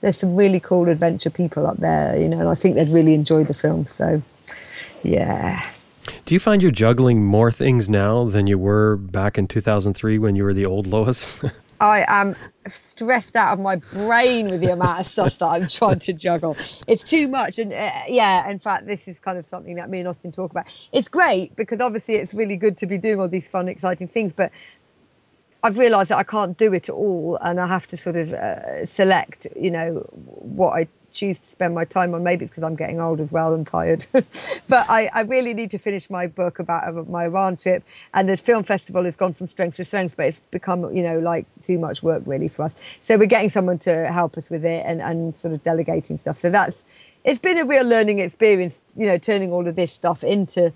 there's 0.00 0.18
some 0.18 0.34
really 0.34 0.60
cool 0.60 0.88
adventure 0.88 1.30
people 1.30 1.66
up 1.66 1.76
there, 1.78 2.18
you 2.18 2.28
know, 2.28 2.40
and 2.40 2.48
I 2.48 2.54
think 2.54 2.74
they'd 2.74 2.88
really 2.88 3.14
enjoy 3.14 3.44
the 3.44 3.54
film. 3.54 3.86
So, 3.86 4.22
yeah. 5.02 5.70
Do 6.24 6.34
you 6.34 6.40
find 6.40 6.62
you're 6.62 6.70
juggling 6.70 7.24
more 7.24 7.50
things 7.50 7.88
now 7.88 8.24
than 8.24 8.46
you 8.46 8.58
were 8.58 8.96
back 8.96 9.36
in 9.36 9.46
2003 9.46 10.18
when 10.18 10.36
you 10.36 10.44
were 10.44 10.54
the 10.54 10.66
old 10.66 10.86
Lois? 10.86 11.42
I 11.80 12.04
am 12.08 12.36
stressed 12.68 13.36
out 13.36 13.54
of 13.54 13.60
my 13.60 13.76
brain 13.76 14.48
with 14.48 14.60
the 14.60 14.72
amount 14.72 15.00
of 15.00 15.10
stuff 15.10 15.38
that 15.38 15.46
I'm 15.46 15.66
trying 15.68 15.98
to 16.00 16.12
juggle. 16.12 16.56
It's 16.86 17.02
too 17.02 17.26
much. 17.26 17.58
And 17.58 17.72
uh, 17.72 17.90
yeah, 18.06 18.48
in 18.50 18.58
fact, 18.58 18.86
this 18.86 19.00
is 19.06 19.16
kind 19.18 19.38
of 19.38 19.46
something 19.50 19.76
that 19.76 19.88
me 19.88 20.00
and 20.00 20.08
Austin 20.08 20.30
talk 20.30 20.50
about. 20.50 20.66
It's 20.92 21.08
great 21.08 21.56
because 21.56 21.80
obviously 21.80 22.16
it's 22.16 22.34
really 22.34 22.56
good 22.56 22.76
to 22.78 22.86
be 22.86 22.98
doing 22.98 23.18
all 23.18 23.28
these 23.28 23.46
fun, 23.50 23.66
exciting 23.66 24.08
things, 24.08 24.32
but 24.36 24.52
I've 25.62 25.76
realised 25.76 26.10
that 26.10 26.18
I 26.18 26.22
can't 26.22 26.56
do 26.56 26.72
it 26.72 26.88
all, 26.88 27.38
and 27.40 27.60
I 27.60 27.66
have 27.66 27.86
to 27.88 27.96
sort 27.96 28.16
of 28.16 28.32
uh, 28.32 28.86
select, 28.86 29.46
you 29.56 29.70
know, 29.70 30.06
what 30.12 30.70
I 30.70 30.88
choose 31.12 31.38
to 31.38 31.48
spend 31.48 31.74
my 31.74 31.84
time 31.84 32.14
on. 32.14 32.22
Maybe 32.22 32.44
it's 32.44 32.50
because 32.50 32.64
I'm 32.64 32.76
getting 32.76 33.00
old 33.00 33.20
as 33.20 33.30
well 33.30 33.52
and 33.52 33.66
tired, 33.66 34.06
but 34.12 34.24
I, 34.88 35.10
I 35.12 35.20
really 35.22 35.52
need 35.52 35.70
to 35.72 35.78
finish 35.78 36.08
my 36.08 36.26
book 36.26 36.58
about 36.58 36.88
uh, 36.88 37.02
my 37.02 37.24
Iran 37.24 37.56
trip. 37.56 37.82
And 38.14 38.28
the 38.28 38.36
film 38.36 38.64
festival 38.64 39.04
has 39.04 39.14
gone 39.16 39.34
from 39.34 39.48
strength 39.48 39.76
to 39.76 39.84
strength, 39.84 40.14
but 40.16 40.26
it's 40.26 40.38
become, 40.50 40.94
you 40.94 41.02
know, 41.02 41.18
like 41.18 41.46
too 41.62 41.78
much 41.78 42.02
work 42.02 42.22
really 42.26 42.48
for 42.48 42.64
us. 42.64 42.74
So 43.02 43.16
we're 43.16 43.26
getting 43.26 43.50
someone 43.50 43.78
to 43.80 44.10
help 44.10 44.38
us 44.38 44.48
with 44.48 44.64
it 44.64 44.84
and, 44.86 45.02
and 45.02 45.36
sort 45.38 45.54
of 45.54 45.62
delegating 45.64 46.18
stuff. 46.18 46.40
So 46.40 46.50
that's 46.50 46.76
it's 47.24 47.38
been 47.38 47.58
a 47.58 47.66
real 47.66 47.84
learning 47.84 48.20
experience, 48.20 48.74
you 48.96 49.06
know, 49.06 49.18
turning 49.18 49.52
all 49.52 49.66
of 49.68 49.76
this 49.76 49.92
stuff 49.92 50.24
into 50.24 50.72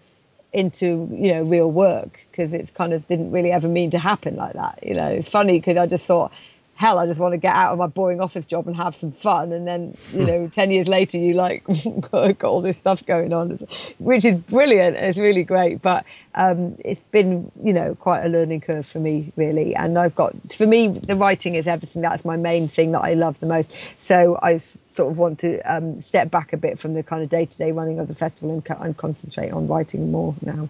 into 0.55 1.09
you 1.13 1.33
know 1.35 1.43
real 1.43 1.71
work 1.71 2.21
because 2.31 2.53
it's 2.53 2.71
kind 2.71 2.93
of 2.93 3.07
didn't 3.09 3.33
really 3.33 3.51
ever 3.51 3.69
mean 3.69 3.91
to 3.91 3.99
happen 3.99 4.37
like 4.37 4.55
that 4.55 4.79
you 4.83 4.95
know. 4.95 5.09
It's 5.09 5.29
funny 5.29 5.59
because 5.59 5.77
i 5.77 5.87
just 5.87 6.05
thought 6.05 6.33
hell 6.77 6.99
i 6.99 7.07
just 7.07 7.21
want 7.21 7.33
to 7.33 7.39
get 7.39 7.55
out 7.55 7.73
of 7.73 7.79
my 7.79 7.87
boring 7.87 8.21
office 8.21 8.45
job 8.47 8.67
and 8.67 8.77
have 8.77 8.97
some 8.97 9.13
fun 9.13 9.53
and 9.53 9.67
then 9.67 9.97
you 10.13 10.25
know 10.25 10.49
10 10.49 10.71
years 10.71 10.89
later 10.89 11.19
you 11.19 11.35
like 11.35 11.65
got, 12.11 12.39
got 12.39 12.49
all 12.49 12.63
this 12.63 12.77
stuff 12.79 13.05
going 13.07 13.33
on 13.33 13.59
which 13.99 14.25
is 14.25 14.37
brilliant 14.41 14.97
it's 14.97 15.19
really 15.19 15.45
great 15.45 15.81
but 15.83 16.05
um, 16.35 16.77
it's 16.85 17.03
been 17.13 17.51
you 17.63 17.73
know 17.73 17.95
quite 17.95 18.25
a 18.25 18.29
learning 18.29 18.61
curve 18.61 18.87
for 18.87 18.99
me 18.99 19.33
really 19.37 19.75
and 19.77 19.97
i've 19.97 20.15
got 20.17 20.35
for 20.57 20.67
me 20.67 20.89
the 20.89 21.15
writing 21.15 21.55
is 21.55 21.67
everything 21.67 22.03
that's 22.03 22.25
my 22.25 22.37
main 22.37 22.69
thing 22.69 22.93
that 22.93 23.01
i 23.03 23.15
love 23.15 23.39
the 23.41 23.47
most. 23.47 23.71
So 24.03 24.39
i 24.43 24.61
sort 24.97 25.11
of 25.11 25.19
want 25.19 25.41
to 25.41 25.61
um, 25.61 26.03
step 26.03 26.31
back 26.31 26.53
a 26.53 26.57
bit 26.57 26.79
from 26.79 26.95
the 26.95 27.03
kind 27.03 27.23
of 27.23 27.29
day-to-day 27.31 27.73
running 27.73 27.99
of 27.99 28.09
the 28.09 28.15
festival 28.15 28.53
and, 28.53 28.81
and 28.81 28.97
concentrate 28.97 29.51
on 29.51 29.67
writing 29.67 30.11
more 30.11 30.35
now 30.43 30.69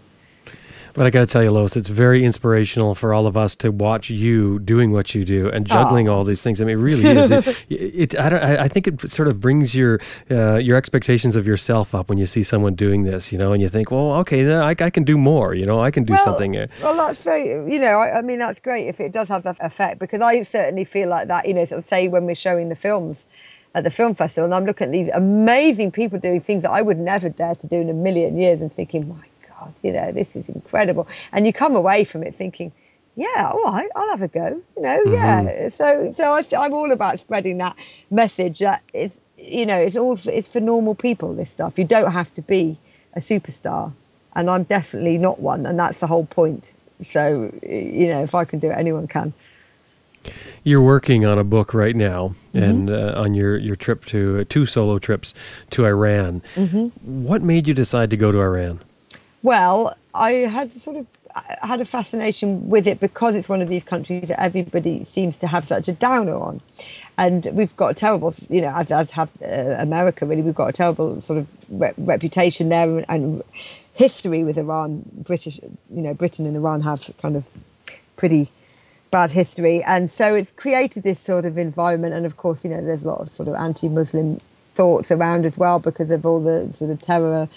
But 0.95 1.07
I 1.07 1.11
got 1.11 1.21
to 1.21 1.27
tell 1.27 1.43
you, 1.43 1.51
Lois, 1.51 1.77
it's 1.77 1.89
very 1.89 2.25
inspirational 2.25 2.95
for 2.95 3.13
all 3.13 3.27
of 3.27 3.37
us 3.37 3.57
to 3.57 3.73
watch 3.73 4.11
you 4.11 4.61
doing 4.61 4.93
what 4.93 5.13
you 5.13 5.25
do 5.25 5.51
and 5.51 5.67
juggling 5.67 6.09
all 6.09 6.23
these 6.23 6.41
things. 6.41 6.61
I 6.61 6.65
mean, 6.65 6.79
it 6.79 6.83
really 6.83 7.19
is. 7.19 7.33
It, 7.33 7.57
it, 7.69 8.19
I, 8.19 8.29
don't, 8.29 8.43
I, 8.43 8.63
I 8.63 8.69
think 8.69 8.87
it 8.87 9.11
sort 9.11 9.27
of 9.27 9.41
brings 9.41 9.75
your 9.75 10.01
uh, 10.31 10.55
your 10.59 10.77
expectations 10.77 11.35
of 11.35 11.49
yourself 11.49 11.97
up 11.97 12.09
when 12.09 12.17
you 12.17 12.27
see 12.27 12.45
someone 12.45 12.77
doing 12.77 13.03
this, 13.03 13.33
you 13.33 13.39
know, 13.39 13.53
and 13.53 13.61
you 13.61 13.69
think, 13.69 13.91
well, 13.91 14.13
okay, 14.19 14.45
then 14.45 14.59
I, 14.59 14.71
I 14.71 14.91
can 14.91 15.03
do 15.03 15.19
more. 15.19 15.53
You 15.53 15.65
know, 15.65 15.81
I 15.81 15.91
can 15.91 16.05
do 16.05 16.13
well, 16.13 16.25
something. 16.25 16.53
Well, 16.81 16.97
that's 16.97 17.19
very, 17.25 17.49
you 17.49 17.81
know, 17.81 17.99
I, 17.99 18.19
I 18.19 18.23
mean, 18.23 18.39
that's 18.39 18.61
great 18.61 18.87
if 18.87 19.01
it 19.01 19.11
does 19.11 19.27
have 19.27 19.43
that 19.43 19.57
effect 19.59 19.99
because 19.99 20.21
I 20.21 20.45
certainly 20.45 20.85
feel 20.85 21.09
like 21.09 21.27
that, 21.27 21.49
you 21.49 21.55
know, 21.55 21.67
sort 21.67 21.81
of 21.81 21.89
say 21.89 22.07
when 22.07 22.25
we're 22.25 22.37
showing 22.37 22.69
the 22.69 22.77
films 22.77 23.17
at 23.75 23.85
the 23.85 23.91
film 23.91 24.15
festival 24.15 24.45
and 24.45 24.55
I'm 24.55 24.67
looking 24.67 24.87
at 24.87 24.93
these 24.93 25.11
amazing 25.13 25.93
people 25.93 26.19
doing 26.19 26.41
things 26.41 26.63
that 26.63 26.71
I 26.71 26.81
would 26.81 26.99
never 26.99 27.29
dare 27.29 27.55
to 27.57 27.67
do 27.67 27.77
in 27.77 27.91
a 27.91 27.95
million 27.95 28.39
years 28.39 28.61
and 28.61 28.75
thinking, 28.75 29.09
my 29.09 29.27
God, 29.49 29.75
you 29.83 29.93
know, 29.93 30.13
this 30.13 30.29
is 30.35 30.49
incredible. 30.49 31.09
And 31.33 31.47
you 31.47 31.53
come 31.53 31.75
away 31.75 32.05
from 32.05 32.23
it 32.23 32.37
thinking, 32.37 32.73
yeah, 33.17 33.51
all 33.53 33.63
right, 33.65 33.89
I'll 33.95 34.11
have 34.11 34.23
a 34.23 34.29
go. 34.29 34.63
You 34.77 34.83
know, 34.83 35.01
mm-hmm. 35.07 35.13
yeah. 35.13 35.69
So, 35.77 36.15
so 36.17 36.23
I, 36.25 36.65
I'm 36.65 36.73
all 36.73 36.93
about 36.93 37.19
spreading 37.21 37.59
that 37.59 37.77
message 38.11 38.61
that 38.61 38.83
it's, 38.93 39.15
you 39.37 39.67
know, 39.67 39.77
it's 39.77 39.97
also 39.97 40.31
it's 40.31 40.49
for 40.49 40.61
normal 40.61 40.95
people. 40.95 41.35
This 41.35 41.51
stuff. 41.51 41.75
You 41.77 41.85
don't 41.85 42.13
have 42.13 42.33
to 42.35 42.43
be 42.43 42.79
a 43.15 43.21
superstar, 43.21 43.93
and 44.35 44.49
I'm 44.49 44.65
definitely 44.65 45.19
not 45.19 45.41
one, 45.41 45.67
and 45.67 45.79
that's 45.79 45.99
the 46.01 46.07
whole 46.07 46.27
point. 46.27 46.65
So, 47.13 47.53
you 47.63 48.09
know, 48.09 48.23
if 48.23 48.35
I 48.35 48.45
can 48.45 48.61
do 48.61 48.71
it, 48.71 48.75
anyone 48.79 49.07
can. 49.07 49.35
You're 50.63 50.83
working 50.83 51.25
on 51.27 51.39
a 51.39 51.45
book 51.45 51.75
right 51.75 51.97
now, 51.97 52.35
Mm-hmm. 52.55 52.63
and 52.71 52.91
uh, 52.91 53.15
on 53.17 53.35
your, 53.35 53.57
your 53.57 53.75
trip 53.75 54.05
to 54.07 54.39
uh, 54.39 54.45
two 54.49 54.65
solo 54.65 54.99
trips 54.99 55.35
to 55.71 55.85
Iran. 55.87 56.41
Mm-hmm. 56.55 57.25
What 57.25 57.43
made 57.43 57.67
you 57.67 57.75
decide 57.75 58.11
to 58.11 58.17
go 58.17 58.31
to 58.31 58.39
Iran? 58.41 58.79
Well, 59.43 59.97
I 60.15 60.31
had 60.47 60.71
sort 60.83 60.99
of 60.99 61.07
I 61.35 61.67
had 61.67 61.81
a 61.81 61.85
fascination 61.85 62.69
with 62.69 62.87
it 62.87 63.01
because 63.01 63.35
it's 63.35 63.49
one 63.49 63.61
of 63.61 63.69
these 63.69 63.83
countries 63.83 64.29
that 64.29 64.41
everybody 64.41 65.05
seems 65.13 65.37
to 65.39 65.49
have 65.49 65.67
such 65.67 65.89
a 65.89 65.93
downer 65.93 66.37
on, 66.37 66.61
and 67.19 67.47
we've 67.53 67.77
got 67.77 67.91
a 67.91 67.95
terrible, 67.95 68.37
you 68.49 68.61
know, 68.61 68.73
as, 68.73 68.89
as 68.93 69.11
have 69.11 69.31
uh, 69.43 69.47
America 69.81 70.25
really, 70.27 70.43
we've 70.43 70.55
got 70.55 70.69
a 70.69 70.73
terrible 70.73 71.21
sort 71.23 71.41
of 71.41 71.49
re- 71.71 71.93
reputation 71.99 72.69
there 72.69 72.99
and, 72.99 73.05
and 73.09 73.43
history 73.95 74.45
with 74.45 74.57
Iran. 74.57 75.03
British, 75.13 75.59
you 75.59 76.03
know, 76.03 76.15
Britain 76.15 76.47
and 76.47 76.55
Iran 76.55 76.81
have 76.83 77.03
kind 77.21 77.35
of 77.35 77.45
pretty 78.17 78.49
bad 79.15 79.31
history, 79.31 79.81
and 79.85 80.11
so 80.11 80.35
it's 80.35 80.51
created 80.51 81.05
this 81.05 81.21
sort 81.21 81.45
of 81.45 81.57
environment. 81.57 82.13
And 82.15 82.27
of 82.27 82.37
course, 82.37 82.65
you 82.65 82.71
know, 82.71 82.85
there's 82.85 83.05
a 83.05 83.07
lot 83.07 83.21
of 83.21 83.37
sort 83.37 83.49
of 83.49 83.55
anti-Muslim 83.55 84.41
thoughts 84.75 85.13
around 85.13 85.47
as 85.47 85.57
well 85.57 85.79
because 85.79 86.11
of 86.11 86.27
all 86.27 86.43
the 86.43 86.69
sort 86.81 86.91
of 86.91 87.01
terror 87.01 87.49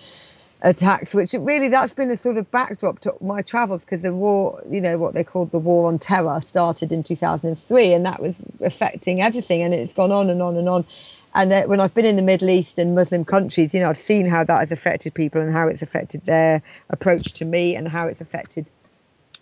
attacks, 0.62 1.16
which 1.16 1.34
really 1.34 1.70
that's 1.70 1.94
been 1.94 2.12
a 2.12 2.18
sort 2.18 2.38
of 2.38 2.52
backdrop 2.52 3.00
to 3.00 3.16
my 3.22 3.42
travels 3.42 3.82
because 3.82 4.04
the 4.04 4.14
war, 4.14 4.62
you 4.70 4.80
know, 4.80 5.00
what 5.00 5.16
they 5.16 5.24
called 5.24 5.50
the 5.50 5.58
war 5.58 5.88
on 5.88 5.98
terror 5.98 6.40
started 6.46 6.92
in 6.92 7.02
2003 7.02 7.92
and 7.92 8.06
that 8.06 8.22
was 8.22 8.36
affecting 8.62 9.24
everything 9.24 9.64
and 9.64 9.74
it's 9.74 9.94
gone 9.94 10.12
on 10.12 10.30
and 10.30 10.44
on 10.44 10.58
and 10.58 10.70
on. 10.70 10.86
And 11.34 11.68
when 11.68 11.80
I've 11.80 11.96
been 11.96 12.06
in 12.06 12.18
the 12.18 12.22
Middle 12.22 12.52
East 12.52 12.78
and 12.78 12.94
Muslim 12.94 13.26
countries, 13.26 13.74
you 13.74 13.80
know, 13.80 13.90
I've 13.90 14.04
seen 14.04 14.28
how 14.28 14.44
that 14.44 14.60
has 14.60 14.72
affected 14.72 15.16
people 15.16 15.42
and 15.42 15.52
how 15.52 15.70
it's 15.70 15.82
affected 15.82 16.24
their 16.28 16.62
approach 16.92 17.34
to 17.34 17.46
me 17.46 17.76
and 17.76 17.88
how 17.88 18.06
it's 18.06 18.22
affected 18.22 18.70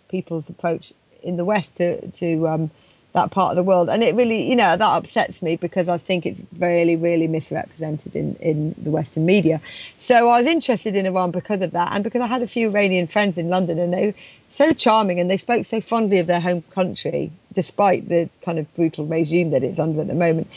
people's 0.08 0.48
approach 0.48 0.94
in 1.26 1.36
the 1.36 1.44
West 1.44 1.74
to, 1.76 2.10
to 2.12 2.48
um, 2.48 2.70
that 3.16 3.30
part 3.30 3.50
of 3.50 3.56
the 3.56 3.62
world. 3.62 3.88
And 3.88 4.02
it 4.02 4.14
really, 4.14 4.48
you 4.48 4.56
know, 4.56 4.76
that 4.76 4.80
upsets 4.80 5.40
me 5.42 5.56
because 5.56 5.88
I 5.88 5.98
think 5.98 6.26
it's 6.26 6.40
really, 6.58 6.96
really 6.96 7.26
misrepresented 7.26 8.14
in, 8.14 8.36
in 8.36 8.74
the 8.78 8.90
Western 8.90 9.26
media. 9.26 9.60
So 10.00 10.28
I 10.28 10.40
was 10.40 10.46
interested 10.46 10.94
in 10.94 11.06
Iran 11.06 11.30
because 11.30 11.62
of 11.62 11.72
that 11.72 11.92
and 11.92 12.04
because 12.04 12.20
I 12.20 12.26
had 12.26 12.42
a 12.42 12.48
few 12.48 12.68
Iranian 12.68 13.08
friends 13.08 13.38
in 13.38 13.48
London 13.48 13.78
and 13.78 13.92
they 13.92 14.06
were 14.06 14.14
so 14.54 14.72
charming 14.72 15.18
and 15.18 15.30
they 15.30 15.38
spoke 15.38 15.66
so 15.66 15.80
fondly 15.80 16.18
of 16.18 16.26
their 16.26 16.40
home 16.40 16.62
country 16.70 17.32
despite 17.54 18.08
the 18.08 18.28
kind 18.42 18.58
of 18.58 18.72
brutal 18.74 19.06
regime 19.06 19.50
that 19.50 19.62
it's 19.62 19.78
under 19.78 20.02
at 20.02 20.06
the 20.06 20.14
moment. 20.14 20.48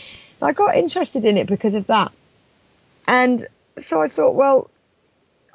I 0.42 0.54
got 0.54 0.76
interested 0.76 1.26
in 1.26 1.38
it 1.38 1.48
because 1.48 1.74
of 1.74 1.88
that. 1.88 2.12
And 3.08 3.48
so 3.82 4.02
I 4.02 4.10
thought, 4.10 4.36
well, 4.36 4.70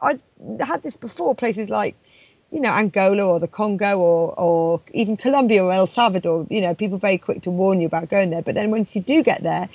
I 0.00 0.18
had 0.60 0.82
this 0.82 0.96
before, 0.96 1.34
places 1.34 1.68
like 1.68 1.96
you 2.54 2.60
know, 2.60 2.70
Angola 2.70 3.24
or 3.26 3.40
the 3.40 3.48
Congo 3.48 3.98
or, 3.98 4.32
or 4.38 4.80
even 4.92 5.16
Colombia 5.16 5.64
or 5.64 5.72
El 5.72 5.88
Salvador, 5.88 6.46
you 6.48 6.60
know, 6.60 6.72
people 6.72 6.98
are 6.98 7.00
very 7.00 7.18
quick 7.18 7.42
to 7.42 7.50
warn 7.50 7.80
you 7.80 7.88
about 7.88 8.08
going 8.08 8.30
there. 8.30 8.42
But 8.42 8.54
then 8.54 8.70
once 8.70 8.94
you 8.94 9.02
do 9.02 9.24
get 9.24 9.42
there, 9.42 9.68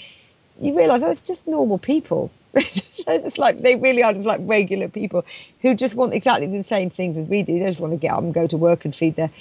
you 0.62 0.78
realise, 0.78 1.02
oh, 1.04 1.12
it's 1.12 1.28
just 1.28 1.46
normal 1.46 1.78
people. 1.78 2.32
it's 2.54 3.38
like 3.38 3.62
they 3.62 3.76
really 3.76 4.02
are 4.02 4.14
just 4.14 4.26
like 4.26 4.40
regular 4.44 4.88
people 4.88 5.26
who 5.62 5.76
just 5.76 5.94
want 5.94 6.14
exactly 6.14 6.48
the 6.48 6.64
same 6.70 6.90
things 6.90 7.18
as 7.18 7.28
we 7.28 7.44
do. 7.44 7.60
They 7.60 7.66
just 7.66 7.82
want 7.82 7.92
to 7.92 7.98
get 7.98 8.14
up 8.14 8.24
and 8.24 8.34
go 8.34 8.48
to 8.48 8.56
work 8.56 8.86
and 8.86 8.96
feed 8.96 9.18
their 9.18 9.32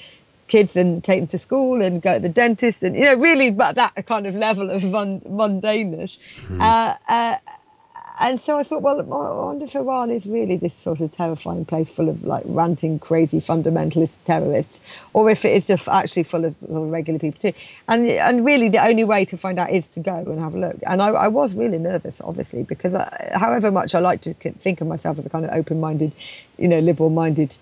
kids 0.48 0.74
and 0.74 1.04
take 1.04 1.20
them 1.20 1.28
to 1.28 1.38
school 1.38 1.80
and 1.80 2.02
go 2.02 2.14
to 2.14 2.20
the 2.20 2.28
dentist 2.28 2.78
and, 2.82 2.96
you 2.96 3.04
know, 3.04 3.14
really 3.14 3.52
but 3.52 3.76
that 3.76 4.04
kind 4.06 4.26
of 4.26 4.34
level 4.34 4.68
of 4.68 4.82
mun- 4.82 5.20
mundaneness. 5.20 6.16
Uh, 6.60 6.96
uh, 7.08 7.36
and 8.20 8.42
so 8.42 8.58
I 8.58 8.64
thought, 8.64 8.82
well, 8.82 9.00
I 9.00 9.02
wonder 9.02 9.64
if 9.64 9.74
Iran 9.74 10.10
is 10.10 10.26
really 10.26 10.56
this 10.56 10.72
sort 10.82 11.00
of 11.00 11.12
terrifying 11.12 11.64
place 11.64 11.88
full 11.88 12.08
of 12.08 12.24
like 12.24 12.42
ranting, 12.46 12.98
crazy 12.98 13.40
fundamentalist 13.40 14.10
terrorists, 14.26 14.78
or 15.12 15.30
if 15.30 15.44
it 15.44 15.56
is 15.56 15.66
just 15.66 15.86
actually 15.88 16.24
full 16.24 16.44
of, 16.44 16.54
of 16.62 16.90
regular 16.90 17.18
people 17.18 17.40
too. 17.40 17.58
And 17.86 18.08
and 18.08 18.44
really, 18.44 18.68
the 18.68 18.84
only 18.84 19.04
way 19.04 19.24
to 19.26 19.36
find 19.36 19.58
out 19.58 19.70
is 19.70 19.86
to 19.94 20.00
go 20.00 20.16
and 20.16 20.40
have 20.40 20.54
a 20.54 20.58
look. 20.58 20.76
And 20.86 21.00
I, 21.00 21.08
I 21.08 21.28
was 21.28 21.54
really 21.54 21.78
nervous, 21.78 22.16
obviously, 22.20 22.64
because 22.64 22.94
I, 22.94 23.30
however 23.34 23.70
much 23.70 23.94
I 23.94 24.00
like 24.00 24.22
to 24.22 24.34
think 24.34 24.80
of 24.80 24.86
myself 24.86 25.18
as 25.18 25.26
a 25.26 25.30
kind 25.30 25.44
of 25.44 25.52
open-minded, 25.52 26.12
you 26.58 26.68
know, 26.68 26.80
liberal-minded 26.80 27.54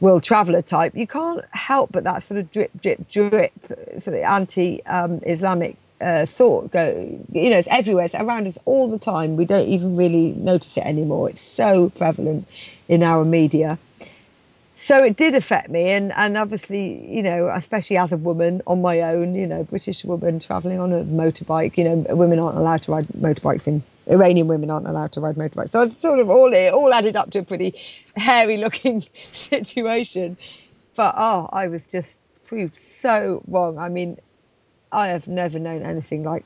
world 0.00 0.22
traveller 0.22 0.62
type, 0.62 0.94
you 0.96 1.06
can't 1.06 1.44
help 1.50 1.92
but 1.92 2.04
that 2.04 2.24
sort 2.24 2.40
of 2.40 2.50
drip, 2.50 2.70
drip, 2.80 3.08
drip, 3.10 3.52
sort 4.02 4.16
of 4.16 4.22
anti-Islamic 4.22 5.70
um, 5.70 5.76
uh, 6.00 6.26
thought 6.26 6.70
go 6.70 7.20
you 7.32 7.50
know 7.50 7.58
it's 7.58 7.68
everywhere 7.70 8.06
it's 8.06 8.14
around 8.14 8.46
us 8.46 8.56
all 8.64 8.90
the 8.90 8.98
time. 8.98 9.36
We 9.36 9.44
don't 9.44 9.68
even 9.68 9.96
really 9.96 10.32
notice 10.32 10.76
it 10.76 10.84
anymore. 10.84 11.30
It's 11.30 11.42
so 11.42 11.90
prevalent 11.90 12.46
in 12.88 13.02
our 13.02 13.24
media. 13.24 13.78
So 14.82 14.96
it 15.04 15.16
did 15.16 15.34
affect 15.34 15.68
me 15.68 15.90
and 15.90 16.12
and 16.12 16.38
obviously 16.38 17.06
you 17.14 17.22
know 17.22 17.48
especially 17.48 17.98
as 17.98 18.12
a 18.12 18.16
woman 18.16 18.62
on 18.66 18.80
my 18.80 19.02
own 19.02 19.34
you 19.34 19.46
know 19.46 19.62
british 19.64 20.04
woman 20.04 20.40
traveling 20.40 20.80
on 20.80 20.90
a 20.92 21.04
motorbike 21.04 21.76
you 21.76 21.84
know 21.84 22.06
women 22.16 22.38
aren't 22.38 22.56
allowed 22.56 22.82
to 22.84 22.92
ride 22.92 23.06
motorbikes 23.08 23.66
in 23.66 23.82
Iranian 24.06 24.48
women 24.48 24.70
aren't 24.70 24.86
allowed 24.86 25.12
to 25.12 25.20
ride 25.20 25.36
motorbikes. 25.36 25.72
So 25.72 25.82
it's 25.82 26.00
sort 26.00 26.18
of 26.18 26.30
all 26.30 26.52
it 26.52 26.72
all 26.72 26.92
added 26.92 27.14
up 27.14 27.30
to 27.32 27.40
a 27.40 27.42
pretty 27.42 27.74
hairy 28.16 28.56
looking 28.56 29.06
situation. 29.32 30.36
But 30.96 31.14
oh 31.16 31.48
I 31.52 31.68
was 31.68 31.82
just 31.86 32.16
proved 32.46 32.76
so 33.00 33.42
wrong. 33.46 33.78
I 33.78 33.90
mean 33.90 34.18
I 34.92 35.08
have 35.08 35.26
never 35.26 35.58
known 35.58 35.82
anything 35.82 36.24
like 36.24 36.44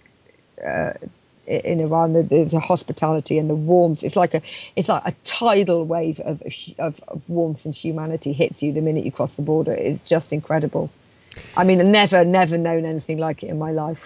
uh, 0.64 0.92
in 1.46 1.80
Iran. 1.80 2.12
The, 2.12 2.22
the, 2.22 2.44
the, 2.44 2.60
hospitality 2.60 3.38
and 3.38 3.48
the 3.48 3.54
warmth. 3.54 4.02
It's 4.02 4.16
like 4.16 4.34
a 4.34 4.42
it's 4.76 4.88
like 4.88 5.02
a 5.06 5.14
tidal 5.24 5.84
wave 5.84 6.20
of, 6.20 6.42
of, 6.78 7.00
of 7.08 7.22
warmth 7.28 7.64
and 7.64 7.74
humanity 7.74 8.32
hits 8.32 8.62
you 8.62 8.72
the 8.72 8.80
minute 8.80 9.04
you 9.04 9.12
cross 9.12 9.32
the 9.34 9.42
border. 9.42 9.72
It's 9.72 10.06
just 10.08 10.32
incredible. 10.32 10.90
I 11.56 11.64
mean, 11.64 11.80
I've 11.80 11.86
never 11.86 12.24
never 12.24 12.58
known 12.58 12.84
anything 12.84 13.18
like 13.18 13.42
it 13.42 13.48
in 13.48 13.58
my 13.58 13.72
life. 13.72 14.00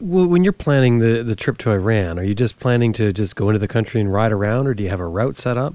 Well, 0.00 0.28
when 0.28 0.44
you're 0.44 0.52
planning 0.52 0.98
the, 0.98 1.24
the 1.24 1.34
trip 1.34 1.58
to 1.58 1.72
Iran, 1.72 2.20
are 2.20 2.22
you 2.22 2.34
just 2.34 2.60
planning 2.60 2.92
to 2.94 3.12
just 3.12 3.34
go 3.34 3.48
into 3.48 3.58
the 3.58 3.66
country 3.66 4.00
and 4.00 4.12
ride 4.12 4.30
around, 4.30 4.68
or 4.68 4.74
do 4.74 4.84
you 4.84 4.90
have 4.90 5.00
a 5.00 5.06
route 5.06 5.34
set 5.34 5.56
up? 5.56 5.74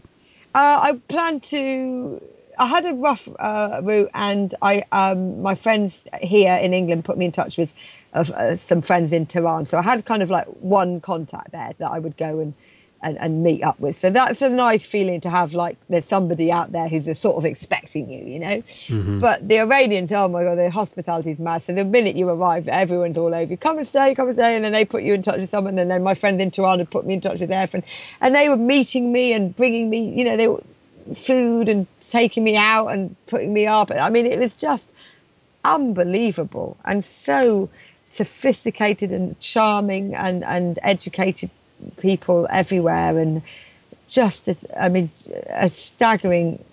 Uh, 0.55 0.79
I 0.81 1.01
plan 1.09 1.41
to 1.41 2.21
I 2.57 2.67
had 2.67 2.85
a 2.85 2.93
rough 2.93 3.27
uh, 3.39 3.81
route, 3.83 4.09
and 4.13 4.55
I 4.61 4.83
um, 4.91 5.41
my 5.41 5.55
friends 5.55 5.93
here 6.21 6.55
in 6.55 6.73
England 6.73 7.05
put 7.05 7.17
me 7.17 7.25
in 7.25 7.31
touch 7.31 7.57
with 7.57 7.69
uh, 8.13 8.19
uh, 8.19 8.57
some 8.67 8.81
friends 8.81 9.11
in 9.11 9.25
Tehran. 9.25 9.67
So 9.69 9.77
I 9.77 9.81
had 9.81 10.05
kind 10.05 10.21
of 10.21 10.29
like 10.29 10.45
one 10.45 11.01
contact 11.01 11.51
there 11.51 11.73
that 11.77 11.91
I 11.91 11.99
would 11.99 12.15
go 12.17 12.39
and, 12.39 12.53
and, 13.01 13.17
and 13.17 13.43
meet 13.43 13.63
up 13.63 13.79
with. 13.79 13.99
So 14.01 14.11
that's 14.11 14.41
a 14.41 14.49
nice 14.49 14.85
feeling 14.85 15.21
to 15.21 15.29
have 15.29 15.53
like 15.53 15.77
there's 15.89 16.05
somebody 16.07 16.51
out 16.51 16.71
there 16.71 16.87
who's 16.87 17.19
sort 17.19 17.37
of 17.37 17.45
expecting 17.45 18.09
you, 18.09 18.25
you 18.25 18.39
know. 18.39 18.63
Mm-hmm. 18.87 19.19
But 19.19 19.47
the 19.47 19.59
Iranians, 19.59 20.11
oh 20.13 20.27
my 20.27 20.43
god, 20.43 20.57
their 20.57 20.69
hospitality 20.69 21.31
is 21.31 21.39
mad. 21.39 21.63
So 21.65 21.73
the 21.73 21.84
minute 21.84 22.15
you 22.15 22.30
arrive, 22.30 22.67
everyone's 22.67 23.17
all 23.17 23.34
over 23.34 23.51
you. 23.51 23.57
Come 23.57 23.80
and 23.80 23.88
stay, 23.88 24.13
come 24.15 24.27
and 24.27 24.38
stay, 24.38 24.55
and 24.55 24.63
then 24.63 24.73
they 24.73 24.85
put 24.85 25.03
you 25.03 25.13
in 25.13 25.23
touch 25.23 25.39
with 25.39 25.51
someone, 25.51 25.80
and 25.80 25.89
then 25.89 26.03
my 26.03 26.15
friends 26.15 26.39
in 26.41 26.51
Tehran 26.51 26.80
had 26.80 26.91
put 26.91 27.05
me 27.05 27.15
in 27.15 27.21
touch 27.21 27.39
with 27.39 27.49
their 27.49 27.67
friend, 27.67 27.84
and 28.21 28.35
they 28.35 28.47
were 28.47 28.57
meeting 28.57 29.11
me 29.11 29.34
and 29.34 29.55
bringing 29.55 29.89
me, 29.89 30.13
you 30.15 30.23
know, 30.23 30.38
they 30.38 30.47
were 30.47 30.63
food 31.25 31.67
and 31.67 31.88
taking 32.14 32.44
me 32.44 32.56
out 32.56 32.88
and 32.88 33.15
putting 33.26 33.52
me 33.52 33.65
up. 33.65 33.90
I 33.90 34.10
mean, 34.11 34.27
it 34.27 34.40
was 34.40 34.53
just 34.53 34.84
unbelievable 35.65 36.77
and 36.85 37.03
so 37.26 37.69
sophisticated 38.14 39.10
and 39.11 39.38
charming 39.40 40.14
and, 40.14 40.44
and 40.44 40.77
educated 40.84 41.49
people 41.98 42.48
everywhere 42.52 43.18
and 43.18 43.41
just, 44.07 44.48
I 44.80 44.90
mean, 44.90 45.10
a 45.49 45.72
staggering 45.72 46.64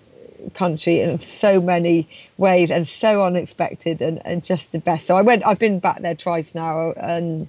country 0.53 1.01
in 1.01 1.19
so 1.39 1.59
many 1.59 2.07
ways 2.37 2.69
and 2.69 2.87
so 2.87 3.23
unexpected 3.23 3.99
and, 3.99 4.21
and 4.23 4.43
just 4.43 4.71
the 4.71 4.79
best. 4.79 5.07
So 5.07 5.17
I 5.17 5.23
went, 5.23 5.43
I've 5.43 5.59
been 5.59 5.79
back 5.79 6.03
there 6.03 6.15
twice 6.15 6.53
now 6.53 6.91
and 6.91 7.47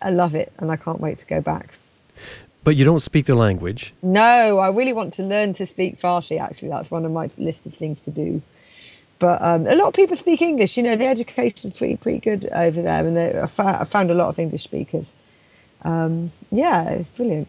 I 0.00 0.10
love 0.10 0.34
it 0.34 0.52
and 0.58 0.72
I 0.72 0.76
can't 0.76 1.00
wait 1.00 1.20
to 1.20 1.26
go 1.26 1.40
back. 1.40 1.68
But 2.64 2.76
you 2.76 2.84
don't 2.84 3.00
speak 3.00 3.26
the 3.26 3.34
language. 3.34 3.92
No, 4.02 4.58
I 4.58 4.68
really 4.68 4.92
want 4.92 5.14
to 5.14 5.22
learn 5.22 5.54
to 5.54 5.66
speak 5.66 6.00
Farsi. 6.00 6.40
Actually, 6.40 6.68
that's 6.68 6.90
one 6.90 7.04
of 7.04 7.10
my 7.10 7.28
list 7.36 7.66
of 7.66 7.74
things 7.74 7.98
to 8.04 8.10
do. 8.10 8.40
But 9.18 9.42
um, 9.42 9.66
a 9.66 9.74
lot 9.74 9.88
of 9.88 9.94
people 9.94 10.16
speak 10.16 10.42
English. 10.42 10.76
You 10.76 10.82
know, 10.84 10.96
the 10.96 11.06
education's 11.06 11.76
pretty 11.76 11.96
pretty 11.96 12.18
good 12.18 12.48
over 12.52 12.82
there, 12.82 13.06
and 13.06 13.16
they, 13.16 13.40
I, 13.40 13.46
fa- 13.46 13.78
I 13.80 13.84
found 13.84 14.10
a 14.10 14.14
lot 14.14 14.28
of 14.28 14.38
English 14.38 14.64
speakers. 14.64 15.06
Um, 15.82 16.32
yeah, 16.50 16.88
it's 16.90 17.08
brilliant. 17.16 17.48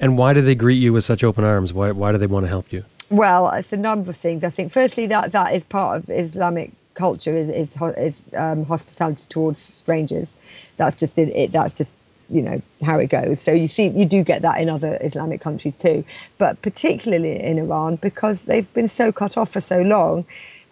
And 0.00 0.18
why 0.18 0.32
do 0.32 0.40
they 0.40 0.54
greet 0.54 0.82
you 0.82 0.92
with 0.92 1.04
such 1.04 1.22
open 1.22 1.44
arms? 1.44 1.72
Why 1.72 1.92
why 1.92 2.12
do 2.12 2.18
they 2.18 2.26
want 2.26 2.44
to 2.44 2.48
help 2.48 2.72
you? 2.72 2.84
Well, 3.10 3.50
it's 3.50 3.72
a 3.72 3.76
number 3.76 4.10
of 4.10 4.16
things. 4.16 4.44
I 4.44 4.50
think 4.50 4.72
firstly 4.72 5.06
that 5.06 5.32
that 5.32 5.54
is 5.54 5.62
part 5.64 5.98
of 5.98 6.10
Islamic 6.10 6.72
culture 6.94 7.32
is 7.32 7.48
is, 7.48 7.68
is 7.96 8.14
um, 8.36 8.64
hospitality 8.64 9.24
towards 9.28 9.60
strangers. 9.60 10.28
That's 10.76 10.96
just 10.96 11.16
it, 11.18 11.28
it. 11.34 11.52
That's 11.52 11.74
just 11.74 11.94
you 12.28 12.42
know 12.42 12.60
how 12.82 12.98
it 12.98 13.08
goes. 13.08 13.40
So 13.40 13.52
you 13.52 13.68
see, 13.68 13.88
you 13.88 14.04
do 14.06 14.22
get 14.22 14.42
that 14.42 14.60
in 14.60 14.68
other 14.68 14.98
Islamic 15.00 15.40
countries 15.40 15.76
too, 15.76 16.04
but 16.38 16.60
particularly 16.62 17.42
in 17.42 17.58
Iran 17.58 17.96
because 17.96 18.38
they've 18.46 18.72
been 18.74 18.88
so 18.88 19.12
cut 19.12 19.36
off 19.36 19.52
for 19.52 19.60
so 19.60 19.80
long, 19.80 20.26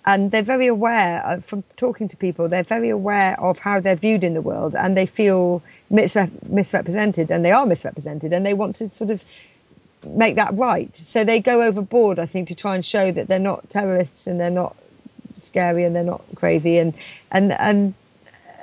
and 0.04 0.30
they're 0.30 0.42
very 0.42 0.66
aware 0.66 1.24
of, 1.24 1.44
from 1.44 1.64
talking 1.76 2.08
to 2.08 2.16
people. 2.16 2.48
They're 2.48 2.62
very 2.62 2.90
aware 2.90 3.40
of 3.40 3.58
how 3.58 3.80
they're 3.80 3.96
viewed 3.96 4.22
in 4.24 4.34
the 4.34 4.42
world, 4.42 4.74
and 4.74 4.96
they 4.96 5.06
feel 5.06 5.62
misrep- 5.90 6.48
misrepresented, 6.48 7.30
and 7.30 7.44
they 7.44 7.52
are 7.52 7.66
misrepresented, 7.66 8.32
and 8.32 8.44
they 8.44 8.54
want 8.54 8.76
to 8.76 8.90
sort 8.90 9.10
of 9.10 9.22
make 10.04 10.36
that 10.36 10.54
right. 10.54 10.90
So 11.08 11.24
they 11.24 11.40
go 11.40 11.62
overboard, 11.62 12.18
I 12.18 12.26
think, 12.26 12.48
to 12.48 12.54
try 12.54 12.74
and 12.74 12.84
show 12.84 13.10
that 13.12 13.28
they're 13.28 13.38
not 13.38 13.68
terrorists 13.70 14.26
and 14.26 14.38
they're 14.38 14.50
not 14.50 14.76
scary 15.48 15.84
and 15.84 15.96
they're 15.96 16.04
not 16.04 16.22
crazy 16.34 16.78
and 16.78 16.94
and 17.30 17.50
and 17.52 17.94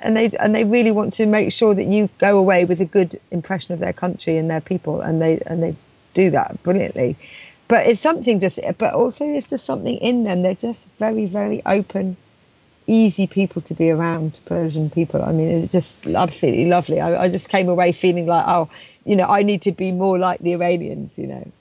and 0.04 0.16
they 0.16 0.30
and 0.40 0.54
they 0.54 0.64
really 0.64 0.92
want 0.92 1.14
to 1.16 1.26
make 1.26 1.52
sure 1.52 1.74
that 1.74 1.86
you 1.86 2.10
go 2.20 2.38
away 2.38 2.66
with 2.66 2.80
a 2.82 2.86
good 2.86 3.20
impression 3.32 3.74
of 3.74 3.80
their 3.80 3.94
country 3.94 4.38
and 4.38 4.50
their 4.50 4.62
people 4.62 5.02
and 5.02 5.22
they 5.22 5.42
and 5.48 5.64
they 5.64 5.76
do 6.14 6.30
that 6.32 6.62
brilliantly. 6.64 7.18
But 7.68 7.88
it's 7.88 8.02
something 8.02 8.40
just 8.40 8.60
but 8.78 8.94
also 8.94 9.26
it's 9.26 9.48
just 9.48 9.66
something 9.66 9.98
in 9.98 10.24
them. 10.24 10.44
They're 10.44 10.56
just 10.56 10.80
very 11.00 11.26
very 11.26 11.62
open 11.66 12.18
easy 12.86 13.26
people 13.26 13.62
to 13.62 13.74
be 13.74 13.90
around 13.90 14.38
persian 14.46 14.90
people. 14.90 15.24
I 15.24 15.32
mean 15.32 15.64
it's 15.64 15.72
just 15.72 16.06
absolutely 16.06 16.68
lovely. 16.68 17.00
I, 17.00 17.24
I 17.24 17.30
just 17.30 17.48
came 17.50 17.70
away 17.70 17.94
feeling 17.94 18.28
like 18.28 18.46
oh 18.48 18.70
you 19.06 19.16
know 19.16 19.26
i 19.26 19.44
need 19.44 19.62
to 19.64 19.72
be 19.72 19.92
more 19.92 20.18
like 20.18 20.40
the 20.40 20.54
iranians 20.54 21.12
you 21.16 21.28
know 21.28 21.52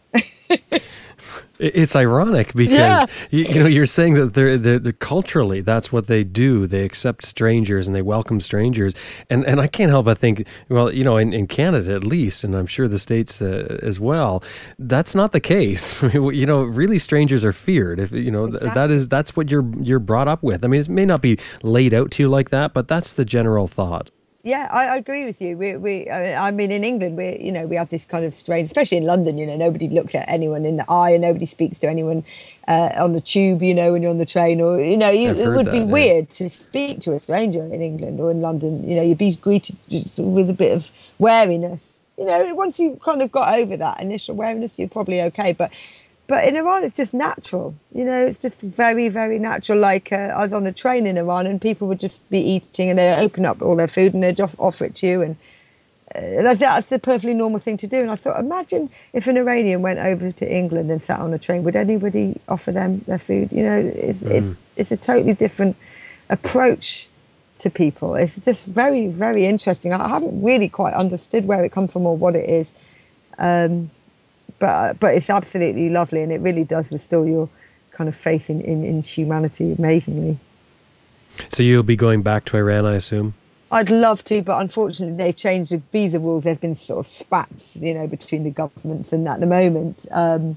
It's 1.63 1.95
ironic 1.95 2.53
because 2.55 2.75
Yeah. 2.77 3.07
you, 3.31 3.45
you 3.45 3.59
know 3.61 3.67
you're 3.67 3.87
saying 3.87 4.15
that 4.15 4.35
they're, 4.35 4.59
they're, 4.59 4.79
they're 4.81 4.93
culturally 4.93 5.61
that's 5.61 5.93
what 5.93 6.07
they 6.09 6.25
do. 6.25 6.67
They 6.67 6.83
accept 6.85 7.25
strangers 7.25 7.87
and 7.87 7.95
they 7.95 8.03
welcome 8.03 8.41
strangers. 8.41 8.95
And 9.31 9.45
and 9.47 9.61
I 9.61 9.69
can't 9.69 9.91
help 9.91 10.07
but 10.07 10.19
think, 10.19 10.47
well, 10.69 10.93
you 10.93 11.05
know, 11.05 11.17
in, 11.17 11.33
in 11.33 11.47
Canada 11.47 11.95
at 11.95 12.05
least, 12.05 12.43
and 12.45 12.55
I'm 12.57 12.67
sure 12.67 12.89
the 12.89 12.99
states 12.99 13.41
uh, 13.41 13.79
as 13.83 14.01
well, 14.01 14.43
that's 14.79 15.15
not 15.15 15.31
the 15.33 15.41
case. 15.41 16.03
you 16.15 16.47
know, 16.47 16.63
really, 16.63 16.99
strangers 16.99 17.45
are 17.45 17.53
feared. 17.53 18.01
If 18.01 18.11
you 18.13 18.31
know 18.31 18.49
th- 18.51 18.75
that 18.75 18.91
is 18.91 19.07
that's 19.09 19.37
what 19.37 19.51
you're 19.51 19.65
you're 19.81 20.01
brought 20.01 20.29
up 20.29 20.43
with. 20.43 20.65
I 20.65 20.69
mean, 20.69 20.81
it 20.81 20.89
may 20.89 21.05
not 21.05 21.23
be 21.23 21.39
laid 21.63 21.95
out 21.95 22.11
to 22.13 22.23
you 22.23 22.29
like 22.29 22.51
that, 22.51 22.73
but 22.75 22.89
that's 22.89 23.13
the 23.13 23.25
general 23.25 23.69
thought. 23.69 24.11
Yeah, 24.45 24.69
I, 24.73 24.87
I 24.87 24.97
agree 24.97 25.25
with 25.25 25.41
you. 25.41 25.57
We, 25.57 25.77
we, 25.77 26.11
I 26.11 26.51
mean, 26.51 26.73
in 26.73 26.83
England, 26.83 27.17
we, 27.17 27.39
you 27.41 27.53
know, 27.53 27.65
we 27.67 27.77
have 27.77 27.91
this 27.91 28.05
kind 28.05 28.25
of 28.25 28.35
strange, 28.35 28.67
especially 28.67 28.97
in 28.97 29.05
London. 29.05 29.39
You 29.39 29.47
know, 29.47 29.57
nobody 29.57 29.89
looks 29.89 30.17
at 30.17 30.29
anyone 30.29 30.65
in 30.65 30.79
the 30.79 30.91
eye, 30.91 31.11
and 31.11 31.23
nobody 31.23 31.47
speaks 31.47 31.79
to 31.79 31.89
anyone 31.89 32.25
uh, 32.67 32.91
on 32.97 33.13
the 33.13 33.21
tube. 33.21 33.63
You 33.63 33.73
know, 33.73 33.93
when 33.93 34.03
you're 34.03 34.11
on 34.11 34.19
the 34.19 34.27
train, 34.27 34.61
or 34.61 34.81
you 34.81 34.97
know, 34.97 35.11
you, 35.11 35.31
it 35.31 35.47
would 35.47 35.71
be 35.71 35.79
yeah. 35.79 35.85
weird 35.85 36.31
to 36.31 36.51
speak 36.51 37.01
to 37.03 37.13
a 37.13 37.21
stranger 37.21 37.65
in 37.65 37.81
England 37.81 38.19
or 38.19 38.33
in 38.33 38.41
London. 38.41 38.89
You 38.89 38.97
know, 38.97 39.03
you'd 39.03 39.19
be 39.19 39.37
greeted 39.37 39.77
with 40.17 40.51
a 40.51 40.55
bit 40.55 40.77
of 40.77 40.87
wariness. 41.21 41.81
You 42.19 42.25
know, 42.27 42.55
once 42.55 42.81
you 42.81 42.99
kind 43.03 43.23
of 43.23 43.31
got 43.31 43.55
over 43.61 43.77
that 43.77 44.01
initial 44.01 44.35
wariness, 44.35 44.73
you're 44.77 44.89
probably 44.89 45.23
okay. 45.23 45.53
But 45.53 45.71
but 46.33 46.49
in 46.49 46.57
Iran, 46.57 46.83
it's 46.83 46.95
just 46.95 47.13
natural. 47.13 47.75
You 47.95 48.05
know, 48.05 48.25
it's 48.25 48.41
just 48.41 48.59
very, 48.59 49.11
very 49.11 49.39
natural. 49.39 49.79
Like 49.79 50.13
uh, 50.13 50.33
I 50.39 50.43
was 50.45 50.55
on 50.55 50.67
a 50.67 50.73
train 50.73 51.07
in 51.07 51.19
Iran, 51.19 51.47
and 51.47 51.61
people 51.61 51.89
would 51.89 52.01
just 52.01 52.27
be 52.31 52.39
eating, 52.39 52.89
and 52.89 52.99
they'd 52.99 53.17
open 53.17 53.45
up 53.45 53.61
all 53.61 53.77
their 53.77 53.87
food, 53.87 54.15
and 54.15 54.23
they'd 54.23 54.39
just 54.39 54.55
offer 54.59 54.87
it 54.87 54.95
to 54.95 55.07
you, 55.07 55.21
and 55.21 55.37
uh, 56.15 56.41
that's, 56.43 56.61
that's 56.61 56.89
the 56.89 56.99
perfectly 56.99 57.35
normal 57.35 57.61
thing 57.61 57.77
to 57.77 57.87
do. 57.87 58.01
And 58.01 58.11
I 58.11 58.17
thought, 58.17 58.41
imagine 58.41 58.89
if 59.13 59.27
an 59.27 59.37
Iranian 59.37 59.83
went 59.83 59.99
over 59.99 60.33
to 60.33 60.51
England 60.51 60.91
and 60.91 61.03
sat 61.05 61.21
on 61.21 61.35
a 61.35 61.39
train, 61.39 61.65
would 61.65 61.77
anybody 61.77 62.41
offer 62.49 62.73
them 62.73 63.05
their 63.07 63.19
food? 63.19 63.53
You 63.53 63.65
know, 63.65 63.93
it's 63.95 64.23
it's, 64.23 64.57
it's 64.77 64.91
a 64.91 64.97
totally 64.97 65.35
different 65.35 65.77
approach 66.31 67.09
to 67.59 67.69
people. 67.69 68.15
It's 68.15 68.35
just 68.37 68.65
very, 68.65 69.09
very 69.09 69.45
interesting. 69.47 69.93
I 69.93 70.09
haven't 70.09 70.43
really 70.43 70.71
quite 70.71 70.95
understood 70.95 71.45
where 71.45 71.63
it 71.63 71.73
comes 71.73 71.93
from 71.93 72.07
or 72.07 72.17
what 72.17 72.37
it 72.37 72.49
is. 72.49 72.67
Um, 73.37 73.91
but 74.63 75.01
but 75.01 75.17
it's 75.17 75.29
absolutely 75.29 75.89
lovely, 75.89 76.23
and 76.23 76.31
it 76.31 76.41
really 76.41 76.63
does 76.63 76.87
restore 76.93 77.27
your 77.27 77.49
kind 77.91 78.09
of 78.09 78.15
faith 78.15 78.49
in, 78.49 78.61
in, 78.61 78.85
in 78.85 79.03
humanity 79.03 79.73
amazingly. 79.73 80.39
So 81.49 81.65
you'll 81.65 81.83
be 81.83 81.97
going 81.97 82.23
back 82.23 82.45
to 82.47 82.57
Iran, 82.57 82.87
I 82.87 82.95
assume. 82.95 83.35
I'd 83.73 83.91
love 83.91 84.23
to, 84.27 84.41
but 84.43 84.61
unfortunately 84.61 85.17
they've 85.17 85.37
changed 85.37 85.73
the 85.73 85.83
visa 85.91 86.21
rules. 86.21 86.45
There's 86.45 86.59
been 86.59 86.77
sort 86.77 87.05
of 87.05 87.11
spats, 87.11 87.65
you 87.75 87.93
know, 87.93 88.07
between 88.07 88.45
the 88.45 88.51
governments, 88.51 89.13
and 89.13 89.27
at 89.27 89.41
the 89.41 89.47
moment, 89.47 89.99
um, 90.13 90.57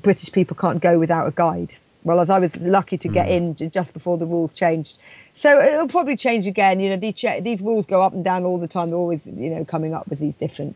British 0.00 0.32
people 0.32 0.56
can't 0.56 0.82
go 0.82 0.98
without 0.98 1.28
a 1.28 1.30
guide. 1.30 1.70
Well, 2.02 2.18
as 2.18 2.28
I 2.28 2.40
was 2.40 2.56
lucky 2.56 2.98
to 2.98 3.08
get 3.08 3.28
in 3.28 3.54
just 3.54 3.92
before 3.92 4.18
the 4.18 4.26
rules 4.26 4.52
changed, 4.52 4.98
so 5.34 5.62
it'll 5.62 5.86
probably 5.86 6.16
change 6.16 6.48
again. 6.48 6.80
You 6.80 6.90
know, 6.90 6.96
these 6.96 7.24
these 7.42 7.60
rules 7.60 7.86
go 7.86 8.02
up 8.02 8.14
and 8.14 8.24
down 8.24 8.42
all 8.42 8.58
the 8.58 8.66
time. 8.66 8.90
They're 8.90 8.98
always, 8.98 9.24
you 9.24 9.50
know, 9.50 9.64
coming 9.64 9.94
up 9.94 10.08
with 10.08 10.18
these 10.18 10.34
different 10.34 10.74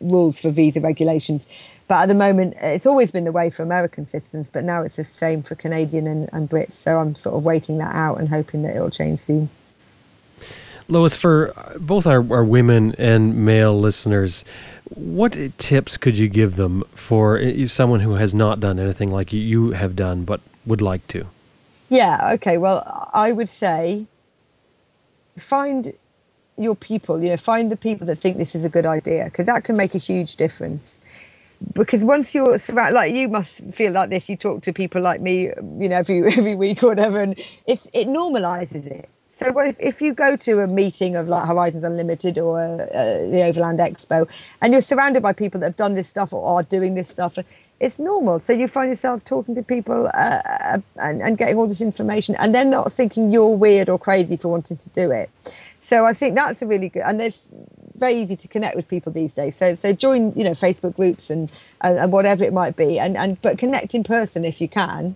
rules 0.00 0.38
for 0.38 0.50
visa 0.50 0.80
regulations. 0.80 1.42
But 1.88 2.02
at 2.02 2.06
the 2.06 2.14
moment, 2.14 2.54
it's 2.60 2.86
always 2.86 3.10
been 3.10 3.24
the 3.24 3.32
way 3.32 3.50
for 3.50 3.62
American 3.62 4.08
citizens, 4.10 4.46
but 4.52 4.64
now 4.64 4.82
it's 4.82 4.96
the 4.96 5.06
same 5.18 5.42
for 5.42 5.54
Canadian 5.54 6.06
and, 6.06 6.28
and 6.32 6.50
Brits. 6.50 6.72
So 6.82 6.98
I'm 6.98 7.14
sort 7.14 7.36
of 7.36 7.44
waiting 7.44 7.78
that 7.78 7.94
out 7.94 8.18
and 8.18 8.28
hoping 8.28 8.62
that 8.62 8.74
it'll 8.74 8.90
change 8.90 9.20
soon. 9.20 9.48
Lois, 10.88 11.16
for 11.16 11.52
both 11.78 12.06
our, 12.06 12.24
our 12.32 12.44
women 12.44 12.94
and 12.96 13.44
male 13.44 13.78
listeners, 13.78 14.44
what 14.94 15.36
tips 15.58 15.96
could 15.96 16.16
you 16.16 16.28
give 16.28 16.56
them 16.56 16.84
for 16.94 17.40
someone 17.66 18.00
who 18.00 18.14
has 18.14 18.32
not 18.32 18.60
done 18.60 18.78
anything 18.78 19.10
like 19.10 19.32
you 19.32 19.72
have 19.72 19.96
done 19.96 20.24
but 20.24 20.40
would 20.64 20.80
like 20.80 21.06
to? 21.08 21.26
Yeah, 21.88 22.32
okay. 22.34 22.58
Well, 22.58 23.10
I 23.12 23.32
would 23.32 23.50
say 23.50 24.06
find 25.38 25.92
your 26.58 26.76
people, 26.76 27.22
you 27.22 27.30
know, 27.30 27.36
find 27.36 27.70
the 27.70 27.76
people 27.76 28.06
that 28.08 28.20
think 28.20 28.38
this 28.38 28.54
is 28.54 28.64
a 28.64 28.68
good 28.68 28.86
idea 28.86 29.24
because 29.26 29.46
that 29.46 29.64
can 29.64 29.76
make 29.76 29.94
a 29.94 29.98
huge 29.98 30.36
difference. 30.36 30.84
Because 31.74 32.02
once 32.02 32.34
you're 32.34 32.58
like 32.92 33.14
you 33.14 33.28
must 33.28 33.50
feel 33.76 33.92
like 33.92 34.10
this, 34.10 34.28
you 34.28 34.36
talk 34.36 34.62
to 34.62 34.72
people 34.72 35.02
like 35.02 35.20
me, 35.20 35.44
you 35.78 35.88
know, 35.88 35.96
every 35.96 36.32
every 36.38 36.54
week 36.56 36.82
or 36.82 36.88
whatever, 36.88 37.20
and 37.22 37.38
it 37.66 37.80
it 37.92 38.08
normalizes 38.08 38.86
it. 38.86 39.08
So 39.38 39.52
what 39.52 39.68
if, 39.68 39.76
if 39.80 40.02
you 40.02 40.14
go 40.14 40.36
to 40.36 40.60
a 40.60 40.66
meeting 40.66 41.16
of 41.16 41.28
like 41.28 41.46
Horizons 41.46 41.84
Unlimited 41.84 42.38
or 42.38 42.60
uh, 42.60 42.84
uh, 42.84 43.30
the 43.30 43.42
Overland 43.44 43.78
Expo, 43.80 44.26
and 44.62 44.72
you're 44.72 44.82
surrounded 44.82 45.22
by 45.22 45.32
people 45.32 45.60
that 45.60 45.66
have 45.66 45.76
done 45.76 45.94
this 45.94 46.08
stuff 46.08 46.32
or 46.32 46.46
are 46.58 46.62
doing 46.62 46.94
this 46.94 47.08
stuff, 47.10 47.34
it's 47.80 47.98
normal. 47.98 48.40
So 48.46 48.52
you 48.54 48.68
find 48.68 48.90
yourself 48.90 49.24
talking 49.24 49.54
to 49.56 49.62
people 49.62 50.10
uh, 50.14 50.78
and, 50.96 51.22
and 51.22 51.38
getting 51.38 51.56
all 51.58 51.66
this 51.68 51.80
information, 51.82 52.36
and 52.36 52.54
they're 52.54 52.64
not 52.64 52.92
thinking 52.94 53.30
you're 53.30 53.56
weird 53.56 53.88
or 53.90 53.98
crazy 53.98 54.36
for 54.36 54.48
wanting 54.48 54.78
to 54.78 54.88
do 54.90 55.10
it. 55.10 55.30
So 55.86 56.04
I 56.04 56.14
think 56.14 56.34
that's 56.34 56.60
a 56.62 56.66
really 56.66 56.88
good, 56.88 57.02
and 57.06 57.20
it's 57.20 57.38
very 57.96 58.20
easy 58.20 58.36
to 58.36 58.48
connect 58.48 58.76
with 58.76 58.88
people 58.88 59.12
these 59.12 59.32
days. 59.32 59.54
So 59.58 59.76
so 59.80 59.92
join 59.92 60.32
you 60.34 60.44
know 60.44 60.52
Facebook 60.52 60.96
groups 60.96 61.30
and 61.30 61.50
and, 61.80 61.96
and 61.98 62.12
whatever 62.12 62.42
it 62.44 62.52
might 62.52 62.76
be, 62.76 62.98
and 62.98 63.16
and 63.16 63.40
but 63.40 63.56
connect 63.58 63.94
in 63.94 64.02
person 64.02 64.44
if 64.44 64.60
you 64.60 64.68
can. 64.68 65.14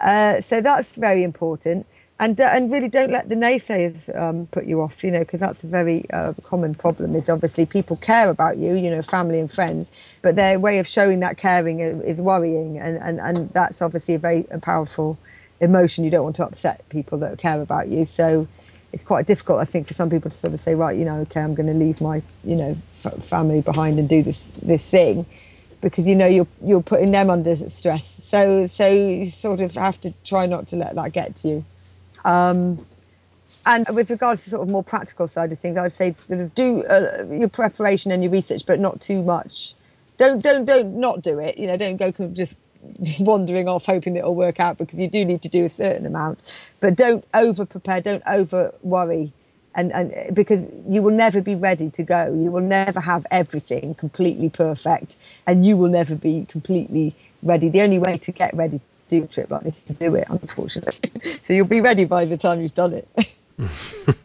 Uh, 0.00 0.40
so 0.42 0.60
that's 0.60 0.88
very 0.90 1.24
important. 1.24 1.86
And, 2.20 2.40
uh, 2.40 2.44
and 2.52 2.70
really 2.70 2.88
don't 2.88 3.10
let 3.10 3.28
the 3.28 3.34
naysayers 3.34 3.96
um, 4.16 4.46
put 4.52 4.66
you 4.66 4.80
off, 4.80 5.02
you 5.02 5.10
know, 5.10 5.20
because 5.20 5.40
that's 5.40 5.60
a 5.64 5.66
very 5.66 6.08
uh, 6.12 6.34
common 6.44 6.72
problem. 6.72 7.16
Is 7.16 7.28
obviously 7.28 7.66
people 7.66 7.96
care 7.96 8.30
about 8.30 8.58
you, 8.58 8.74
you 8.74 8.90
know, 8.90 9.02
family 9.02 9.40
and 9.40 9.50
friends, 9.50 9.88
but 10.20 10.36
their 10.36 10.60
way 10.60 10.78
of 10.78 10.86
showing 10.86 11.18
that 11.20 11.36
caring 11.36 11.80
is, 11.80 12.00
is 12.04 12.18
worrying, 12.18 12.78
and, 12.78 12.96
and, 12.98 13.18
and 13.18 13.50
that's 13.54 13.82
obviously 13.82 14.14
a 14.14 14.20
very 14.20 14.46
a 14.52 14.60
powerful 14.60 15.18
emotion. 15.60 16.04
You 16.04 16.10
don't 16.10 16.22
want 16.22 16.36
to 16.36 16.44
upset 16.44 16.88
people 16.90 17.18
that 17.18 17.38
care 17.38 17.60
about 17.60 17.88
you, 17.88 18.04
so 18.04 18.46
it's 18.92 19.04
quite 19.04 19.26
difficult, 19.26 19.60
I 19.60 19.64
think, 19.64 19.88
for 19.88 19.94
some 19.94 20.10
people 20.10 20.30
to 20.30 20.36
sort 20.36 20.52
of 20.52 20.60
say, 20.60 20.74
right, 20.74 20.96
you 20.96 21.04
know, 21.04 21.16
okay, 21.20 21.40
I'm 21.40 21.54
going 21.54 21.66
to 21.66 21.74
leave 21.74 22.00
my, 22.00 22.22
you 22.44 22.56
know, 22.56 22.76
family 23.28 23.60
behind 23.62 23.98
and 23.98 24.08
do 24.08 24.22
this 24.22 24.38
this 24.62 24.82
thing, 24.82 25.26
because 25.80 26.06
you 26.06 26.14
know 26.14 26.26
you're 26.26 26.46
you're 26.62 26.82
putting 26.82 27.10
them 27.10 27.30
under 27.30 27.56
stress. 27.70 28.04
So 28.28 28.66
so 28.68 28.86
you 28.86 29.30
sort 29.30 29.60
of 29.60 29.72
have 29.72 30.00
to 30.02 30.12
try 30.24 30.46
not 30.46 30.68
to 30.68 30.76
let 30.76 30.94
that 30.94 31.12
get 31.12 31.36
to 31.38 31.48
you. 31.48 31.64
Um, 32.24 32.86
and 33.64 33.88
with 33.90 34.10
regards 34.10 34.44
to 34.44 34.50
sort 34.50 34.62
of 34.62 34.68
more 34.68 34.84
practical 34.84 35.28
side 35.28 35.52
of 35.52 35.58
things, 35.58 35.76
I 35.76 35.82
would 35.82 35.96
say 35.96 36.14
sort 36.28 36.40
of 36.40 36.54
do 36.54 36.84
uh, 36.84 37.24
your 37.30 37.48
preparation 37.48 38.10
and 38.12 38.22
your 38.22 38.32
research, 38.32 38.62
but 38.66 38.78
not 38.78 39.00
too 39.00 39.22
much. 39.22 39.74
Don't 40.18 40.40
don't 40.40 40.64
don't 40.64 41.00
not 41.00 41.22
do 41.22 41.38
it. 41.38 41.58
You 41.58 41.66
know, 41.66 41.76
don't 41.76 41.96
go 41.96 42.12
just 42.28 42.54
wandering 43.20 43.68
off 43.68 43.84
hoping 43.84 44.16
it'll 44.16 44.34
work 44.34 44.60
out 44.60 44.78
because 44.78 44.98
you 44.98 45.08
do 45.08 45.24
need 45.24 45.42
to 45.42 45.48
do 45.48 45.66
a 45.66 45.70
certain 45.70 46.06
amount. 46.06 46.40
But 46.80 46.96
don't 46.96 47.24
over 47.34 47.64
prepare. 47.66 48.00
Don't 48.00 48.22
over 48.26 48.74
worry. 48.82 49.32
and, 49.74 49.92
and 49.92 50.34
because 50.34 50.60
you 50.88 51.02
will 51.02 51.14
never 51.14 51.40
be 51.40 51.54
ready 51.54 51.90
to 51.90 52.02
go. 52.02 52.26
You 52.26 52.50
will 52.50 52.60
never 52.62 53.00
have 53.00 53.26
everything 53.30 53.94
completely 53.94 54.50
perfect, 54.50 55.16
and 55.46 55.64
you 55.64 55.76
will 55.76 55.88
never 55.90 56.14
be 56.14 56.46
completely 56.48 57.14
ready. 57.42 57.68
The 57.68 57.82
only 57.82 57.98
way 57.98 58.18
to 58.18 58.32
get 58.32 58.54
ready 58.54 58.78
to 58.78 58.84
do 59.08 59.24
a 59.24 59.26
trip 59.26 59.50
like 59.50 59.62
this 59.62 59.74
is 59.74 59.84
to 59.84 59.94
do 59.94 60.14
it, 60.14 60.26
unfortunately. 60.28 61.10
so 61.46 61.52
you'll 61.52 61.66
be 61.66 61.80
ready 61.80 62.04
by 62.04 62.24
the 62.24 62.36
time 62.36 62.60
you've 62.60 62.74
done 62.74 62.94
it. 62.94 63.08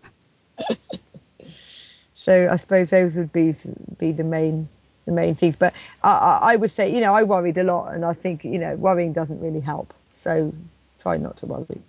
so 2.16 2.50
I 2.52 2.58
suppose 2.58 2.90
those 2.90 3.14
would 3.14 3.32
be 3.32 3.56
be 3.98 4.12
the 4.12 4.24
main 4.24 4.68
the 5.08 5.12
main 5.12 5.34
things. 5.34 5.56
But 5.58 5.74
I, 6.04 6.40
I 6.42 6.56
would 6.56 6.76
say, 6.76 6.94
you 6.94 7.02
know, 7.02 7.16
I 7.16 7.24
worried 7.24 7.58
a 7.58 7.64
lot, 7.64 7.96
and 7.96 8.06
I 8.06 8.14
think 8.14 8.44
you 8.44 8.60
know, 8.60 8.76
worrying 8.76 9.14
doesn't 9.14 9.42
really 9.42 9.62
help. 9.62 9.92
So 10.22 10.54
try 11.02 11.18
not 11.18 11.38
to 11.38 11.48
worry. 11.48 11.82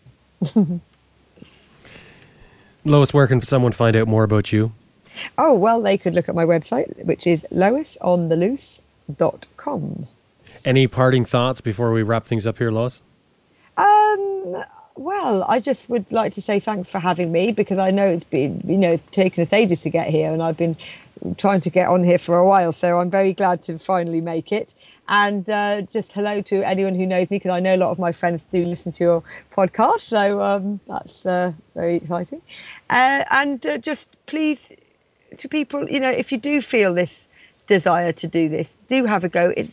Lois, 2.84 3.12
where 3.12 3.26
can 3.26 3.42
someone 3.42 3.72
find 3.72 3.96
out 3.96 4.06
more 4.08 4.24
about 4.24 4.52
you? 4.52 4.72
Oh, 5.36 5.52
well, 5.52 5.82
they 5.82 5.98
could 5.98 6.14
look 6.14 6.28
at 6.28 6.34
my 6.34 6.44
website, 6.44 7.04
which 7.04 7.26
is 7.26 7.44
loisontheloose.com. 7.52 10.06
Any 10.64 10.86
parting 10.86 11.24
thoughts 11.24 11.60
before 11.60 11.92
we 11.92 12.02
wrap 12.02 12.24
things 12.24 12.46
up 12.46 12.58
here, 12.58 12.70
Lois? 12.70 13.00
Um, 13.76 14.64
well, 14.98 15.44
I 15.44 15.60
just 15.60 15.88
would 15.88 16.10
like 16.10 16.34
to 16.34 16.42
say 16.42 16.60
thanks 16.60 16.90
for 16.90 16.98
having 16.98 17.30
me 17.30 17.52
because 17.52 17.78
I 17.78 17.90
know 17.90 18.06
it's 18.06 18.24
been, 18.24 18.60
you 18.66 18.76
know, 18.76 18.98
taken 19.12 19.46
us 19.46 19.52
ages 19.52 19.82
to 19.82 19.90
get 19.90 20.08
here 20.08 20.32
and 20.32 20.42
I've 20.42 20.56
been 20.56 20.76
trying 21.36 21.60
to 21.62 21.70
get 21.70 21.88
on 21.88 22.04
here 22.04 22.18
for 22.18 22.36
a 22.36 22.46
while. 22.46 22.72
So 22.72 22.98
I'm 22.98 23.10
very 23.10 23.32
glad 23.32 23.62
to 23.64 23.78
finally 23.78 24.20
make 24.20 24.52
it. 24.52 24.68
And 25.08 25.48
uh, 25.48 25.82
just 25.82 26.12
hello 26.12 26.42
to 26.42 26.62
anyone 26.68 26.94
who 26.94 27.06
knows 27.06 27.30
me 27.30 27.38
because 27.38 27.52
I 27.52 27.60
know 27.60 27.74
a 27.74 27.78
lot 27.78 27.92
of 27.92 27.98
my 27.98 28.12
friends 28.12 28.42
do 28.52 28.64
listen 28.64 28.92
to 28.92 29.04
your 29.04 29.22
podcast. 29.56 30.08
So 30.08 30.42
um, 30.42 30.80
that's 30.86 31.24
uh, 31.24 31.52
very 31.74 31.96
exciting. 31.96 32.42
Uh, 32.90 33.24
and 33.30 33.64
uh, 33.64 33.78
just 33.78 34.06
please, 34.26 34.58
to 35.38 35.48
people, 35.48 35.88
you 35.88 36.00
know, 36.00 36.10
if 36.10 36.30
you 36.30 36.38
do 36.38 36.60
feel 36.60 36.92
this 36.92 37.10
desire 37.68 38.12
to 38.12 38.26
do 38.26 38.48
this, 38.48 38.66
do 38.90 39.04
have 39.06 39.24
a 39.24 39.28
go. 39.28 39.52
It, 39.56 39.70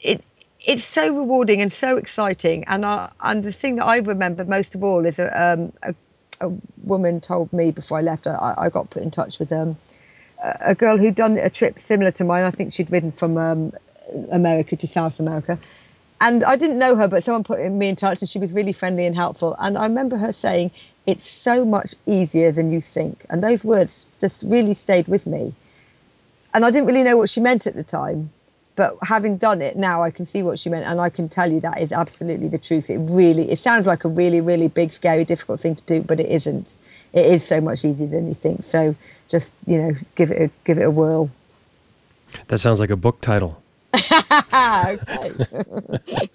it, 0.00 0.22
it's 0.66 0.86
so 0.86 1.06
rewarding 1.08 1.60
and 1.60 1.72
so 1.72 1.96
exciting. 1.96 2.64
And 2.66 2.84
I, 2.84 3.10
and 3.20 3.44
the 3.44 3.52
thing 3.52 3.76
that 3.76 3.84
I 3.84 3.96
remember 3.96 4.44
most 4.44 4.74
of 4.74 4.82
all 4.82 5.04
is 5.04 5.18
a, 5.18 5.42
um, 5.42 5.72
a, 5.82 5.94
a 6.40 6.52
woman 6.82 7.20
told 7.20 7.52
me 7.52 7.70
before 7.70 7.98
I 7.98 8.02
left. 8.02 8.26
I, 8.26 8.54
I 8.56 8.68
got 8.70 8.90
put 8.90 9.02
in 9.02 9.10
touch 9.10 9.38
with 9.38 9.52
um, 9.52 9.76
a 10.60 10.74
girl 10.74 10.96
who'd 10.96 11.14
done 11.14 11.36
a 11.36 11.50
trip 11.50 11.78
similar 11.84 12.10
to 12.12 12.24
mine. 12.24 12.44
I 12.44 12.50
think 12.50 12.72
she'd 12.72 12.90
ridden 12.90 13.12
from 13.12 13.36
um, 13.36 13.72
America 14.30 14.76
to 14.76 14.86
South 14.86 15.20
America. 15.20 15.58
And 16.20 16.42
I 16.44 16.56
didn't 16.56 16.78
know 16.78 16.96
her, 16.96 17.08
but 17.08 17.24
someone 17.24 17.44
put 17.44 17.60
me 17.70 17.88
in 17.88 17.96
touch 17.96 18.20
and 18.20 18.28
she 18.28 18.38
was 18.38 18.52
really 18.52 18.72
friendly 18.72 19.04
and 19.04 19.14
helpful. 19.14 19.56
And 19.58 19.76
I 19.76 19.82
remember 19.82 20.16
her 20.16 20.32
saying, 20.32 20.70
It's 21.06 21.28
so 21.28 21.64
much 21.64 21.94
easier 22.06 22.52
than 22.52 22.72
you 22.72 22.80
think. 22.80 23.26
And 23.28 23.42
those 23.42 23.62
words 23.62 24.06
just 24.20 24.42
really 24.42 24.74
stayed 24.74 25.08
with 25.08 25.26
me. 25.26 25.54
And 26.54 26.64
I 26.64 26.70
didn't 26.70 26.86
really 26.86 27.02
know 27.02 27.16
what 27.16 27.28
she 27.28 27.40
meant 27.40 27.66
at 27.66 27.74
the 27.74 27.84
time. 27.84 28.30
But 28.76 28.98
having 29.02 29.36
done 29.36 29.62
it 29.62 29.76
now, 29.76 30.02
I 30.02 30.10
can 30.10 30.26
see 30.26 30.42
what 30.42 30.58
she 30.58 30.68
meant. 30.68 30.84
And 30.86 31.00
I 31.00 31.08
can 31.08 31.28
tell 31.28 31.50
you 31.50 31.60
that 31.60 31.80
is 31.80 31.92
absolutely 31.92 32.48
the 32.48 32.58
truth. 32.58 32.90
It 32.90 32.98
really, 32.98 33.50
it 33.50 33.60
sounds 33.60 33.86
like 33.86 34.04
a 34.04 34.08
really, 34.08 34.40
really 34.40 34.68
big, 34.68 34.92
scary, 34.92 35.24
difficult 35.24 35.60
thing 35.60 35.76
to 35.76 35.82
do, 35.84 36.02
but 36.02 36.18
it 36.18 36.30
isn't. 36.30 36.66
It 37.12 37.26
is 37.26 37.46
so 37.46 37.60
much 37.60 37.84
easier 37.84 38.08
than 38.08 38.26
you 38.26 38.34
think. 38.34 38.64
So 38.70 38.96
just, 39.28 39.52
you 39.66 39.78
know, 39.78 39.94
give 40.16 40.32
it 40.32 40.42
a, 40.42 40.50
give 40.64 40.78
it 40.78 40.82
a 40.82 40.90
whirl. 40.90 41.30
That 42.48 42.58
sounds 42.58 42.80
like 42.80 42.90
a 42.90 42.96
book 42.96 43.20
title. 43.20 43.62
okay. 43.94 44.10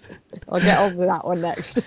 I'll 0.48 0.60
get 0.60 0.78
on 0.78 0.96
with 0.96 1.08
that 1.08 1.24
one 1.24 1.42
next. 1.42 1.78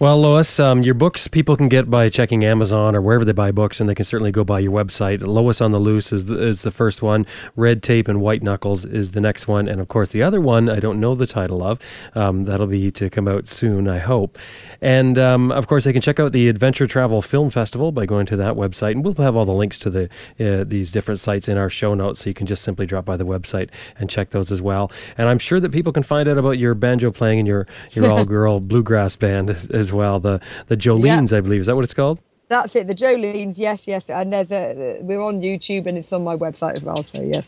Well, 0.00 0.20
Lois, 0.20 0.60
um, 0.60 0.84
your 0.84 0.94
books 0.94 1.26
people 1.26 1.56
can 1.56 1.68
get 1.68 1.90
by 1.90 2.08
checking 2.08 2.44
Amazon 2.44 2.94
or 2.94 3.02
wherever 3.02 3.24
they 3.24 3.32
buy 3.32 3.50
books, 3.50 3.80
and 3.80 3.88
they 3.88 3.96
can 3.96 4.04
certainly 4.04 4.30
go 4.30 4.44
by 4.44 4.60
your 4.60 4.70
website. 4.70 5.26
Lois 5.26 5.60
on 5.60 5.72
the 5.72 5.80
Loose 5.80 6.12
is 6.12 6.26
the, 6.26 6.40
is 6.40 6.62
the 6.62 6.70
first 6.70 7.02
one. 7.02 7.26
Red 7.56 7.82
Tape 7.82 8.06
and 8.06 8.20
White 8.20 8.40
Knuckles 8.40 8.84
is 8.84 9.10
the 9.10 9.20
next 9.20 9.48
one, 9.48 9.66
and 9.66 9.80
of 9.80 9.88
course 9.88 10.10
the 10.10 10.22
other 10.22 10.40
one 10.40 10.68
I 10.68 10.78
don't 10.78 11.00
know 11.00 11.16
the 11.16 11.26
title 11.26 11.64
of. 11.64 11.80
Um, 12.14 12.44
that'll 12.44 12.68
be 12.68 12.92
to 12.92 13.10
come 13.10 13.26
out 13.26 13.48
soon, 13.48 13.88
I 13.88 13.98
hope. 13.98 14.38
And 14.80 15.18
um, 15.18 15.50
of 15.50 15.66
course, 15.66 15.82
they 15.82 15.92
can 15.92 16.00
check 16.00 16.20
out 16.20 16.30
the 16.30 16.48
Adventure 16.48 16.86
Travel 16.86 17.20
Film 17.20 17.50
Festival 17.50 17.90
by 17.90 18.06
going 18.06 18.26
to 18.26 18.36
that 18.36 18.54
website, 18.54 18.92
and 18.92 19.04
we'll 19.04 19.14
have 19.14 19.34
all 19.34 19.46
the 19.46 19.52
links 19.52 19.80
to 19.80 19.90
the 19.90 20.08
uh, 20.38 20.62
these 20.62 20.92
different 20.92 21.18
sites 21.18 21.48
in 21.48 21.58
our 21.58 21.68
show 21.68 21.94
notes, 21.94 22.22
so 22.22 22.30
you 22.30 22.34
can 22.34 22.46
just 22.46 22.62
simply 22.62 22.86
drop 22.86 23.04
by 23.04 23.16
the 23.16 23.26
website 23.26 23.70
and 23.98 24.08
check 24.08 24.30
those 24.30 24.52
as 24.52 24.62
well. 24.62 24.92
And 25.16 25.28
I'm 25.28 25.40
sure 25.40 25.58
that 25.58 25.72
people 25.72 25.90
can 25.90 26.04
find 26.04 26.28
out 26.28 26.38
about 26.38 26.58
your 26.58 26.74
banjo 26.74 27.10
playing 27.10 27.40
and 27.40 27.48
your 27.48 27.66
your 27.90 28.08
all 28.12 28.24
girl 28.24 28.60
bluegrass 28.60 29.16
band 29.16 29.50
as, 29.50 29.68
as 29.70 29.87
well. 29.92 30.20
The 30.20 30.40
the 30.66 30.76
Jolines, 30.76 31.36
I 31.36 31.40
believe, 31.40 31.60
is 31.60 31.66
that 31.66 31.74
what 31.76 31.84
it's 31.84 31.94
called? 31.94 32.20
That's 32.48 32.74
it, 32.76 32.86
the 32.86 32.94
Jolines, 32.94 33.54
yes, 33.58 33.80
yes. 33.84 34.04
And 34.08 34.32
there's 34.32 34.50
a, 34.50 35.00
we're 35.02 35.20
on 35.20 35.40
YouTube 35.40 35.86
and 35.86 35.98
it's 35.98 36.12
on 36.12 36.24
my 36.24 36.34
website 36.34 36.76
as 36.76 36.82
well, 36.82 37.04
so 37.12 37.22
yes. 37.22 37.44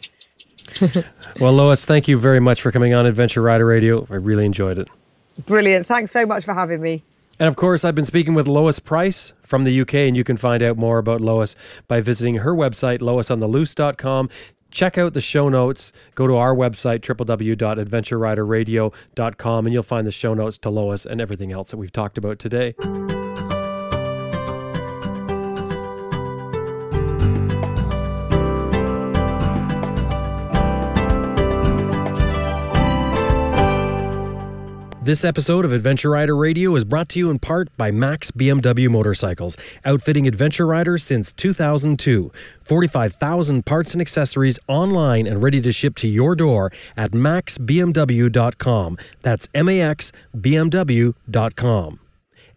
Well, 1.40 1.52
Lois, 1.54 1.84
thank 1.84 2.06
you 2.06 2.18
very 2.18 2.40
much 2.40 2.60
for 2.60 2.70
coming 2.70 2.92
on 2.92 3.06
Adventure 3.06 3.42
Rider 3.42 3.64
Radio. 3.64 4.06
I 4.10 4.16
really 4.16 4.44
enjoyed 4.44 4.78
it. 4.78 4.88
Brilliant. 5.46 5.86
Thanks 5.86 6.12
so 6.12 6.26
much 6.26 6.44
for 6.44 6.52
having 6.52 6.82
me. 6.82 7.02
And 7.38 7.48
of 7.48 7.56
course, 7.56 7.84
I've 7.84 7.94
been 7.94 8.04
speaking 8.04 8.34
with 8.34 8.46
Lois 8.46 8.78
Pryce 8.78 9.32
from 9.42 9.64
the 9.64 9.80
UK, 9.80 9.94
and 9.94 10.16
you 10.16 10.24
can 10.24 10.36
find 10.36 10.62
out 10.62 10.76
more 10.76 10.98
about 10.98 11.22
Lois 11.22 11.56
by 11.88 12.02
visiting 12.02 12.36
her 12.36 12.54
website, 12.54 13.00
loisontheloose.com. 13.00 14.28
Check 14.70 14.98
out 14.98 15.14
the 15.14 15.20
show 15.20 15.48
notes. 15.48 15.92
Go 16.14 16.26
to 16.26 16.36
our 16.36 16.54
website, 16.54 17.00
www.adventureriderradio.com, 17.00 19.66
and 19.66 19.72
you'll 19.72 19.82
find 19.82 20.06
the 20.06 20.12
show 20.12 20.34
notes 20.34 20.58
to 20.58 20.68
Lois 20.70 21.06
and 21.06 21.20
everything 21.20 21.52
else 21.52 21.70
that 21.70 21.76
we've 21.76 21.92
talked 21.92 22.18
about 22.18 22.38
today. 22.38 22.74
This 35.10 35.24
episode 35.24 35.64
of 35.64 35.72
Adventure 35.72 36.10
Rider 36.10 36.36
Radio 36.36 36.76
is 36.76 36.84
brought 36.84 37.08
to 37.08 37.18
you 37.18 37.30
in 37.30 37.40
part 37.40 37.76
by 37.76 37.90
Max 37.90 38.30
BMW 38.30 38.88
Motorcycles, 38.88 39.56
outfitting 39.84 40.28
adventure 40.28 40.64
riders 40.64 41.02
since 41.02 41.32
2002. 41.32 42.30
45,000 42.62 43.66
parts 43.66 43.92
and 43.92 44.00
accessories 44.00 44.60
online 44.68 45.26
and 45.26 45.42
ready 45.42 45.60
to 45.62 45.72
ship 45.72 45.96
to 45.96 46.06
your 46.06 46.36
door 46.36 46.70
at 46.96 47.10
maxbmw.com. 47.10 48.98
That's 49.22 49.48
M 49.52 49.68
A 49.68 49.80
X 49.80 50.12
BMW.com 50.36 51.98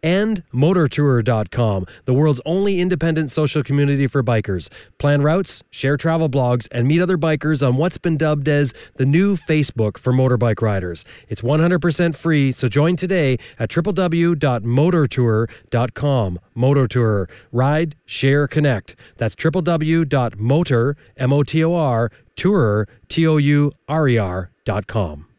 and 0.04 0.44
motortour.com, 0.54 1.88
the 2.06 2.14
world's 2.14 2.40
only 2.46 2.80
independent 2.80 3.32
social 3.32 3.64
community 3.64 4.06
for 4.06 4.22
bikers. 4.22 4.70
Plan 5.00 5.24
routes, 5.24 5.64
share 5.72 5.98
travel 5.98 6.30
blogs, 6.30 6.68
and 6.72 6.88
meet 6.88 7.02
other 7.02 7.18
bikers 7.18 7.66
on 7.66 7.78
what's 7.78 7.98
been 7.98 8.18
dubbed 8.18 8.48
as 8.48 8.76
the 8.98 9.06
new 9.06 9.36
Facebook 9.36 9.98
for 9.98 10.14
motorbike 10.14 10.62
riders. 10.62 11.04
It's 11.30 11.42
100% 11.42 12.16
free, 12.16 12.52
so 12.52 12.68
join 12.68 12.96
today 12.96 13.40
at 13.58 13.70
www.motortour.com. 13.70 16.40
Motortour. 16.54 17.28
Ride, 17.52 17.96
share, 18.06 18.48
connect. 18.48 18.96
That's 19.18 19.36
www.motor, 19.36 20.98
M-O-T-O-R, 21.18 22.12
tour, 22.36 22.88
T-O-U-R-E-R 23.08 24.50
dot 24.66 24.88
com 24.88 25.33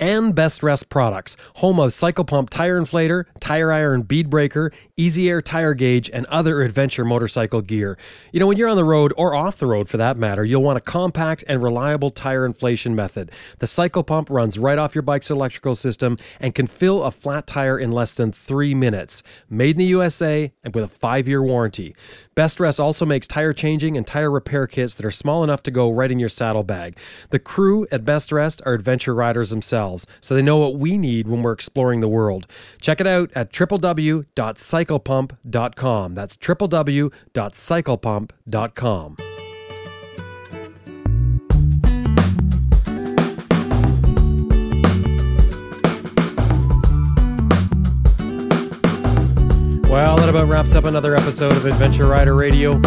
and 0.00 0.34
Bestrest 0.34 0.88
Products, 0.88 1.36
home 1.56 1.78
of 1.78 1.92
Cycle 1.92 2.24
Pump 2.24 2.50
Tire 2.50 2.80
Inflator, 2.80 3.26
Tire 3.38 3.70
Iron 3.70 4.02
Bead 4.02 4.30
Breaker, 4.30 4.72
Easy 4.96 5.28
Air 5.28 5.40
Tire 5.40 5.74
Gauge, 5.74 6.10
and 6.12 6.26
other 6.26 6.62
adventure 6.62 7.04
motorcycle 7.04 7.60
gear. 7.60 7.98
You 8.32 8.40
know, 8.40 8.46
when 8.46 8.56
you're 8.56 8.68
on 8.68 8.76
the 8.76 8.84
road, 8.84 9.12
or 9.16 9.34
off 9.34 9.58
the 9.58 9.66
road 9.66 9.88
for 9.88 9.98
that 9.98 10.16
matter, 10.16 10.44
you'll 10.44 10.62
want 10.62 10.78
a 10.78 10.80
compact 10.80 11.44
and 11.46 11.62
reliable 11.62 12.10
tire 12.10 12.46
inflation 12.46 12.96
method. 12.96 13.30
The 13.58 13.66
Cycle 13.66 14.02
Pump 14.02 14.30
runs 14.30 14.58
right 14.58 14.78
off 14.78 14.94
your 14.94 15.02
bike's 15.02 15.30
electrical 15.30 15.74
system 15.74 16.16
and 16.40 16.54
can 16.54 16.66
fill 16.66 17.04
a 17.04 17.10
flat 17.10 17.46
tire 17.46 17.78
in 17.78 17.92
less 17.92 18.14
than 18.14 18.32
three 18.32 18.74
minutes. 18.74 19.22
Made 19.48 19.72
in 19.72 19.78
the 19.78 19.84
USA 19.84 20.52
and 20.64 20.74
with 20.74 20.84
a 20.84 20.88
five 20.88 21.28
year 21.28 21.42
warranty. 21.42 21.94
Bestrest 22.40 22.80
also 22.80 23.04
makes 23.04 23.26
tire 23.26 23.52
changing 23.52 23.98
and 23.98 24.06
tire 24.06 24.30
repair 24.30 24.66
kits 24.66 24.94
that 24.94 25.04
are 25.04 25.10
small 25.10 25.44
enough 25.44 25.62
to 25.64 25.70
go 25.70 25.90
right 25.90 26.10
in 26.10 26.18
your 26.18 26.30
saddlebag. 26.30 26.96
The 27.28 27.38
crew 27.38 27.86
at 27.92 28.06
Bestrest 28.06 28.62
are 28.64 28.72
adventure 28.72 29.14
riders 29.14 29.50
themselves, 29.50 30.06
so 30.22 30.34
they 30.34 30.40
know 30.40 30.56
what 30.56 30.76
we 30.76 30.96
need 30.96 31.28
when 31.28 31.42
we're 31.42 31.52
exploring 31.52 32.00
the 32.00 32.08
world. 32.08 32.46
Check 32.80 32.98
it 32.98 33.06
out 33.06 33.30
at 33.34 33.52
www.cyclepump.com. 33.52 36.14
That's 36.14 36.36
www.cyclepump.com. 36.38 39.16
about 50.30 50.48
wraps 50.48 50.74
up 50.76 50.84
another 50.84 51.16
episode 51.16 51.56
of 51.56 51.66
Adventure 51.66 52.06
Rider 52.06 52.36
Radio. 52.36 52.80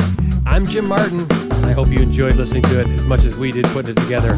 I'm 0.46 0.66
Jim 0.66 0.86
Martin. 0.86 1.30
I 1.66 1.74
hope 1.74 1.90
you 1.90 2.00
enjoyed 2.00 2.38
listening 2.38 2.64
to 2.64 2.80
it 2.80 2.88
as 2.88 3.06
much 3.06 3.26
as 3.26 3.36
we 3.36 3.52
did 3.52 3.66
putting 3.66 3.92
it 3.92 3.98
together. 3.98 4.36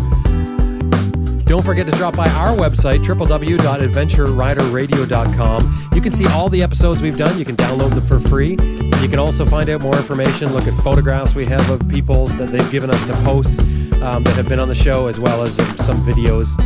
Don't 1.45 1.63
forget 1.63 1.85
to 1.85 1.91
drop 1.91 2.15
by 2.15 2.27
our 2.29 2.57
website, 2.57 3.05
www.adventureriderradio.com. 3.05 5.89
You 5.93 6.01
can 6.01 6.13
see 6.13 6.25
all 6.25 6.49
the 6.49 6.63
episodes 6.63 7.03
we've 7.03 7.15
done. 7.15 7.37
You 7.37 7.45
can 7.45 7.55
download 7.55 7.93
them 7.93 8.07
for 8.07 8.19
free. 8.19 8.57
You 9.01 9.07
can 9.07 9.19
also 9.19 9.45
find 9.45 9.69
out 9.69 9.81
more 9.81 9.95
information, 9.95 10.51
look 10.51 10.65
at 10.65 10.73
photographs 10.83 11.35
we 11.35 11.45
have 11.45 11.69
of 11.69 11.87
people 11.87 12.25
that 12.25 12.47
they've 12.47 12.71
given 12.71 12.89
us 12.89 13.05
to 13.05 13.13
post 13.17 13.59
um, 14.01 14.23
that 14.23 14.35
have 14.35 14.49
been 14.49 14.59
on 14.59 14.67
the 14.67 14.73
show, 14.73 15.05
as 15.05 15.19
well 15.19 15.43
as 15.43 15.57
some 15.85 16.03
videos. 16.03 16.59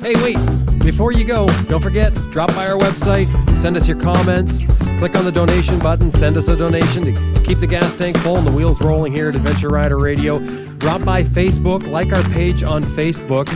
Hey, 0.00 0.14
wait, 0.22 0.38
before 0.84 1.12
you 1.12 1.24
go, 1.24 1.46
don't 1.64 1.80
forget, 1.82 2.14
drop 2.30 2.54
by 2.54 2.68
our 2.68 2.78
website, 2.78 3.26
send 3.56 3.76
us 3.76 3.88
your 3.88 3.98
comments, 3.98 4.64
click 4.98 5.16
on 5.16 5.24
the 5.24 5.32
donation 5.32 5.78
button, 5.78 6.10
send 6.10 6.36
us 6.36 6.48
a 6.48 6.56
donation 6.56 7.04
to 7.04 7.42
keep 7.42 7.58
the 7.58 7.66
gas 7.66 7.94
tank 7.94 8.16
full 8.18 8.36
and 8.36 8.46
the 8.46 8.50
wheels 8.52 8.80
rolling 8.82 9.12
here 9.12 9.30
at 9.30 9.36
Adventure 9.36 9.70
Rider 9.70 9.96
Radio. 9.96 10.38
Drop 10.76 11.02
by 11.02 11.22
Facebook, 11.22 11.90
like 11.90 12.12
our 12.12 12.22
page 12.24 12.62
on 12.62 12.82
Facebook. 12.82 13.46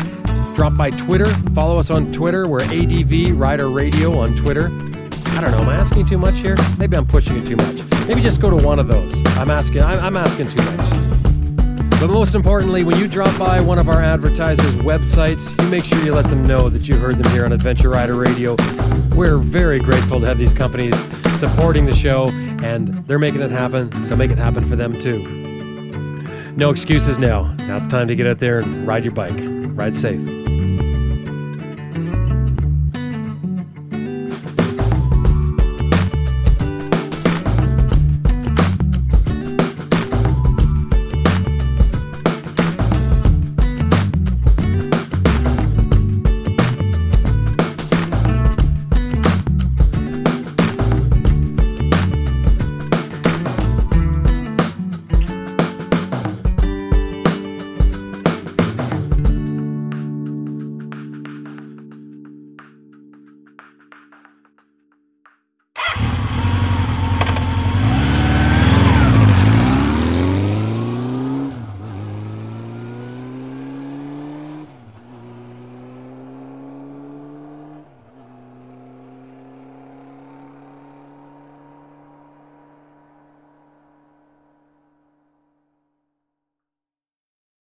Drop 0.57 0.75
by 0.77 0.91
Twitter, 0.91 1.27
follow 1.55 1.77
us 1.77 1.91
on 1.91 2.11
Twitter. 2.13 2.49
We're 2.49 2.63
ADV 2.63 3.39
Rider 3.39 3.69
Radio 3.69 4.19
on 4.19 4.35
Twitter. 4.35 4.71
I 5.37 5.41
don't 5.43 5.51
know, 5.51 5.59
am 5.59 5.69
I 5.69 5.77
asking 5.77 6.07
too 6.07 6.19
much 6.19 6.39
here? 6.41 6.57
Maybe 6.79 6.97
I'm 6.97 7.07
pushing 7.07 7.37
it 7.37 7.47
too 7.47 7.57
much. 7.57 7.83
Maybe 8.09 8.23
just 8.23 8.41
go 8.41 8.49
to 8.49 8.57
one 8.57 8.79
of 8.79 8.89
those. 8.89 9.15
I'm 9.37 9.51
asking, 9.51 9.83
I'm, 9.83 10.17
asking 10.17 10.49
too 10.49 10.63
much. 10.63 11.18
But 12.01 12.11
most 12.11 12.37
importantly, 12.37 12.85
when 12.85 12.97
you 12.97 13.09
drop 13.09 13.37
by 13.37 13.61
one 13.61 13.77
of 13.77 13.89
our 13.89 14.01
advertisers' 14.01 14.77
websites, 14.77 15.61
you 15.61 15.69
make 15.69 15.83
sure 15.83 16.01
you 16.05 16.15
let 16.15 16.27
them 16.31 16.47
know 16.47 16.69
that 16.69 16.89
you 16.89 16.97
heard 16.97 17.17
them 17.17 17.29
here 17.33 17.45
on 17.45 17.51
Adventure 17.53 17.91
Rider 17.91 18.15
Radio. 18.15 18.55
We're 19.17 19.39
very 19.39 19.81
grateful 19.81 20.21
to 20.21 20.27
have 20.27 20.39
these 20.39 20.55
companies 20.55 20.95
supporting 21.41 21.87
the 21.87 21.95
show, 21.95 22.29
and 22.63 22.89
they're 23.09 23.19
making 23.19 23.41
it 23.41 23.51
happen, 23.51 24.05
so 24.05 24.15
make 24.15 24.31
it 24.31 24.39
happen 24.39 24.65
for 24.65 24.77
them 24.77 24.97
too. 24.97 25.19
No 26.57 26.71
excuses 26.71 27.19
now. 27.19 27.53
Now 27.55 27.77
it's 27.77 27.87
time 27.89 28.07
to 28.07 28.15
get 28.15 28.29
out 28.29 28.39
there 28.39 28.61
and 28.61 28.87
ride 28.87 29.05
your 29.05 29.15
bike. 29.15 29.35
Ride 29.77 29.97
safe. 29.97 30.38